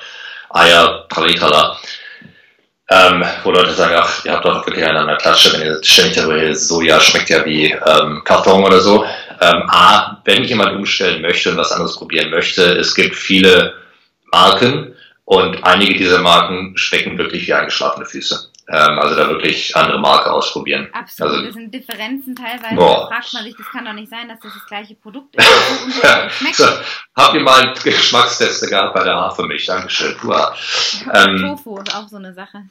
Eier, 0.50 1.06
Paritala. 1.10 1.80
Ähm, 2.88 3.26
wo 3.44 3.50
Leute 3.50 3.74
sagen, 3.74 3.96
ach, 3.98 4.24
ihr 4.26 4.34
habt 4.34 4.46
doch 4.46 4.64
wirklich 4.68 4.86
einen 4.86 4.98
an 4.98 5.08
der 5.08 5.18
Klatsche, 5.18 5.54
wenn 5.54 5.66
ihr 5.66 5.84
ständig 5.84 6.18
darüber 6.18 6.54
Soja 6.54 7.00
schmeckt 7.00 7.32
ja 7.32 7.44
wie 7.44 7.72
ähm, 7.72 8.22
Karton 8.24 8.64
oder 8.64 8.80
so. 8.80 9.04
Ähm, 9.42 9.64
A, 9.68 10.22
wenn 10.26 10.44
jemand 10.44 10.76
umstellen 10.76 11.22
möchte 11.22 11.52
und 11.52 11.58
was 11.58 11.72
anderes 11.72 11.98
probieren 11.98 12.30
möchte, 12.30 12.64
es 12.64 12.96
gibt 12.96 13.16
viele 13.16 13.76
Marken, 14.32 14.96
und 15.26 15.64
einige 15.64 15.96
dieser 15.96 16.20
Marken 16.20 16.78
schmecken 16.78 17.18
wirklich 17.18 17.48
wie 17.48 17.54
eingeschlafene 17.54 18.06
Füße. 18.06 18.52
Ähm, 18.68 19.00
also 19.00 19.16
da 19.16 19.28
wirklich 19.28 19.76
andere 19.76 20.00
Marke 20.00 20.32
ausprobieren. 20.32 20.88
Absolut, 20.92 21.34
also, 21.34 21.46
das 21.46 21.54
sind 21.56 21.74
Differenzen 21.74 22.36
teilweise. 22.36 22.76
Boah. 22.76 23.02
Da 23.10 23.16
fragt 23.16 23.34
man 23.34 23.44
sich, 23.44 23.56
das 23.56 23.68
kann 23.72 23.86
doch 23.86 23.94
nicht 23.94 24.10
sein, 24.10 24.28
dass 24.30 24.40
das 24.40 24.54
das 24.54 24.66
gleiche 24.66 24.96
Produkt 24.96 25.36
ist. 25.36 25.46
So 26.54 26.66
so, 26.66 26.72
habt 27.16 27.36
ihr 27.36 27.42
mal 27.42 27.74
Geschmacksteste 27.84 28.68
gehabt 28.68 28.94
bei 28.94 29.04
der 29.04 29.16
Hafermilch? 29.16 29.66
Dankeschön. 29.66 30.16
Uah. 30.24 30.56
Ähm, 31.14 31.38
Tofu 31.42 31.80
ist 31.80 31.96
auch 31.96 32.08
so 32.08 32.18
eine 32.18 32.34
Sache. 32.34 32.64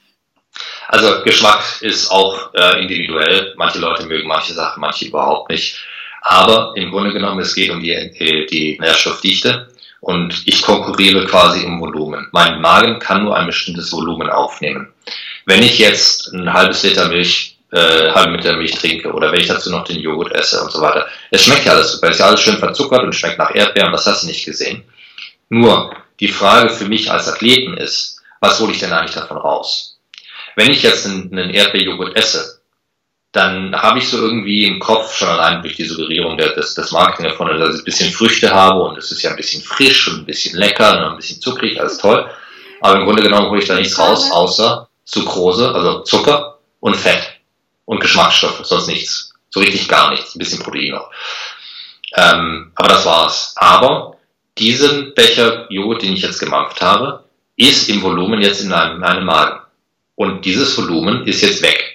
Also 0.87 1.23
Geschmack 1.23 1.61
ist 1.81 2.09
auch 2.09 2.53
äh, 2.53 2.81
individuell. 2.81 3.53
Manche 3.57 3.79
Leute 3.79 4.05
mögen 4.05 4.27
manche 4.27 4.53
Sachen, 4.53 4.79
manche 4.79 5.05
überhaupt 5.05 5.49
nicht. 5.49 5.85
Aber 6.27 6.73
im 6.75 6.89
Grunde 6.89 7.13
genommen, 7.13 7.39
es 7.41 7.53
geht 7.53 7.69
um 7.69 7.79
die, 7.79 8.47
die 8.49 8.77
Nährstoffdichte. 8.79 9.69
Und 10.01 10.41
ich 10.45 10.63
konkurriere 10.63 11.25
quasi 11.25 11.63
im 11.63 11.79
Volumen. 11.79 12.27
Mein 12.31 12.61
Magen 12.61 12.99
kann 12.99 13.23
nur 13.23 13.35
ein 13.35 13.45
bestimmtes 13.45 13.91
Volumen 13.91 14.29
aufnehmen. 14.29 14.91
Wenn 15.45 15.61
ich 15.61 15.77
jetzt 15.77 16.33
ein 16.33 16.51
halbes 16.51 16.83
Liter 16.83 17.07
Milch, 17.09 17.57
äh, 17.71 18.11
halbe 18.11 18.37
Liter 18.37 18.55
Milch 18.57 18.73
trinke 18.73 19.11
oder 19.13 19.31
wenn 19.31 19.39
ich 19.39 19.47
dazu 19.47 19.69
noch 19.69 19.83
den 19.83 19.99
Joghurt 19.99 20.31
esse 20.33 20.61
und 20.61 20.71
so 20.71 20.81
weiter, 20.81 21.07
es 21.29 21.43
schmeckt 21.43 21.65
ja 21.65 21.73
alles 21.73 21.91
super. 21.91 22.09
Es 22.09 22.15
ist 22.15 22.19
ja 22.19 22.27
alles 22.27 22.41
schön 22.41 22.57
verzuckert 22.57 23.03
und 23.03 23.15
schmeckt 23.15 23.37
nach 23.37 23.53
Erdbeeren, 23.53 23.93
was 23.93 24.05
hast 24.05 24.23
du 24.23 24.27
nicht 24.27 24.45
gesehen. 24.45 24.83
Nur, 25.49 25.95
die 26.19 26.27
Frage 26.27 26.71
für 26.71 26.85
mich 26.85 27.11
als 27.11 27.27
Athleten 27.27 27.77
ist, 27.77 28.21
was 28.39 28.59
hole 28.59 28.71
ich 28.71 28.79
denn 28.79 28.93
eigentlich 28.93 29.15
davon 29.15 29.37
raus? 29.37 29.99
Wenn 30.55 30.71
ich 30.71 30.81
jetzt 30.81 31.05
einen 31.05 31.51
Erdbeerjoghurt 31.51 32.15
esse, 32.15 32.54
dann 33.35 33.75
habe 33.75 33.99
ich 33.99 34.07
so 34.07 34.17
irgendwie 34.17 34.65
im 34.65 34.79
Kopf 34.79 35.15
schon 35.15 35.27
allein 35.27 35.61
durch 35.61 35.75
die 35.75 35.85
Suggerierung 35.85 36.37
des, 36.37 36.73
des 36.73 36.91
Marketing 36.91 37.25
davon, 37.25 37.47
dass 37.59 37.75
ich 37.75 37.81
ein 37.81 37.85
bisschen 37.85 38.13
Früchte 38.13 38.53
habe 38.53 38.81
und 38.83 38.97
es 38.97 39.11
ist 39.11 39.21
ja 39.23 39.31
ein 39.31 39.35
bisschen 39.35 39.61
frisch 39.61 40.07
und 40.07 40.19
ein 40.19 40.25
bisschen 40.25 40.57
lecker 40.57 40.97
und 40.97 41.11
ein 41.11 41.15
bisschen 41.17 41.41
zuckrig, 41.41 41.79
alles 41.79 41.97
toll. 41.97 42.29
Aber 42.81 42.97
im 42.97 43.05
Grunde 43.05 43.23
genommen 43.23 43.49
hole 43.49 43.61
ich 43.61 43.67
da 43.67 43.75
nichts 43.75 43.99
raus, 43.99 44.31
außer 44.31 44.87
Zucrose, 45.03 45.73
also 45.73 46.01
Zucker 46.03 46.59
und 46.79 46.95
Fett 46.95 47.39
und 47.85 47.99
Geschmacksstoffe, 47.99 48.61
sonst 48.63 48.87
nichts. 48.87 49.33
So 49.49 49.59
richtig 49.59 49.87
gar 49.87 50.11
nichts, 50.11 50.35
ein 50.35 50.39
bisschen 50.39 50.61
Protein 50.63 50.91
noch. 50.91 51.09
Ähm, 52.15 52.71
aber 52.75 52.89
das 52.89 53.05
war's. 53.05 53.53
Aber 53.57 54.17
diesen 54.57 55.13
Becher 55.13 55.65
Joghurt, 55.69 56.03
den 56.03 56.13
ich 56.13 56.21
jetzt 56.21 56.39
gemampft 56.39 56.81
habe, 56.81 57.25
ist 57.57 57.89
im 57.89 58.01
Volumen 58.01 58.41
jetzt 58.41 58.61
in 58.61 58.69
meinem, 58.69 58.99
meinem 58.99 59.25
Magen. 59.25 59.59
Und 60.15 60.45
dieses 60.45 60.77
Volumen 60.77 61.25
ist 61.27 61.41
jetzt 61.41 61.61
weg. 61.61 61.94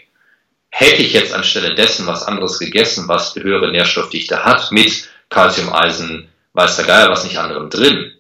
Hätte 0.80 1.02
ich 1.02 1.12
jetzt 1.12 1.34
anstelle 1.34 1.74
dessen 1.74 2.06
was 2.06 2.22
anderes 2.22 2.58
gegessen, 2.58 3.06
was 3.06 3.34
höhere 3.34 3.70
Nährstoffdichte 3.70 4.46
hat, 4.46 4.72
mit 4.72 5.10
Calcium, 5.28 5.70
Eisen, 5.74 6.26
weiß 6.54 6.76
der 6.76 6.86
Geier 6.86 7.10
was 7.10 7.22
nicht 7.22 7.38
anderem 7.38 7.68
drin, 7.68 8.12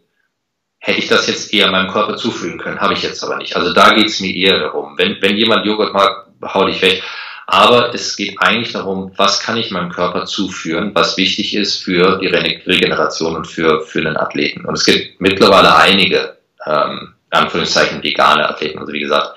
hätte 0.76 0.98
ich 0.98 1.08
das 1.08 1.26
jetzt 1.26 1.54
eher 1.54 1.70
meinem 1.70 1.90
Körper 1.90 2.18
zufügen 2.18 2.58
können. 2.58 2.78
Habe 2.78 2.92
ich 2.92 3.02
jetzt 3.02 3.24
aber 3.24 3.38
nicht. 3.38 3.56
Also 3.56 3.72
da 3.72 3.94
geht 3.94 4.08
es 4.08 4.20
mir 4.20 4.36
eher 4.36 4.58
darum. 4.58 4.98
Wenn, 4.98 5.16
wenn 5.22 5.38
jemand 5.38 5.64
Joghurt 5.64 5.94
mag, 5.94 6.26
hau 6.52 6.66
dich 6.66 6.82
weg. 6.82 7.02
Aber 7.46 7.94
es 7.94 8.14
geht 8.14 8.36
eigentlich 8.42 8.74
darum, 8.74 9.10
was 9.16 9.40
kann 9.40 9.56
ich 9.56 9.70
meinem 9.70 9.88
Körper 9.88 10.26
zuführen, 10.26 10.90
was 10.92 11.16
wichtig 11.16 11.54
ist 11.54 11.82
für 11.82 12.18
die 12.18 12.26
Regeneration 12.26 13.36
und 13.36 13.46
für, 13.46 13.80
für 13.86 14.00
einen 14.00 14.18
Athleten. 14.18 14.66
Und 14.66 14.74
es 14.74 14.84
gibt 14.84 15.18
mittlerweile 15.18 15.76
einige, 15.76 16.36
ähm, 16.66 17.14
Anführungszeichen, 17.30 18.02
vegane 18.02 18.46
Athleten. 18.46 18.80
Also 18.80 18.92
wie 18.92 19.00
gesagt, 19.00 19.34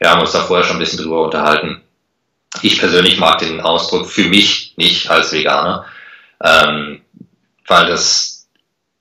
wir 0.00 0.10
haben 0.10 0.20
uns 0.20 0.32
da 0.32 0.40
vorher 0.40 0.66
schon 0.66 0.76
ein 0.76 0.80
bisschen 0.80 1.02
drüber 1.02 1.24
unterhalten 1.24 1.80
ich 2.62 2.78
persönlich 2.78 3.18
mag 3.18 3.38
den 3.38 3.60
Ausdruck 3.60 4.08
für 4.08 4.24
mich 4.24 4.74
nicht 4.76 5.10
als 5.10 5.32
Veganer, 5.32 5.86
ähm, 6.42 7.02
weil 7.66 7.86
das, 7.86 8.48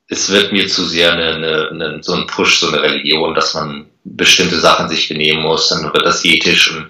es 0.09 0.29
wird 0.29 0.51
mir 0.51 0.67
zu 0.67 0.85
sehr 0.85 1.13
eine, 1.13 1.35
eine, 1.35 1.69
eine, 1.69 2.03
so 2.03 2.13
ein 2.13 2.27
Push, 2.27 2.59
so 2.59 2.67
eine 2.67 2.81
Religion, 2.81 3.33
dass 3.33 3.53
man 3.53 3.87
bestimmte 4.03 4.59
Sachen 4.59 4.89
sich 4.89 5.07
benehmen 5.09 5.43
muss, 5.43 5.69
dann 5.69 5.83
wird 5.83 6.05
das 6.05 6.23
ethisch 6.25 6.71
und 6.71 6.89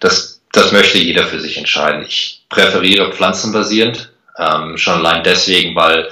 das, 0.00 0.40
das 0.52 0.72
möchte 0.72 0.98
jeder 0.98 1.24
für 1.24 1.40
sich 1.40 1.56
entscheiden. 1.56 2.04
Ich 2.06 2.42
präferiere 2.48 3.12
pflanzenbasierend, 3.12 4.12
ähm, 4.38 4.76
schon 4.76 4.94
allein 4.94 5.22
deswegen, 5.22 5.74
weil 5.74 6.08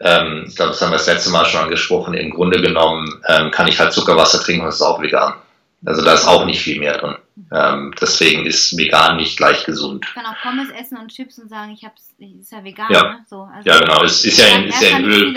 ähm, 0.00 0.44
ich 0.48 0.56
glaube, 0.56 0.72
das 0.72 0.80
haben 0.80 0.90
wir 0.90 0.98
das 0.98 1.06
letzte 1.06 1.30
Mal 1.30 1.44
schon 1.44 1.62
angesprochen, 1.62 2.14
im 2.14 2.30
Grunde 2.30 2.60
genommen 2.60 3.22
ähm, 3.26 3.50
kann 3.50 3.68
ich 3.68 3.78
halt 3.78 3.92
Zuckerwasser 3.92 4.40
trinken 4.40 4.62
und 4.62 4.68
das 4.68 4.76
ist 4.76 4.82
auch 4.82 5.02
vegan. 5.02 5.34
Also 5.84 6.02
da 6.04 6.14
ist 6.14 6.26
auch 6.26 6.44
nicht 6.44 6.60
viel 6.60 6.80
mehr 6.80 6.98
drin. 6.98 7.16
Ähm, 7.52 7.94
deswegen 8.00 8.46
ist 8.46 8.76
vegan 8.76 9.16
nicht 9.16 9.36
gleich 9.36 9.64
gesund. 9.64 10.04
Ich 10.08 10.14
kann 10.14 10.26
auch 10.26 10.40
Pommes 10.42 10.70
essen 10.70 10.98
und 10.98 11.08
Chips 11.08 11.38
und 11.38 11.48
sagen, 11.48 11.72
ich 11.72 11.84
hab's, 11.84 12.14
ist 12.18 12.52
ja 12.52 12.64
vegan. 12.64 12.88
Ja, 12.90 13.02
ne? 13.02 13.24
so, 13.28 13.42
also 13.42 13.68
ja 13.68 13.78
genau. 13.78 14.02
Es 14.02 14.24
ist 14.24 14.38
ja 14.38 14.56
in, 14.56 14.64
ist 14.64 14.82
ja 14.82 14.98
in 14.98 15.04
Öl. 15.04 15.34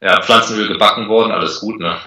Ja, 0.00 0.20
Pflanzenöl 0.22 0.68
gebacken 0.68 1.08
worden, 1.08 1.32
alles 1.32 1.58
gut, 1.58 1.80
ne? 1.80 1.98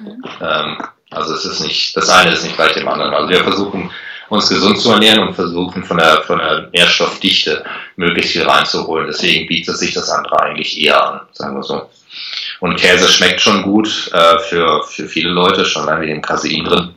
Mhm. 0.00 0.24
Ähm, 0.40 0.78
also 1.10 1.34
es 1.34 1.44
ist 1.44 1.60
nicht, 1.60 1.96
das 1.96 2.08
eine 2.08 2.32
ist 2.32 2.42
nicht 2.42 2.56
gleich 2.56 2.72
dem 2.72 2.88
anderen. 2.88 3.12
Also 3.12 3.28
wir 3.28 3.42
versuchen 3.42 3.90
uns 4.30 4.48
gesund 4.48 4.80
zu 4.80 4.90
ernähren 4.90 5.28
und 5.28 5.34
versuchen 5.34 5.84
von 5.84 5.98
der, 5.98 6.22
von 6.22 6.38
der 6.38 6.70
Nährstoffdichte 6.72 7.64
möglichst 7.96 8.32
viel 8.32 8.44
reinzuholen. 8.44 9.06
Deswegen 9.06 9.46
bietet 9.46 9.76
sich 9.76 9.92
das 9.92 10.08
andere 10.10 10.40
eigentlich 10.40 10.80
eher 10.80 11.06
an, 11.06 11.20
sagen 11.32 11.56
wir 11.56 11.62
so. 11.62 11.88
Und 12.64 12.76
Käse 12.76 13.08
schmeckt 13.08 13.42
schon 13.42 13.62
gut 13.62 14.10
äh, 14.14 14.38
für, 14.38 14.82
für 14.84 15.06
viele 15.06 15.28
Leute, 15.28 15.66
schon 15.66 15.82
allein 15.82 16.00
wegen 16.00 16.14
dem 16.14 16.22
Casein 16.22 16.64
drin. 16.64 16.94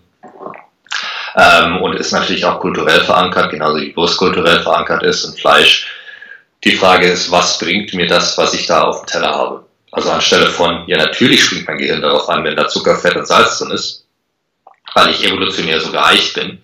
Ähm, 1.35 1.81
und 1.81 1.97
ist 1.97 2.13
natürlich 2.13 2.45
auch 2.45 2.61
kulturell 2.61 3.01
verankert, 3.01 3.51
genauso 3.51 3.75
wie 3.75 3.93
Wurst 3.97 4.15
kulturell 4.15 4.61
verankert 4.61 5.03
ist 5.03 5.25
und 5.25 5.37
Fleisch. 5.37 5.85
Die 6.63 6.71
Frage 6.71 7.07
ist, 7.07 7.29
was 7.31 7.59
bringt 7.59 7.93
mir 7.93 8.07
das, 8.07 8.37
was 8.37 8.53
ich 8.53 8.65
da 8.65 8.83
auf 8.83 9.01
dem 9.01 9.07
Teller 9.07 9.33
habe? 9.33 9.65
Also 9.91 10.09
anstelle 10.09 10.47
von, 10.47 10.85
ja 10.87 10.97
natürlich 10.99 11.43
springt 11.43 11.67
mein 11.67 11.79
Gehirn 11.79 12.01
darauf 12.01 12.29
an, 12.29 12.45
wenn 12.45 12.55
da 12.55 12.69
Zucker, 12.69 12.95
Fett 12.95 13.17
und 13.17 13.27
Salz 13.27 13.59
drin 13.59 13.71
ist, 13.71 14.05
weil 14.93 15.09
ich 15.09 15.25
evolutionär 15.25 15.81
so 15.81 15.91
geeicht 15.91 16.35
bin. 16.35 16.61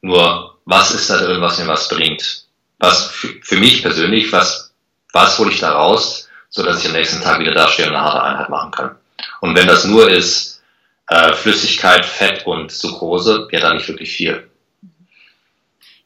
Nur, 0.00 0.58
was 0.64 0.92
ist 0.92 1.10
da 1.10 1.16
drin, 1.18 1.40
was 1.40 1.58
mir 1.58 1.66
was 1.66 1.88
bringt? 1.88 2.44
Was 2.78 3.08
für, 3.08 3.34
für 3.42 3.56
mich 3.56 3.82
persönlich, 3.82 4.30
was, 4.30 4.72
was 5.12 5.40
hole 5.40 5.50
ich 5.50 5.58
da 5.58 5.72
raus, 5.72 6.23
so 6.54 6.62
dass 6.62 6.80
ich 6.80 6.86
am 6.86 6.92
nächsten 6.92 7.20
Tag 7.20 7.40
wieder 7.40 7.52
dastehe 7.52 7.88
und 7.88 7.96
eine 7.96 8.04
harte 8.04 8.22
Einheit 8.22 8.48
machen 8.48 8.70
kann. 8.70 8.94
Und 9.40 9.56
wenn 9.56 9.66
das 9.66 9.86
nur 9.86 10.08
ist 10.08 10.62
äh, 11.08 11.32
Flüssigkeit, 11.32 12.06
Fett 12.06 12.46
und 12.46 12.70
Zucrose, 12.70 13.48
ja 13.50 13.58
dann 13.58 13.76
nicht 13.76 13.88
wirklich 13.88 14.12
viel. 14.12 14.48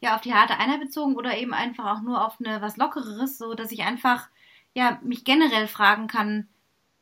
Ja, 0.01 0.15
auf 0.15 0.23
die 0.23 0.33
harte 0.33 0.55
Einheit 0.55 0.81
bezogen 0.81 1.16
oder 1.16 1.37
eben 1.37 1.53
einfach 1.53 1.85
auch 1.85 2.01
nur 2.01 2.25
auf 2.25 2.37
eine 2.43 2.62
was 2.62 2.79
lockereres, 2.79 3.37
so 3.37 3.53
dass 3.53 3.73
ich 3.73 3.83
einfach 3.83 4.29
ja 4.73 4.99
mich 5.03 5.25
generell 5.25 5.69
fragen 5.69 6.07
kann, 6.07 6.49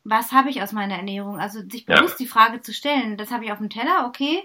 was 0.03 0.33
habe 0.33 0.49
ich 0.49 0.61
aus 0.61 0.73
meiner 0.73 0.95
Ernährung? 0.95 1.39
Also 1.39 1.61
sich 1.69 1.85
bewusst 1.85 2.19
ja. 2.19 2.25
die 2.25 2.27
Frage 2.27 2.59
zu 2.59 2.73
stellen, 2.73 3.15
das 3.15 3.31
habe 3.31 3.45
ich 3.45 3.53
auf 3.53 3.59
dem 3.59 3.69
Teller, 3.69 4.07
okay. 4.07 4.43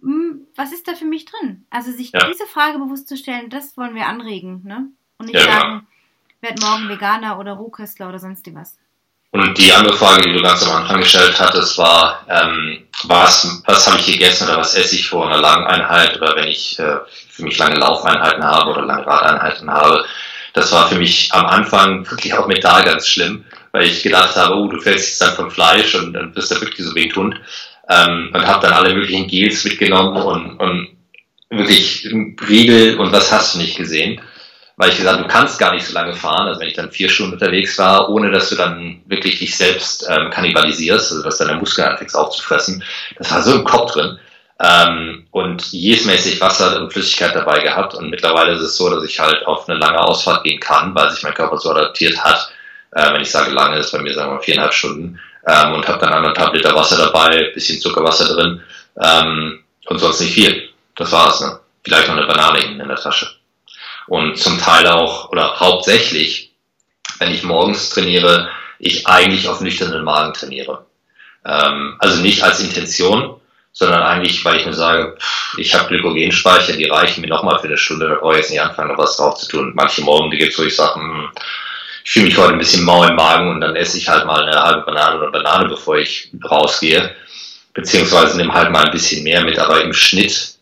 Hm, 0.00 0.46
was 0.56 0.72
ist 0.72 0.88
da 0.88 0.94
für 0.94 1.04
mich 1.04 1.26
drin? 1.26 1.66
Also 1.68 1.92
sich 1.92 2.12
ja. 2.12 2.26
diese 2.26 2.46
Frage 2.46 2.78
bewusst 2.78 3.06
zu 3.06 3.18
stellen, 3.18 3.50
das 3.50 3.76
wollen 3.76 3.94
wir 3.94 4.06
anregen, 4.06 4.62
ne? 4.64 4.88
Und 5.18 5.26
nicht 5.26 5.34
ja, 5.34 5.42
sagen, 5.42 5.78
genau 5.80 5.93
werde 6.44 6.60
morgen 6.60 6.88
Veganer 6.88 7.38
oder 7.40 7.52
Rohköstler 7.54 8.08
oder 8.08 8.20
sonst 8.20 8.46
was. 8.54 8.76
Und 9.32 9.58
die 9.58 9.72
andere 9.72 9.96
Frage, 9.96 10.22
die 10.22 10.32
du 10.32 10.42
ganz 10.42 10.64
am 10.64 10.76
Anfang 10.76 11.00
gestellt 11.00 11.34
hattest, 11.40 11.76
war, 11.76 12.24
ähm, 12.28 12.86
was, 13.04 13.62
was 13.66 13.88
habe 13.88 13.98
ich 13.98 14.06
gegessen 14.06 14.46
oder 14.46 14.58
was 14.58 14.76
esse 14.76 14.94
ich 14.94 15.08
vor 15.08 15.26
einer 15.26 15.40
langen 15.40 15.66
Einheit 15.66 16.16
oder 16.16 16.36
wenn 16.36 16.46
ich 16.46 16.78
äh, 16.78 16.98
für 17.30 17.42
mich 17.42 17.58
lange 17.58 17.74
Laufeinheiten 17.74 18.44
habe 18.44 18.70
oder 18.70 18.82
lange 18.82 19.04
Radeinheiten 19.04 19.68
habe. 19.68 20.04
Das 20.52 20.70
war 20.70 20.88
für 20.88 20.94
mich 20.94 21.32
am 21.32 21.46
Anfang 21.46 22.08
wirklich 22.08 22.32
auch 22.34 22.46
mental 22.46 22.84
ganz 22.84 23.08
schlimm, 23.08 23.44
weil 23.72 23.86
ich 23.86 24.04
gedacht 24.04 24.36
habe, 24.36 24.54
oh, 24.54 24.68
du 24.68 24.80
fällst 24.80 25.08
jetzt 25.08 25.20
dann 25.20 25.34
vom 25.34 25.50
Fleisch 25.50 25.96
und 25.96 26.12
dann 26.12 26.36
wirst 26.36 26.52
du 26.52 26.60
wirklich 26.60 26.86
so 26.86 26.94
wehtun. 26.94 27.36
Ähm, 27.88 28.30
und 28.32 28.46
habe 28.46 28.64
dann 28.64 28.72
alle 28.72 28.94
möglichen 28.94 29.26
Gels 29.26 29.64
mitgenommen 29.64 30.22
und, 30.22 30.60
und 30.60 30.88
wirklich 31.50 32.08
Riegel 32.48 33.00
und 33.00 33.10
was 33.10 33.32
hast 33.32 33.54
du 33.54 33.58
nicht 33.58 33.76
gesehen 33.76 34.20
weil 34.76 34.90
ich 34.90 34.96
gesagt, 34.96 35.20
du 35.20 35.28
kannst 35.28 35.58
gar 35.58 35.72
nicht 35.72 35.86
so 35.86 35.94
lange 35.94 36.14
fahren, 36.14 36.48
also 36.48 36.60
wenn 36.60 36.68
ich 36.68 36.74
dann 36.74 36.90
vier 36.90 37.08
Stunden 37.08 37.34
unterwegs 37.34 37.78
war, 37.78 38.08
ohne 38.08 38.30
dass 38.30 38.50
du 38.50 38.56
dann 38.56 39.02
wirklich 39.06 39.38
dich 39.38 39.56
selbst 39.56 40.06
ähm, 40.08 40.30
kannibalisierst, 40.30 41.12
also 41.12 41.22
dass 41.22 41.38
deine 41.38 41.54
Muskeln 41.54 41.88
anfängst 41.88 42.16
aufzufressen. 42.16 42.82
Das 43.16 43.30
war 43.30 43.42
so 43.42 43.54
im 43.54 43.64
Kopf 43.64 43.92
drin. 43.92 44.18
Ähm, 44.60 45.26
und 45.30 45.72
jesmäßig 45.72 46.40
Wasser 46.40 46.80
und 46.80 46.92
Flüssigkeit 46.92 47.34
dabei 47.34 47.60
gehabt. 47.60 47.94
Und 47.94 48.10
mittlerweile 48.10 48.52
ist 48.52 48.62
es 48.62 48.76
so, 48.76 48.88
dass 48.88 49.04
ich 49.04 49.18
halt 49.18 49.46
auf 49.46 49.68
eine 49.68 49.78
lange 49.78 50.00
Ausfahrt 50.00 50.44
gehen 50.44 50.60
kann, 50.60 50.94
weil 50.94 51.10
sich 51.10 51.22
mein 51.22 51.34
Körper 51.34 51.58
so 51.58 51.70
adaptiert 51.70 52.22
hat. 52.22 52.52
Äh, 52.92 53.12
wenn 53.12 53.20
ich 53.20 53.30
sage 53.30 53.52
lange, 53.52 53.78
ist 53.78 53.92
bei 53.92 53.98
mir 53.98 54.14
sagen 54.14 54.32
wir 54.32 54.40
viereinhalb 54.40 54.72
Stunden. 54.72 55.20
Ähm, 55.46 55.74
und 55.74 55.86
habe 55.86 55.98
dann 55.98 56.12
anderthalb 56.12 56.54
Liter 56.54 56.74
Wasser 56.74 56.96
dabei, 56.96 57.50
bisschen 57.52 57.80
Zuckerwasser 57.80 58.34
drin 58.34 58.62
ähm, 59.00 59.62
und 59.86 59.98
sonst 59.98 60.20
nicht 60.20 60.34
viel. 60.34 60.70
Das 60.96 61.12
war's. 61.12 61.40
Ne? 61.40 61.58
Vielleicht 61.84 62.08
noch 62.08 62.16
eine 62.16 62.26
Banane 62.26 62.60
in 62.60 62.78
der 62.78 62.96
Tasche 62.96 63.28
und 64.06 64.38
zum 64.38 64.58
Teil 64.58 64.86
auch 64.86 65.30
oder 65.30 65.58
hauptsächlich, 65.58 66.52
wenn 67.18 67.32
ich 67.32 67.42
morgens 67.42 67.90
trainiere, 67.90 68.50
ich 68.78 69.06
eigentlich 69.06 69.48
auf 69.48 69.60
nüchternen 69.60 70.04
Magen 70.04 70.34
trainiere. 70.34 70.86
Ähm, 71.44 71.96
also 71.98 72.20
nicht 72.20 72.42
als 72.42 72.60
Intention, 72.60 73.40
sondern 73.72 74.02
eigentlich, 74.02 74.44
weil 74.44 74.56
ich 74.56 74.66
mir 74.66 74.72
sage, 74.72 75.16
ich 75.58 75.74
habe 75.74 75.88
Glykogenspeicher, 75.88 76.74
die 76.74 76.84
reichen 76.84 77.20
mir 77.20 77.28
nochmal 77.28 77.58
für 77.58 77.66
eine 77.66 77.76
Stunde, 77.76 78.08
da 78.08 78.14
brauche 78.14 78.34
ich 78.34 78.38
jetzt 78.38 78.50
nicht 78.50 78.60
anfangen, 78.60 78.90
noch 78.90 78.98
was 78.98 79.16
drauf 79.16 79.36
zu 79.36 79.48
tun. 79.48 79.72
Manche 79.74 80.02
Morgen, 80.02 80.30
die 80.30 80.38
gibt's, 80.38 80.58
wo 80.58 80.62
ich 80.62 80.76
sage, 80.76 80.94
hm, 80.94 81.28
ich 82.04 82.10
fühle 82.12 82.26
mich 82.26 82.38
heute 82.38 82.52
ein 82.52 82.58
bisschen 82.58 82.84
mau 82.84 83.02
im 83.04 83.16
Magen 83.16 83.50
und 83.50 83.60
dann 83.60 83.76
esse 83.76 83.98
ich 83.98 84.08
halt 84.08 84.26
mal 84.26 84.42
eine 84.42 84.62
halbe 84.62 84.82
Banane 84.82 85.18
oder 85.18 85.32
Banane, 85.32 85.68
bevor 85.68 85.96
ich 85.96 86.30
rausgehe. 86.48 87.14
Beziehungsweise 87.72 88.36
nehme 88.36 88.52
halt 88.52 88.70
mal 88.70 88.84
ein 88.84 88.92
bisschen 88.92 89.24
mehr 89.24 89.42
mit, 89.42 89.58
aber 89.58 89.82
im 89.82 89.92
Schnitt 89.92 90.54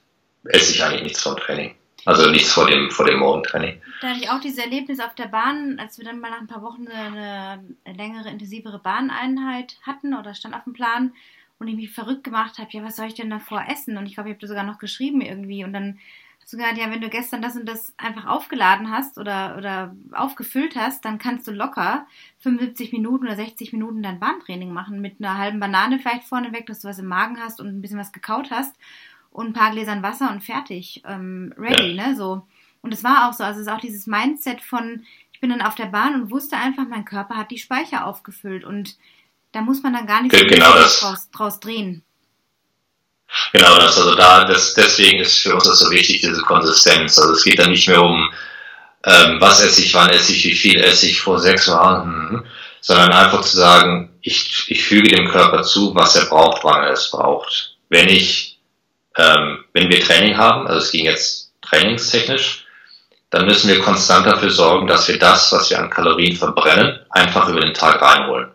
esse 0.44 0.72
ich 0.72 0.82
eigentlich 0.82 1.02
nichts 1.02 1.22
vom 1.22 1.36
Training. 1.36 1.74
Also 2.04 2.30
nichts 2.30 2.52
vor 2.52 2.66
dem, 2.66 2.90
vor 2.90 3.06
dem 3.06 3.20
Morgentraining. 3.20 3.80
Da 4.00 4.08
hatte 4.08 4.20
ich 4.20 4.30
auch 4.30 4.40
dieses 4.40 4.58
Erlebnis 4.58 5.00
auf 5.00 5.14
der 5.14 5.28
Bahn, 5.28 5.78
als 5.78 5.98
wir 5.98 6.04
dann 6.04 6.20
mal 6.20 6.30
nach 6.30 6.40
ein 6.40 6.48
paar 6.48 6.62
Wochen 6.62 6.88
eine, 6.88 7.62
längere, 7.86 8.28
intensivere 8.28 8.78
Bahneinheit 8.78 9.76
hatten 9.82 10.14
oder 10.14 10.34
stand 10.34 10.54
auf 10.54 10.64
dem 10.64 10.72
Plan 10.72 11.12
und 11.58 11.68
ich 11.68 11.76
mich 11.76 11.92
verrückt 11.92 12.24
gemacht 12.24 12.58
habe, 12.58 12.70
ja, 12.72 12.82
was 12.82 12.96
soll 12.96 13.06
ich 13.06 13.14
denn 13.14 13.30
davor 13.30 13.64
essen? 13.68 13.96
Und 13.96 14.06
ich 14.06 14.14
glaube, 14.14 14.30
ich 14.30 14.34
habe 14.34 14.40
da 14.40 14.48
sogar 14.48 14.64
noch 14.64 14.78
geschrieben 14.78 15.20
irgendwie 15.20 15.64
und 15.64 15.72
dann 15.72 15.98
gesagt, 16.52 16.78
ja, 16.78 16.90
wenn 16.90 17.00
du 17.00 17.08
gestern 17.08 17.42
das 17.42 17.56
und 17.56 17.66
das 17.66 17.94
einfach 17.96 18.26
aufgeladen 18.26 18.90
hast 18.90 19.18
oder, 19.18 19.56
oder 19.56 19.96
aufgefüllt 20.12 20.76
hast, 20.76 21.04
dann 21.04 21.18
kannst 21.18 21.46
du 21.46 21.50
locker 21.50 22.06
75 22.40 22.92
Minuten 22.92 23.26
oder 23.26 23.36
60 23.36 23.72
Minuten 23.72 24.02
dein 24.02 24.20
Bahntraining 24.20 24.72
machen 24.72 25.00
mit 25.00 25.16
einer 25.18 25.38
halben 25.38 25.60
Banane 25.60 25.98
vielleicht 25.98 26.24
vorneweg, 26.24 26.66
dass 26.66 26.80
du 26.80 26.88
was 26.88 26.98
im 26.98 27.06
Magen 27.06 27.40
hast 27.40 27.60
und 27.60 27.68
ein 27.68 27.80
bisschen 27.80 27.98
was 27.98 28.12
gekaut 28.12 28.50
hast 28.50 28.76
und 29.32 29.48
ein 29.48 29.52
paar 29.52 29.72
Gläsern 29.72 30.02
Wasser 30.02 30.30
und 30.30 30.42
fertig, 30.42 31.02
ähm, 31.06 31.54
ready, 31.56 31.94
ja. 31.94 32.08
ne, 32.08 32.16
so. 32.16 32.46
Und 32.82 32.92
es 32.92 33.04
war 33.04 33.28
auch 33.28 33.32
so, 33.32 33.44
also 33.44 33.60
es 33.60 33.66
ist 33.66 33.72
auch 33.72 33.80
dieses 33.80 34.06
Mindset 34.06 34.60
von, 34.60 35.04
ich 35.32 35.40
bin 35.40 35.50
dann 35.50 35.62
auf 35.62 35.74
der 35.74 35.86
Bahn 35.86 36.14
und 36.14 36.30
wusste 36.30 36.56
einfach, 36.56 36.84
mein 36.88 37.04
Körper 37.04 37.36
hat 37.36 37.50
die 37.50 37.58
Speicher 37.58 38.06
aufgefüllt 38.06 38.64
und 38.64 38.96
da 39.52 39.60
muss 39.60 39.82
man 39.82 39.92
dann 39.92 40.06
gar 40.06 40.22
nicht 40.22 40.34
so 40.34 40.44
genau 40.46 40.72
draus, 40.72 41.30
draus 41.30 41.60
drehen. 41.60 42.02
Genau 43.52 43.76
das, 43.76 43.96
also 43.96 44.14
da, 44.14 44.44
das, 44.44 44.74
deswegen 44.74 45.20
ist 45.20 45.38
für 45.38 45.54
uns 45.54 45.64
das 45.64 45.78
so 45.78 45.90
wichtig, 45.90 46.20
diese 46.20 46.42
Konsistenz. 46.42 47.18
Also 47.18 47.32
es 47.32 47.44
geht 47.44 47.58
dann 47.58 47.70
nicht 47.70 47.88
mehr 47.88 48.02
um, 48.02 48.30
ähm, 49.04 49.40
was 49.40 49.62
esse 49.62 49.82
ich, 49.82 49.94
wann 49.94 50.10
esse 50.10 50.32
ich, 50.32 50.44
wie 50.44 50.54
viel 50.54 50.80
esse 50.80 51.06
ich 51.06 51.20
vor 51.20 51.38
sechs 51.38 51.66
Jahren, 51.66 52.44
sondern 52.80 53.12
einfach 53.12 53.42
zu 53.42 53.56
sagen, 53.56 54.10
ich, 54.20 54.64
ich 54.68 54.84
füge 54.84 55.08
dem 55.08 55.28
Körper 55.28 55.62
zu, 55.62 55.94
was 55.94 56.16
er 56.16 56.26
braucht, 56.26 56.62
wann 56.64 56.84
er 56.84 56.92
es 56.92 57.10
braucht. 57.10 57.76
Wenn 57.88 58.08
ich, 58.08 58.51
ähm, 59.16 59.64
wenn 59.72 59.88
wir 59.88 60.00
Training 60.00 60.36
haben, 60.36 60.66
also 60.66 60.78
es 60.78 60.90
ging 60.90 61.04
jetzt 61.04 61.52
trainingstechnisch, 61.62 62.66
dann 63.30 63.46
müssen 63.46 63.68
wir 63.68 63.80
konstant 63.80 64.26
dafür 64.26 64.50
sorgen, 64.50 64.86
dass 64.86 65.08
wir 65.08 65.18
das, 65.18 65.52
was 65.52 65.70
wir 65.70 65.78
an 65.78 65.90
Kalorien 65.90 66.36
verbrennen, 66.36 67.00
einfach 67.10 67.48
über 67.48 67.60
den 67.60 67.74
Tag 67.74 68.02
reinholen 68.02 68.52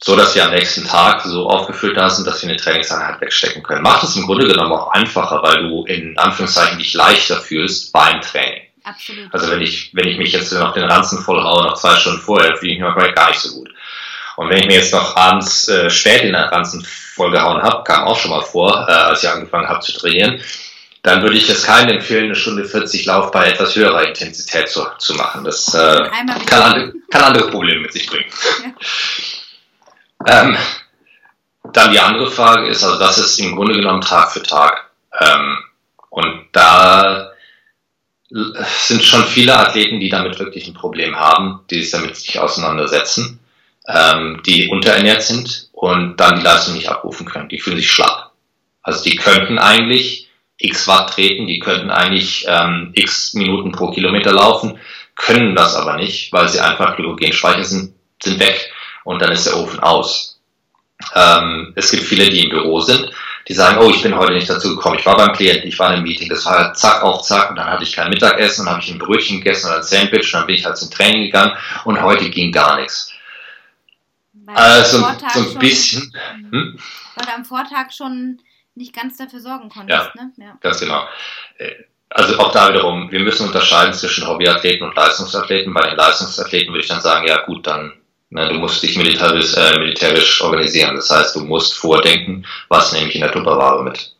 so 0.00 0.16
dass 0.16 0.34
wir 0.34 0.44
am 0.44 0.52
nächsten 0.52 0.86
Tag 0.86 1.22
so 1.22 1.48
aufgefüllt 1.48 1.96
da 1.96 2.08
sind, 2.08 2.26
dass 2.26 2.42
wir 2.42 2.48
eine 2.48 2.58
Trainingseinheit 2.58 3.20
wegstecken 3.20 3.62
können. 3.62 3.82
Macht 3.82 4.04
es 4.04 4.16
im 4.16 4.26
Grunde 4.26 4.46
genommen 4.46 4.72
auch 4.72 4.92
einfacher, 4.92 5.42
weil 5.42 5.68
du 5.68 5.84
in 5.84 6.16
Anführungszeichen 6.16 6.78
dich 6.78 6.94
leichter 6.94 7.36
fühlst 7.36 7.92
beim 7.92 8.20
Training. 8.20 8.62
Absolut. 8.84 9.34
Also 9.34 9.50
wenn 9.50 9.60
ich, 9.60 9.90
wenn 9.94 10.08
ich 10.08 10.16
mich 10.16 10.32
jetzt 10.32 10.52
noch 10.52 10.72
den 10.72 10.84
Ranzen 10.84 11.18
voll 11.18 11.42
haue, 11.42 11.64
noch 11.64 11.74
zwei 11.74 11.96
Stunden 11.96 12.20
vorher, 12.20 12.56
fühle 12.56 12.72
ich 12.72 12.80
mich 12.80 13.14
gar 13.14 13.28
nicht 13.28 13.40
so 13.40 13.54
gut. 13.54 13.70
Und 14.38 14.50
wenn 14.50 14.58
ich 14.58 14.66
mir 14.66 14.76
jetzt 14.76 14.92
noch 14.92 15.16
abends 15.16 15.66
äh, 15.66 15.90
spät 15.90 16.20
in 16.20 16.28
den 16.28 16.36
Ranzen 16.36 16.84
vollgehauen 16.84 17.60
habe, 17.60 17.82
kam 17.82 18.04
auch 18.04 18.16
schon 18.16 18.30
mal 18.30 18.40
vor, 18.40 18.86
äh, 18.88 18.92
als 18.92 19.24
ich 19.24 19.28
angefangen 19.28 19.68
habe 19.68 19.80
zu 19.80 19.90
trainieren, 19.90 20.40
dann 21.02 21.22
würde 21.22 21.36
ich 21.36 21.48
es 21.48 21.64
keinem 21.64 21.96
empfehlen, 21.96 22.26
eine 22.26 22.36
Stunde 22.36 22.64
40 22.64 23.04
Lauf 23.06 23.32
bei 23.32 23.48
etwas 23.48 23.74
höherer 23.74 24.06
Intensität 24.06 24.68
zu, 24.68 24.86
zu 24.98 25.14
machen. 25.14 25.42
Das 25.42 25.74
äh, 25.74 26.08
kann, 26.46 26.60
andere, 26.60 26.92
kann 27.10 27.22
andere 27.22 27.50
Probleme 27.50 27.80
mit 27.80 27.92
sich 27.92 28.08
bringen. 28.08 28.30
Ja. 30.24 30.42
Ähm, 30.42 30.56
dann 31.72 31.90
die 31.90 31.98
andere 31.98 32.30
Frage 32.30 32.68
ist, 32.68 32.84
also 32.84 32.96
das 32.96 33.18
ist 33.18 33.40
im 33.40 33.56
Grunde 33.56 33.74
genommen 33.74 34.02
Tag 34.02 34.30
für 34.30 34.44
Tag. 34.44 34.88
Ähm, 35.20 35.58
und 36.10 36.46
da 36.52 37.32
sind 38.30 39.02
schon 39.02 39.24
viele 39.24 39.58
Athleten, 39.58 39.98
die 39.98 40.10
damit 40.10 40.38
wirklich 40.38 40.68
ein 40.68 40.74
Problem 40.74 41.18
haben, 41.18 41.64
die 41.70 41.82
sich 41.82 41.90
damit 41.90 42.10
nicht 42.10 42.38
auseinandersetzen, 42.38 43.40
ähm, 43.88 44.42
die 44.44 44.68
unterernährt 44.68 45.22
sind 45.22 45.68
und 45.72 46.16
dann 46.18 46.36
die 46.38 46.44
Leistung 46.44 46.74
nicht 46.74 46.88
abrufen 46.88 47.26
können. 47.26 47.48
Die 47.48 47.58
fühlen 47.58 47.76
sich 47.76 47.90
schlapp. 47.90 48.32
Also 48.82 49.02
die 49.02 49.16
könnten 49.16 49.58
eigentlich 49.58 50.28
x 50.58 50.86
Watt 50.88 51.14
treten, 51.14 51.46
die 51.46 51.60
könnten 51.60 51.90
eigentlich 51.90 52.44
ähm, 52.48 52.90
x 52.94 53.34
Minuten 53.34 53.72
pro 53.72 53.90
Kilometer 53.90 54.32
laufen, 54.32 54.78
können 55.14 55.54
das 55.54 55.74
aber 55.74 55.96
nicht, 55.96 56.32
weil 56.32 56.48
sie 56.48 56.60
einfach 56.60 56.96
Glykogenspeicher 56.96 57.64
sind, 57.64 57.94
sind 58.22 58.40
weg 58.40 58.70
und 59.04 59.22
dann 59.22 59.32
ist 59.32 59.46
der 59.46 59.56
Ofen 59.56 59.80
aus. 59.80 60.40
Ähm, 61.14 61.72
es 61.76 61.90
gibt 61.90 62.02
viele, 62.02 62.28
die 62.28 62.44
im 62.44 62.50
Büro 62.50 62.80
sind, 62.80 63.10
die 63.46 63.54
sagen, 63.54 63.78
oh, 63.80 63.88
ich 63.88 64.02
bin 64.02 64.16
heute 64.16 64.34
nicht 64.34 64.50
dazu 64.50 64.74
gekommen, 64.74 64.98
ich 64.98 65.06
war 65.06 65.16
beim 65.16 65.32
Klienten, 65.32 65.68
ich 65.68 65.78
war 65.78 65.88
in 65.88 65.94
einem 65.94 66.02
Meeting, 66.02 66.28
das 66.28 66.44
war 66.44 66.58
halt 66.58 66.76
zack 66.76 67.02
auf 67.02 67.22
zack 67.22 67.50
und 67.50 67.56
dann 67.56 67.70
hatte 67.70 67.84
ich 67.84 67.92
kein 67.92 68.10
Mittagessen, 68.10 68.64
dann 68.64 68.74
habe 68.74 68.84
ich 68.84 68.90
ein 68.90 68.98
Brötchen 68.98 69.38
gegessen 69.38 69.68
oder 69.68 69.76
ein 69.76 69.82
Sandwich 69.84 70.34
und 70.34 70.40
dann 70.40 70.46
bin 70.46 70.56
ich 70.56 70.64
halt 70.64 70.76
zum 70.76 70.90
Training 70.90 71.26
gegangen 71.26 71.52
und 71.84 72.02
heute 72.02 72.28
ging 72.30 72.50
gar 72.50 72.80
nichts. 72.80 73.07
Also 74.54 74.98
so 74.98 75.06
ein 75.06 75.58
bisschen. 75.58 76.12
Mhm. 76.36 76.50
Hm? 76.52 76.78
Weil 77.14 77.26
du 77.26 77.34
am 77.34 77.44
Vortag 77.44 77.92
schon 77.92 78.40
nicht 78.74 78.94
ganz 78.94 79.16
dafür 79.16 79.40
sorgen 79.40 79.68
konntest, 79.68 80.10
ja, 80.14 80.22
ne? 80.22 80.32
Ja, 80.36 80.58
ganz 80.60 80.80
genau. 80.80 81.06
Äh, 81.58 81.72
also 82.10 82.38
auch 82.38 82.52
da 82.52 82.70
wiederum, 82.70 83.10
wir 83.10 83.20
müssen 83.20 83.46
unterscheiden 83.46 83.92
zwischen 83.92 84.26
Hobbyathleten 84.26 84.88
und 84.88 84.96
Leistungsathleten. 84.96 85.74
Bei 85.74 85.82
den 85.82 85.96
Leistungsathleten 85.96 86.72
würde 86.72 86.82
ich 86.82 86.88
dann 86.88 87.02
sagen, 87.02 87.26
ja 87.26 87.44
gut, 87.44 87.66
dann 87.66 87.92
Ne, 88.30 88.46
du 88.46 88.54
musst 88.56 88.82
dich 88.82 88.96
militärisch, 88.96 89.54
äh, 89.56 89.78
militärisch 89.78 90.42
organisieren. 90.42 90.96
Das 90.96 91.10
heißt, 91.10 91.34
du 91.34 91.40
musst 91.40 91.74
vordenken, 91.74 92.44
was 92.68 92.92
nehme 92.92 93.08
ich 93.08 93.14
in 93.14 93.22
der 93.22 93.32
Tupperware 93.32 93.82
mit. 93.82 94.14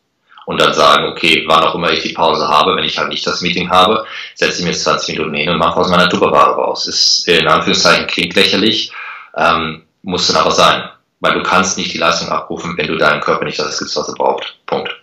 Und 0.46 0.58
dann 0.58 0.72
sagen, 0.72 1.08
okay, 1.08 1.44
wann 1.46 1.62
auch 1.62 1.74
immer 1.74 1.90
ich 1.90 2.00
die 2.00 2.14
Pause 2.14 2.48
habe, 2.48 2.74
wenn 2.74 2.84
ich 2.84 2.96
halt 2.96 3.10
nicht 3.10 3.26
das 3.26 3.42
Meeting 3.42 3.68
habe, 3.68 4.06
setze 4.34 4.60
ich 4.60 4.64
mir 4.64 4.70
jetzt 4.70 4.84
20 4.84 5.18
Minuten 5.18 5.34
hin 5.34 5.50
und 5.50 5.58
mache 5.58 5.78
aus 5.78 5.90
meiner 5.90 6.08
Tupperware 6.08 6.54
raus. 6.54 6.86
Ist 6.86 7.28
in 7.28 7.46
Anführungszeichen 7.46 8.06
klingt 8.06 8.34
lächerlich, 8.34 8.92
ähm, 9.36 9.82
muss 10.02 10.26
dann 10.26 10.36
aber 10.36 10.50
sein. 10.50 10.88
Weil 11.20 11.34
du 11.34 11.42
kannst 11.42 11.76
nicht 11.76 11.92
die 11.92 11.98
Leistung 11.98 12.28
abrufen, 12.28 12.76
wenn 12.76 12.86
du 12.86 12.96
deinem 12.96 13.20
Körper 13.20 13.44
nicht 13.44 13.58
das 13.58 13.78
gibst, 13.78 13.96
was 13.96 14.08
er 14.08 14.14
braucht. 14.14 14.60
Punkt. 14.66 14.94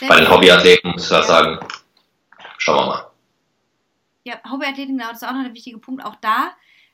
Sehr 0.00 0.08
Bei 0.08 0.16
den 0.16 0.28
Hobbyathleten 0.28 0.90
musst 0.90 1.10
du 1.10 1.14
da 1.14 1.22
sagen, 1.22 1.58
schauen 2.58 2.76
wir 2.78 2.86
mal. 2.86 3.06
Ja, 4.24 4.34
Hobbyathleten, 4.50 4.98
genau, 4.98 5.10
das 5.10 5.22
ist 5.22 5.28
auch 5.28 5.32
noch 5.32 5.44
ein 5.44 5.54
wichtiger 5.54 5.78
Punkt. 5.78 6.04
Auch 6.04 6.16
da 6.20 6.52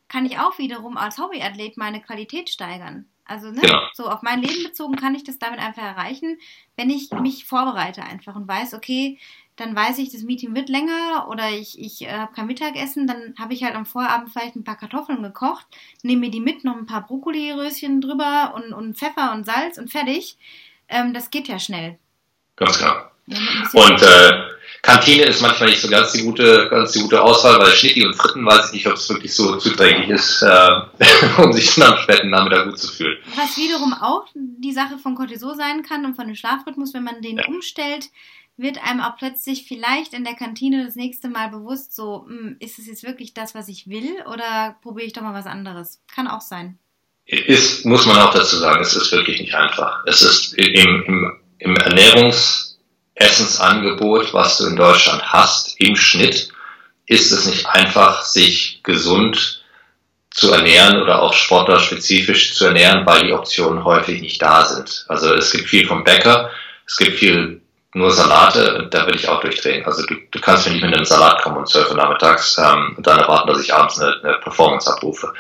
kann 0.09 0.27
ich 0.27 0.39
auch 0.39 0.59
wiederum 0.59 0.97
als 0.97 1.19
Hobbyathlet 1.19 1.77
meine 1.77 2.03
Qualität 2.03 2.51
steigern. 2.51 3.07
Also 3.25 3.51
ne, 3.51 3.61
ja. 3.63 3.91
so 3.93 4.09
auf 4.09 4.23
mein 4.23 4.41
Leben 4.41 4.65
bezogen 4.65 4.97
kann 4.97 5.15
ich 5.15 5.23
das 5.23 5.39
damit 5.39 5.61
einfach 5.61 5.83
erreichen, 5.83 6.39
wenn 6.77 6.89
ich 6.89 7.11
mich 7.11 7.45
vorbereite 7.45 8.03
einfach 8.03 8.35
und 8.35 8.49
weiß, 8.49 8.73
okay, 8.73 9.19
dann 9.59 9.75
weiß 9.75 9.99
ich, 9.99 10.11
das 10.11 10.23
Meeting 10.23 10.55
wird 10.55 10.69
länger 10.69 11.27
oder 11.29 11.51
ich, 11.51 11.79
ich 11.79 12.03
äh, 12.03 12.13
habe 12.13 12.33
kein 12.33 12.47
Mittagessen, 12.47 13.07
dann 13.07 13.35
habe 13.39 13.55
ich 13.55 13.65
halt 13.65 13.75
am 13.75 13.87
Vorabend 13.87 14.31
vielleicht 14.33 14.57
ein 14.57 14.65
paar 14.65 14.79
Kartoffeln 14.79 15.23
gekocht, 15.23 15.67
nehme 16.03 16.23
mir 16.23 16.31
die 16.31 16.41
mit, 16.41 16.65
noch 16.65 16.77
ein 16.77 16.87
paar 16.87 17.07
Brokkoliröschen 17.07 18.01
drüber 18.01 18.55
und, 18.55 18.73
und 18.73 18.97
Pfeffer 18.97 19.33
und 19.33 19.45
Salz 19.45 19.77
und 19.77 19.91
fertig. 19.91 20.37
Ähm, 20.89 21.13
das 21.13 21.31
geht 21.31 21.49
ja 21.49 21.59
schnell. 21.59 21.99
Ganz 22.57 22.79
genau. 22.79 22.95
Ja, 23.27 23.39
und 23.73 24.03
äh, 24.03 24.33
Kantine 24.81 25.25
ist 25.25 25.43
manchmal 25.43 25.71
nicht 25.71 25.83
so 25.83 25.89
ganz 25.89 26.13
die 26.13 26.23
gute, 26.23 26.69
ganz 26.71 26.93
die 26.93 27.01
gute 27.01 27.21
Auswahl, 27.21 27.59
weil 27.59 27.73
Schnitti 27.73 28.07
und 28.07 28.15
Fritten 28.15 28.47
weiß 28.47 28.69
ich 28.69 28.73
nicht, 28.75 28.87
ob 28.87 28.95
es 28.95 29.09
wirklich 29.11 29.35
so 29.35 29.57
zuträglich 29.57 30.09
ist, 30.09 30.41
äh, 30.43 30.71
um 31.43 31.53
sich 31.53 31.75
dann 31.75 31.93
am 31.93 31.99
späten 31.99 32.31
Nachmittag 32.31 32.67
gut 32.67 32.79
zu 32.79 32.89
fühlen. 32.91 33.19
Was 33.35 33.57
wiederum 33.57 33.93
auch 33.93 34.25
die 34.35 34.73
Sache 34.73 34.97
von 34.99 35.17
Cortisol 35.17 35.57
sein 35.57 35.83
kann 35.83 36.05
und 36.05 36.15
von 36.15 36.27
dem 36.27 36.37
Schlafrhythmus, 36.37 36.95
wenn 36.95 37.05
man 37.05 37.21
den 37.21 37.39
ja. 37.39 37.47
umstellt, 37.49 38.09
wird 38.59 38.83
einem 38.85 39.01
auch 39.01 39.17
plötzlich 39.17 39.67
vielleicht 39.67 40.15
in 40.15 40.25
der 40.25 40.35
Kantine 40.35 40.85
das 40.85 40.97
nächste 40.97 41.29
Mal 41.29 41.49
bewusst, 41.49 41.95
so, 41.95 42.27
hm, 42.27 42.57
ist 42.61 42.79
es 42.79 42.87
jetzt 42.87 43.05
wirklich 43.05 43.35
das, 43.35 43.55
was 43.55 43.69
ich 43.69 43.89
will 43.89 44.23
oder 44.33 44.77
probiere 44.83 45.07
ich 45.07 45.13
doch 45.13 45.23
mal 45.23 45.35
was 45.35 45.47
anderes? 45.47 46.03
Kann 46.13 46.29
auch 46.29 46.41
sein. 46.41 46.79
Ist, 47.25 47.85
muss 47.85 48.07
man 48.07 48.19
auch 48.19 48.33
dazu 48.33 48.57
sagen, 48.57 48.81
es 48.81 48.97
ist 48.97 49.13
wirklich 49.13 49.41
nicht 49.41 49.55
einfach. 49.55 50.03
Es 50.07 50.23
ist 50.23 50.55
im, 50.55 51.03
im, 51.07 51.41
im 51.59 51.75
Ernährungs- 51.77 52.69
Essensangebot, 53.19 54.33
was 54.33 54.59
du 54.59 54.67
in 54.67 54.77
Deutschland 54.77 55.23
hast, 55.33 55.81
im 55.81 55.97
Schnitt, 55.97 56.49
ist 57.07 57.33
es 57.33 57.47
nicht 57.47 57.67
einfach, 57.67 58.23
sich 58.23 58.81
gesund 58.83 59.63
zu 60.31 60.53
ernähren 60.53 61.03
oder 61.03 61.23
auch 61.23 61.33
sportlerspezifisch 61.33 62.55
zu 62.55 62.67
ernähren, 62.67 63.05
weil 63.07 63.27
die 63.27 63.33
Optionen 63.33 63.85
häufig 63.85 64.21
nicht 64.21 64.41
da 64.41 64.65
sind. 64.65 65.05
Also 65.09 65.35
es 65.35 65.51
gibt 65.51 65.69
viel 65.69 65.87
vom 65.87 66.05
Bäcker, 66.05 66.51
es 66.87 66.97
gibt 66.97 67.19
viel 67.19 67.61
nur 67.95 68.11
Salate 68.11 68.89
da 68.91 69.07
will 69.07 69.17
ich 69.17 69.29
auch 69.29 69.41
durchdrehen. 69.41 69.85
Also 69.87 70.05
du, 70.07 70.15
du 70.31 70.41
kannst 70.41 70.67
mir 70.67 70.73
nicht 70.73 70.85
mit 70.85 70.95
einem 70.95 71.05
Salat 71.05 71.43
kommen 71.43 71.57
und 71.57 71.69
zwölf 71.69 71.91
Uhr 71.91 71.97
nachmittags 71.97 72.59
ähm, 72.59 72.95
und 72.97 73.07
dann 73.07 73.19
erwarten, 73.19 73.49
dass 73.49 73.63
ich 73.63 73.75
abends 73.75 73.99
eine, 73.99 74.15
eine 74.23 74.35
Performance 74.39 74.93
abrufe. 74.93 75.33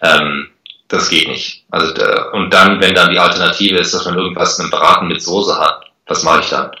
Ähm, 0.00 0.48
das 0.88 1.08
geht 1.08 1.28
nicht. 1.28 1.64
Also 1.70 1.92
da, 1.94 2.30
und 2.32 2.52
dann, 2.52 2.80
wenn 2.80 2.94
dann 2.94 3.10
die 3.10 3.18
Alternative 3.18 3.78
ist, 3.78 3.94
dass 3.94 4.06
man 4.06 4.16
irgendwas 4.16 4.58
einen 4.58 4.70
Braten 4.70 5.08
mit 5.08 5.22
Soße 5.22 5.58
hat, 5.58 5.84
was 6.06 6.22
mache 6.22 6.40
ich 6.40 6.48
dann? 6.48 6.72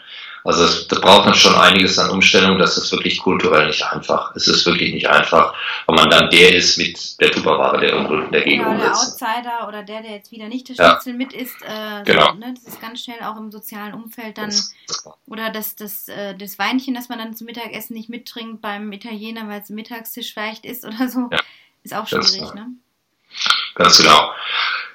Also 0.44 0.64
es, 0.64 0.88
da 0.88 0.98
braucht 0.98 1.26
man 1.26 1.34
schon 1.34 1.54
einiges 1.54 1.98
an 1.98 2.10
Umstellung. 2.10 2.58
Das 2.58 2.76
ist 2.76 2.90
wirklich 2.92 3.18
kulturell 3.18 3.66
nicht 3.66 3.84
einfach. 3.84 4.34
Es 4.34 4.48
ist 4.48 4.64
wirklich 4.64 4.92
nicht 4.92 5.08
einfach, 5.08 5.54
wenn 5.86 5.96
man 5.96 6.10
dann 6.10 6.30
der 6.30 6.54
ist 6.54 6.78
mit 6.78 7.20
der 7.20 7.30
Tupperware, 7.30 7.78
der 7.78 7.92
irgendwo 7.92 8.14
in 8.14 8.32
der 8.32 8.42
Gegend 8.42 8.64
genau, 8.64 8.78
der 8.78 8.92
Outsider 8.92 9.68
oder 9.68 9.82
der, 9.82 10.02
der 10.02 10.12
jetzt 10.12 10.32
wieder 10.32 10.48
nicht 10.48 10.70
das 10.70 10.76
Schnitzel 10.76 11.12
ja. 11.12 11.18
mit 11.18 11.32
isst. 11.32 11.56
Äh, 11.62 12.04
genau. 12.04 12.32
So, 12.32 12.38
ne, 12.38 12.54
das 12.54 12.72
ist 12.72 12.80
ganz 12.80 13.02
schnell 13.02 13.20
auch 13.22 13.36
im 13.36 13.50
sozialen 13.50 13.94
Umfeld 13.94 14.38
dann. 14.38 14.54
Oder 15.26 15.50
das, 15.50 15.76
das, 15.76 16.08
äh, 16.08 16.34
das 16.34 16.58
Weinchen, 16.58 16.94
das 16.94 17.08
man 17.08 17.18
dann 17.18 17.36
zum 17.36 17.46
Mittagessen 17.46 17.94
nicht 17.94 18.08
mittrinkt 18.08 18.62
beim 18.62 18.90
Italiener, 18.92 19.46
weil 19.48 19.60
es 19.60 19.68
Mittagstisch 19.68 20.32
vielleicht 20.32 20.64
ist 20.64 20.84
oder 20.84 21.08
so, 21.08 21.28
ja. 21.30 21.38
ist 21.82 21.94
auch 21.94 22.06
schwierig. 22.06 22.40
Ganz, 22.40 22.54
ne? 22.54 22.66
ganz 23.74 23.98
genau. 23.98 24.32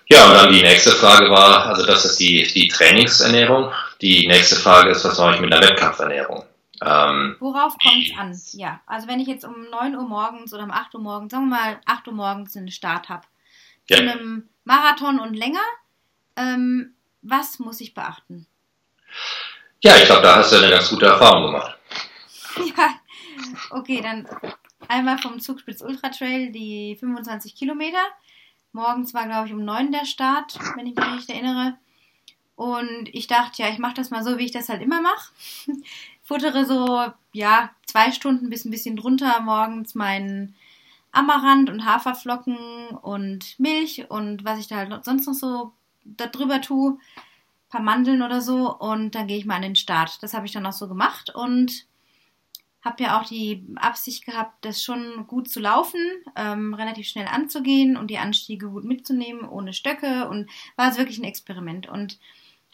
Ja, 0.07 0.27
und 0.27 0.35
dann 0.35 0.53
die 0.53 0.61
nächste 0.61 0.91
Frage 0.91 1.29
war, 1.31 1.65
also 1.65 1.85
das 1.85 2.05
ist 2.05 2.19
die, 2.19 2.43
die 2.53 2.67
Trainingsernährung. 2.67 3.71
Die 4.01 4.27
nächste 4.27 4.55
Frage 4.55 4.89
ist, 4.89 5.05
was 5.05 5.17
mache 5.17 5.35
ich 5.35 5.41
mit 5.41 5.53
einer 5.53 5.65
Wettkampfernährung? 5.65 6.43
Ähm, 6.81 7.37
Worauf 7.39 7.75
kommt 7.77 8.05
es 8.05 8.17
an? 8.17 8.59
Ja, 8.59 8.81
also 8.85 9.07
wenn 9.07 9.19
ich 9.19 9.27
jetzt 9.27 9.45
um 9.45 9.69
9 9.69 9.95
Uhr 9.95 10.07
morgens 10.07 10.53
oder 10.53 10.63
um 10.63 10.71
8 10.71 10.93
Uhr 10.95 11.01
morgens, 11.01 11.31
sagen 11.31 11.49
wir 11.49 11.57
mal 11.57 11.79
8 11.85 12.07
Uhr 12.07 12.13
morgens 12.13 12.57
einen 12.57 12.71
Start 12.71 13.09
habe, 13.09 13.23
ja. 13.87 13.97
zu 13.97 14.03
einem 14.03 14.49
Marathon 14.65 15.19
und 15.19 15.35
länger, 15.35 15.63
ähm, 16.35 16.95
was 17.21 17.59
muss 17.59 17.79
ich 17.79 17.93
beachten? 17.93 18.45
Ja, 19.81 19.95
ich 19.97 20.05
glaube, 20.05 20.21
da 20.21 20.37
hast 20.37 20.51
du 20.51 20.57
eine 20.57 20.69
ganz 20.69 20.89
gute 20.89 21.05
Erfahrung 21.05 21.45
gemacht. 21.45 21.77
ja, 22.77 22.95
okay, 23.69 24.01
dann 24.01 24.27
einmal 24.87 25.17
vom 25.17 25.39
Zugspitz 25.39 25.81
Ultra 25.81 26.09
Trail 26.09 26.51
die 26.51 26.97
25 26.99 27.55
Kilometer. 27.55 28.03
Morgens 28.71 29.13
war, 29.13 29.25
glaube 29.25 29.47
ich, 29.47 29.53
um 29.53 29.63
9 29.63 29.91
der 29.91 30.05
Start, 30.05 30.57
wenn 30.75 30.87
ich 30.87 30.95
mich 30.95 31.07
nicht 31.07 31.29
erinnere. 31.29 31.77
Und 32.55 33.09
ich 33.13 33.27
dachte, 33.27 33.61
ja, 33.61 33.69
ich 33.69 33.79
mache 33.79 33.95
das 33.95 34.11
mal 34.11 34.23
so, 34.23 34.37
wie 34.37 34.45
ich 34.45 34.51
das 34.51 34.69
halt 34.69 34.81
immer 34.81 35.01
mache. 35.01 35.31
Futtere 36.23 36.65
so, 36.65 37.05
ja, 37.33 37.71
zwei 37.85 38.11
Stunden 38.11 38.49
bis 38.49 38.65
ein 38.65 38.71
bisschen 38.71 38.95
drunter 38.95 39.41
morgens 39.41 39.93
meinen 39.93 40.55
Amaranth 41.11 41.69
und 41.69 41.85
Haferflocken 41.85 42.57
und 43.01 43.59
Milch 43.59 44.09
und 44.09 44.43
was 44.43 44.59
ich 44.59 44.67
da 44.67 44.77
halt 44.77 45.05
sonst 45.05 45.27
noch 45.27 45.33
so 45.33 45.71
da 46.03 46.27
drüber 46.27 46.61
tue. 46.61 46.91
Ein 46.91 47.69
paar 47.69 47.81
Mandeln 47.81 48.21
oder 48.21 48.41
so. 48.41 48.75
Und 48.77 49.15
dann 49.15 49.27
gehe 49.27 49.37
ich 49.37 49.45
mal 49.45 49.55
an 49.55 49.61
den 49.61 49.75
Start. 49.75 50.21
Das 50.21 50.33
habe 50.33 50.45
ich 50.45 50.51
dann 50.51 50.65
auch 50.65 50.73
so 50.73 50.87
gemacht 50.87 51.33
und 51.33 51.85
habe 52.85 53.03
ja 53.03 53.19
auch 53.19 53.25
die 53.25 53.65
Absicht 53.77 54.25
gehabt, 54.25 54.63
das 54.63 54.83
schon 54.83 55.25
gut 55.25 55.49
zu 55.49 55.59
laufen, 55.59 55.99
ähm, 56.35 56.75
relativ 56.75 57.07
schnell 57.07 57.27
anzugehen 57.27 57.97
und 57.97 58.11
die 58.11 58.19
Anstiege 58.19 58.69
gut 58.69 58.83
mitzunehmen, 58.83 59.49
ohne 59.49 59.73
Stöcke 59.73 60.29
und 60.29 60.49
war 60.75 60.91
es 60.91 60.97
wirklich 60.97 61.17
ein 61.17 61.23
Experiment. 61.23 61.87
Und 61.87 62.19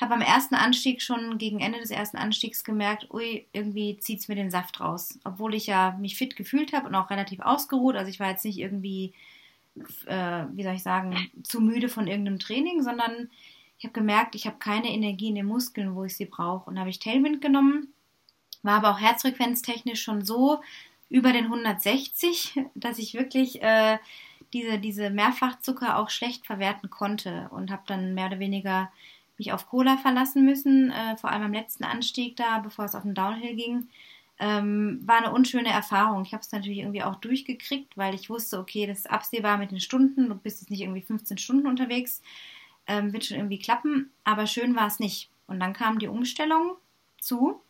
habe 0.02 0.14
am 0.14 0.22
ersten 0.22 0.56
Anstieg 0.56 1.02
schon 1.02 1.38
gegen 1.38 1.60
Ende 1.60 1.80
des 1.80 1.92
ersten 1.92 2.18
Anstiegs 2.18 2.64
gemerkt, 2.64 3.12
ui, 3.12 3.46
irgendwie 3.54 3.98
zieht 3.98 4.20
es 4.20 4.28
mir 4.28 4.36
den 4.36 4.52
Saft 4.52 4.80
raus. 4.80 5.20
Obwohl 5.24 5.54
ich 5.56 5.68
ja 5.68 5.98
mich 6.00 6.18
fit 6.18 6.36
gefühlt 6.36 6.74
habe 6.74 6.88
und 6.88 6.96
auch 6.96 7.10
relativ 7.10 7.40
ausgeruht. 7.40 7.96
Also 7.96 8.10
ich 8.10 8.20
war 8.20 8.30
jetzt 8.30 8.46
nicht 8.46 8.58
irgendwie, 8.58 9.14
äh, 10.06 10.46
wie 10.54 10.64
soll 10.64 10.76
ich 10.76 10.84
sagen, 10.84 11.30
zu 11.44 11.62
müde 11.62 11.90
von 11.90 12.08
irgendeinem 12.08 12.40
Training, 12.40 12.82
sondern 12.84 13.30
ich 13.78 13.86
habe 13.86 13.94
gemerkt, 13.94 14.36
ich 14.36 14.46
habe 14.46 14.58
keine 14.60 14.90
Energie 14.90 15.30
in 15.30 15.36
den 15.36 15.46
Muskeln, 15.46 15.96
wo 15.96 16.04
ich 16.04 16.16
sie 16.16 16.26
brauche. 16.26 16.70
Und 16.70 16.80
habe 16.80 16.90
ich 16.90 17.00
Tailwind 17.00 17.42
genommen 17.42 17.94
war 18.64 18.78
aber 18.78 18.92
auch 18.92 19.00
herzfrequenztechnisch 19.00 20.02
schon 20.02 20.24
so 20.24 20.62
über 21.10 21.34
den 21.34 21.46
160, 21.46 22.60
dass 22.76 23.00
ich 23.00 23.14
wirklich 23.14 23.62
äh, 23.62 23.98
diese, 24.54 24.80
diese 24.80 25.10
Mehrfachzucker 25.10 25.98
auch 25.98 26.10
schlecht 26.10 26.46
verwerten 26.46 26.90
konnte 26.90 27.50
und 27.52 27.72
habe 27.72 27.84
dann 27.88 28.14
mehr 28.14 28.28
oder 28.28 28.40
weniger 28.40 28.92
mich 29.42 29.54
auf 29.54 29.68
Cola 29.68 29.98
verlassen 29.98 30.46
müssen, 30.46 30.92
äh, 30.92 31.18
vor 31.18 31.32
allem 31.32 31.42
am 31.42 31.54
letzten 31.54 31.84
Anstieg 31.84 32.36
da, 32.36 32.60
bevor 32.60 32.86
es 32.86 32.94
auf 32.94 33.02
den 33.02 33.16
Downhill 33.16 33.56
ging. 33.56 33.88
Ähm, 34.40 35.02
war 35.04 35.18
eine 35.18 35.32
unschöne 35.32 35.70
Erfahrung. 35.70 36.24
Ich 36.24 36.34
habe 36.34 36.42
es 36.42 36.52
natürlich 36.52 36.80
irgendwie 36.80 37.02
auch 37.02 37.16
durchgekriegt, 37.16 37.98
weil 37.98 38.14
ich 38.14 38.30
wusste, 38.30 38.60
okay, 38.60 38.86
das 38.86 39.00
ist 39.00 39.10
absehbar 39.10 39.58
mit 39.58 39.72
den 39.72 39.80
Stunden, 39.80 40.30
du 40.30 40.36
bist 40.36 40.62
jetzt 40.62 40.70
nicht 40.70 40.82
irgendwie 40.82 41.02
15 41.02 41.40
Stunden 41.40 41.66
unterwegs, 41.66 42.22
ähm, 42.86 43.14
wird 43.14 43.26
schon 43.26 43.38
irgendwie 43.38 43.60
klappen, 43.60 44.12
aber 44.24 44.46
schön 44.46 44.76
war 44.76 44.88
es 44.88 45.00
nicht. 45.00 45.30
Und 45.48 45.60
dann 45.60 45.74
kam 45.74 45.98
die 45.98 46.08
Umstellung 46.08 46.76
zu 47.20 47.62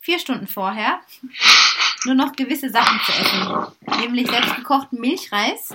vier 0.00 0.18
Stunden 0.18 0.48
vorher 0.48 1.00
nur 2.04 2.16
noch 2.16 2.32
gewisse 2.32 2.70
Sachen 2.70 3.00
zu 3.04 3.12
essen. 3.12 4.00
Nämlich 4.00 4.28
selbstgekochten 4.28 5.00
Milchreis 5.00 5.72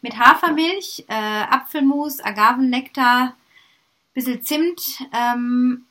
mit 0.00 0.16
Hafermilch, 0.16 1.04
äh, 1.08 1.14
Apfelmus, 1.14 2.20
Agavennektar, 2.20 3.34
bisschen 4.14 4.42
Zimt 4.42 4.80
ähm, 5.12 5.86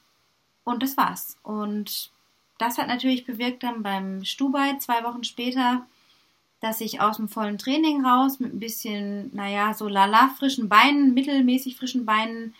und 0.64 0.82
das 0.82 0.98
war's. 0.98 1.38
Und 1.44 2.12
das 2.58 2.78
hat 2.78 2.88
natürlich 2.88 3.26
bewirkt 3.26 3.64
dann 3.64 3.84
beim 3.84 4.24
Stubai 4.24 4.78
zwei 4.80 5.04
Wochen 5.04 5.24
später, 5.24 5.86
dass 6.62 6.80
ich 6.80 7.02
aus 7.02 7.18
dem 7.18 7.28
vollen 7.28 7.58
Training 7.58 8.06
raus 8.06 8.40
mit 8.40 8.54
ein 8.54 8.60
bisschen, 8.60 9.30
naja, 9.36 9.74
so 9.74 9.90
lala 9.90 10.30
frischen 10.30 10.70
Beinen, 10.70 11.14
mittelmäßig 11.14 11.76
frischen 11.76 12.06
Beinen 12.06 12.56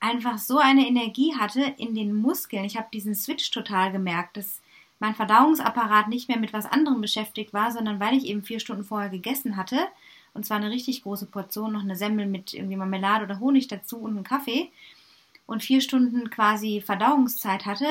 einfach 0.00 0.36
so 0.36 0.58
eine 0.58 0.86
Energie 0.86 1.34
hatte 1.34 1.62
in 1.78 1.94
den 1.94 2.12
Muskeln. 2.12 2.64
Ich 2.64 2.76
habe 2.76 2.88
diesen 2.92 3.14
Switch 3.14 3.50
total 3.50 3.92
gemerkt, 3.92 4.36
dass 4.36 4.60
mein 4.98 5.14
Verdauungsapparat 5.14 6.08
nicht 6.08 6.28
mehr 6.28 6.38
mit 6.38 6.52
was 6.52 6.66
anderem 6.66 7.00
beschäftigt 7.00 7.52
war, 7.52 7.72
sondern 7.72 8.00
weil 8.00 8.16
ich 8.16 8.26
eben 8.26 8.42
vier 8.42 8.60
Stunden 8.60 8.84
vorher 8.84 9.08
gegessen 9.08 9.56
hatte, 9.56 9.78
und 10.34 10.46
zwar 10.46 10.58
eine 10.58 10.70
richtig 10.70 11.02
große 11.02 11.26
Portion, 11.26 11.72
noch 11.72 11.82
eine 11.82 11.96
Semmel 11.96 12.26
mit 12.26 12.54
irgendwie 12.54 12.76
Marmelade 12.76 13.24
oder 13.24 13.40
Honig 13.40 13.68
dazu 13.68 13.98
und 13.98 14.16
einen 14.16 14.24
Kaffee, 14.24 14.70
und 15.46 15.62
vier 15.62 15.80
Stunden 15.80 16.30
quasi 16.30 16.80
Verdauungszeit 16.80 17.66
hatte, 17.66 17.86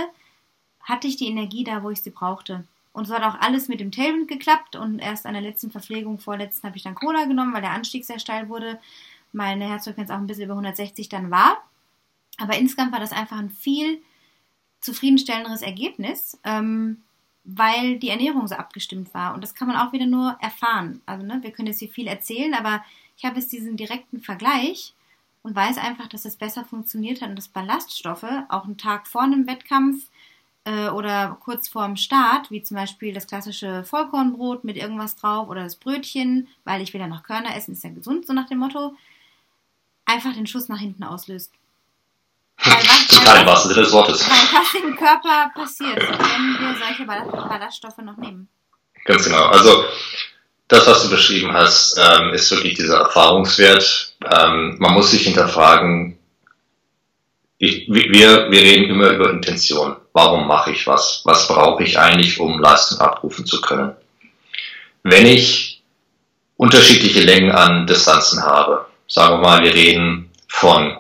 hatte 0.82 1.08
ich 1.08 1.18
die 1.18 1.28
Energie 1.28 1.64
da, 1.64 1.84
wo 1.84 1.90
ich 1.90 2.02
sie 2.02 2.10
brauchte. 2.10 2.64
Und 2.94 3.06
so 3.06 3.14
hat 3.14 3.24
auch 3.24 3.40
alles 3.40 3.68
mit 3.68 3.80
dem 3.80 3.92
Tailwind 3.92 4.28
geklappt 4.28 4.76
und 4.76 5.00
erst 5.00 5.26
an 5.26 5.34
der 5.34 5.42
letzten 5.42 5.72
Verpflegung, 5.72 6.20
vorletzten, 6.20 6.68
habe 6.68 6.78
ich 6.78 6.84
dann 6.84 6.96
Cola 6.96 7.26
genommen, 7.26 7.54
weil 7.54 7.62
der 7.62 7.72
Anstieg 7.72 8.04
sehr 8.04 8.20
steil 8.20 8.50
wurde, 8.50 8.80
meine 9.32 9.70
Herzfrequenz 9.70 10.10
auch 10.10 10.18
ein 10.18 10.28
bisschen 10.28 10.46
über 10.46 10.54
160 10.54 11.08
dann 11.08 11.32
war. 11.32 11.58
Aber 12.38 12.58
insgesamt 12.58 12.92
war 12.92 13.00
das 13.00 13.14
einfach 13.14 13.38
ein 13.38 13.50
viel 13.50 14.02
zufriedenstellenderes 14.82 15.62
Ergebnis, 15.62 16.40
ähm, 16.44 17.04
weil 17.44 18.00
die 18.00 18.10
Ernährung 18.10 18.48
so 18.48 18.56
abgestimmt 18.56 19.14
war. 19.14 19.34
Und 19.34 19.44
das 19.44 19.56
kann 19.56 19.68
man 19.68 19.78
auch 19.78 19.94
wieder 19.94 20.06
nur 20.06 20.38
erfahren. 20.42 21.02
Also, 21.06 21.26
ne, 21.26 21.40
wir 21.42 21.52
können 21.52 21.68
jetzt 21.68 21.80
hier 21.80 21.90
viel 21.90 22.08
erzählen, 22.08 22.54
aber 22.54 22.84
ich 23.18 23.26
habe 23.26 23.40
jetzt 23.40 23.52
diesen 23.52 23.78
direkten 23.78 24.22
Vergleich 24.22 24.94
und 25.44 25.56
weiß 25.56 25.78
einfach, 25.78 26.08
dass 26.08 26.26
es 26.26 26.36
besser 26.36 26.66
funktioniert 26.66 27.22
hat 27.22 27.30
und 27.30 27.36
dass 27.36 27.48
Ballaststoffe 27.48 28.26
auch 28.50 28.66
einen 28.66 28.78
Tag 28.78 29.08
vor 29.08 29.24
einem 29.24 29.48
Wettkampf 29.48 30.10
äh, 30.66 30.90
oder 30.90 31.38
kurz 31.40 31.68
vorm 31.68 31.96
Start, 31.96 32.52
wie 32.52 32.62
zum 32.62 32.76
Beispiel 32.78 33.14
das 33.14 33.28
klassische 33.28 33.84
Vollkornbrot 33.84 34.64
mit 34.64 34.78
irgendwas 34.78 35.16
drauf 35.16 35.50
oder 35.50 35.64
das 35.64 35.76
Brötchen, 35.76 36.48
weil 36.64 36.82
ich 36.82 36.94
will 36.94 37.02
ja 37.02 37.08
noch 37.08 37.24
Körner 37.24 37.56
essen, 37.56 37.74
ist 37.74 37.84
ja 37.84 37.90
gesund, 37.90 38.28
so 38.28 38.34
nach 38.34 38.48
dem 38.48 38.60
Motto, 38.60 38.96
einfach 40.06 40.34
den 40.34 40.48
Schuss 40.48 40.68
nach 40.70 40.80
hinten 40.80 41.04
auslöst. 41.04 41.52
Total 43.10 43.42
im 43.42 43.48
wahrsten 43.48 43.72
Sinne 43.72 43.84
des 43.84 43.94
Wortes. 43.94 44.30
Weil 44.30 44.60
was 44.60 44.74
im 44.84 44.96
Körper 44.96 45.52
passiert, 45.56 46.00
wenn 46.00 46.58
wir 46.60 46.76
solche 46.78 47.06
Ballaststoffe 47.06 47.98
noch 47.98 48.18
nehmen. 48.18 48.48
Ganz 49.06 49.24
genau. 49.26 49.46
Also 49.46 49.86
das, 50.68 50.88
was 50.88 51.04
du 51.04 51.10
beschrieben 51.10 51.52
hast, 51.54 51.98
ähm, 51.98 52.34
ist 52.34 52.52
wirklich 52.52 52.76
dieser 52.76 53.00
Erfahrungswert. 53.00 54.14
Ähm, 54.32 54.78
man 54.80 54.94
muss 54.94 55.12
sich 55.12 55.24
hinterfragen, 55.24 56.18
ich, 57.58 57.88
wir, 57.90 58.50
wir 58.50 58.62
reden 58.62 58.90
immer 58.90 59.10
über 59.10 59.30
Intention. 59.30 59.98
Warum 60.14 60.48
mache 60.48 60.72
ich 60.72 60.88
was? 60.88 61.22
Was 61.26 61.48
brauche 61.48 61.84
ich 61.84 62.00
eigentlich, 62.00 62.40
um 62.40 62.60
Leistung 62.60 63.00
abrufen 63.00 63.46
zu 63.46 63.62
können? 63.62 63.96
Wenn 65.04 65.26
ich 65.26 65.82
unterschiedliche 66.58 67.22
Längen 67.22 67.52
an 67.52 67.86
Distanzen 67.86 68.44
habe, 68.44 68.86
sagen 69.08 69.36
wir 69.36 69.48
mal, 69.48 69.64
wir 69.64 69.74
reden 69.74 70.32
von 70.48 70.98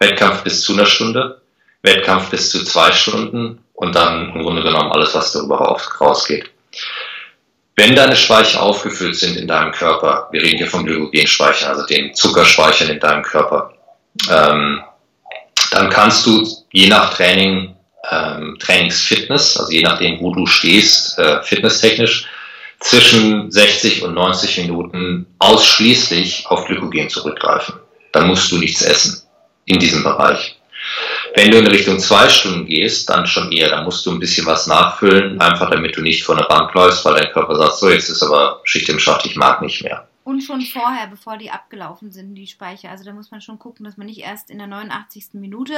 Wettkampf 0.00 0.42
bis 0.42 0.62
zu 0.62 0.72
einer 0.72 0.86
Stunde, 0.86 1.42
Wettkampf 1.82 2.30
bis 2.30 2.50
zu 2.50 2.64
zwei 2.64 2.90
Stunden 2.90 3.62
und 3.74 3.94
dann 3.94 4.32
im 4.34 4.42
Grunde 4.42 4.62
genommen 4.62 4.90
alles, 4.90 5.14
was 5.14 5.32
darüber 5.32 5.58
rausgeht. 5.58 6.50
Wenn 7.76 7.94
deine 7.94 8.16
Speicher 8.16 8.62
aufgefüllt 8.62 9.16
sind 9.16 9.36
in 9.36 9.46
deinem 9.46 9.72
Körper, 9.72 10.28
wir 10.32 10.42
reden 10.42 10.58
hier 10.58 10.66
vom 10.66 10.84
Glykogenspeicher, 10.84 11.68
also 11.68 11.86
den 11.86 12.14
Zuckerspeichern 12.14 12.88
in 12.88 13.00
deinem 13.00 13.22
Körper, 13.22 13.74
ähm, 14.30 14.82
dann 15.70 15.90
kannst 15.90 16.26
du 16.26 16.46
je 16.72 16.88
nach 16.88 17.14
Training, 17.14 17.76
ähm, 18.10 18.56
Trainingsfitness, 18.58 19.58
also 19.58 19.70
je 19.70 19.82
nachdem, 19.82 20.20
wo 20.20 20.34
du 20.34 20.46
stehst, 20.46 21.18
äh, 21.18 21.42
fitnesstechnisch, 21.42 22.26
zwischen 22.80 23.50
60 23.50 24.02
und 24.02 24.14
90 24.14 24.56
Minuten 24.58 25.26
ausschließlich 25.38 26.46
auf 26.46 26.64
Glykogen 26.64 27.10
zurückgreifen. 27.10 27.74
Dann 28.12 28.26
musst 28.26 28.50
du 28.50 28.58
nichts 28.58 28.80
essen 28.80 29.22
in 29.64 29.78
diesem 29.78 30.02
Bereich. 30.02 30.56
Wenn 31.34 31.50
du 31.50 31.58
in 31.58 31.66
Richtung 31.66 31.98
zwei 31.98 32.28
Stunden 32.28 32.66
gehst, 32.66 33.08
dann 33.08 33.26
schon 33.26 33.52
eher, 33.52 33.68
dann 33.68 33.84
musst 33.84 34.04
du 34.06 34.10
ein 34.10 34.18
bisschen 34.18 34.46
was 34.46 34.66
nachfüllen, 34.66 35.40
einfach 35.40 35.70
damit 35.70 35.96
du 35.96 36.02
nicht 36.02 36.24
vor 36.24 36.36
eine 36.36 36.46
Bank 36.46 36.74
läufst, 36.74 37.04
weil 37.04 37.14
dein 37.14 37.32
Körper 37.32 37.56
sagt, 37.56 37.76
so, 37.76 37.90
jetzt 37.90 38.08
ist 38.08 38.22
aber 38.22 38.60
Schicht 38.64 38.88
im 38.88 38.98
Schacht, 38.98 39.26
ich 39.26 39.36
mag 39.36 39.62
nicht 39.62 39.82
mehr. 39.82 40.08
Und 40.24 40.42
schon 40.42 40.62
vorher, 40.62 41.06
bevor 41.06 41.36
die 41.38 41.50
abgelaufen 41.50 42.12
sind, 42.12 42.34
die 42.34 42.46
Speicher. 42.46 42.90
Also 42.90 43.04
da 43.04 43.12
muss 43.12 43.30
man 43.30 43.40
schon 43.40 43.58
gucken, 43.58 43.84
dass 43.84 43.96
man 43.96 44.06
nicht 44.06 44.20
erst 44.20 44.50
in 44.50 44.58
der 44.58 44.66
89. 44.66 45.28
Minute 45.34 45.74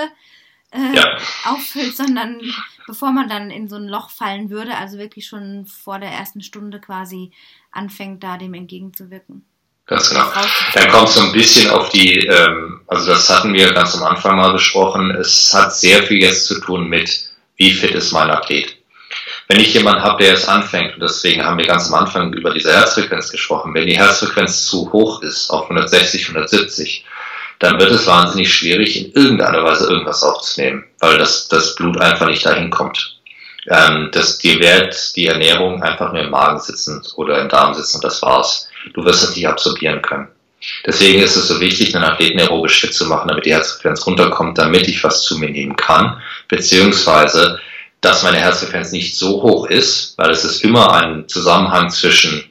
äh, 0.73 0.97
ja. 0.97 1.17
auffüllt, 1.45 1.97
sondern 1.97 2.41
bevor 2.87 3.13
man 3.13 3.29
dann 3.29 3.51
in 3.51 3.69
so 3.69 3.77
ein 3.77 3.89
Loch 3.89 4.11
fallen 4.11 4.51
würde, 4.51 4.77
also 4.77 4.99
wirklich 4.99 5.27
schon 5.27 5.67
vor 5.67 5.99
der 5.99 6.11
ersten 6.11 6.43
Stunde 6.43 6.81
quasi 6.81 7.31
anfängt, 7.71 8.23
da 8.23 8.37
dem 8.37 8.55
entgegenzuwirken. 8.55 9.45
Ganz 9.87 10.09
genau. 10.11 10.25
Dann 10.75 10.89
kommt 10.91 11.09
es 11.09 11.15
so 11.15 11.23
ein 11.23 11.33
bisschen 11.33 11.71
auf 11.71 11.89
die, 11.91 12.27
ähm, 12.27 12.81
also 12.87 13.13
das 13.13 13.29
hatten 13.29 13.53
wir 13.53 13.73
ganz 13.73 13.95
am 13.97 14.05
Anfang 14.05 14.37
mal 14.37 14.53
besprochen, 14.53 15.11
es 15.11 15.53
hat 15.53 15.75
sehr 15.75 16.03
viel 16.05 16.23
jetzt 16.23 16.47
zu 16.47 16.61
tun 16.61 16.89
mit, 16.89 17.31
wie 17.57 17.73
fit 17.73 17.91
ist 17.91 18.13
mein 18.13 18.31
Athlet. 18.31 18.77
Wenn 19.49 19.61
ich 19.61 19.75
jemanden 19.75 20.03
habe, 20.03 20.23
der 20.23 20.33
jetzt 20.33 20.49
anfängt, 20.49 20.95
und 20.95 21.01
deswegen 21.03 21.45
haben 21.45 21.59
wir 21.59 21.67
ganz 21.67 21.89
am 21.89 21.95
Anfang 21.95 22.33
über 22.33 22.55
diese 22.55 22.73
Herzfrequenz 22.73 23.31
gesprochen, 23.31 23.75
wenn 23.75 23.87
die 23.87 23.99
Herzfrequenz 23.99 24.65
zu 24.67 24.93
hoch 24.93 25.21
ist, 25.23 25.51
auf 25.51 25.65
160, 25.65 26.29
170, 26.29 27.05
dann 27.59 27.79
wird 27.79 27.91
es 27.91 28.07
wahnsinnig 28.07 28.53
schwierig, 28.53 28.97
in 28.97 29.13
irgendeiner 29.13 29.63
Weise 29.63 29.89
irgendwas 29.89 30.23
aufzunehmen, 30.23 30.85
weil 31.01 31.19
das, 31.19 31.49
das 31.49 31.75
Blut 31.75 32.01
einfach 32.01 32.27
nicht 32.27 32.47
dahin 32.47 32.71
kommt. 32.71 33.19
Ähm, 33.69 34.09
das, 34.13 34.39
dir 34.39 34.59
wird 34.59 35.17
die 35.17 35.27
Ernährung 35.27 35.83
einfach 35.83 36.13
nur 36.13 36.23
im 36.23 36.31
Magen 36.31 36.59
sitzen 36.59 37.03
oder 37.17 37.41
im 37.41 37.49
Darm 37.49 37.75
sitzen 37.75 37.97
und 37.97 38.05
das 38.05 38.23
war's 38.23 38.69
du 38.95 39.05
wirst 39.05 39.25
es 39.25 39.37
nicht 39.37 39.47
absorbieren 39.47 40.03
können. 40.03 40.29
Deswegen 40.87 41.21
ist 41.21 41.37
es 41.37 41.49
so 41.49 41.61
wichtig, 41.61 41.95
einen 41.95 42.05
Athleten 42.05 42.39
aerobisch 42.39 42.81
fit 42.81 42.95
zu 42.95 43.07
machen, 43.07 43.29
damit 43.29 43.47
die 43.47 43.53
Herzfrequenz 43.53 44.07
runterkommt, 44.07 44.59
damit 44.59 44.87
ich 44.87 45.03
was 45.03 45.23
zu 45.23 45.39
mir 45.39 45.51
nehmen 45.51 45.77
kann, 45.77 46.21
beziehungsweise 46.49 47.61
dass 48.01 48.23
meine 48.25 48.39
Herzfrequenz 48.39 48.93
nicht 48.93 49.17
so 49.17 49.43
hoch 49.43 49.67
ist, 49.67 50.19
weil 50.19 50.31
es 50.31 50.45
ist 50.45 50.65
immer 50.65 50.93
ein 50.93 51.29
Zusammenhang 51.29 51.89
zwischen 51.91 52.45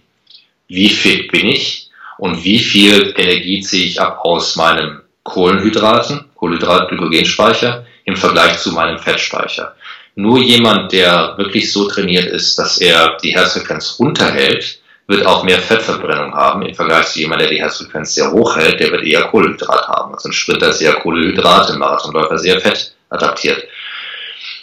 wie 0.67 0.89
fit 0.89 1.31
bin 1.31 1.47
ich 1.47 1.89
und 2.17 2.43
wie 2.43 2.59
viel 2.59 3.13
Energie 3.17 3.59
ziehe 3.61 3.85
ich 3.85 3.99
ab 3.99 4.19
aus 4.23 4.55
meinem 4.55 5.01
Kohlenhydraten, 5.23 6.25
Kohlenhydrat-Glykogenspeicher 6.35 7.85
im 8.05 8.15
Vergleich 8.15 8.59
zu 8.59 8.71
meinem 8.71 8.97
Fettspeicher. 8.97 9.75
Nur 10.15 10.39
jemand, 10.39 10.91
der 10.93 11.35
wirklich 11.37 11.71
so 11.71 11.87
trainiert 11.87 12.25
ist, 12.25 12.57
dass 12.57 12.77
er 12.77 13.17
die 13.21 13.33
Herzfrequenz 13.33 13.97
runterhält, 13.99 14.80
wird 15.11 15.25
auch 15.25 15.43
mehr 15.43 15.59
Fettverbrennung 15.59 16.33
haben 16.33 16.63
im 16.63 16.73
Vergleich 16.73 17.07
zu 17.07 17.19
jemandem, 17.19 17.47
der 17.47 17.55
die 17.55 17.61
Herzfrequenz 17.61 18.15
sehr 18.15 18.31
hoch 18.31 18.55
hält, 18.55 18.79
der 18.79 18.91
wird 18.91 19.03
eher 19.03 19.23
Kohlenhydrat 19.23 19.87
haben. 19.87 20.13
Also 20.13 20.29
ein 20.29 20.33
Sprinter 20.33 20.69
ist 20.69 20.81
eher 20.81 20.95
Kohlenhydrat, 20.95 21.69
ein 21.69 21.77
Marathonläufer 21.77 22.39
sehr 22.39 22.59
fett 22.59 22.95
adaptiert. 23.09 23.63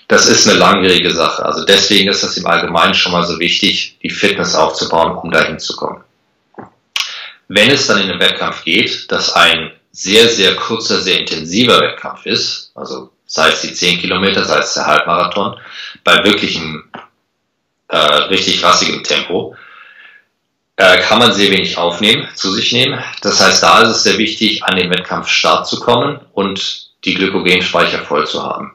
Das 0.09 0.27
ist 0.27 0.49
eine 0.49 0.59
langwierige 0.59 1.12
Sache. 1.12 1.45
Also 1.45 1.65
deswegen 1.66 2.09
ist 2.09 2.23
das 2.23 2.37
im 2.39 2.47
Allgemeinen 2.47 2.95
schon 2.95 3.12
mal 3.12 3.25
so 3.25 3.39
wichtig, 3.39 3.99
die 4.03 4.11
Fitness 4.11 4.55
aufzubauen, 4.55 5.16
um 5.16 5.31
dahin 5.31 5.59
zu 5.59 5.77
kommen. 5.77 6.03
Wenn 7.49 7.70
es 7.70 7.87
dann 7.87 8.01
in 8.01 8.09
den 8.09 8.20
Wettkampf 8.20 8.65
geht, 8.65 9.12
dass 9.12 9.35
ein 9.35 9.70
sehr, 9.93 10.29
sehr 10.29 10.57
kurzer, 10.57 11.01
sehr 11.01 11.20
intensiver 11.20 11.81
Wettkampf 11.81 12.25
ist, 12.25 12.73
also 12.75 13.11
sei 13.27 13.51
es 13.51 13.61
die 13.61 13.75
10 13.75 13.99
Kilometer, 13.99 14.45
sei 14.45 14.59
es 14.59 14.75
der 14.75 14.87
Halbmarathon, 14.87 15.57
bei 16.05 16.25
wirklichem, 16.25 16.85
äh, 17.89 17.97
richtig 17.97 18.62
rassigem 18.62 19.03
Tempo, 19.03 19.55
äh, 20.79 20.99
kann 21.01 21.19
man 21.19 21.33
sehr 21.33 21.51
wenig 21.51 21.77
aufnehmen, 21.77 22.29
zu 22.35 22.53
sich 22.53 22.73
nehmen. 22.73 23.03
Das 23.21 23.45
heißt, 23.45 23.63
da 23.63 23.83
ist 23.83 23.89
es 23.89 24.03
sehr 24.05 24.17
wichtig, 24.17 24.63
an 24.65 24.77
den 24.77 24.91
Wettkampfstart 24.91 25.67
zu 25.67 25.81
kommen 25.81 26.21
und 26.33 26.89
die 27.05 27.15
Glykogenspeicher 27.15 27.99
voll 27.99 28.27
zu 28.27 28.43
haben. 28.45 28.73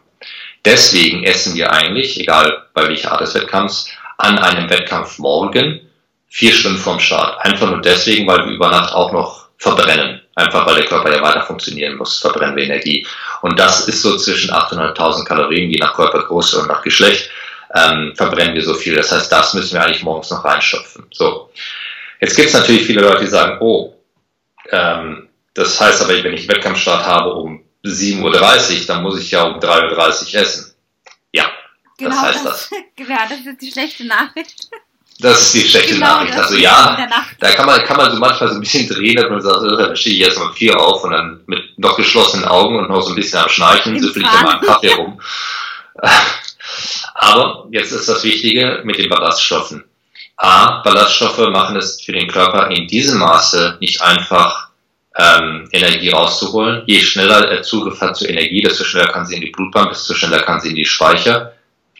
Deswegen 0.66 1.24
essen 1.24 1.56
wir 1.56 1.72
eigentlich, 1.72 2.20
egal 2.20 2.68
bei 2.74 2.88
welcher 2.90 3.14
Art 3.14 3.22
des 3.22 3.34
Wettkampfs, 3.36 3.90
an 4.18 4.38
einem 4.38 4.70
Wettkampf 4.70 5.18
morgen 5.18 5.80
vier 6.28 6.52
Stunden 6.52 6.78
vorm 6.78 7.00
Start. 7.00 7.40
Einfach 7.46 7.70
nur 7.70 7.82
deswegen, 7.82 8.28
weil 8.28 8.46
wir 8.46 8.54
über 8.54 8.70
Nacht 8.70 8.94
auch 8.94 9.14
noch 9.14 9.48
verbrennen. 9.58 10.22
Einfach 10.36 10.66
weil 10.66 10.76
der 10.76 10.86
Körper 10.86 11.16
ja 11.16 11.22
weiter 11.22 11.44
funktionieren 11.44 11.96
muss, 11.96 12.20
verbrennen 12.20 12.58
wir 12.58 12.66
Energie. 12.66 13.08
Und 13.42 13.58
das 13.58 13.88
ist 13.88 14.02
so 14.02 14.18
zwischen 14.18 14.52
800.000 14.52 15.26
Kalorien, 15.26 15.70
je 15.70 15.80
nach 15.80 15.94
Körpergröße 15.94 16.60
und 16.60 16.68
nach 16.68 16.82
Geschlecht, 16.82 17.30
ähm, 17.74 18.14
verbrennen 18.16 18.56
wir 18.56 18.64
so 18.64 18.74
viel. 18.74 18.96
Das 18.96 19.12
heißt, 19.12 19.32
das 19.32 19.54
müssen 19.54 19.76
wir 19.76 19.86
eigentlich 19.86 20.04
morgens 20.04 20.32
noch 20.32 20.44
reinschöpfen. 20.44 21.06
So. 21.12 21.50
Jetzt 22.24 22.38
gibt 22.38 22.48
es 22.48 22.54
natürlich 22.54 22.86
viele 22.86 23.02
Leute, 23.02 23.26
die 23.26 23.30
sagen, 23.30 23.58
oh, 23.60 23.96
ähm, 24.72 25.28
das 25.54 25.82
heißt 25.82 26.02
aber, 26.04 26.24
wenn 26.24 26.34
ich 26.34 26.48
einen 26.48 26.56
Wettkampfstart 26.56 27.06
habe 27.06 27.34
um 27.34 27.66
7.30 27.84 28.24
Uhr, 28.24 28.86
dann 28.88 29.04
muss 29.04 29.20
ich 29.20 29.30
ja 29.30 29.44
um 29.44 29.60
3.30 29.60 30.34
Uhr 30.34 30.42
essen. 30.42 30.74
Ja, 31.34 31.52
genau, 31.98 32.12
das 32.12 32.22
heißt 32.22 32.46
das. 32.46 32.70
das. 32.70 32.80
Genau, 32.96 33.20
das 33.28 33.40
ist 33.40 33.62
die 33.62 33.72
schlechte 33.72 34.06
Nachricht. 34.06 34.70
Das 35.20 35.42
ist 35.42 35.54
die 35.54 35.68
schlechte 35.70 35.96
genau, 35.96 36.06
Nachricht. 36.06 36.38
Also 36.38 36.56
ja, 36.56 37.10
da 37.42 37.52
kann 37.52 37.66
man, 37.66 37.84
kann 37.84 37.98
man 37.98 38.10
so 38.10 38.18
manchmal 38.18 38.48
so 38.48 38.56
ein 38.56 38.62
bisschen 38.62 38.88
drehen, 38.88 39.18
dass 39.18 39.30
man 39.30 39.42
sagt, 39.42 39.58
oh, 39.58 39.76
dann 39.76 39.96
stehe 39.98 40.16
ich 40.16 40.22
jetzt 40.22 40.38
um 40.38 40.54
vier 40.54 40.80
auf 40.80 41.04
und 41.04 41.12
dann 41.12 41.42
mit 41.48 41.78
noch 41.78 41.98
geschlossenen 41.98 42.46
Augen 42.46 42.78
und 42.78 42.88
noch 42.88 43.02
so 43.02 43.10
ein 43.10 43.16
bisschen 43.16 43.40
am 43.40 43.50
Schnarchen 43.50 44.00
süffel 44.00 44.22
ich 44.22 44.30
dann 44.30 44.44
mal 44.44 44.52
einen 44.54 44.62
Kaffee 44.62 44.94
rum. 44.94 45.20
Aber 47.16 47.68
jetzt 47.72 47.92
ist 47.92 48.08
das 48.08 48.24
Wichtige 48.24 48.80
mit 48.86 48.98
den 48.98 49.10
Ballaststoffen. 49.10 49.84
A, 50.38 50.82
Ballaststoffe 50.82 51.50
machen 51.50 51.78
es 51.78 52.02
für 52.02 52.12
den 52.12 52.28
Körper 52.28 52.70
in 52.72 52.88
diesem 52.88 53.20
Maße 53.20 53.78
nicht 53.80 54.02
einfach, 54.02 54.70
ähm, 55.18 55.70
Energie 55.72 56.10
rauszuholen. 56.10 56.84
Je 56.88 57.00
schneller 57.02 57.50
er 57.50 57.62
Zugriff 57.62 58.02
hat 58.02 58.18
zur 58.18 58.30
Energie, 58.30 58.62
desto 58.62 58.84
schneller 58.84 59.12
kann 59.12 59.26
sie 59.26 59.36
in 59.36 59.42
die 59.42 59.52
Blutbahn, 59.52 59.90
desto 59.90 60.14
schneller 60.14 60.42
kann 60.42 60.60
sie 60.60 60.70
in 60.70 60.76
die 60.76 60.86
Speicher. 60.86 61.54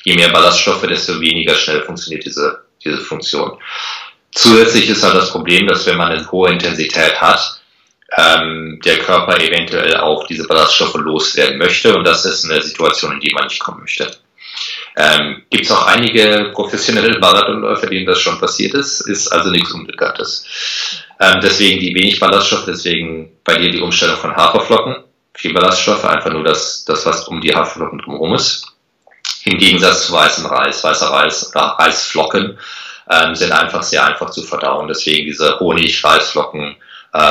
Je 0.04 0.16
mehr 0.16 0.30
Ballaststoffe, 0.30 0.86
desto 0.88 1.20
weniger 1.22 1.56
schnell 1.56 1.82
funktioniert 1.84 2.26
diese, 2.26 2.64
diese 2.84 2.98
Funktion. 2.98 3.58
Zusätzlich 4.32 4.90
ist 4.90 5.04
halt 5.04 5.16
das 5.16 5.32
Problem, 5.32 5.68
dass 5.68 5.86
wenn 5.86 5.98
man 5.98 6.12
eine 6.12 6.32
hohe 6.32 6.52
Intensität 6.52 7.22
hat, 7.22 7.62
ähm, 8.18 8.80
der 8.84 8.98
Körper 9.00 9.40
eventuell 9.40 9.96
auch 9.98 10.26
diese 10.28 10.48
Ballaststoffe 10.48 10.96
loswerden 10.96 11.58
möchte 11.58 11.96
und 11.96 12.04
das 12.04 12.26
ist 12.26 12.50
eine 12.50 12.62
Situation, 12.62 13.14
in 13.14 13.20
die 13.20 13.34
man 13.34 13.46
nicht 13.46 13.60
kommen 13.60 13.82
möchte. 13.82 14.12
Ähm, 14.96 15.44
Gibt 15.50 15.66
es 15.66 15.72
auch 15.72 15.88
einige 15.88 16.52
professionelle 16.54 17.18
Marathonläufer, 17.20 17.88
denen 17.88 18.06
das 18.06 18.20
schon 18.20 18.40
passiert 18.40 18.74
ist, 18.74 19.02
ist 19.02 19.28
also 19.30 19.50
nichts 19.50 19.72
Unbekanntes. 19.72 20.46
Ähm, 21.20 21.40
deswegen 21.42 21.80
die 21.80 21.96
wenig 21.96 22.20
Ballaststoffe, 22.20 22.66
deswegen 22.68 23.32
bei 23.44 23.56
dir 23.56 23.72
die 23.72 23.82
Umstellung 23.82 24.18
von 24.18 24.36
Haferflocken, 24.36 25.04
viel 25.34 25.54
Ballaststoffe, 25.54 26.06
einfach 26.06 26.32
nur 26.32 26.44
das, 26.44 26.86
das 26.86 27.06
was 27.06 27.28
um 27.28 27.42
die 27.42 27.54
Haferflocken 27.54 28.00
drumherum 28.00 28.36
ist. 28.36 28.68
Im 29.46 29.58
Gegensatz 29.58 30.08
zu 30.08 30.14
weißem 30.14 30.46
Reis, 30.46 30.84
weißer 30.84 31.08
Reis 31.08 31.50
oder 31.50 31.76
Reisflocken 31.80 32.58
ähm, 33.10 33.36
sind 33.36 33.52
einfach 33.52 33.84
sehr 33.84 34.06
einfach 34.06 34.30
zu 34.30 34.44
verdauen. 34.44 34.88
Deswegen 34.88 35.26
diese 35.26 35.60
Honig, 35.60 36.04
Reisflocken, 36.04 36.62
ähm, 36.62 36.76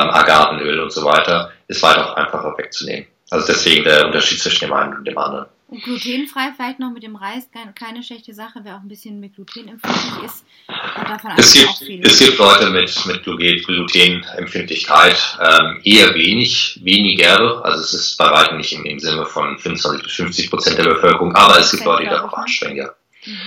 Agavenöl 0.09 0.79
und 0.79 0.91
so 0.91 1.03
weiter 1.03 1.51
ist 1.67 1.81
weit 1.81 1.97
auch 1.97 2.15
einfacher 2.15 2.55
wegzunehmen. 2.57 3.07
Also 3.29 3.47
deswegen 3.47 3.83
der 3.83 4.05
Unterschied 4.05 4.39
zwischen 4.39 4.65
dem 4.65 4.73
einen 4.73 4.97
und 4.97 5.05
dem 5.05 5.17
anderen. 5.17 5.47
Glutenfrei 5.81 6.51
vielleicht 6.55 6.79
noch 6.79 6.91
mit 6.91 7.03
dem 7.03 7.15
Reis, 7.15 7.49
keine 7.75 8.03
schlechte 8.03 8.33
Sache, 8.33 8.59
wer 8.63 8.75
auch 8.75 8.81
ein 8.81 8.87
bisschen 8.87 9.19
mit 9.19 9.35
Gluten 9.35 9.67
empfindlich 9.67 10.23
ist. 10.25 10.45
Davon 10.67 11.31
es, 11.37 11.53
gibt, 11.53 11.69
auch 11.69 11.81
es 11.81 12.19
gibt 12.19 12.37
Leute 12.37 12.69
mit, 12.69 13.05
mit 13.05 13.23
Glutenempfindlichkeit, 13.23 15.17
ähm, 15.39 15.81
eher 15.83 16.13
wenig, 16.13 16.79
weniger, 16.83 17.63
also 17.65 17.81
es 17.81 17.93
ist 17.93 18.17
bei 18.17 18.29
weitem 18.29 18.57
nicht 18.57 18.73
im, 18.73 18.85
im 18.85 18.99
Sinne 18.99 19.25
von 19.25 19.57
25 19.57 20.03
bis 20.03 20.13
50 20.13 20.49
Prozent 20.49 20.77
der 20.77 20.85
Bevölkerung, 20.85 21.35
aber 21.35 21.59
es 21.59 21.71
gibt 21.71 21.85
Leute, 21.85 22.03
die 22.03 22.09
darauf 22.09 22.33
anstrengen, 22.33 22.77
ja. 22.77 22.89
Mhm. 23.25 23.39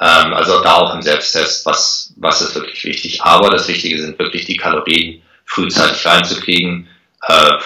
Ähm, 0.00 0.32
also 0.32 0.62
da 0.62 0.76
auch 0.76 0.94
im 0.94 1.02
Selbsttest, 1.02 1.66
was, 1.66 2.14
was 2.16 2.40
ist 2.40 2.54
wirklich 2.54 2.82
wichtig. 2.84 3.22
Aber 3.22 3.50
das 3.50 3.68
Wichtige 3.68 4.00
sind 4.00 4.18
wirklich 4.18 4.46
die 4.46 4.56
Kalorien 4.56 5.22
frühzeitig 5.44 6.06
reinzukriegen, 6.06 6.88
äh, 7.26 7.58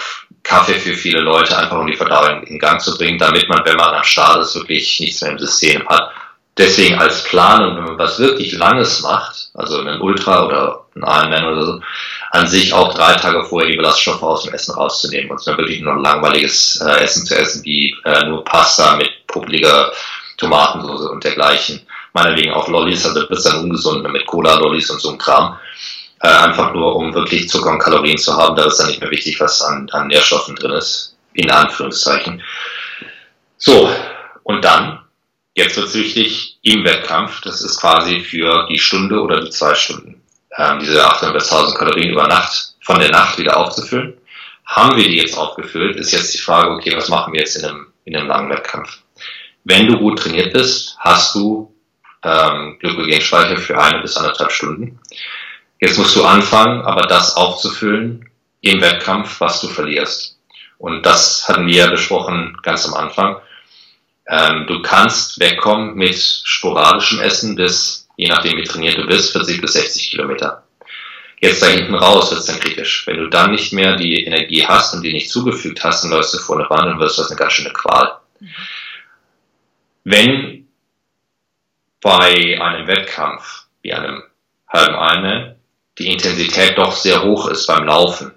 Kaffee 0.45 0.75
für 0.75 0.93
viele 0.93 1.21
Leute, 1.21 1.57
einfach 1.57 1.79
um 1.79 1.87
die 1.87 1.97
Verdauung 1.97 2.43
in 2.43 2.59
Gang 2.59 2.79
zu 2.79 2.95
bringen, 2.97 3.17
damit 3.17 3.49
man, 3.49 3.65
wenn 3.65 3.75
man 3.75 3.95
am 3.95 4.03
Start 4.03 4.41
ist, 4.41 4.55
wirklich 4.55 4.99
nichts 4.99 5.21
mehr 5.21 5.31
im 5.31 5.39
System 5.39 5.85
hat. 5.89 6.11
Deswegen 6.57 6.97
als 6.99 7.23
Planung, 7.23 7.75
wenn 7.75 7.83
man 7.83 7.97
was 7.97 8.19
wirklich 8.19 8.53
Langes 8.53 9.01
macht, 9.01 9.49
also 9.55 9.79
einen 9.79 9.99
Ultra 9.99 10.45
oder 10.45 10.85
einen 10.93 11.03
Ironman 11.03 11.51
oder 11.51 11.65
so, 11.65 11.81
an 12.31 12.47
sich 12.47 12.71
auch 12.71 12.93
drei 12.93 13.15
Tage 13.15 13.43
vorher 13.43 13.71
die 13.71 13.75
Ballaststoffe 13.75 14.21
aus 14.21 14.43
dem 14.43 14.53
Essen 14.53 14.75
rauszunehmen 14.75 15.31
und 15.31 15.45
dann 15.45 15.57
wirklich 15.57 15.81
nur 15.81 15.93
ein 15.93 16.03
langweiliges 16.03 16.79
äh, 16.79 17.03
Essen 17.03 17.25
zu 17.25 17.35
essen, 17.35 17.65
wie 17.65 17.95
äh, 18.05 18.25
nur 18.25 18.45
Pasta 18.45 18.95
mit 18.95 19.09
publiger 19.27 19.91
Tomatensauce 20.37 21.09
und 21.09 21.23
dergleichen. 21.23 21.81
Meinetwegen 22.13 22.53
auch 22.53 22.67
Lollis, 22.67 23.05
also 23.05 23.27
wird 23.27 23.45
dann 23.45 23.63
ungesund 23.63 24.09
mit 24.09 24.25
Cola-Lollis 24.27 24.89
und 24.91 25.01
so 25.01 25.11
ein 25.11 25.17
Kram 25.17 25.57
äh, 26.21 26.27
einfach 26.27 26.73
nur 26.73 26.95
um 26.95 27.13
wirklich 27.13 27.49
Zucker 27.49 27.71
und 27.71 27.79
Kalorien 27.79 28.17
zu 28.17 28.35
haben. 28.35 28.55
Da 28.55 28.65
ist 28.65 28.77
dann 28.77 28.87
nicht 28.87 29.01
mehr 29.01 29.11
wichtig, 29.11 29.39
was 29.39 29.61
an, 29.61 29.89
an 29.91 30.07
Nährstoffen 30.07 30.55
drin 30.55 30.71
ist, 30.71 31.15
in 31.33 31.49
Anführungszeichen. 31.51 32.41
So, 33.57 33.89
und 34.43 34.63
dann, 34.63 35.01
jetzt 35.53 35.77
wird 35.77 35.87
es 35.87 35.95
wichtig, 35.95 36.59
im 36.61 36.83
Wettkampf, 36.83 37.41
das 37.41 37.61
ist 37.61 37.79
quasi 37.79 38.21
für 38.21 38.67
die 38.69 38.79
Stunde 38.79 39.21
oder 39.21 39.41
die 39.41 39.49
zwei 39.49 39.75
Stunden, 39.75 40.21
ähm, 40.57 40.79
diese 40.79 41.03
800 41.03 41.33
bis 41.33 41.51
1000 41.51 41.77
Kalorien 41.77 42.11
über 42.11 42.27
Nacht, 42.27 42.75
von 42.81 42.99
der 42.99 43.11
Nacht 43.11 43.37
wieder 43.37 43.57
aufzufüllen. 43.57 44.15
Haben 44.65 44.97
wir 44.97 45.07
die 45.07 45.17
jetzt 45.17 45.37
aufgefüllt, 45.37 45.97
ist 45.97 46.11
jetzt 46.11 46.33
die 46.33 46.39
Frage, 46.39 46.71
okay, 46.71 46.95
was 46.95 47.09
machen 47.09 47.33
wir 47.33 47.39
jetzt 47.39 47.55
in 47.55 47.65
einem, 47.65 47.87
in 48.05 48.15
einem 48.15 48.27
langen 48.27 48.49
Wettkampf? 48.49 48.99
Wenn 49.63 49.87
du 49.87 49.97
gut 49.97 50.19
trainiert 50.19 50.53
bist, 50.53 50.95
hast 50.99 51.35
du 51.35 51.73
ähm, 52.23 52.77
Glykogenspeicher 52.79 53.57
für 53.57 53.79
eine 53.79 54.01
bis 54.01 54.17
anderthalb 54.17 54.51
Stunden. 54.51 54.99
Jetzt 55.79 55.97
musst 55.97 56.15
du 56.15 56.23
anfangen, 56.23 56.81
aber 56.81 57.03
das 57.03 57.35
aufzufüllen 57.35 58.29
im 58.61 58.81
Wettkampf, 58.81 59.39
was 59.41 59.61
du 59.61 59.67
verlierst. 59.67 60.39
Und 60.77 61.05
das 61.05 61.47
hatten 61.47 61.67
wir 61.67 61.75
ja 61.75 61.87
besprochen 61.87 62.57
ganz 62.63 62.87
am 62.87 62.93
Anfang. 62.93 63.37
Ähm, 64.27 64.65
du 64.67 64.81
kannst 64.81 65.39
wegkommen 65.39 65.95
mit 65.95 66.15
sporadischem 66.15 67.19
Essen 67.19 67.55
bis, 67.55 68.07
je 68.17 68.27
nachdem 68.27 68.57
wie 68.57 68.63
trainiert 68.63 68.97
du 68.97 69.05
bist, 69.05 69.31
40 69.31 69.61
bis 69.61 69.73
60 69.73 70.09
Kilometer. 70.11 70.63
Jetzt 71.39 71.61
da 71.61 71.67
hinten 71.67 71.93
raus 71.93 72.31
wird 72.31 72.41
es 72.41 72.47
dann 72.47 72.59
kritisch. 72.59 73.05
Wenn 73.05 73.17
du 73.17 73.27
dann 73.27 73.51
nicht 73.51 73.71
mehr 73.71 73.95
die 73.95 74.23
Energie 74.23 74.65
hast 74.65 74.93
und 74.93 75.03
die 75.03 75.13
nicht 75.13 75.29
zugefügt 75.29 75.83
hast, 75.83 76.03
dann 76.03 76.11
läufst 76.11 76.33
du 76.33 76.39
vor 76.39 76.57
eine 76.57 76.69
Wand 76.69 76.93
und 76.93 76.99
wirst 76.99 77.19
das 77.19 77.29
eine 77.29 77.37
ganz 77.37 77.53
schöne 77.53 77.71
Qual. 77.71 78.17
Wenn 80.03 80.67
bei 82.01 82.59
einem 82.61 82.87
Wettkampf 82.87 83.65
wie 83.81 83.93
einem 83.93 84.23
halben 84.67 84.95
Ironman 84.95 85.54
die 85.97 86.11
Intensität 86.11 86.77
doch 86.77 86.95
sehr 86.95 87.23
hoch 87.23 87.47
ist 87.47 87.67
beim 87.67 87.85
Laufen, 87.85 88.31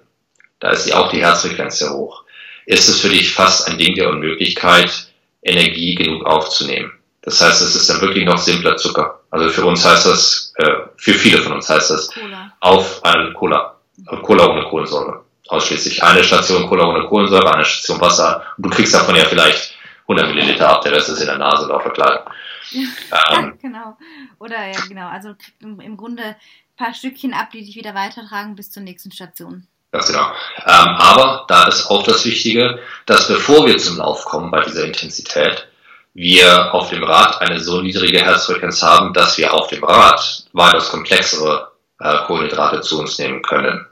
da 0.59 0.71
ist 0.71 0.91
auch 0.93 1.09
die 1.09 1.21
Herzfrequenz 1.21 1.79
sehr 1.79 1.93
hoch, 1.93 2.23
ist 2.65 2.89
es 2.89 3.01
für 3.01 3.09
dich 3.09 3.31
fast 3.31 3.67
ein 3.67 3.77
Ding 3.77 3.95
der 3.95 4.09
Unmöglichkeit, 4.09 5.07
Energie 5.41 5.95
genug 5.95 6.25
aufzunehmen. 6.25 6.91
Das 7.21 7.41
heißt, 7.41 7.61
es 7.61 7.75
ist 7.75 7.89
dann 7.89 8.01
wirklich 8.01 8.25
noch 8.25 8.37
simpler 8.37 8.77
Zucker. 8.77 9.19
Also 9.29 9.49
für 9.49 9.65
uns 9.65 9.85
heißt 9.85 10.05
das, 10.05 10.53
äh, 10.57 10.71
für 10.97 11.13
viele 11.13 11.39
von 11.39 11.53
uns 11.53 11.69
heißt 11.69 11.91
das, 11.91 12.09
Cola. 12.11 12.53
auf 12.59 13.03
eine 13.03 13.33
Cola. 13.33 13.75
Cola 14.23 14.47
ohne 14.47 14.63
Kohlensäure. 14.63 15.25
Ausschließlich 15.47 16.01
eine 16.03 16.23
Station 16.23 16.67
Cola 16.67 16.85
ohne 16.85 17.05
Kohlensäure, 17.07 17.53
eine 17.53 17.65
Station 17.65 17.99
Wasser. 17.99 18.43
Und 18.57 18.65
du 18.65 18.69
kriegst 18.69 18.93
davon 18.93 19.15
ja 19.15 19.25
vielleicht 19.25 19.75
100 20.03 20.27
Milliliter 20.33 20.69
ab, 20.69 20.81
der 20.81 20.93
Rest 20.93 21.09
ist 21.09 21.19
in 21.19 21.27
der 21.27 21.37
Nase 21.37 21.65
oder 21.65 21.75
auf 21.75 21.83
der 21.83 21.91
Kleidung. 21.91 22.23
ähm, 22.71 23.57
genau. 23.61 23.97
Oder 24.39 24.67
ja, 24.67 24.79
genau. 24.87 25.07
Also 25.07 25.35
im 25.61 25.97
Grunde 25.97 26.35
paar 26.79 26.93
Stückchen 26.93 27.33
ab, 27.33 27.51
die 27.51 27.63
dich 27.63 27.75
wieder 27.75 27.93
weitertragen 27.93 28.55
bis 28.55 28.71
zur 28.71 28.81
nächsten 28.81 29.11
Station. 29.11 29.67
Ganz 29.91 30.07
genau. 30.07 30.27
Ähm, 30.65 30.87
aber 30.97 31.45
da 31.47 31.67
ist 31.67 31.87
auch 31.87 32.03
das 32.03 32.25
Wichtige, 32.25 32.79
dass 33.05 33.27
bevor 33.27 33.65
wir 33.67 33.77
zum 33.77 33.97
Lauf 33.97 34.23
kommen 34.25 34.49
bei 34.49 34.63
dieser 34.63 34.85
Intensität, 34.85 35.67
wir 36.13 36.73
auf 36.73 36.89
dem 36.89 37.03
Rad 37.03 37.41
eine 37.41 37.59
so 37.59 37.81
niedrige 37.81 38.19
Herzfrequenz 38.19 38.81
haben, 38.81 39.13
dass 39.13 39.37
wir 39.37 39.53
auf 39.53 39.67
dem 39.67 39.83
Rad 39.83 40.45
weitaus 40.53 40.89
komplexere 40.89 41.71
äh, 41.99 42.17
Kohlenhydrate 42.25 42.81
zu 42.81 42.99
uns 42.99 43.17
nehmen 43.19 43.41
können. 43.41 43.85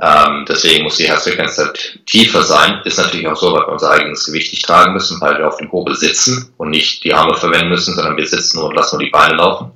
Ähm, 0.00 0.44
deswegen 0.48 0.84
muss 0.84 0.96
die 0.96 1.08
Herzfrequenz 1.08 1.58
halt 1.58 2.00
tiefer 2.06 2.42
sein. 2.42 2.80
Ist 2.84 2.98
natürlich 2.98 3.28
auch 3.28 3.36
so, 3.36 3.52
weil 3.52 3.66
wir 3.66 3.72
unser 3.72 3.90
eigenes 3.90 4.24
Gewicht 4.26 4.52
nicht 4.52 4.64
tragen 4.64 4.92
müssen, 4.92 5.20
weil 5.20 5.38
wir 5.38 5.46
auf 5.46 5.58
dem 5.58 5.70
Hobel 5.70 5.94
sitzen 5.94 6.52
und 6.56 6.70
nicht 6.70 7.04
die 7.04 7.14
Arme 7.14 7.36
verwenden 7.36 7.68
müssen, 7.68 7.94
sondern 7.94 8.16
wir 8.16 8.26
sitzen 8.26 8.58
und 8.58 8.74
lassen 8.74 8.96
nur 8.96 9.04
die 9.04 9.10
Beine 9.10 9.34
laufen. 9.34 9.72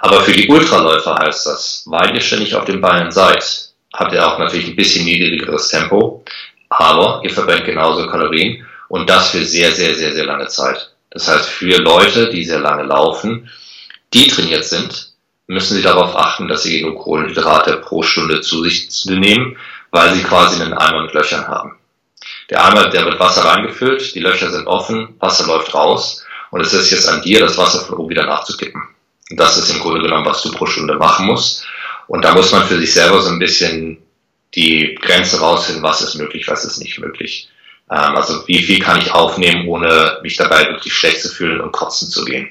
Aber 0.00 0.22
für 0.22 0.32
die 0.32 0.48
Ultraläufer 0.48 1.16
heißt 1.16 1.46
das, 1.46 1.82
weil 1.86 2.14
ihr 2.14 2.20
ständig 2.20 2.54
auf 2.54 2.64
den 2.64 2.80
Beinen 2.80 3.10
seid, 3.10 3.70
habt 3.92 4.12
ihr 4.12 4.26
auch 4.26 4.38
natürlich 4.38 4.68
ein 4.68 4.76
bisschen 4.76 5.04
niedrigeres 5.04 5.68
Tempo, 5.68 6.24
aber 6.68 7.20
ihr 7.24 7.30
verbrennt 7.30 7.64
genauso 7.64 8.06
Kalorien 8.06 8.64
und 8.88 9.08
das 9.08 9.30
für 9.30 9.44
sehr, 9.44 9.72
sehr, 9.72 9.94
sehr, 9.94 10.12
sehr 10.12 10.26
lange 10.26 10.46
Zeit. 10.46 10.92
Das 11.10 11.26
heißt, 11.28 11.48
für 11.48 11.78
Leute, 11.78 12.30
die 12.30 12.44
sehr 12.44 12.60
lange 12.60 12.84
laufen, 12.84 13.50
die 14.12 14.28
trainiert 14.28 14.64
sind, 14.64 15.12
müssen 15.46 15.76
sie 15.76 15.82
darauf 15.82 16.14
achten, 16.14 16.46
dass 16.46 16.62
sie 16.62 16.80
genug 16.80 17.02
Kohlenhydrate 17.02 17.78
pro 17.78 18.02
Stunde 18.02 18.40
zu 18.42 18.62
sich 18.62 18.88
nehmen, 19.06 19.56
weil 19.90 20.14
sie 20.14 20.22
quasi 20.22 20.62
einen 20.62 20.74
Eimer 20.74 21.02
mit 21.02 21.14
Löchern 21.14 21.48
haben. 21.48 21.76
Der 22.50 22.64
Eimer, 22.64 22.88
der 22.88 23.04
wird 23.04 23.18
Wasser 23.18 23.44
reingefüllt, 23.44 24.14
die 24.14 24.20
Löcher 24.20 24.50
sind 24.50 24.66
offen, 24.66 25.16
Wasser 25.18 25.46
läuft 25.46 25.74
raus 25.74 26.24
und 26.50 26.60
es 26.60 26.72
ist 26.72 26.90
jetzt 26.90 27.08
an 27.08 27.22
dir, 27.22 27.40
das 27.40 27.56
Wasser 27.56 27.80
von 27.80 27.96
oben 27.96 28.10
wieder 28.10 28.26
nachzukippen. 28.26 28.82
Das 29.30 29.58
ist 29.58 29.70
im 29.70 29.80
Grunde 29.80 30.00
genommen, 30.00 30.26
was 30.26 30.42
du 30.42 30.52
pro 30.52 30.66
Stunde 30.66 30.94
machen 30.94 31.26
musst. 31.26 31.66
Und 32.06 32.24
da 32.24 32.34
muss 32.34 32.52
man 32.52 32.64
für 32.64 32.78
sich 32.78 32.92
selber 32.92 33.20
so 33.20 33.30
ein 33.30 33.38
bisschen 33.38 33.98
die 34.54 34.94
Grenze 35.00 35.40
rausfinden, 35.40 35.82
was 35.82 36.00
ist 36.00 36.14
möglich, 36.14 36.48
was 36.48 36.64
ist 36.64 36.78
nicht 36.78 36.98
möglich. 36.98 37.48
Ähm, 37.90 38.16
also 38.16 38.46
wie 38.46 38.62
viel 38.62 38.78
kann 38.78 38.98
ich 38.98 39.12
aufnehmen, 39.12 39.68
ohne 39.68 40.18
mich 40.22 40.36
dabei 40.36 40.68
wirklich 40.68 40.92
schlecht 40.92 41.20
zu 41.20 41.28
fühlen 41.28 41.60
und 41.60 41.72
kotzen 41.72 42.08
zu 42.08 42.24
gehen. 42.24 42.50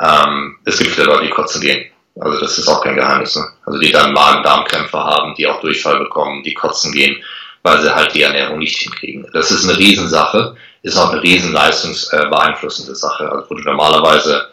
Ähm, 0.00 0.58
es 0.64 0.78
gibt 0.78 0.92
viele 0.92 1.08
Leute, 1.08 1.24
die 1.24 1.30
kotzen 1.30 1.60
gehen. 1.60 1.90
Also 2.20 2.40
das 2.40 2.58
ist 2.58 2.68
auch 2.68 2.82
kein 2.82 2.96
Geheimnis. 2.96 3.36
Ne? 3.36 3.46
Also 3.64 3.78
die 3.78 3.92
dann 3.92 4.12
Magen-Darm-Krämpfe 4.12 4.98
haben, 4.98 5.34
die 5.34 5.46
auch 5.46 5.60
Durchfall 5.60 5.98
bekommen, 5.98 6.42
die 6.42 6.54
kotzen 6.54 6.92
gehen, 6.92 7.22
weil 7.62 7.80
sie 7.80 7.94
halt 7.94 8.14
die 8.14 8.22
Ernährung 8.22 8.58
nicht 8.58 8.76
hinkriegen. 8.78 9.26
Das 9.32 9.50
ist 9.50 9.68
eine 9.68 9.78
Riesensache, 9.78 10.56
ist 10.82 10.96
auch 10.96 11.12
eine 11.12 11.22
riesen 11.22 11.52
leistungsbeeinflussende 11.52 12.94
Sache. 12.94 13.30
Also 13.30 13.50
wo 13.50 13.54
du 13.54 13.62
normalerweise, 13.62 14.48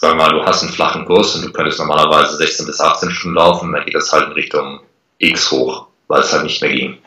sagen 0.00 0.16
wir 0.16 0.24
mal, 0.24 0.32
du 0.32 0.44
hast 0.44 0.62
einen 0.62 0.72
flachen 0.72 1.04
Kurs 1.04 1.34
und 1.34 1.44
du 1.44 1.52
könntest 1.52 1.80
normalerweise 1.80 2.36
16 2.36 2.66
bis 2.66 2.80
18 2.80 3.10
Stunden 3.10 3.36
laufen, 3.36 3.72
dann 3.72 3.84
geht 3.84 3.94
das 3.94 4.12
halt 4.12 4.28
in 4.28 4.32
Richtung 4.32 4.80
X 5.18 5.50
hoch, 5.50 5.88
weil 6.06 6.20
es 6.20 6.32
halt 6.32 6.44
nicht 6.44 6.62
mehr 6.62 6.72
ging. 6.72 6.98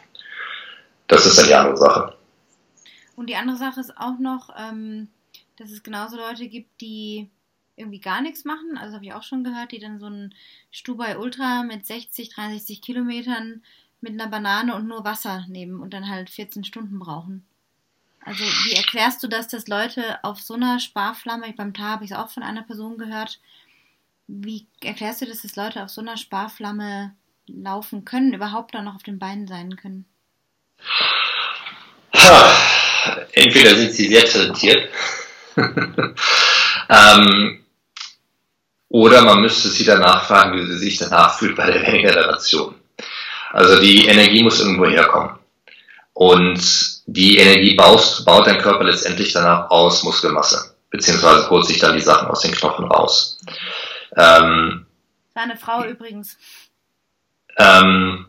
Das 1.07 1.26
ist 1.26 1.38
dann 1.38 1.47
die 1.47 1.55
andere 1.55 1.77
Sache. 1.77 2.18
Und 3.15 3.27
die 3.27 3.35
andere 3.35 3.57
Sache 3.57 3.80
ist 3.80 3.97
auch 3.97 4.19
noch, 4.19 4.49
ähm, 4.57 5.07
dass 5.57 5.72
es 5.72 5.84
genauso 5.84 6.18
Leute 6.18 6.47
gibt, 6.47 6.81
die 6.81 7.30
irgendwie 7.77 8.01
gar 8.01 8.22
nichts 8.22 8.43
machen. 8.43 8.77
Also 8.77 8.95
habe 8.95 9.05
ich 9.05 9.13
auch 9.13 9.23
schon 9.23 9.45
gehört, 9.45 9.72
die 9.72 9.80
dann 9.80 9.99
so 9.99 10.07
ein 10.07 10.34
Stubai 10.69 11.18
Ultra 11.18 11.63
mit 11.63 11.85
60, 11.85 12.30
63 12.30 12.81
Kilometern 12.81 13.63
mit 14.01 14.13
einer 14.13 14.27
Banane 14.27 14.76
und 14.76 14.88
nur 14.88 15.05
Wasser 15.05 15.45
nehmen 15.47 15.80
und 15.80 15.93
dann 15.93 16.09
halt 16.09 16.30
14 16.30 16.65
Stunden 16.65 16.99
brauchen. 16.99 17.45
Also 18.23 18.43
wie 18.43 18.73
erklärst 18.73 19.23
du 19.23 19.27
das, 19.27 19.48
dass 19.48 19.68
Leute 19.68 20.19
auf 20.23 20.39
so 20.39 20.53
einer 20.53 20.80
Sparflamme, 20.80 21.53
beim 21.57 21.73
Tar 21.73 21.89
habe 21.89 22.06
ich 22.06 22.11
es 22.11 22.18
auch 22.18 22.30
von 22.30 22.43
einer 22.43 22.61
Person 22.61 22.98
gehört, 22.98 23.39
wie 24.27 24.68
erklärst 24.81 25.22
du 25.22 25.26
das, 25.26 25.41
dass 25.41 25.56
Leute 25.56 25.84
auf 25.84 25.89
so 25.89 26.02
einer 26.02 26.18
Sparflamme 26.18 27.14
laufen 27.48 28.06
können, 28.06 28.34
überhaupt 28.34 28.76
dann 28.76 28.85
noch 28.85 28.95
auf 28.95 29.03
den 29.03 29.19
Beinen 29.19 29.48
sein 29.48 29.76
können? 29.76 30.06
Entweder 33.34 33.76
sind 33.76 33.91
sie 33.91 34.07
sehr 34.07 34.26
talentiert 34.26 34.89
ähm, 36.89 37.65
oder 38.89 39.22
man 39.23 39.41
müsste 39.41 39.69
sie 39.69 39.84
danach 39.84 40.27
fragen, 40.27 40.60
wie 40.60 40.65
sie 40.65 40.77
sich 40.77 40.98
danach 40.98 41.38
fühlt 41.38 41.56
bei 41.56 41.65
der 41.72 41.81
Regeneration. 41.81 42.76
Also 43.52 43.81
die 43.81 44.06
Energie 44.06 44.43
muss 44.43 44.60
irgendwo 44.60 44.85
herkommen. 44.85 45.39
Und 46.14 46.90
die 47.14 47.38
Energie 47.38 47.76
baust, 47.76 48.26
baut 48.26 48.48
dein 48.48 48.58
Körper 48.58 48.86
letztendlich 48.86 49.34
danach 49.34 49.70
aus 49.70 50.04
Muskelmasse, 50.04 50.76
beziehungsweise 50.90 51.50
holt 51.50 51.66
sich 51.66 51.80
dann 51.80 51.96
die 51.96 52.02
Sachen 52.02 52.30
aus 52.30 52.42
den 52.42 52.54
Knochen 52.54 52.86
raus. 52.86 53.38
Ähm, 54.16 54.86
Seine 55.34 55.58
Frau 55.58 55.84
übrigens. 55.84 56.38
Ähm, 57.58 58.28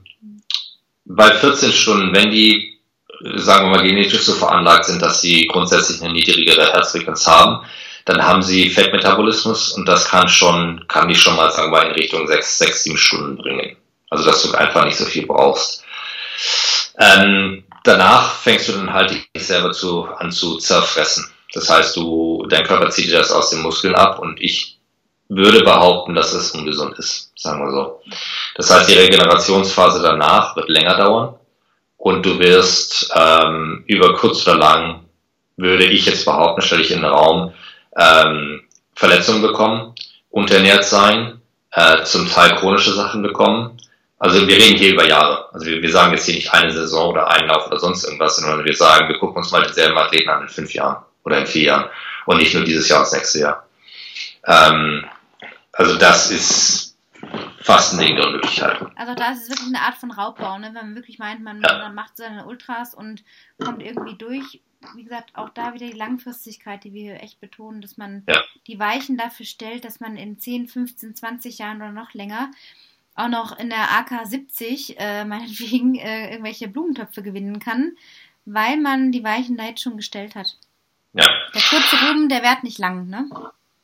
bei 1.04 1.30
14 1.30 1.72
Stunden, 1.72 2.14
wenn 2.14 2.30
die, 2.30 2.80
sagen 3.36 3.70
wir 3.70 3.76
mal, 3.76 3.86
genetisch 3.86 4.22
so 4.22 4.32
veranlagt 4.32 4.86
sind, 4.86 5.00
dass 5.00 5.20
sie 5.20 5.46
grundsätzlich 5.46 6.02
eine 6.02 6.12
niedrigere 6.12 6.72
Herzfrequenz 6.72 7.26
haben, 7.26 7.64
dann 8.04 8.26
haben 8.26 8.42
sie 8.42 8.68
Fettmetabolismus 8.68 9.72
und 9.72 9.86
das 9.86 10.08
kann 10.08 10.28
schon, 10.28 10.84
kann 10.88 11.06
die 11.06 11.14
schon 11.14 11.36
mal, 11.36 11.52
sagen 11.52 11.70
wir 11.70 11.78
mal, 11.78 11.86
in 11.86 11.94
Richtung 11.94 12.26
sechs, 12.26 12.58
sechs, 12.58 12.82
sieben 12.82 12.98
Stunden 12.98 13.36
bringen. 13.36 13.76
Also, 14.10 14.24
dass 14.24 14.42
du 14.42 14.52
einfach 14.54 14.84
nicht 14.84 14.96
so 14.96 15.04
viel 15.04 15.26
brauchst. 15.26 15.84
Ähm, 16.98 17.64
danach 17.84 18.34
fängst 18.36 18.68
du 18.68 18.72
dann 18.72 18.92
halt 18.92 19.10
dich 19.10 19.46
selber 19.46 19.72
zu, 19.72 20.04
an 20.04 20.32
zu 20.32 20.58
zerfressen. 20.58 21.30
Das 21.52 21.68
heißt, 21.68 21.96
du, 21.96 22.46
dein 22.48 22.64
Körper 22.64 22.90
zieht 22.90 23.08
dir 23.08 23.18
das 23.18 23.32
aus 23.32 23.50
den 23.50 23.62
Muskeln 23.62 23.94
ab 23.94 24.18
und 24.18 24.40
ich 24.40 24.78
würde 25.28 25.62
behaupten, 25.62 26.14
dass 26.14 26.32
es 26.32 26.50
ungesund 26.52 26.98
ist, 26.98 27.32
sagen 27.36 27.64
wir 27.64 27.70
so. 27.70 28.02
Das 28.56 28.70
heißt, 28.70 28.88
die 28.88 28.98
Regenerationsphase 28.98 30.02
danach 30.02 30.56
wird 30.56 30.68
länger 30.68 30.96
dauern 30.96 31.34
und 31.96 32.26
du 32.26 32.38
wirst 32.38 33.12
ähm, 33.14 33.84
über 33.86 34.14
kurz 34.14 34.46
oder 34.46 34.56
lang, 34.56 35.04
würde 35.56 35.84
ich 35.84 36.06
jetzt 36.06 36.24
behaupten, 36.24 36.62
stelle 36.62 36.82
ich 36.82 36.90
in 36.90 37.00
den 37.00 37.10
Raum, 37.10 37.52
ähm, 37.96 38.62
Verletzungen 38.94 39.42
bekommen, 39.42 39.94
unterernährt 40.30 40.84
sein, 40.84 41.40
äh, 41.72 42.02
zum 42.04 42.28
Teil 42.28 42.56
chronische 42.56 42.92
Sachen 42.92 43.22
bekommen. 43.22 43.78
Also 44.22 44.46
wir 44.46 44.56
reden 44.56 44.78
hier 44.78 44.92
über 44.92 45.04
Jahre. 45.04 45.52
Also 45.52 45.66
wir, 45.66 45.82
wir 45.82 45.90
sagen 45.90 46.12
jetzt 46.12 46.26
hier 46.26 46.36
nicht 46.36 46.54
eine 46.54 46.70
Saison 46.70 47.10
oder 47.10 47.28
einen 47.28 47.48
Lauf 47.48 47.66
oder 47.66 47.80
sonst 47.80 48.04
irgendwas, 48.04 48.36
sondern 48.36 48.64
wir 48.64 48.76
sagen, 48.76 49.08
wir 49.08 49.18
gucken 49.18 49.38
uns 49.38 49.50
mal 49.50 49.64
denselben 49.64 49.98
Athleten 49.98 50.30
an 50.30 50.42
in 50.42 50.48
fünf 50.48 50.72
Jahren 50.72 51.04
oder 51.24 51.40
in 51.40 51.46
vier 51.48 51.64
Jahren 51.64 51.90
und 52.26 52.36
nicht 52.36 52.54
nur 52.54 52.62
dieses 52.62 52.88
Jahr 52.88 53.00
und 53.00 53.06
das 53.06 53.14
nächste 53.14 53.40
Jahr. 53.40 53.66
Ähm, 54.46 55.04
also 55.72 55.98
das 55.98 56.30
ist 56.30 56.96
fast 57.62 57.94
ein 57.94 57.98
Ding 57.98 58.14
der 58.14 58.28
Unmöglichkeit. 58.28 58.80
Also 58.94 59.12
da 59.16 59.32
ist 59.32 59.42
es 59.42 59.48
wirklich 59.48 59.74
eine 59.74 59.80
Art 59.80 59.96
von 59.96 60.12
Raubbau, 60.12 60.56
ne? 60.58 60.66
wenn 60.66 60.86
man 60.86 60.94
wirklich 60.94 61.18
meint, 61.18 61.42
man, 61.42 61.60
ja. 61.60 61.78
man 61.78 61.96
macht 61.96 62.16
seine 62.16 62.46
Ultras 62.46 62.94
und 62.94 63.24
kommt 63.58 63.82
irgendwie 63.82 64.14
durch 64.14 64.60
wie 64.94 65.04
gesagt, 65.04 65.30
auch 65.34 65.48
da 65.50 65.74
wieder 65.74 65.86
die 65.86 65.96
Langfristigkeit, 65.96 66.82
die 66.84 66.92
wir 66.92 67.02
hier 67.02 67.22
echt 67.22 67.40
betonen, 67.40 67.80
dass 67.80 67.96
man 67.96 68.24
ja. 68.28 68.42
die 68.66 68.78
Weichen 68.78 69.16
dafür 69.16 69.46
stellt, 69.46 69.84
dass 69.84 70.00
man 70.00 70.16
in 70.16 70.38
10, 70.38 70.68
15, 70.68 71.14
20 71.14 71.58
Jahren 71.58 71.76
oder 71.76 71.92
noch 71.92 72.14
länger 72.14 72.50
auch 73.14 73.28
noch 73.28 73.58
in 73.58 73.70
der 73.70 73.90
AK 73.98 74.26
70 74.26 74.98
äh, 74.98 75.24
meinetwegen 75.26 75.94
äh, 75.96 76.30
irgendwelche 76.30 76.68
Blumentöpfe 76.68 77.22
gewinnen 77.22 77.58
kann, 77.58 77.92
weil 78.44 78.76
man 78.78 79.12
die 79.12 79.24
Weichen 79.24 79.56
da 79.56 79.64
jetzt 79.64 79.82
schon 79.82 79.96
gestellt 79.96 80.34
hat. 80.34 80.56
Ja. 81.14 81.26
Der 81.54 81.62
kurze 81.62 81.96
Ruhm, 82.06 82.28
der 82.28 82.42
währt 82.42 82.64
nicht 82.64 82.78
lang, 82.78 83.08
ne? 83.08 83.28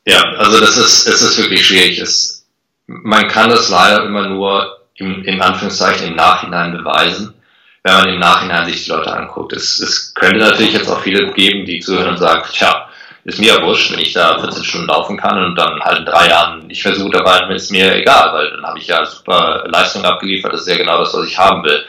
Ja, 0.05 0.21
also 0.21 0.59
das 0.59 0.77
ist, 0.77 1.05
es 1.05 1.21
ist 1.21 1.37
wirklich 1.37 1.65
schwierig. 1.65 1.99
Es, 1.99 2.47
man 2.87 3.27
kann 3.27 3.51
das 3.51 3.69
leider 3.69 4.05
immer 4.05 4.27
nur 4.27 4.87
im, 4.95 5.23
in 5.23 5.39
Anführungszeichen 5.39 6.07
im 6.07 6.15
Nachhinein 6.15 6.71
beweisen 6.71 7.35
wenn 7.83 7.93
man 7.93 8.09
im 8.09 8.19
Nachhinein 8.19 8.65
sich 8.65 8.83
die 8.83 8.91
Leute 8.91 9.13
anguckt. 9.13 9.53
Es, 9.53 9.79
es 9.79 10.13
könnte 10.13 10.39
natürlich 10.39 10.73
jetzt 10.73 10.89
auch 10.89 11.01
viele 11.01 11.31
geben, 11.33 11.65
die 11.65 11.79
zuhören 11.79 12.09
und 12.09 12.17
sagen, 12.17 12.43
tja, 12.51 12.88
ist 13.29 13.39
mir 13.39 13.53
ja 13.53 13.61
wurscht, 13.61 13.91
wenn 13.91 13.99
ich 13.99 14.13
da 14.13 14.39
14 14.39 14.63
Stunden 14.63 14.87
laufen 14.87 15.17
kann 15.17 15.43
und 15.43 15.55
dann 15.55 15.79
halt 15.81 15.99
in 15.99 16.05
drei 16.05 16.29
Jahren 16.29 16.67
nicht 16.67 16.81
versuche 16.81 17.11
dabei, 17.11 17.39
dann 17.39 17.51
ist 17.51 17.71
mir 17.71 17.95
egal, 17.95 18.33
weil 18.33 18.51
dann 18.51 18.65
habe 18.65 18.79
ich 18.79 18.87
ja 18.87 19.05
super 19.05 19.65
Leistung 19.67 20.03
abgeliefert, 20.03 20.53
das 20.53 20.61
ist 20.61 20.67
ja 20.67 20.77
genau 20.77 20.97
das, 20.99 21.13
was 21.13 21.27
ich 21.27 21.37
haben 21.37 21.63
will. 21.63 21.85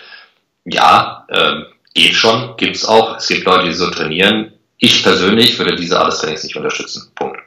Ja, 0.64 1.26
ähm, 1.30 1.66
geht 1.94 2.14
schon, 2.14 2.56
gibt's 2.56 2.84
auch. 2.84 3.16
Es 3.16 3.28
gibt 3.28 3.46
Leute, 3.46 3.66
die 3.66 3.72
so 3.72 3.90
trainieren. 3.90 4.52
Ich 4.78 5.02
persönlich 5.02 5.58
würde 5.58 5.76
diese 5.76 5.98
Art 5.98 6.12
des 6.12 6.20
Trainings 6.20 6.44
nicht 6.44 6.56
unterstützen. 6.56 7.10
Punkt. 7.14 7.40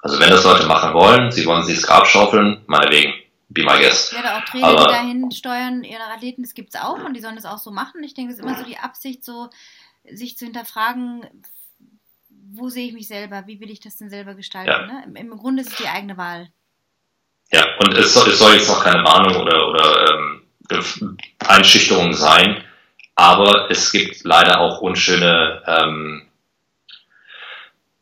Also 0.00 0.20
wenn 0.20 0.30
das 0.30 0.44
Leute 0.44 0.66
machen 0.66 0.94
wollen, 0.94 1.30
sie 1.32 1.44
wollen 1.44 1.64
sich 1.64 1.76
das 1.76 1.86
Grab 1.86 2.06
schaufeln, 2.06 2.62
meinetwegen 2.66 3.14
be 3.48 3.62
my 3.62 3.78
guest. 3.78 4.12
Ja, 4.12 4.22
da 4.22 4.38
auch 4.38 4.44
Trainer, 4.44 4.66
Aber, 4.66 4.86
die 4.86 4.92
dahin 4.92 5.30
steuern, 5.32 5.82
ihre 5.82 6.04
Athleten, 6.14 6.42
das 6.42 6.54
gibt 6.54 6.74
es 6.74 6.80
auch 6.80 7.04
und 7.04 7.14
die 7.14 7.20
sollen 7.20 7.36
das 7.36 7.46
auch 7.46 7.58
so 7.58 7.70
machen. 7.70 8.02
Ich 8.04 8.14
denke, 8.14 8.32
es 8.32 8.38
ist 8.38 8.44
immer 8.44 8.56
so 8.56 8.64
die 8.64 8.78
Absicht, 8.78 9.24
so 9.24 9.50
sich 10.10 10.38
zu 10.38 10.44
hinterfragen, 10.44 11.26
wo 12.50 12.68
sehe 12.68 12.86
ich 12.86 12.92
mich 12.92 13.08
selber, 13.08 13.44
wie 13.46 13.60
will 13.60 13.70
ich 13.70 13.80
das 13.80 13.96
denn 13.96 14.10
selber 14.10 14.34
gestalten. 14.34 14.70
Ja. 14.70 14.86
Ne? 14.86 15.02
Im, 15.06 15.16
Im, 15.16 15.38
Grunde 15.38 15.62
ist 15.62 15.72
es 15.72 15.78
die 15.78 15.88
eigene 15.88 16.16
Wahl. 16.16 16.48
Ja, 17.52 17.64
und 17.80 17.94
es 17.94 18.14
soll, 18.14 18.28
es 18.28 18.38
soll 18.38 18.54
jetzt 18.54 18.68
auch 18.68 18.84
keine 18.84 19.02
Warnung 19.04 19.42
oder, 19.42 19.68
oder 19.68 20.14
ähm, 20.70 21.16
Einschüchterung 21.46 22.12
sein, 22.12 22.62
aber 23.14 23.70
es 23.70 23.90
gibt 23.90 24.24
leider 24.24 24.60
auch 24.60 24.80
unschöne 24.80 25.62
ähm, 25.66 26.28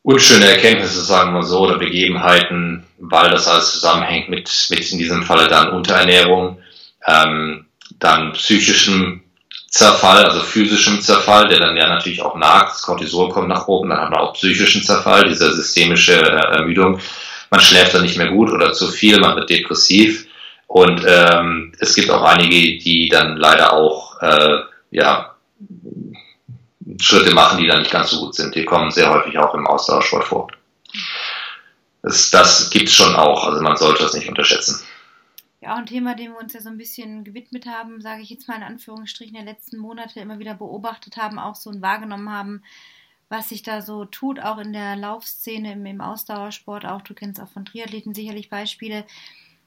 unschöne 0.07 0.45
Erkenntnisse, 0.45 1.01
sagen 1.03 1.33
wir 1.33 1.43
so, 1.43 1.59
oder 1.59 1.77
Begebenheiten, 1.77 2.85
weil 2.97 3.29
das 3.29 3.45
alles 3.45 3.73
zusammenhängt 3.73 4.29
mit, 4.29 4.49
mit 4.69 4.91
in 4.93 4.99
diesem 4.99 5.23
Falle 5.23 5.49
dann 5.49 5.73
Unterernährung, 5.73 6.61
ähm, 7.05 7.65
dann 7.99 8.31
psychischem 8.31 9.23
Zerfall, 9.69 10.25
also 10.25 10.39
physischem 10.39 11.01
Zerfall, 11.01 11.47
der 11.49 11.59
dann 11.59 11.75
ja 11.75 11.87
natürlich 11.87 12.21
auch 12.21 12.35
nagt, 12.35 12.71
das 12.71 12.81
Cortisol 12.81 13.29
kommt 13.29 13.49
nach 13.49 13.67
oben, 13.67 13.89
dann 13.89 13.99
haben 13.99 14.13
wir 14.13 14.21
auch 14.21 14.33
psychischen 14.33 14.83
Zerfall, 14.83 15.27
diese 15.27 15.53
systemische 15.53 16.13
äh, 16.13 16.57
Ermüdung. 16.57 16.99
Man 17.49 17.61
schläft 17.61 17.93
dann 17.93 18.03
nicht 18.03 18.17
mehr 18.17 18.29
gut 18.29 18.51
oder 18.51 18.73
zu 18.73 18.87
viel, 18.87 19.19
man 19.19 19.35
wird 19.35 19.49
depressiv. 19.49 20.27
Und 20.67 21.03
ähm, 21.05 21.73
es 21.79 21.95
gibt 21.95 22.09
auch 22.09 22.23
einige, 22.23 22.77
die 22.77 23.09
dann 23.09 23.37
leider 23.37 23.73
auch 23.73 24.21
äh, 24.21 24.59
ja, 24.91 25.35
Schritte 26.99 27.33
machen, 27.33 27.57
die 27.57 27.67
dann 27.67 27.79
nicht 27.79 27.91
ganz 27.91 28.09
so 28.09 28.19
gut 28.19 28.35
sind. 28.35 28.55
Die 28.55 28.65
kommen 28.65 28.91
sehr 28.91 29.09
häufig 29.09 29.37
auch 29.37 29.53
im 29.53 29.67
Ausdauersport 29.67 30.25
vor. 30.25 30.47
Das, 32.03 32.29
das 32.31 32.69
gibt 32.69 32.89
es 32.89 32.95
schon 32.95 33.15
auch, 33.15 33.47
also 33.47 33.61
man 33.61 33.75
sollte 33.75 34.03
das 34.03 34.13
nicht 34.13 34.29
unterschätzen. 34.29 34.81
Ja, 35.61 35.73
auch 35.73 35.77
ein 35.77 35.87
Thema, 35.87 36.13
dem 36.13 36.33
wir 36.33 36.39
uns 36.39 36.53
ja 36.53 36.61
so 36.61 36.69
ein 36.69 36.77
bisschen 36.77 37.23
gewidmet 37.23 37.65
haben, 37.65 37.99
sage 38.01 38.21
ich 38.21 38.29
jetzt 38.29 38.47
mal 38.47 38.57
in 38.57 38.63
Anführungsstrichen, 38.63 39.33
der 39.33 39.43
letzten 39.43 39.77
Monate 39.77 40.19
immer 40.19 40.37
wieder 40.37 40.53
beobachtet 40.53 41.17
haben, 41.17 41.39
auch 41.39 41.55
so 41.55 41.81
wahrgenommen 41.81 42.31
haben, 42.31 42.61
was 43.29 43.49
sich 43.49 43.63
da 43.63 43.81
so 43.81 44.05
tut, 44.05 44.39
auch 44.39 44.59
in 44.59 44.71
der 44.71 44.95
Laufszene, 44.95 45.73
im, 45.73 45.85
im 45.85 46.01
Ausdauersport, 46.01 46.85
auch 46.85 47.01
du 47.01 47.13
kennst 47.13 47.41
auch 47.41 47.49
von 47.49 47.65
Triathleten 47.65 48.13
sicherlich 48.13 48.49
Beispiele, 48.49 49.05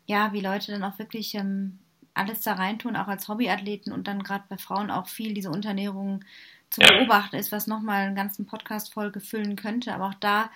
ja, 0.06 0.32
wie 0.32 0.40
Leute 0.40 0.72
dann 0.72 0.84
auch 0.84 0.98
wirklich 0.98 1.34
ähm, 1.34 1.78
alles 2.14 2.40
da 2.42 2.54
reintun, 2.54 2.96
auch 2.96 3.08
als 3.08 3.28
Hobbyathleten 3.28 3.92
und 3.92 4.06
dann 4.06 4.22
gerade 4.22 4.44
bei 4.48 4.58
Frauen 4.58 4.90
auch 4.90 5.08
viel 5.08 5.34
diese 5.34 5.50
Unterernährung 5.50 6.24
zu 6.70 6.80
beobachten 6.80 7.36
ist, 7.36 7.52
was 7.52 7.66
nochmal 7.66 8.06
einen 8.06 8.16
ganzen 8.16 8.46
Podcast-Folge 8.46 9.20
füllen 9.20 9.56
könnte. 9.56 9.92
Aber 9.92 10.06
auch 10.06 10.14
da 10.14 10.50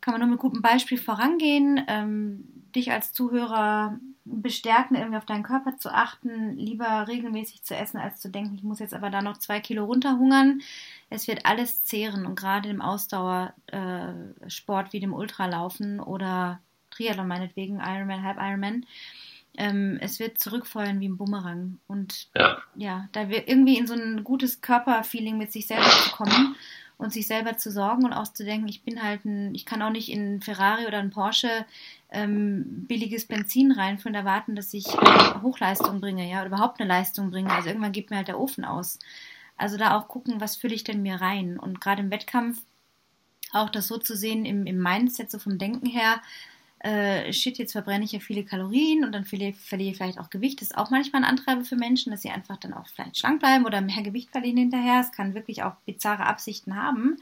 kann 0.00 0.12
man 0.12 0.20
nur 0.20 0.30
mit 0.30 0.38
gutem 0.38 0.62
Beispiel 0.62 0.98
vorangehen, 0.98 1.84
ähm, 1.88 2.44
dich 2.74 2.92
als 2.92 3.12
Zuhörer 3.12 3.98
bestärken, 4.24 4.96
irgendwie 4.96 5.16
auf 5.16 5.24
deinen 5.24 5.42
Körper 5.42 5.78
zu 5.78 5.92
achten, 5.92 6.56
lieber 6.56 7.08
regelmäßig 7.08 7.62
zu 7.62 7.74
essen, 7.74 7.98
als 7.98 8.20
zu 8.20 8.30
denken, 8.30 8.54
ich 8.54 8.62
muss 8.62 8.78
jetzt 8.78 8.94
aber 8.94 9.10
da 9.10 9.22
noch 9.22 9.38
zwei 9.38 9.60
Kilo 9.60 9.84
runterhungern. 9.84 10.60
Es 11.10 11.26
wird 11.28 11.46
alles 11.46 11.82
zehren 11.82 12.26
und 12.26 12.38
gerade 12.38 12.68
im 12.68 12.82
Ausdauersport 12.82 13.54
äh, 13.72 14.92
wie 14.92 15.00
dem 15.00 15.14
Ultralaufen 15.14 16.00
oder 16.00 16.60
Triathlon 16.90 17.26
meinetwegen, 17.26 17.80
Ironman, 17.80 18.22
Halb 18.22 18.36
Ironman, 18.38 18.86
ähm, 19.56 19.98
es 20.00 20.20
wird 20.20 20.38
zurückfeuern 20.38 21.00
wie 21.00 21.08
ein 21.08 21.16
Bumerang. 21.16 21.78
Und 21.86 22.28
ja, 22.36 22.58
ja 22.76 23.08
da 23.12 23.28
wird 23.28 23.48
irgendwie 23.48 23.78
in 23.78 23.86
so 23.86 23.94
ein 23.94 24.24
gutes 24.24 24.60
Körperfeeling 24.60 25.38
mit 25.38 25.52
sich 25.52 25.66
selber 25.66 25.88
zu 25.88 26.10
kommen 26.10 26.54
und 26.98 27.12
sich 27.12 27.26
selber 27.28 27.56
zu 27.56 27.70
sorgen 27.70 28.04
und 28.04 28.12
auch 28.12 28.28
zu 28.28 28.44
denken, 28.44 28.68
ich 28.68 28.82
bin 28.82 29.02
halt 29.02 29.24
ein, 29.24 29.54
ich 29.54 29.64
kann 29.64 29.80
auch 29.82 29.90
nicht 29.90 30.10
in 30.10 30.36
ein 30.36 30.42
Ferrari 30.42 30.86
oder 30.86 30.98
ein 30.98 31.10
Porsche 31.10 31.64
ähm, 32.10 32.86
billiges 32.86 33.26
Benzin 33.26 33.70
reinfüllen 33.72 34.16
und 34.16 34.26
erwarten, 34.26 34.56
dass 34.56 34.74
ich 34.74 34.86
Hochleistung 35.42 36.00
bringe, 36.00 36.28
ja, 36.28 36.38
oder 36.38 36.48
überhaupt 36.48 36.80
eine 36.80 36.88
Leistung 36.88 37.30
bringe. 37.30 37.52
Also 37.52 37.68
irgendwann 37.68 37.92
geht 37.92 38.10
mir 38.10 38.16
halt 38.16 38.28
der 38.28 38.40
Ofen 38.40 38.64
aus. 38.64 38.98
Also 39.56 39.76
da 39.76 39.96
auch 39.96 40.08
gucken, 40.08 40.40
was 40.40 40.56
fülle 40.56 40.74
ich 40.74 40.84
denn 40.84 41.02
mir 41.02 41.20
rein? 41.20 41.58
Und 41.58 41.80
gerade 41.80 42.02
im 42.02 42.10
Wettkampf 42.10 42.60
auch 43.52 43.70
das 43.70 43.86
so 43.88 43.96
zu 43.98 44.16
sehen 44.16 44.44
im, 44.44 44.66
im 44.66 44.78
Mindset, 44.78 45.30
so 45.30 45.38
vom 45.38 45.58
Denken 45.58 45.86
her, 45.86 46.20
äh, 46.80 47.32
shit, 47.32 47.58
jetzt 47.58 47.72
verbrenne 47.72 48.04
ich 48.04 48.12
ja 48.12 48.20
viele 48.20 48.44
Kalorien 48.44 49.04
und 49.04 49.12
dann 49.12 49.24
verliere, 49.24 49.54
verliere 49.54 49.90
ich 49.90 49.96
vielleicht 49.96 50.18
auch 50.18 50.30
Gewicht. 50.30 50.60
Das 50.60 50.68
ist 50.68 50.76
auch 50.76 50.90
manchmal 50.90 51.24
ein 51.24 51.30
Antreiber 51.30 51.64
für 51.64 51.76
Menschen, 51.76 52.12
dass 52.12 52.22
sie 52.22 52.30
einfach 52.30 52.56
dann 52.56 52.72
auch 52.72 52.86
vielleicht 52.86 53.18
schlank 53.18 53.40
bleiben 53.40 53.66
oder 53.66 53.80
mehr 53.80 54.02
Gewicht 54.02 54.30
verlieren 54.30 54.58
hinterher. 54.58 55.00
Es 55.00 55.12
kann 55.12 55.34
wirklich 55.34 55.62
auch 55.62 55.74
bizarre 55.86 56.26
Absichten 56.26 56.76
haben. 56.76 57.16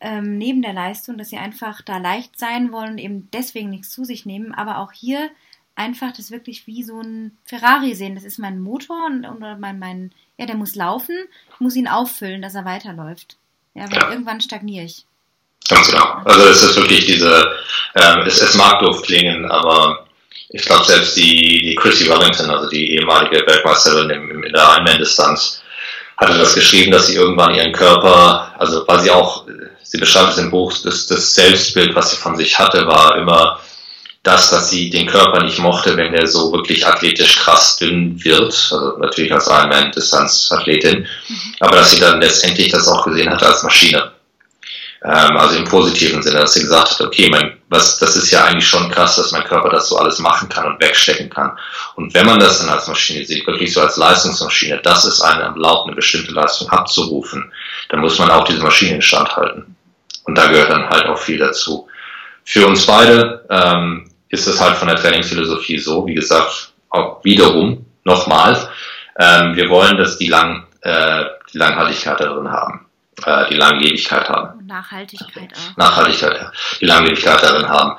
Ähm, 0.00 0.38
neben 0.38 0.62
der 0.62 0.72
Leistung, 0.72 1.18
dass 1.18 1.28
sie 1.28 1.36
einfach 1.36 1.82
da 1.82 1.98
leicht 1.98 2.38
sein 2.38 2.72
wollen 2.72 2.92
und 2.92 2.98
eben 2.98 3.28
deswegen 3.32 3.68
nichts 3.68 3.90
zu 3.90 4.04
sich 4.04 4.24
nehmen, 4.24 4.54
aber 4.54 4.78
auch 4.78 4.92
hier 4.92 5.30
einfach 5.74 6.12
das 6.12 6.30
wirklich 6.30 6.66
wie 6.66 6.82
so 6.82 7.00
ein 7.00 7.36
Ferrari 7.44 7.94
sehen. 7.94 8.14
Das 8.14 8.24
ist 8.24 8.38
mein 8.38 8.60
Motor 8.60 9.06
und, 9.06 9.26
oder 9.26 9.58
mein, 9.58 9.78
mein, 9.78 10.12
ja, 10.38 10.46
der 10.46 10.56
muss 10.56 10.74
laufen, 10.74 11.16
ich 11.52 11.60
muss 11.60 11.76
ihn 11.76 11.88
auffüllen, 11.88 12.40
dass 12.40 12.54
er 12.54 12.64
weiterläuft. 12.64 13.36
Ja, 13.74 13.90
weil 13.90 13.98
ja. 13.98 14.10
irgendwann 14.10 14.40
stagniere 14.40 14.86
ich. 14.86 15.06
Ganz 15.68 15.90
genau. 15.90 16.20
Also 16.24 16.46
es 16.46 16.62
ist 16.62 16.76
wirklich 16.76 17.06
diese, 17.06 17.52
ähm, 17.94 18.22
es, 18.26 18.40
es 18.40 18.54
mag 18.54 18.80
doof 18.80 19.02
klingen, 19.02 19.50
aber 19.50 20.06
ich 20.48 20.62
glaube 20.64 20.84
selbst 20.84 21.16
die, 21.16 21.62
die 21.62 21.74
Chrissy 21.76 22.08
Wellington, 22.08 22.50
also 22.50 22.68
die 22.68 22.96
ehemalige 22.96 23.46
Weltmeisterin 23.46 24.10
in, 24.10 24.42
in 24.42 24.52
der 24.52 24.72
Einman-Distanz, 24.72 25.62
hatte 26.16 26.36
das 26.36 26.54
geschrieben, 26.54 26.90
dass 26.90 27.06
sie 27.06 27.14
irgendwann 27.14 27.54
ihren 27.54 27.72
Körper, 27.72 28.52
also 28.58 28.84
weil 28.86 29.00
sie 29.00 29.10
auch, 29.10 29.46
sie 29.82 29.98
beschreibt 29.98 30.32
es 30.32 30.38
im 30.38 30.50
Buch, 30.50 30.72
das, 30.84 31.06
das 31.06 31.34
Selbstbild, 31.34 31.94
was 31.94 32.10
sie 32.10 32.16
von 32.16 32.36
sich 32.36 32.58
hatte, 32.58 32.86
war 32.86 33.16
immer 33.16 33.60
das, 34.22 34.50
dass 34.50 34.68
sie 34.68 34.90
den 34.90 35.06
Körper 35.06 35.42
nicht 35.42 35.58
mochte, 35.58 35.96
wenn 35.96 36.12
er 36.12 36.26
so 36.26 36.52
wirklich 36.52 36.86
athletisch 36.86 37.36
krass 37.36 37.78
dünn 37.78 38.22
wird, 38.22 38.52
also 38.70 38.98
natürlich 38.98 39.32
als 39.32 39.46
Ironman-Distanz-Athletin, 39.46 41.06
mhm. 41.28 41.54
aber 41.60 41.76
dass 41.76 41.92
sie 41.92 42.00
dann 42.00 42.20
letztendlich 42.20 42.70
das 42.70 42.86
auch 42.86 43.04
gesehen 43.04 43.30
hat 43.30 43.42
als 43.42 43.62
Maschine. 43.62 44.12
Ähm, 45.02 45.36
also 45.36 45.56
im 45.56 45.64
positiven 45.64 46.22
Sinne, 46.22 46.40
dass 46.40 46.52
sie 46.52 46.60
gesagt 46.60 46.90
hat, 46.90 47.00
okay, 47.00 47.30
mein, 47.30 47.56
was, 47.70 47.98
das 47.98 48.16
ist 48.16 48.30
ja 48.30 48.44
eigentlich 48.44 48.68
schon 48.68 48.90
krass, 48.90 49.16
dass 49.16 49.32
mein 49.32 49.44
Körper 49.44 49.70
das 49.70 49.88
so 49.88 49.96
alles 49.96 50.18
machen 50.18 50.48
kann 50.48 50.66
und 50.66 50.80
wegstecken 50.80 51.30
kann. 51.30 51.58
Und 51.96 52.12
wenn 52.12 52.26
man 52.26 52.38
das 52.38 52.58
dann 52.58 52.68
als 52.68 52.86
Maschine 52.86 53.24
sieht, 53.24 53.46
wirklich 53.46 53.72
so 53.72 53.80
als 53.80 53.96
Leistungsmaschine, 53.96 54.80
das 54.82 55.06
ist 55.06 55.22
eine 55.22 55.44
erlaubt, 55.44 55.86
eine 55.86 55.96
bestimmte 55.96 56.32
Leistung 56.32 56.68
abzurufen, 56.68 57.50
dann 57.88 58.00
muss 58.00 58.18
man 58.18 58.30
auch 58.30 58.44
diese 58.44 58.62
Maschine 58.62 58.96
in 58.96 59.02
Stand 59.02 59.34
halten. 59.36 59.74
Und 60.24 60.36
da 60.36 60.46
gehört 60.46 60.70
dann 60.70 60.88
halt 60.90 61.06
auch 61.06 61.18
viel 61.18 61.38
dazu. 61.38 61.88
Für 62.44 62.66
uns 62.66 62.84
beide 62.84 63.46
ähm, 63.48 64.10
ist 64.28 64.46
es 64.46 64.60
halt 64.60 64.76
von 64.76 64.88
der 64.88 64.96
Trainingsphilosophie 64.96 65.78
so, 65.78 66.06
wie 66.06 66.14
gesagt, 66.14 66.72
auch 66.90 67.24
wiederum, 67.24 67.86
nochmal, 68.04 68.68
ähm, 69.18 69.56
wir 69.56 69.70
wollen, 69.70 69.96
dass 69.96 70.18
die, 70.18 70.28
lang, 70.28 70.66
äh, 70.82 71.24
die 71.52 71.58
Langhaltigkeit 71.58 72.20
darin 72.20 72.50
haben 72.50 72.89
äh, 73.24 73.48
die 73.50 73.54
Langlebigkeit 73.54 74.28
haben. 74.28 74.58
Und 74.58 74.66
Nachhaltigkeit 74.66 75.52
auch. 75.54 75.76
Nachhaltigkeit, 75.76 76.34
ja. 76.34 76.52
Die 76.80 76.86
Langlebigkeit 76.86 77.42
darin 77.42 77.68
haben. 77.68 77.98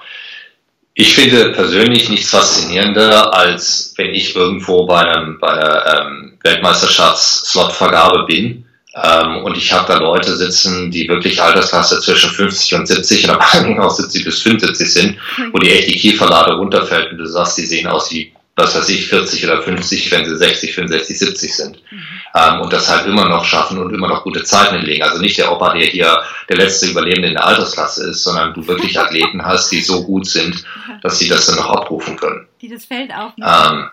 Ich 0.93 1.15
finde 1.15 1.51
persönlich 1.53 2.09
nichts 2.09 2.29
faszinierender, 2.29 3.33
als 3.33 3.93
wenn 3.97 4.13
ich 4.13 4.35
irgendwo 4.35 4.85
bei, 4.85 4.99
einem, 4.99 5.39
bei 5.39 5.47
einer 5.47 6.01
ähm, 6.01 6.38
Weltmeisterschafts-Slotvergabe 6.43 8.25
bin 8.25 8.65
ähm, 8.93 9.43
und 9.45 9.55
ich 9.55 9.71
habe 9.71 9.88
da 9.88 9.99
Leute 9.99 10.35
sitzen, 10.35 10.91
die 10.91 11.07
wirklich 11.07 11.41
Altersklasse 11.41 12.01
zwischen 12.01 12.29
50 12.29 12.73
und 12.75 12.88
70 12.88 13.23
und 13.23 13.29
am 13.31 13.39
Anfang 13.39 13.79
auch 13.79 13.89
70 13.89 14.25
bis 14.25 14.41
75 14.41 14.93
sind, 14.93 15.17
wo 15.53 15.59
die 15.59 15.71
echt 15.71 15.88
die 15.88 15.97
Kieferlade 15.97 16.55
runterfällt 16.55 17.11
und 17.11 17.17
du 17.17 17.25
sagst, 17.25 17.57
die 17.57 17.65
sehen 17.65 17.88
aus 17.88 18.11
wie 18.11 18.33
was 18.56 18.76
weiß 18.76 18.90
ich, 18.90 19.07
40 19.07 19.45
oder 19.45 19.61
50, 19.61 20.11
wenn 20.11 20.26
sie 20.26 20.38
60, 20.38 20.73
65, 20.73 21.19
70 21.19 21.56
sind. 21.56 21.82
Mhm. 21.91 22.03
Ähm, 22.36 22.61
und 22.61 22.73
das 22.73 22.90
halt 22.90 23.07
immer 23.07 23.28
noch 23.28 23.45
schaffen 23.45 23.78
und 23.78 23.94
immer 23.94 24.07
noch 24.07 24.23
gute 24.23 24.44
Zeiten 24.44 24.78
hinlegen. 24.78 25.03
Also 25.03 25.19
nicht 25.19 25.38
der 25.38 25.52
Opa, 25.52 25.73
der 25.73 25.86
hier 25.86 26.22
der 26.49 26.57
letzte 26.57 26.88
Überlebende 26.88 27.30
in 27.30 27.34
der 27.34 27.45
Altersklasse 27.45 28.10
ist, 28.10 28.23
sondern 28.23 28.53
du 28.53 28.65
wirklich 28.68 28.99
Athleten 28.99 29.44
hast, 29.45 29.72
die 29.72 29.82
so 29.82 30.03
gut 30.03 30.28
sind, 30.28 30.64
dass 31.02 31.19
sie 31.19 31.28
das 31.28 31.45
dann 31.45 31.56
noch 31.56 31.69
abrufen 31.69 32.18
können. 32.18 32.48
Die 32.61 32.69
das 32.69 32.86
Feld 32.86 33.11
aufnehmen. 33.14 33.49
Ähm, 33.49 33.90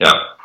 ja. 0.00 0.36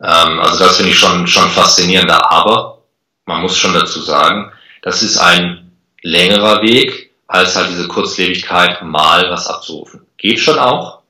Ähm, 0.00 0.40
also 0.40 0.58
das 0.58 0.76
finde 0.76 0.92
ich 0.92 0.98
schon, 0.98 1.26
schon 1.26 1.48
faszinierender. 1.50 2.30
Aber 2.30 2.82
man 3.26 3.42
muss 3.42 3.56
schon 3.56 3.74
dazu 3.74 4.00
sagen, 4.00 4.52
das 4.82 5.02
ist 5.02 5.18
ein 5.18 5.70
längerer 6.02 6.62
Weg, 6.62 7.12
als 7.28 7.56
halt 7.56 7.70
diese 7.70 7.88
Kurzlebigkeit 7.88 8.82
mal 8.82 9.30
was 9.30 9.46
abzurufen. 9.46 10.06
Geht 10.18 10.40
schon 10.40 10.58
auch, 10.58 11.01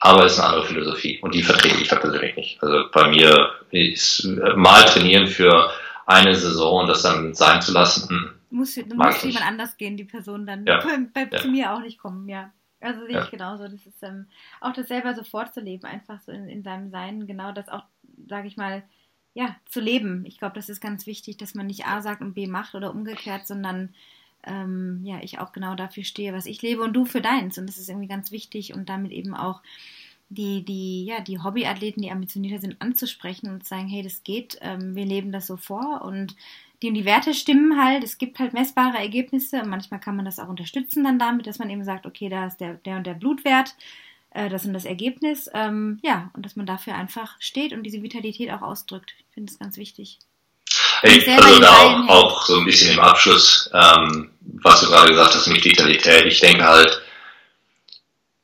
aber 0.00 0.24
es 0.24 0.32
ist 0.32 0.40
eine 0.40 0.48
andere 0.48 0.66
Philosophie 0.66 1.18
und 1.20 1.34
die 1.34 1.42
vertrete 1.42 1.80
ich 1.80 1.88
persönlich 1.88 2.36
nicht. 2.36 2.62
Also 2.62 2.90
bei 2.92 3.08
mir 3.08 3.50
ist 3.70 4.24
äh, 4.24 4.54
mal 4.54 4.84
trainieren 4.84 5.26
für 5.26 5.70
eine 6.06 6.34
Saison 6.34 6.82
und 6.82 6.88
das 6.88 7.02
dann 7.02 7.34
sein 7.34 7.62
zu 7.62 7.72
lassen. 7.72 8.08
Hm, 8.08 8.30
muss, 8.50 8.74
du 8.74 8.94
musst 8.94 9.24
jemand 9.24 9.46
anders 9.46 9.76
gehen, 9.76 9.96
die 9.96 10.04
Person 10.04 10.46
dann. 10.46 10.66
Ja. 10.66 10.80
Bei, 10.80 10.98
bei, 11.26 11.36
ja. 11.36 11.42
Zu 11.42 11.48
mir 11.48 11.72
auch 11.72 11.80
nicht 11.80 11.98
kommen, 11.98 12.28
ja. 12.28 12.52
Also 12.80 13.06
sehe 13.06 13.14
ja. 13.14 13.24
ich 13.24 13.30
genauso. 13.30 13.64
Das 13.64 13.86
ist 13.86 14.02
ähm, 14.02 14.26
auch 14.60 14.72
das 14.72 14.88
selber 14.88 15.14
so 15.14 15.24
vorzuleben, 15.24 15.88
einfach 15.88 16.20
so 16.20 16.32
in, 16.32 16.48
in 16.48 16.62
seinem 16.62 16.90
Sein, 16.90 17.26
genau 17.26 17.52
das 17.52 17.68
auch, 17.68 17.82
sage 18.28 18.48
ich 18.48 18.56
mal, 18.56 18.82
ja, 19.34 19.56
zu 19.66 19.80
leben. 19.80 20.24
Ich 20.26 20.38
glaube, 20.38 20.54
das 20.54 20.68
ist 20.68 20.80
ganz 20.80 21.06
wichtig, 21.06 21.36
dass 21.36 21.54
man 21.54 21.66
nicht 21.66 21.86
A 21.86 22.00
sagt 22.00 22.22
und 22.22 22.34
B 22.34 22.46
macht 22.46 22.74
oder 22.74 22.90
umgekehrt, 22.90 23.46
sondern 23.46 23.94
ähm, 24.46 25.00
ja, 25.04 25.18
ich 25.22 25.38
auch 25.38 25.52
genau 25.52 25.74
dafür 25.74 26.04
stehe, 26.04 26.32
was 26.32 26.46
ich 26.46 26.62
lebe 26.62 26.82
und 26.82 26.92
du 26.92 27.04
für 27.04 27.20
deins. 27.20 27.58
Und 27.58 27.66
das 27.68 27.78
ist 27.78 27.88
irgendwie 27.88 28.08
ganz 28.08 28.30
wichtig 28.30 28.74
und 28.74 28.88
damit 28.88 29.12
eben 29.12 29.34
auch 29.34 29.60
die, 30.28 30.64
die, 30.64 31.04
ja, 31.04 31.20
die 31.20 31.38
Hobbyathleten, 31.38 32.02
die 32.02 32.10
ambitionierter 32.10 32.60
sind, 32.60 32.80
anzusprechen 32.80 33.50
und 33.50 33.62
zu 33.62 33.68
sagen, 33.68 33.88
hey, 33.88 34.02
das 34.02 34.24
geht, 34.24 34.58
ähm, 34.60 34.94
wir 34.96 35.04
leben 35.04 35.32
das 35.32 35.46
so 35.46 35.56
vor 35.56 36.02
und 36.02 36.34
die 36.82 36.88
und 36.88 36.94
die 36.94 37.04
Werte 37.04 37.32
stimmen 37.32 37.82
halt, 37.82 38.04
es 38.04 38.18
gibt 38.18 38.38
halt 38.38 38.52
messbare 38.52 38.98
Ergebnisse 38.98 39.62
und 39.62 39.68
manchmal 39.68 40.00
kann 40.00 40.16
man 40.16 40.24
das 40.24 40.38
auch 40.38 40.48
unterstützen 40.48 41.04
dann 41.04 41.18
damit, 41.18 41.46
dass 41.46 41.58
man 41.58 41.70
eben 41.70 41.84
sagt, 41.84 42.06
okay, 42.06 42.28
da 42.28 42.46
ist 42.46 42.58
der, 42.58 42.74
der 42.74 42.96
und 42.96 43.06
der 43.06 43.14
Blutwert, 43.14 43.74
äh, 44.30 44.48
das 44.50 44.66
und 44.66 44.74
das 44.74 44.84
Ergebnis, 44.84 45.48
ähm, 45.54 45.98
ja, 46.02 46.30
und 46.34 46.44
dass 46.44 46.56
man 46.56 46.66
dafür 46.66 46.94
einfach 46.94 47.36
steht 47.40 47.72
und 47.72 47.82
diese 47.84 48.02
Vitalität 48.02 48.50
auch 48.50 48.62
ausdrückt. 48.62 49.14
Ich 49.18 49.26
finde 49.32 49.50
das 49.50 49.58
ganz 49.58 49.78
wichtig. 49.78 50.18
Ich, 51.02 51.28
also 51.28 51.60
da 51.60 51.70
auch, 51.70 52.08
auch, 52.08 52.42
so 52.42 52.58
ein 52.58 52.64
bisschen 52.64 52.94
im 52.94 53.00
Abschluss, 53.00 53.70
ähm, 53.72 54.30
was 54.62 54.80
du 54.80 54.86
gerade 54.86 55.10
gesagt 55.10 55.34
hast 55.34 55.46
mit 55.46 55.64
Vitalität. 55.64 56.26
Ich 56.26 56.40
denke 56.40 56.64
halt, 56.64 57.02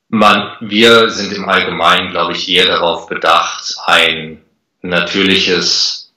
man, 0.09 0.57
wir 0.61 1.09
sind 1.11 1.33
im 1.33 1.49
Allgemeinen, 1.49 2.11
glaube 2.11 2.33
ich, 2.33 2.49
eher 2.49 2.66
darauf 2.66 3.07
bedacht, 3.07 3.77
ein 3.87 4.43
natürliches, 4.83 6.12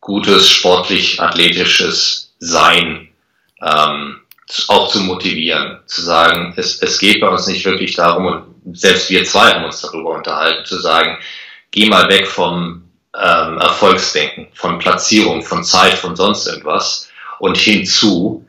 gutes, 0.00 0.50
sportlich, 0.50 1.20
athletisches 1.20 2.34
Sein 2.40 3.08
ähm, 3.62 4.20
auch 4.68 4.90
zu 4.90 5.00
motivieren, 5.00 5.78
zu 5.86 6.02
sagen, 6.02 6.52
es, 6.56 6.82
es 6.82 6.98
geht 6.98 7.20
bei 7.20 7.28
uns 7.28 7.46
nicht 7.46 7.64
wirklich 7.64 7.94
darum, 7.94 8.26
und 8.64 8.78
selbst 8.78 9.08
wir 9.08 9.24
zwei 9.24 9.52
haben 9.52 9.64
uns 9.64 9.80
darüber 9.80 10.10
unterhalten, 10.10 10.64
zu 10.64 10.80
sagen, 10.80 11.18
geh 11.70 11.86
mal 11.86 12.08
weg 12.08 12.26
vom 12.26 12.82
ähm, 13.14 13.58
Erfolgsdenken, 13.58 14.48
von 14.54 14.78
Platzierung, 14.78 15.42
von 15.42 15.62
Zeit, 15.64 15.94
von 15.94 16.16
sonst 16.16 16.46
irgendwas 16.46 17.08
und 17.38 17.56
hinzu 17.56 18.46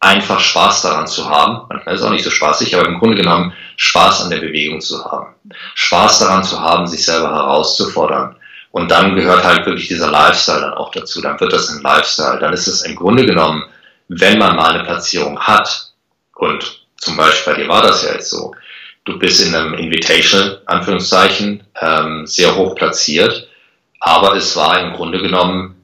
einfach 0.00 0.40
Spaß 0.40 0.82
daran 0.82 1.06
zu 1.06 1.28
haben. 1.28 1.66
Manchmal 1.68 1.94
ist 1.94 2.00
es 2.00 2.06
auch 2.06 2.12
nicht 2.12 2.24
so 2.24 2.30
spaßig, 2.30 2.74
aber 2.76 2.86
im 2.86 2.98
Grunde 2.98 3.16
genommen 3.16 3.52
Spaß 3.76 4.22
an 4.22 4.30
der 4.30 4.38
Bewegung 4.38 4.80
zu 4.80 5.04
haben. 5.04 5.34
Spaß 5.74 6.20
daran 6.20 6.44
zu 6.44 6.60
haben, 6.60 6.86
sich 6.86 7.04
selber 7.04 7.30
herauszufordern. 7.30 8.36
Und 8.70 8.90
dann 8.90 9.16
gehört 9.16 9.44
halt 9.44 9.66
wirklich 9.66 9.88
dieser 9.88 10.10
Lifestyle 10.10 10.60
dann 10.60 10.74
auch 10.74 10.90
dazu. 10.92 11.20
Dann 11.20 11.40
wird 11.40 11.52
das 11.52 11.70
ein 11.70 11.82
Lifestyle. 11.82 12.38
Dann 12.38 12.52
ist 12.52 12.68
es 12.68 12.82
im 12.82 12.94
Grunde 12.94 13.24
genommen, 13.24 13.64
wenn 14.08 14.38
man 14.38 14.56
mal 14.56 14.74
eine 14.74 14.84
Platzierung 14.84 15.38
hat, 15.40 15.92
und 16.36 16.86
zum 16.96 17.16
Beispiel 17.16 17.52
bei 17.52 17.60
dir 17.60 17.68
war 17.68 17.82
das 17.82 18.04
ja 18.04 18.12
jetzt 18.12 18.30
so, 18.30 18.54
du 19.04 19.18
bist 19.18 19.42
in 19.42 19.54
einem 19.54 19.74
Invitational, 19.74 20.62
Anführungszeichen, 20.66 21.64
ähm, 21.80 22.26
sehr 22.26 22.54
hoch 22.54 22.74
platziert, 22.74 23.48
aber 24.00 24.36
es 24.36 24.54
war 24.56 24.80
im 24.80 24.92
Grunde 24.92 25.20
genommen 25.20 25.77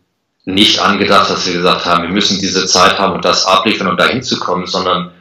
nicht 0.44 0.78
angedacht, 0.78 1.30
dass 1.30 1.46
wir 1.46 1.54
gesagt 1.54 1.86
haben, 1.86 2.02
wir 2.02 2.10
müssen 2.10 2.38
diese 2.38 2.66
Zeit 2.66 2.98
haben 2.98 3.14
und 3.14 3.24
das 3.24 3.46
abliefern, 3.46 3.88
um 3.88 3.96
dahin 3.96 4.22
zu 4.22 4.38
kommen, 4.38 4.66
sondern 4.66 5.12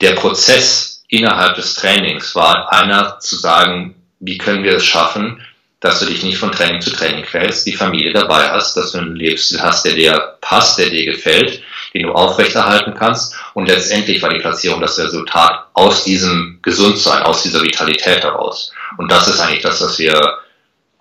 der 0.00 0.12
Prozess 0.12 1.04
innerhalb 1.08 1.56
des 1.56 1.74
Trainings 1.74 2.34
war 2.34 2.72
einer 2.72 3.18
zu 3.20 3.36
sagen, 3.36 3.94
wie 4.20 4.38
können 4.38 4.62
wir 4.62 4.76
es 4.76 4.84
schaffen, 4.84 5.40
dass 5.80 5.98
du 5.98 6.06
dich 6.06 6.22
nicht 6.22 6.36
von 6.36 6.52
Training 6.52 6.82
zu 6.82 6.92
Training 6.92 7.24
quälst, 7.24 7.66
die 7.66 7.72
Familie 7.72 8.12
dabei 8.12 8.50
hast, 8.50 8.76
dass 8.76 8.92
du 8.92 8.98
einen 8.98 9.16
Lebensstil 9.16 9.62
hast, 9.62 9.84
der 9.86 9.94
dir 9.94 10.36
passt, 10.42 10.78
der 10.78 10.90
dir 10.90 11.06
gefällt, 11.06 11.62
den 11.94 12.02
du 12.02 12.12
aufrechterhalten 12.12 12.94
kannst. 12.94 13.34
Und 13.54 13.66
letztendlich 13.66 14.20
war 14.20 14.28
die 14.28 14.40
Platzierung 14.40 14.80
das 14.80 14.98
Resultat 14.98 15.68
aus 15.72 16.04
diesem 16.04 16.58
Gesundsein, 16.60 17.22
aus 17.22 17.42
dieser 17.42 17.62
Vitalität 17.62 18.22
heraus. 18.22 18.72
Und 18.98 19.10
das 19.10 19.26
ist 19.28 19.40
eigentlich 19.40 19.62
das, 19.62 19.80
was 19.80 19.98
wir 19.98 20.38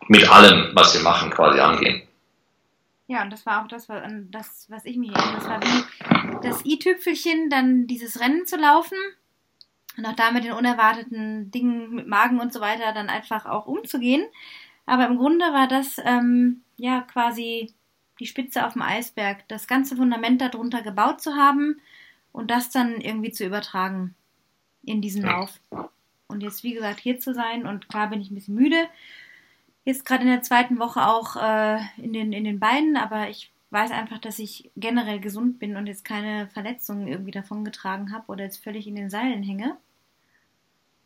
mit 0.07 0.29
allem, 0.29 0.69
was 0.73 0.93
wir 0.93 1.01
machen, 1.01 1.29
quasi 1.29 1.59
angehen. 1.59 2.01
Ja, 3.09 3.23
und 3.23 3.33
das 3.33 3.47
war 3.47 3.63
auch 3.63 3.67
das, 3.67 3.87
das 4.29 4.69
was 4.69 4.85
ich 4.85 4.95
mir 4.95 5.11
erinnere. 5.11 5.35
Das 5.35 5.47
war 5.47 5.61
wie 5.63 6.43
das 6.43 6.63
i-Tüpfelchen, 6.63 7.49
dann 7.49 7.87
dieses 7.87 8.19
Rennen 8.19 8.45
zu 8.45 8.55
laufen 8.55 8.99
und 9.97 10.05
auch 10.05 10.13
damit 10.13 10.43
den 10.43 10.51
unerwarteten 10.51 11.49
Dingen 11.49 11.95
mit 11.95 12.07
Magen 12.07 12.39
und 12.39 12.53
so 12.53 12.61
weiter 12.61 12.93
dann 12.93 13.09
einfach 13.09 13.47
auch 13.47 13.65
umzugehen. 13.65 14.27
Aber 14.85 15.07
im 15.07 15.17
Grunde 15.17 15.45
war 15.45 15.67
das 15.67 15.99
ähm, 16.05 16.61
ja 16.77 17.01
quasi 17.01 17.73
die 18.19 18.27
Spitze 18.27 18.63
auf 18.63 18.73
dem 18.73 18.83
Eisberg, 18.83 19.47
das 19.47 19.65
ganze 19.65 19.95
Fundament 19.95 20.39
darunter 20.39 20.83
gebaut 20.83 21.19
zu 21.19 21.35
haben 21.35 21.81
und 22.31 22.51
das 22.51 22.69
dann 22.69 23.01
irgendwie 23.01 23.31
zu 23.31 23.43
übertragen 23.43 24.13
in 24.83 25.01
diesen 25.01 25.23
Lauf. 25.23 25.59
Und 26.27 26.43
jetzt, 26.43 26.63
wie 26.63 26.75
gesagt, 26.75 26.99
hier 26.99 27.19
zu 27.19 27.33
sein 27.33 27.65
und 27.65 27.89
klar 27.89 28.11
bin 28.11 28.21
ich 28.21 28.29
ein 28.29 28.35
bisschen 28.35 28.53
müde, 28.53 28.87
Jetzt 29.85 30.05
gerade 30.05 30.23
in 30.23 30.29
der 30.29 30.41
zweiten 30.41 30.79
Woche 30.79 31.07
auch 31.07 31.35
äh, 31.35 31.79
in, 31.97 32.13
den, 32.13 32.33
in 32.33 32.43
den 32.43 32.59
Beinen, 32.59 32.97
aber 32.97 33.29
ich 33.29 33.51
weiß 33.71 33.91
einfach, 33.91 34.19
dass 34.19 34.39
ich 34.39 34.71
generell 34.75 35.19
gesund 35.19 35.59
bin 35.59 35.77
und 35.77 35.87
jetzt 35.87 36.05
keine 36.05 36.49
Verletzungen 36.53 37.07
irgendwie 37.07 37.31
davongetragen 37.31 38.13
habe 38.13 38.25
oder 38.27 38.43
jetzt 38.43 38.63
völlig 38.63 38.87
in 38.87 38.95
den 38.95 39.09
Seilen 39.09 39.43
hänge 39.43 39.77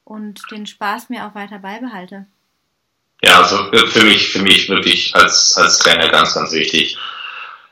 und 0.05 0.41
den 0.51 0.65
Spaß 0.65 1.09
mir 1.09 1.25
auch 1.25 1.35
weiter 1.35 1.59
beibehalte. 1.59 2.25
Ja, 3.21 3.41
also 3.41 3.71
für 3.71 4.03
mich, 4.03 4.29
für 4.29 4.39
mich 4.39 4.67
wirklich 4.69 5.15
als, 5.15 5.55
als 5.55 5.79
Trainer 5.79 6.09
ganz, 6.09 6.33
ganz 6.33 6.51
wichtig. 6.51 6.97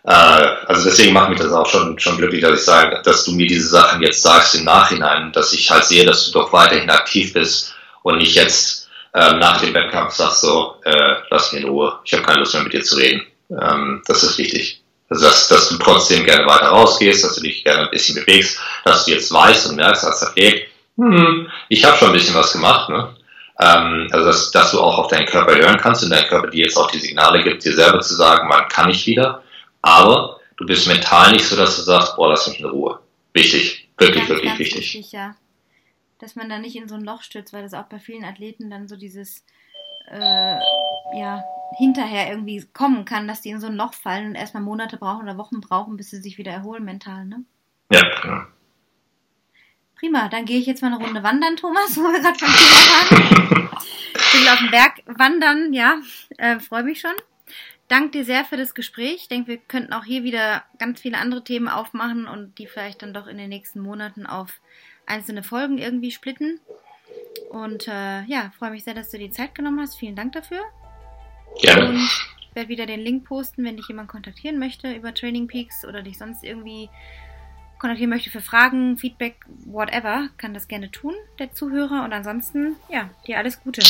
Äh, 0.04 0.12
also 0.12 0.90
deswegen 0.90 1.14
macht 1.14 1.30
mich 1.30 1.40
das 1.40 1.52
auch 1.52 1.68
schon, 1.68 2.00
schon 2.00 2.18
glücklich, 2.18 2.42
dass 2.42 2.60
ich 2.60 2.66
sage, 2.66 3.02
dass 3.04 3.26
du 3.26 3.34
mir 3.34 3.48
diese 3.48 3.68
Sachen 3.68 4.02
jetzt 4.02 4.22
sagst 4.22 4.56
im 4.56 4.64
Nachhinein, 4.64 5.32
dass 5.34 5.54
ich 5.54 5.70
halt 5.70 5.84
sehe, 5.84 6.06
dass 6.06 6.26
du 6.26 6.40
doch 6.40 6.54
weiterhin 6.54 6.90
aktiv 6.90 7.34
bist 7.34 7.76
und 8.04 8.18
nicht 8.18 8.36
jetzt 8.36 8.81
ähm, 9.14 9.40
nach 9.40 9.60
dem 9.60 9.74
Wettkampf 9.74 10.14
sagst 10.14 10.42
so, 10.42 10.76
äh, 10.84 11.16
lass 11.30 11.52
mich 11.52 11.64
in 11.64 11.70
Ruhe, 11.70 12.00
ich 12.04 12.14
habe 12.14 12.24
keine 12.24 12.40
Lust 12.40 12.54
mehr 12.54 12.64
mit 12.64 12.74
dir 12.74 12.84
zu 12.84 12.96
reden. 12.96 13.24
Ähm, 13.50 14.02
das 14.08 14.24
ist 14.24 14.38
wichtig. 14.38 14.82
Also 15.10 15.26
dass, 15.26 15.50
dass 15.50 15.70
du 15.70 15.78
trotzdem 15.78 16.24
gerne 16.24 16.46
weiter 16.46 16.68
rausgehst, 16.68 17.24
dass 17.24 17.36
du 17.36 17.42
dich 17.42 17.66
gerne 17.66 17.84
ein 17.84 17.92
bisschen 17.92 18.16
bewegst, 18.16 18.60
dass 18.86 19.06
du 19.06 19.12
jetzt 19.12 19.32
weißt 19.32 19.70
und 19.70 19.76
merkst 19.76 20.06
als 20.06 20.24
Athlet, 20.24 20.68
hm, 20.98 21.50
ich 21.68 21.84
habe 21.84 21.98
schon 21.98 22.10
ein 22.10 22.14
bisschen 22.14 22.36
was 22.36 22.54
gemacht. 22.54 22.90
Ne? 22.90 23.14
Ähm, 23.60 24.08
also 24.12 24.26
dass, 24.26 24.52
dass 24.52 24.72
du 24.72 24.80
auch 24.80 24.98
auf 24.98 25.08
deinen 25.10 25.26
Körper 25.26 25.56
hören 25.56 25.78
kannst 25.78 26.04
und 26.04 26.10
dein 26.10 26.28
Körper 26.28 26.48
dir 26.48 26.64
jetzt 26.64 26.78
auch 26.78 26.90
die 26.90 27.00
Signale 27.00 27.44
gibt, 27.44 27.66
dir 27.66 27.74
selber 27.74 28.00
zu 28.00 28.16
sagen, 28.16 28.48
man 28.48 28.70
kann 28.70 28.88
nicht 28.88 29.06
wieder, 29.06 29.44
aber 29.82 30.40
du 30.56 30.66
bist 30.66 30.88
mental 30.88 31.34
nicht 31.34 31.46
so, 31.46 31.58
dass 31.58 31.76
du 31.76 31.82
sagst, 31.82 32.16
boah, 32.16 32.30
lass 32.30 32.48
mich 32.48 32.62
in 32.62 32.68
Ruhe. 32.68 33.00
Wichtig, 33.34 33.90
wirklich, 33.98 34.20
ganz, 34.20 34.30
wirklich 34.30 34.50
ganz 34.50 34.60
wichtig. 34.60 34.94
wichtig 34.94 35.12
ja 35.12 35.36
dass 36.22 36.36
man 36.36 36.50
da 36.50 36.60
nicht 36.60 36.76
in 36.76 36.88
so 36.88 36.96
ein 36.96 37.04
Loch 37.04 37.24
stürzt, 37.24 37.54
weil 37.54 37.64
das 37.64 37.74
auch 37.74 37.86
bei 37.86 38.00
vielen 38.00 38.24
Athleten 38.24 38.70
dann 38.70 38.88
so 38.88 38.96
dieses 38.96 39.44
äh, 40.10 40.58
ja, 41.18 41.44
hinterher 41.78 42.30
irgendwie 42.30 42.66
kommen 42.74 43.06
kann, 43.06 43.28
dass 43.28 43.42
die 43.42 43.50
in 43.50 43.60
so 43.60 43.68
ein 43.68 43.76
Loch 43.76 43.94
fallen 43.94 44.28
und 44.28 44.36
erstmal 44.36 44.64
Monate 44.64 44.98
brauchen 44.98 45.24
oder 45.24 45.38
Wochen 45.38 45.62
brauchen, 45.62 45.98
bis 45.98 46.10
sie 46.10 46.22
sich 46.22 46.38
wieder 46.38 46.52
erholen 46.52 46.84
mental, 46.84 47.26
ne? 47.26 47.44
Ja, 47.92 48.02
klar. 48.20 48.48
Prima, 49.98 50.30
dann 50.30 50.46
gehe 50.46 50.58
ich 50.58 50.66
jetzt 50.66 50.82
mal 50.82 50.94
eine 50.94 51.04
Runde 51.04 51.24
wandern, 51.24 51.56
Thomas, 51.56 51.96
wo 51.98 52.02
wir 52.04 52.22
gerade 52.22 52.38
Thema 52.38 52.50
waren. 52.50 53.70
Ich 54.16 54.34
will 54.34 54.50
auf 54.50 54.60
den 54.60 54.72
Berg 54.72 55.04
wandern, 55.06 55.74
ja, 55.74 56.00
äh, 56.38 56.60
freue 56.60 56.84
mich 56.84 57.00
schon. 57.00 57.12
Danke 57.88 58.12
dir 58.12 58.26
sehr 58.26 58.46
für 58.46 58.56
das 58.56 58.74
Gespräch. 58.74 59.16
Ich 59.16 59.28
denke, 59.28 59.50
wir 59.50 59.58
könnten 59.58 59.92
auch 59.92 60.06
hier 60.06 60.24
wieder 60.24 60.64
ganz 60.80 61.02
viele 61.02 61.18
andere 61.18 61.44
Themen 61.44 61.68
aufmachen 61.68 62.26
und 62.26 62.58
die 62.58 62.66
vielleicht 62.66 63.02
dann 63.02 63.14
doch 63.14 63.28
in 63.28 63.38
den 63.38 63.50
nächsten 63.50 63.82
Monaten 63.82 64.26
auf 64.26 64.62
einzelne 65.06 65.44
Folgen 65.44 65.78
irgendwie 65.78 66.12
splitten. 66.12 66.60
Und 67.50 67.88
äh, 67.88 68.24
ja, 68.24 68.52
freue 68.58 68.72
mich 68.72 68.84
sehr, 68.84 68.94
dass 68.94 69.12
du 69.12 69.18
die 69.18 69.32
Zeit 69.32 69.56
genommen 69.56 69.80
hast. 69.82 69.98
Vielen 69.98 70.16
Dank 70.16 70.34
dafür. 70.34 70.62
Gerne. 71.62 71.90
Und 71.90 72.10
werde 72.54 72.70
wieder 72.70 72.86
den 72.86 73.00
Link 73.00 73.26
posten, 73.26 73.64
wenn 73.64 73.78
dich 73.78 73.88
jemand 73.88 74.10
kontaktieren 74.10 74.60
möchte 74.60 74.94
über 74.94 75.14
Training 75.14 75.48
Peaks 75.48 75.86
oder 75.86 76.02
dich 76.02 76.18
sonst 76.18 76.44
irgendwie 76.44 76.90
kontaktieren 77.80 78.12
möchte 78.12 78.30
für 78.30 78.42
Fragen, 78.42 78.98
Feedback, 78.98 79.38
whatever, 79.66 80.30
kann 80.38 80.54
das 80.54 80.68
gerne 80.68 80.92
tun, 80.92 81.16
der 81.40 81.52
Zuhörer. 81.54 82.04
Und 82.04 82.14
ansonsten, 82.14 82.76
ja, 82.90 83.10
dir 83.26 83.38
alles 83.38 83.62
Gute. 83.62 83.82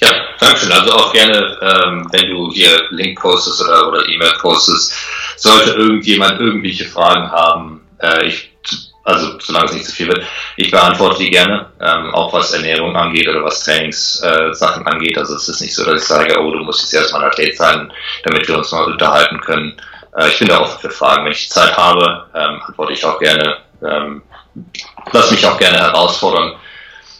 Ja, 0.00 0.10
danke 0.40 0.58
schön. 0.58 0.72
Also 0.72 0.92
auch 0.92 1.12
gerne, 1.12 1.58
ähm, 1.60 2.08
wenn 2.10 2.30
du 2.30 2.50
hier 2.50 2.88
Link 2.90 3.20
postest 3.20 3.62
oder, 3.62 3.88
oder 3.88 4.08
E-Mail 4.08 4.32
postest, 4.40 4.94
sollte 5.36 5.70
irgendjemand 5.72 6.40
irgendwelche 6.40 6.86
Fragen 6.86 7.30
haben. 7.30 7.86
Äh, 8.00 8.26
ich 8.26 8.53
also 9.04 9.38
solange 9.38 9.66
es 9.66 9.72
nicht 9.74 9.86
zu 9.86 9.92
viel 9.92 10.08
wird. 10.08 10.24
Ich 10.56 10.70
beantworte 10.70 11.18
die 11.18 11.30
gerne, 11.30 11.66
ähm, 11.80 12.14
auch 12.14 12.32
was 12.32 12.52
Ernährung 12.52 12.96
angeht 12.96 13.28
oder 13.28 13.44
was 13.44 13.62
Trainingssachen 13.62 14.86
äh, 14.86 14.90
angeht. 14.90 15.18
Also 15.18 15.36
es 15.36 15.48
ist 15.48 15.60
nicht 15.60 15.74
so, 15.74 15.84
dass 15.84 16.02
ich 16.02 16.08
sage, 16.08 16.40
oh, 16.40 16.50
du 16.50 16.64
musst 16.64 16.80
jetzt 16.80 16.94
erstmal 16.94 17.24
Athlet 17.24 17.56
sein, 17.56 17.92
damit 18.24 18.48
wir 18.48 18.56
uns 18.56 18.72
mal 18.72 18.84
unterhalten 18.84 19.40
können. 19.40 19.76
Äh, 20.16 20.28
ich 20.28 20.38
bin 20.38 20.48
da 20.48 20.60
offen 20.60 20.80
für 20.80 20.90
Fragen. 20.90 21.24
Wenn 21.24 21.32
ich 21.32 21.50
Zeit 21.50 21.76
habe, 21.76 22.26
ähm, 22.34 22.62
antworte 22.66 22.94
ich 22.94 23.04
auch 23.04 23.18
gerne. 23.18 23.58
Ähm, 23.82 24.22
lass 25.12 25.30
mich 25.30 25.44
auch 25.46 25.58
gerne 25.58 25.78
herausfordern, 25.78 26.54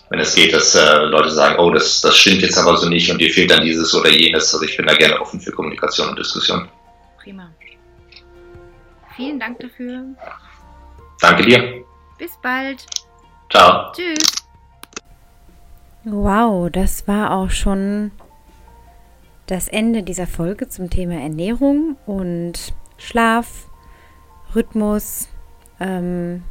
wenn 0.08 0.20
es 0.20 0.34
geht, 0.34 0.54
dass 0.54 0.74
äh, 0.74 1.04
Leute 1.04 1.30
sagen, 1.30 1.58
oh, 1.58 1.70
das, 1.70 2.00
das 2.00 2.16
stimmt 2.16 2.40
jetzt 2.40 2.56
aber 2.56 2.76
so 2.78 2.88
nicht 2.88 3.10
und 3.10 3.18
dir 3.18 3.30
fehlt 3.30 3.50
dann 3.50 3.62
dieses 3.62 3.94
oder 3.94 4.08
jenes. 4.08 4.54
Also 4.54 4.64
ich 4.64 4.76
bin 4.76 4.86
da 4.86 4.94
gerne 4.94 5.20
offen 5.20 5.40
für 5.40 5.52
Kommunikation 5.52 6.08
und 6.08 6.18
Diskussion. 6.18 6.66
Prima. 7.22 7.50
Vielen 9.16 9.38
Dank 9.38 9.58
dafür. 9.60 10.04
Danke 11.20 11.44
dir. 11.44 11.84
Bis 12.18 12.32
bald. 12.42 12.86
Ciao. 13.50 13.92
Tschüss. 13.92 14.46
Wow, 16.04 16.70
das 16.70 17.06
war 17.08 17.32
auch 17.32 17.50
schon 17.50 18.12
das 19.46 19.68
Ende 19.68 20.02
dieser 20.02 20.26
Folge 20.26 20.68
zum 20.68 20.90
Thema 20.90 21.14
Ernährung 21.14 21.96
und 22.06 22.74
Schlaf, 22.98 23.68
Rhythmus, 24.54 25.28
ähm, 25.80 26.42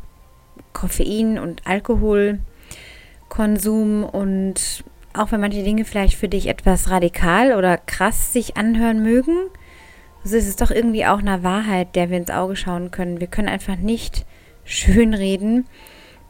Koffein 0.73 1.39
und 1.39 1.65
Alkoholkonsum 1.67 4.03
und 4.03 4.83
auch 5.13 5.31
wenn 5.31 5.41
manche 5.41 5.63
Dinge 5.63 5.85
vielleicht 5.85 6.17
für 6.17 6.27
dich 6.27 6.47
etwas 6.47 6.89
radikal 6.89 7.53
oder 7.53 7.77
krass 7.77 8.33
sich 8.33 8.57
anhören 8.57 9.03
mögen, 9.03 9.35
so 10.23 10.35
ist 10.35 10.47
es 10.47 10.55
doch 10.55 10.71
irgendwie 10.71 11.05
auch 11.05 11.19
eine 11.19 11.43
Wahrheit, 11.43 11.95
der 11.95 12.09
wir 12.09 12.17
ins 12.17 12.31
Auge 12.31 12.55
schauen 12.55 12.89
können. 12.91 13.19
Wir 13.19 13.27
können 13.27 13.49
einfach 13.49 13.75
nicht 13.75 14.25
schönreden, 14.65 15.65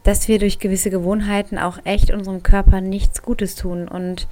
dass 0.03 0.27
wir 0.27 0.39
durch 0.39 0.59
gewisse 0.59 0.89
Gewohnheiten 0.89 1.57
auch 1.57 1.79
echt 1.85 2.11
unserem 2.11 2.43
Körper 2.43 2.81
nichts 2.81 3.21
Gutes 3.21 3.55
tun. 3.55 3.87
Und 3.87 4.27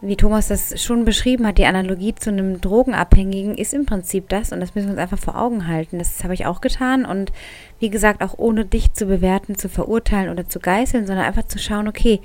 wie 0.00 0.16
Thomas 0.16 0.48
das 0.48 0.80
schon 0.80 1.04
beschrieben 1.04 1.46
hat, 1.46 1.58
die 1.58 1.66
Analogie 1.66 2.14
zu 2.14 2.30
einem 2.30 2.60
Drogenabhängigen 2.60 3.56
ist 3.56 3.74
im 3.74 3.84
Prinzip 3.84 4.28
das 4.28 4.52
und 4.52 4.60
das 4.60 4.74
müssen 4.74 4.88
wir 4.88 4.92
uns 4.92 5.00
einfach 5.00 5.18
vor 5.18 5.36
Augen 5.36 5.66
halten. 5.66 5.98
Das 5.98 6.22
habe 6.22 6.34
ich 6.34 6.46
auch 6.46 6.60
getan 6.60 7.04
und 7.04 7.32
wie 7.80 7.90
gesagt, 7.90 8.22
auch 8.22 8.34
ohne 8.38 8.64
dich 8.64 8.92
zu 8.92 9.06
bewerten, 9.06 9.58
zu 9.58 9.68
verurteilen 9.68 10.30
oder 10.30 10.48
zu 10.48 10.60
geißeln, 10.60 11.06
sondern 11.06 11.24
einfach 11.24 11.48
zu 11.48 11.58
schauen, 11.58 11.88
okay, 11.88 12.20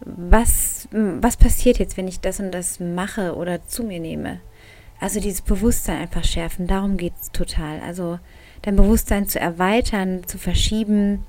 was, 0.00 0.88
was 0.90 1.36
passiert 1.36 1.78
jetzt, 1.78 1.96
wenn 1.96 2.08
ich 2.08 2.20
das 2.20 2.40
und 2.40 2.52
das 2.52 2.80
mache 2.80 3.36
oder 3.36 3.64
zu 3.66 3.84
mir 3.84 4.00
nehme? 4.00 4.40
Also 5.00 5.20
dieses 5.20 5.42
Bewusstsein 5.42 5.98
einfach 5.98 6.24
schärfen, 6.24 6.66
darum 6.66 6.96
geht 6.96 7.12
es 7.20 7.30
total. 7.30 7.80
Also 7.80 8.18
dein 8.62 8.76
Bewusstsein 8.76 9.28
zu 9.28 9.40
erweitern, 9.40 10.22
zu 10.26 10.38
verschieben, 10.38 11.24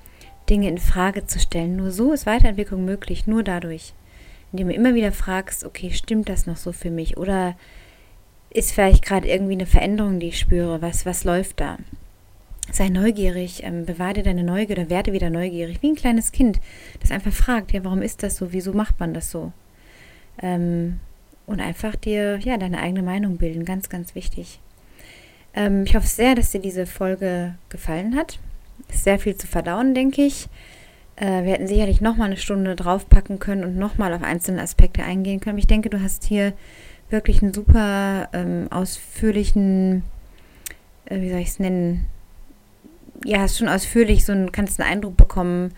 Dinge 0.50 0.68
in 0.68 0.78
Frage 0.78 1.26
zu 1.28 1.40
stellen. 1.40 1.76
Nur 1.76 1.92
so 1.92 2.14
ist 2.14 2.26
Weiterentwicklung 2.26 2.86
möglich, 2.86 3.28
nur 3.28 3.44
dadurch 3.44 3.94
indem 4.52 4.70
du 4.70 4.74
immer 4.74 4.96
wieder 4.96 5.12
fragst, 5.12 5.64
okay, 5.64 5.92
stimmt 5.92 6.30
das 6.30 6.46
noch 6.46 6.58
so 6.58 6.72
für 6.72 6.90
mich? 6.90 7.18
Oder 7.18 7.56
ist 8.50 8.72
vielleicht 8.72 9.06
gerade 9.06 9.28
irgendwie 9.28 9.54
eine 9.54 9.66
Veränderung, 9.66 10.20
die 10.20 10.30
ich 10.30 10.40
spüre? 10.40 10.82
Was, 10.82 11.06
was 11.06 11.24
läuft 11.24 11.60
da? 11.60 11.78
Sei 12.72 12.90
neugierig, 12.90 13.64
ähm, 13.64 13.86
bewahre 13.86 14.22
deine 14.22 14.44
Neugier 14.44 14.78
oder 14.78 14.90
werde 14.90 15.14
wieder 15.14 15.30
neugierig, 15.30 15.82
wie 15.82 15.90
ein 15.90 15.96
kleines 15.96 16.32
Kind, 16.32 16.60
das 17.00 17.12
einfach 17.12 17.34
fragt, 17.34 17.72
ja, 17.72 17.84
warum 17.84 18.02
ist 18.02 18.22
das 18.22 18.36
so? 18.38 18.52
Wieso 18.54 18.74
macht 18.74 19.00
man 19.00 19.14
das 19.14 19.32
so? 19.32 19.52
Ähm, 20.42 21.00
und 21.48 21.62
einfach 21.62 21.96
dir, 21.96 22.38
ja, 22.38 22.58
deine 22.58 22.80
eigene 22.80 23.02
Meinung 23.02 23.38
bilden, 23.38 23.66
ganz, 23.66 23.90
ganz 23.90 24.14
wichtig. 24.14 24.60
Ähm, 25.60 25.84
ich 25.84 25.94
hoffe 25.94 26.08
sehr, 26.08 26.36
dass 26.36 26.52
dir 26.52 26.62
diese 26.62 26.86
Folge 26.86 27.56
gefallen 27.68 28.16
hat. 28.16 28.40
Ist 28.88 29.04
sehr 29.04 29.20
viel 29.20 29.36
zu 29.36 29.46
verdauen, 29.46 29.94
denke 29.94 30.24
ich. 30.24 30.48
Äh, 31.18 31.44
wir 31.44 31.52
hätten 31.52 31.68
sicherlich 31.68 32.00
nochmal 32.00 32.28
eine 32.28 32.38
Stunde 32.38 32.78
draufpacken 32.78 33.40
können 33.40 33.66
und 33.66 33.78
nochmal 33.78 34.14
auf 34.14 34.24
einzelne 34.24 34.62
Aspekte 34.62 35.04
eingehen 35.04 35.42
können. 35.42 35.58
Ich 35.58 35.68
denke, 35.68 35.90
du 35.90 36.02
hast 36.02 36.24
hier 36.24 36.54
wirklich 37.10 37.44
einen 37.44 37.54
super 37.54 38.30
ähm, 38.32 38.68
ausführlichen, 38.72 40.04
äh, 41.06 41.20
wie 41.20 41.30
soll 41.30 41.40
ich 41.40 41.50
es 41.50 41.60
nennen? 41.60 42.06
Ja, 43.26 43.40
hast 43.40 43.58
schon 43.58 43.68
ausführlich 43.68 44.24
so 44.24 44.32
einen, 44.32 44.54
kannst 44.54 44.80
einen 44.80 44.90
Eindruck 44.90 45.18
bekommen, 45.18 45.74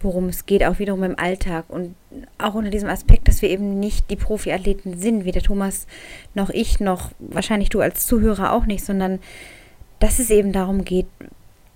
worum 0.00 0.28
es 0.28 0.46
geht, 0.46 0.64
auch 0.64 0.78
wiederum 0.78 1.02
im 1.04 1.18
Alltag. 1.18 1.64
Und 1.68 1.94
auch 2.38 2.54
unter 2.54 2.70
diesem 2.70 2.88
Aspekt, 2.88 3.28
dass 3.28 3.42
wir 3.42 3.50
eben 3.50 3.78
nicht 3.78 4.10
die 4.10 4.16
Profiathleten 4.16 4.98
sind, 4.98 5.24
weder 5.24 5.42
Thomas 5.42 5.86
noch 6.34 6.50
ich, 6.50 6.80
noch 6.80 7.10
wahrscheinlich 7.18 7.68
du 7.68 7.80
als 7.80 8.06
Zuhörer 8.06 8.52
auch 8.52 8.66
nicht, 8.66 8.84
sondern 8.84 9.20
dass 9.98 10.18
es 10.18 10.30
eben 10.30 10.52
darum 10.52 10.84
geht, 10.84 11.06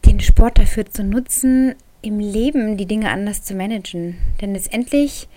den 0.07 0.21
Sport 0.21 0.59
dafür 0.59 0.87
zu 0.87 1.05
nutzen, 1.05 1.75
im 2.03 2.19
Leben 2.19 2.77
die 2.77 2.87
Dinge 2.87 3.11
anders 3.11 3.43
zu 3.43 3.55
managen. 3.55 4.17
Denn 4.41 4.55
letztendlich 4.55 5.29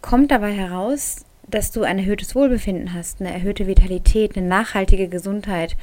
kommt 0.00 0.30
dabei 0.30 0.52
heraus, 0.52 1.24
dass 1.48 1.72
du 1.72 1.82
ein 1.82 1.98
erhöhtes 1.98 2.34
Wohlbefinden 2.34 2.94
hast, 2.94 3.20
eine 3.20 3.32
erhöhte 3.32 3.66
Vitalität, 3.66 4.36
eine 4.36 4.46
nachhaltige 4.46 5.08
Gesundheit, 5.08 5.76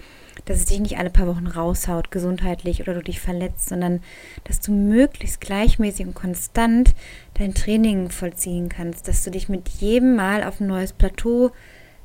dass 0.46 0.60
es 0.60 0.66
dich 0.66 0.80
nicht 0.80 0.98
alle 0.98 1.10
paar 1.10 1.28
Wochen 1.28 1.48
raushaut, 1.48 2.12
gesundheitlich 2.12 2.82
oder 2.82 2.94
du 2.94 3.02
dich 3.02 3.20
verletzt, 3.20 3.70
sondern 3.70 4.02
dass 4.44 4.60
du 4.60 4.72
möglichst 4.72 5.42
gleichmäßig 5.42 6.08
und 6.08 6.14
konstant 6.14 6.94
dein 7.36 7.54
Training 7.54 8.10
vollziehen 8.10 8.70
kannst, 8.70 9.08
dass 9.08 9.24
du 9.24 9.32
dich 9.32 9.50
mit 9.50 9.68
jedem 9.70 10.16
Mal 10.16 10.44
auf 10.44 10.60
ein 10.60 10.68
neues 10.68 10.94
Plateau 10.94 11.52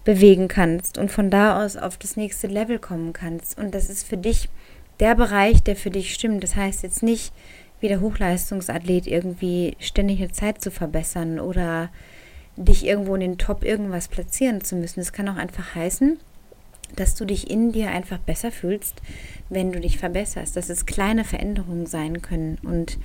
bewegen 0.04 0.48
kannst 0.48 0.98
und 0.98 1.10
von 1.10 1.30
da 1.30 1.64
aus 1.64 1.76
auf 1.76 1.96
das 1.96 2.16
nächste 2.16 2.48
Level 2.48 2.78
kommen 2.78 3.12
kannst. 3.12 3.58
Und 3.58 3.74
das 3.74 3.88
ist 3.88 4.06
für 4.06 4.16
dich 4.16 4.48
der 5.00 5.14
Bereich, 5.14 5.62
der 5.62 5.76
für 5.76 5.90
dich 5.90 6.12
stimmt. 6.14 6.42
Das 6.42 6.56
heißt 6.56 6.82
jetzt 6.82 7.02
nicht, 7.02 7.32
wie 7.80 7.88
der 7.88 8.00
Hochleistungsathlet 8.00 9.06
irgendwie 9.06 9.76
ständig 9.78 10.20
eine 10.20 10.32
Zeit 10.32 10.60
zu 10.60 10.70
verbessern 10.70 11.40
oder 11.40 11.90
dich 12.56 12.86
irgendwo 12.86 13.14
in 13.14 13.20
den 13.20 13.38
Top 13.38 13.64
irgendwas 13.64 14.08
platzieren 14.08 14.62
zu 14.62 14.76
müssen. 14.76 15.00
Es 15.00 15.12
kann 15.12 15.28
auch 15.28 15.36
einfach 15.36 15.74
heißen, 15.74 16.18
dass 16.96 17.14
du 17.14 17.24
dich 17.24 17.50
in 17.50 17.72
dir 17.72 17.90
einfach 17.90 18.18
besser 18.18 18.52
fühlst, 18.52 19.02
wenn 19.48 19.72
du 19.72 19.80
dich 19.80 19.98
verbesserst, 19.98 20.56
dass 20.56 20.68
es 20.68 20.86
kleine 20.86 21.24
Veränderungen 21.24 21.86
sein 21.86 22.22
können 22.22 22.58
und 22.62 22.98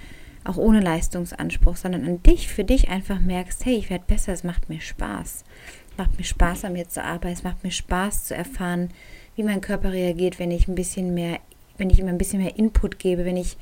auch 0.43 0.57
ohne 0.57 0.79
Leistungsanspruch, 0.79 1.75
sondern 1.75 2.05
an 2.05 2.23
dich, 2.23 2.47
für 2.47 2.63
dich 2.63 2.89
einfach 2.89 3.19
merkst, 3.19 3.65
hey, 3.65 3.75
ich 3.75 3.89
werde 3.89 4.05
besser, 4.07 4.33
es 4.33 4.43
macht 4.43 4.69
mir 4.69 4.79
Spaß. 4.79 5.43
Es 5.91 5.97
macht 5.97 6.17
mir 6.17 6.23
Spaß, 6.23 6.65
an 6.65 6.73
mir 6.73 6.87
zu 6.87 7.03
arbeiten, 7.03 7.33
es 7.33 7.43
macht 7.43 7.63
mir 7.63 7.71
Spaß 7.71 8.25
zu 8.25 8.35
erfahren, 8.35 8.89
wie 9.35 9.43
mein 9.43 9.61
Körper 9.61 9.91
reagiert, 9.91 10.39
wenn 10.39 10.51
ich 10.51 10.67
ein 10.67 10.75
bisschen 10.75 11.13
mehr, 11.13 11.39
wenn 11.77 11.89
ich 11.89 11.99
ihm 11.99 12.07
ein 12.07 12.17
bisschen 12.17 12.41
mehr 12.41 12.57
Input 12.57 12.97
gebe, 12.97 13.25
wenn 13.25 13.37
ich 13.37 13.57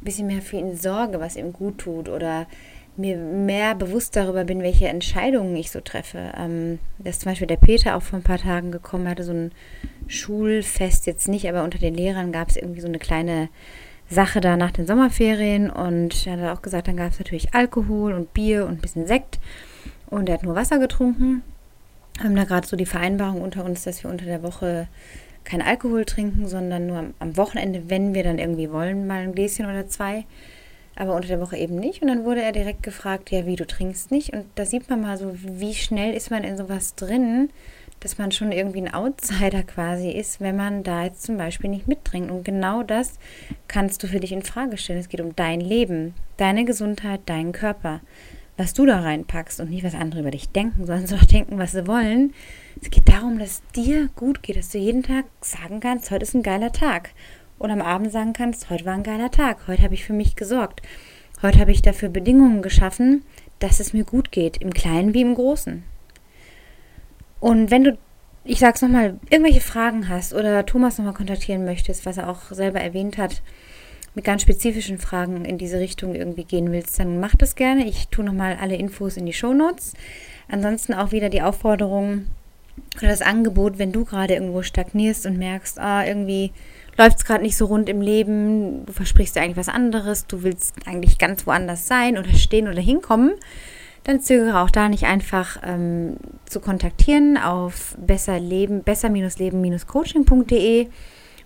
ein 0.00 0.04
bisschen 0.04 0.26
mehr 0.26 0.42
für 0.42 0.56
ihn 0.56 0.76
sorge, 0.76 1.20
was 1.20 1.36
ihm 1.36 1.52
gut 1.52 1.78
tut 1.78 2.08
oder 2.08 2.46
mir 2.98 3.16
mehr 3.16 3.74
bewusst 3.74 4.16
darüber 4.16 4.44
bin, 4.44 4.62
welche 4.62 4.88
Entscheidungen 4.88 5.56
ich 5.56 5.70
so 5.70 5.80
treffe. 5.80 6.32
Ähm, 6.36 6.78
dass 6.98 7.20
zum 7.20 7.30
Beispiel 7.30 7.46
der 7.46 7.56
Peter 7.56 7.96
auch 7.96 8.02
vor 8.02 8.18
ein 8.18 8.24
paar 8.24 8.38
Tagen 8.38 8.72
gekommen 8.72 9.08
hatte, 9.08 9.24
so 9.24 9.32
ein 9.32 9.52
Schulfest 10.08 11.06
jetzt 11.06 11.28
nicht, 11.28 11.48
aber 11.48 11.64
unter 11.64 11.78
den 11.78 11.94
Lehrern 11.94 12.32
gab 12.32 12.48
es 12.48 12.56
irgendwie 12.56 12.80
so 12.80 12.88
eine 12.88 12.98
kleine 12.98 13.48
Sache 14.08 14.40
da 14.40 14.56
nach 14.56 14.70
den 14.70 14.86
Sommerferien 14.86 15.68
und 15.68 16.26
er 16.26 16.40
hat 16.40 16.58
auch 16.58 16.62
gesagt, 16.62 16.86
dann 16.86 16.96
gab 16.96 17.12
es 17.12 17.18
natürlich 17.18 17.54
Alkohol 17.54 18.12
und 18.12 18.32
Bier 18.34 18.64
und 18.66 18.74
ein 18.74 18.80
bisschen 18.80 19.06
Sekt 19.06 19.40
und 20.06 20.28
er 20.28 20.34
hat 20.34 20.44
nur 20.44 20.54
Wasser 20.54 20.78
getrunken. 20.78 21.42
Wir 22.16 22.24
haben 22.24 22.36
da 22.36 22.44
gerade 22.44 22.66
so 22.66 22.76
die 22.76 22.86
Vereinbarung 22.86 23.42
unter 23.42 23.64
uns, 23.64 23.82
dass 23.82 24.02
wir 24.02 24.10
unter 24.10 24.24
der 24.24 24.42
Woche 24.42 24.86
kein 25.44 25.62
Alkohol 25.62 26.04
trinken, 26.04 26.46
sondern 26.48 26.86
nur 26.86 26.98
am, 26.98 27.14
am, 27.18 27.36
Wochenende, 27.36 27.84
wenn 27.88 28.14
wir 28.14 28.24
dann 28.24 28.38
irgendwie 28.38 28.70
wollen, 28.70 29.06
mal 29.06 29.22
ein 29.22 29.34
Gläschen 29.34 29.66
oder 29.66 29.86
zwei. 29.88 30.24
Aber 30.96 31.14
unter 31.14 31.28
der 31.28 31.40
Woche 31.40 31.56
eben 31.56 31.76
nicht. 31.76 32.02
Und 32.02 32.08
dann 32.08 32.24
wurde 32.24 32.42
er 32.42 32.52
direkt 32.52 32.82
gefragt, 32.82 33.30
ja, 33.30 33.46
wie 33.46 33.56
du 33.56 33.66
trinkst 33.66 34.10
nicht. 34.10 34.32
Und 34.32 34.46
da 34.54 34.64
sieht 34.64 34.88
man 34.88 35.02
mal 35.02 35.16
so, 35.18 35.32
wie 35.34 35.74
schnell 35.74 36.14
ist 36.14 36.30
man 36.30 36.42
in 36.42 36.56
sowas 36.56 36.94
drin, 36.94 37.50
dass 38.00 38.18
man 38.18 38.32
schon 38.32 38.50
irgendwie 38.50 38.80
ein 38.80 38.92
Outsider 38.92 39.62
quasi 39.62 40.10
ist, 40.10 40.40
wenn 40.40 40.56
man 40.56 40.82
da 40.82 41.04
jetzt 41.04 41.22
zum 41.22 41.36
Beispiel 41.36 41.70
nicht 41.70 41.86
mittrinkt. 41.86 42.30
Und 42.30 42.44
genau 42.44 42.82
das 42.82 43.18
kannst 43.68 44.02
du 44.02 44.06
für 44.06 44.20
dich 44.20 44.32
in 44.32 44.42
Frage 44.42 44.78
stellen. 44.78 44.98
Es 44.98 45.08
geht 45.08 45.20
um 45.20 45.36
dein 45.36 45.60
Leben, 45.60 46.14
deine 46.38 46.64
Gesundheit, 46.64 47.20
deinen 47.26 47.52
Körper. 47.52 48.00
Was 48.56 48.72
du 48.72 48.86
da 48.86 49.00
reinpackst 49.00 49.60
und 49.60 49.68
nicht, 49.68 49.84
was 49.84 49.94
andere 49.94 50.20
über 50.20 50.30
dich 50.30 50.48
denken, 50.48 50.86
sondern 50.86 51.06
so 51.06 51.16
denken, 51.16 51.58
was 51.58 51.72
sie 51.72 51.86
wollen 51.86 52.32
es 52.82 52.90
geht 52.90 53.08
darum, 53.08 53.38
dass 53.38 53.48
es 53.48 53.62
dir 53.74 54.08
gut 54.16 54.42
geht, 54.42 54.56
dass 54.56 54.68
du 54.68 54.78
jeden 54.78 55.02
Tag 55.02 55.24
sagen 55.40 55.80
kannst, 55.80 56.10
heute 56.10 56.24
ist 56.24 56.34
ein 56.34 56.42
geiler 56.42 56.72
Tag. 56.72 57.10
Und 57.58 57.70
am 57.70 57.80
Abend 57.80 58.12
sagen 58.12 58.32
kannst, 58.32 58.70
heute 58.70 58.84
war 58.84 58.94
ein 58.94 59.02
geiler 59.02 59.30
Tag, 59.30 59.66
heute 59.66 59.82
habe 59.82 59.94
ich 59.94 60.04
für 60.04 60.12
mich 60.12 60.36
gesorgt. 60.36 60.82
Heute 61.42 61.58
habe 61.58 61.70
ich 61.70 61.82
dafür 61.82 62.08
Bedingungen 62.08 62.62
geschaffen, 62.62 63.22
dass 63.58 63.80
es 63.80 63.92
mir 63.92 64.04
gut 64.04 64.32
geht, 64.32 64.58
im 64.58 64.72
Kleinen 64.72 65.14
wie 65.14 65.22
im 65.22 65.34
Großen. 65.34 65.84
Und 67.40 67.70
wenn 67.70 67.84
du, 67.84 67.98
ich 68.44 68.58
sag's 68.58 68.82
nochmal, 68.82 69.18
irgendwelche 69.30 69.60
Fragen 69.60 70.08
hast 70.08 70.34
oder 70.34 70.64
Thomas 70.66 70.98
nochmal 70.98 71.14
kontaktieren 71.14 71.64
möchtest, 71.64 72.06
was 72.06 72.16
er 72.16 72.28
auch 72.28 72.50
selber 72.50 72.80
erwähnt 72.80 73.18
hat, 73.18 73.42
mit 74.14 74.24
ganz 74.24 74.42
spezifischen 74.42 74.98
Fragen 74.98 75.44
in 75.44 75.58
diese 75.58 75.78
Richtung 75.78 76.14
irgendwie 76.14 76.44
gehen 76.44 76.72
willst, 76.72 76.98
dann 76.98 77.20
mach 77.20 77.34
das 77.36 77.54
gerne. 77.54 77.86
Ich 77.86 78.08
tue 78.08 78.24
nochmal 78.24 78.56
alle 78.60 78.76
Infos 78.76 79.18
in 79.18 79.26
die 79.26 79.34
Show 79.34 79.52
Notes. 79.52 79.92
Ansonsten 80.48 80.94
auch 80.94 81.12
wieder 81.12 81.28
die 81.28 81.42
Aufforderung, 81.42 82.26
oder 82.98 83.08
das 83.08 83.22
Angebot, 83.22 83.78
wenn 83.78 83.92
du 83.92 84.04
gerade 84.04 84.34
irgendwo 84.34 84.62
stagnierst 84.62 85.26
und 85.26 85.38
merkst, 85.38 85.78
ah, 85.78 86.06
irgendwie 86.06 86.52
läuft 86.96 87.18
es 87.18 87.24
gerade 87.24 87.42
nicht 87.42 87.56
so 87.56 87.66
rund 87.66 87.88
im 87.88 88.00
Leben, 88.00 88.86
du 88.86 88.92
versprichst 88.92 89.36
dir 89.36 89.42
eigentlich 89.42 89.56
was 89.56 89.68
anderes, 89.68 90.26
du 90.26 90.42
willst 90.42 90.74
eigentlich 90.86 91.18
ganz 91.18 91.46
woanders 91.46 91.86
sein 91.86 92.18
oder 92.18 92.32
stehen 92.34 92.68
oder 92.68 92.80
hinkommen, 92.80 93.32
dann 94.04 94.20
zögere 94.20 94.60
auch 94.60 94.70
da 94.70 94.88
nicht 94.88 95.04
einfach 95.04 95.58
ähm, 95.64 96.16
zu 96.46 96.60
kontaktieren 96.60 97.36
auf 97.36 97.96
besserleben, 97.98 98.82
besser-leben-coaching.de. 98.82 100.88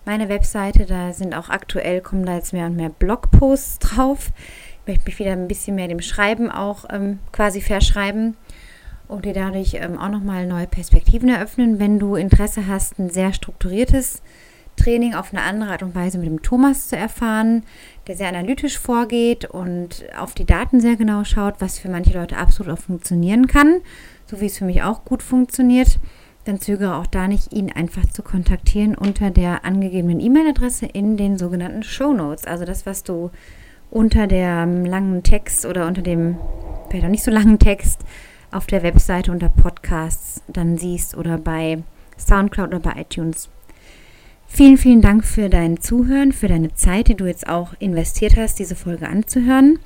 Meine 0.05 0.29
Webseite, 0.29 0.87
da 0.87 1.13
sind 1.13 1.35
auch 1.35 1.51
aktuell, 1.51 2.01
kommen 2.01 2.25
da 2.25 2.37
jetzt 2.37 2.53
mehr 2.53 2.67
und 2.67 2.77
mehr 2.77 2.91
Blogposts 2.91 3.81
drauf. 3.81 4.31
Ich 4.83 4.87
möchte 4.87 5.05
mich 5.07 5.19
wieder 5.19 5.33
ein 5.33 5.49
bisschen 5.49 5.75
mehr 5.75 5.89
dem 5.89 6.01
Schreiben 6.01 6.51
auch 6.51 6.85
ähm, 6.91 7.19
quasi 7.33 7.61
verschreiben 7.61 8.37
und 9.09 9.25
dir 9.25 9.35
dadurch 9.35 9.75
ähm, 9.75 9.99
auch 9.99 10.09
nochmal 10.09 10.47
neue 10.47 10.67
Perspektiven 10.67 11.29
eröffnen. 11.29 11.79
Wenn 11.79 11.99
du 11.99 12.15
Interesse 12.15 12.67
hast, 12.67 12.99
ein 12.99 13.11
sehr 13.11 13.33
strukturiertes 13.33 14.23
Training 14.81 15.15
auf 15.15 15.33
eine 15.33 15.43
andere 15.43 15.71
Art 15.71 15.83
und 15.83 15.95
Weise 15.95 16.19
mit 16.19 16.27
dem 16.27 16.43
Thomas 16.43 16.89
zu 16.89 16.97
erfahren, 16.97 17.65
der 18.07 18.17
sehr 18.17 18.29
analytisch 18.29 18.79
vorgeht 18.79 19.45
und 19.45 20.05
auf 20.19 20.35
die 20.35 20.47
Daten 20.47 20.81
sehr 20.81 20.97
genau 20.97 21.25
schaut, 21.25 21.57
was 21.61 21.79
für 21.79 21.91
manche 21.91 22.19
Leute 22.19 22.37
absolut 22.37 22.73
auch 22.73 22.83
funktionieren 22.83 23.47
kann, 23.47 23.81
so 24.27 24.41
wie 24.41 24.47
es 24.47 24.59
für 24.59 24.65
mich 24.65 24.83
auch 24.83 25.05
gut 25.05 25.23
funktioniert, 25.23 25.99
dann 26.45 26.61
zögere 26.61 26.97
auch 26.97 27.07
da 27.07 27.29
nicht, 27.29 27.53
ihn 27.53 27.71
einfach 27.71 28.07
zu 28.07 28.23
kontaktieren 28.23 28.95
unter 28.95 29.31
der 29.31 29.65
angegebenen 29.65 30.21
E-Mail-Adresse 30.21 30.87
in 30.87 31.17
den 31.17 31.37
sogenannten 31.37 31.83
Show 31.83 32.15
Notes. 32.15 32.47
Also 32.47 32.65
das, 32.65 32.87
was 32.87 33.03
du 33.03 33.31
unter 33.91 34.27
dem 34.27 34.87
langen 34.87 35.23
Text 35.23 35.67
oder 35.67 35.87
unter 35.87 36.03
dem 36.03 36.39
vielleicht 36.89 37.05
auch 37.05 37.11
nicht 37.11 37.25
so 37.25 37.31
langen 37.31 37.59
Text 37.59 38.01
auf 38.51 38.67
der 38.67 38.83
Webseite 38.83 39.31
unter 39.31 39.49
Podcasts 39.49 40.43
dann 40.49 40.79
siehst 40.79 41.17
oder 41.17 41.39
bei 41.39 41.83
SoundCloud 42.17 42.69
oder 42.69 42.81
bei 42.81 43.01
iTunes. 43.01 43.49
Vielen, 44.53 44.77
vielen 44.77 45.01
Dank 45.01 45.25
für 45.25 45.49
dein 45.49 45.81
Zuhören, 45.81 46.33
für 46.33 46.49
deine 46.49 46.75
Zeit, 46.75 47.07
die 47.07 47.15
du 47.15 47.25
jetzt 47.25 47.49
auch 47.49 47.73
investiert 47.79 48.37
hast, 48.37 48.59
diese 48.59 48.75
Folge 48.75 49.09
anzuhören. 49.09 49.79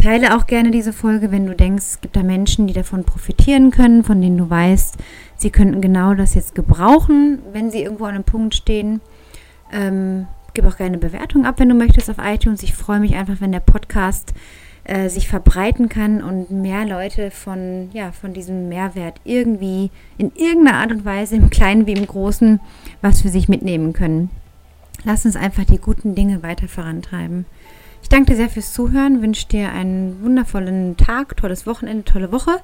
Teile 0.00 0.36
auch 0.36 0.46
gerne 0.46 0.70
diese 0.70 0.92
Folge, 0.92 1.32
wenn 1.32 1.46
du 1.46 1.56
denkst, 1.56 1.84
es 1.84 2.00
gibt 2.02 2.14
da 2.14 2.22
Menschen, 2.22 2.66
die 2.66 2.74
davon 2.74 3.04
profitieren 3.04 3.70
können, 3.70 4.04
von 4.04 4.20
denen 4.20 4.36
du 4.36 4.48
weißt, 4.48 4.96
sie 5.36 5.50
könnten 5.50 5.80
genau 5.80 6.14
das 6.14 6.34
jetzt 6.34 6.54
gebrauchen, 6.54 7.38
wenn 7.52 7.70
sie 7.70 7.82
irgendwo 7.82 8.04
an 8.04 8.14
einem 8.14 8.24
Punkt 8.24 8.54
stehen. 8.54 9.00
Ähm, 9.72 10.26
gib 10.52 10.66
auch 10.66 10.76
gerne 10.76 10.98
Bewertung 10.98 11.46
ab, 11.46 11.58
wenn 11.58 11.70
du 11.70 11.74
möchtest, 11.74 12.10
auf 12.10 12.18
iTunes. 12.22 12.62
Ich 12.62 12.74
freue 12.74 13.00
mich 13.00 13.16
einfach, 13.16 13.40
wenn 13.40 13.50
der 13.50 13.60
Podcast 13.60 14.34
äh, 14.86 15.08
sich 15.08 15.28
verbreiten 15.28 15.88
kann 15.88 16.22
und 16.22 16.50
mehr 16.50 16.84
Leute 16.86 17.32
von, 17.32 17.90
ja, 17.92 18.12
von 18.12 18.32
diesem 18.32 18.68
Mehrwert 18.68 19.20
irgendwie 19.24 19.90
in 20.16 20.30
irgendeiner 20.36 20.78
Art 20.78 20.92
und 20.92 21.04
Weise, 21.04 21.34
im 21.34 21.50
Kleinen 21.50 21.86
wie 21.86 21.94
im 21.94 22.06
Großen, 22.06 22.60
was 23.02 23.22
für 23.22 23.28
sich 23.28 23.48
mitnehmen 23.48 23.92
können. 23.92 24.30
Lass 25.04 25.24
uns 25.24 25.34
einfach 25.34 25.64
die 25.64 25.78
guten 25.78 26.14
Dinge 26.14 26.42
weiter 26.42 26.68
vorantreiben. 26.68 27.46
Ich 28.00 28.08
danke 28.08 28.30
dir 28.30 28.36
sehr 28.36 28.48
fürs 28.48 28.72
Zuhören, 28.72 29.22
wünsche 29.22 29.48
dir 29.48 29.72
einen 29.72 30.22
wundervollen 30.22 30.96
Tag, 30.96 31.36
tolles 31.36 31.66
Wochenende, 31.66 32.04
tolle 32.04 32.30
Woche 32.30 32.60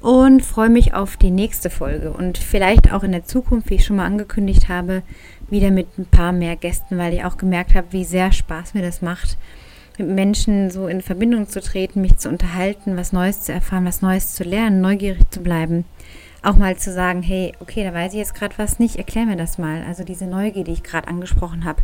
und 0.00 0.42
freue 0.42 0.70
mich 0.70 0.94
auf 0.94 1.18
die 1.18 1.30
nächste 1.30 1.68
Folge 1.68 2.10
und 2.10 2.38
vielleicht 2.38 2.92
auch 2.92 3.02
in 3.02 3.12
der 3.12 3.24
Zukunft, 3.24 3.68
wie 3.68 3.74
ich 3.74 3.84
schon 3.84 3.96
mal 3.96 4.06
angekündigt 4.06 4.70
habe, 4.70 5.02
wieder 5.50 5.70
mit 5.70 5.98
ein 5.98 6.06
paar 6.06 6.32
mehr 6.32 6.56
Gästen, 6.56 6.96
weil 6.96 7.12
ich 7.12 7.24
auch 7.24 7.36
gemerkt 7.36 7.74
habe, 7.74 7.88
wie 7.90 8.04
sehr 8.04 8.32
Spaß 8.32 8.72
mir 8.72 8.82
das 8.82 9.02
macht, 9.02 9.36
mit 9.98 10.08
Menschen 10.08 10.70
so 10.70 10.86
in 10.88 11.02
Verbindung 11.02 11.48
zu 11.48 11.60
treten, 11.60 12.00
mich 12.00 12.16
zu 12.16 12.28
unterhalten, 12.28 12.96
was 12.96 13.12
Neues 13.12 13.42
zu 13.42 13.52
erfahren, 13.52 13.84
was 13.84 14.02
Neues 14.02 14.34
zu 14.34 14.44
lernen, 14.44 14.80
neugierig 14.80 15.30
zu 15.30 15.40
bleiben. 15.40 15.84
Auch 16.42 16.56
mal 16.56 16.76
zu 16.76 16.92
sagen, 16.92 17.22
hey, 17.22 17.52
okay, 17.60 17.84
da 17.84 17.94
weiß 17.94 18.12
ich 18.12 18.18
jetzt 18.18 18.34
gerade 18.34 18.58
was 18.58 18.78
nicht, 18.78 18.96
erklär 18.96 19.26
mir 19.26 19.36
das 19.36 19.56
mal. 19.58 19.82
Also 19.86 20.04
diese 20.04 20.26
Neugier, 20.26 20.64
die 20.64 20.72
ich 20.72 20.82
gerade 20.82 21.08
angesprochen 21.08 21.64
habe. 21.64 21.82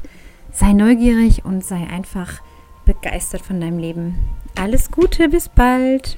Sei 0.53 0.73
neugierig 0.73 1.45
und 1.45 1.65
sei 1.65 1.87
einfach 1.87 2.43
begeistert 2.85 3.43
von 3.43 3.61
deinem 3.61 3.79
Leben. 3.79 4.17
Alles 4.57 4.91
Gute, 4.91 5.29
bis 5.29 5.49
bald. 5.49 6.17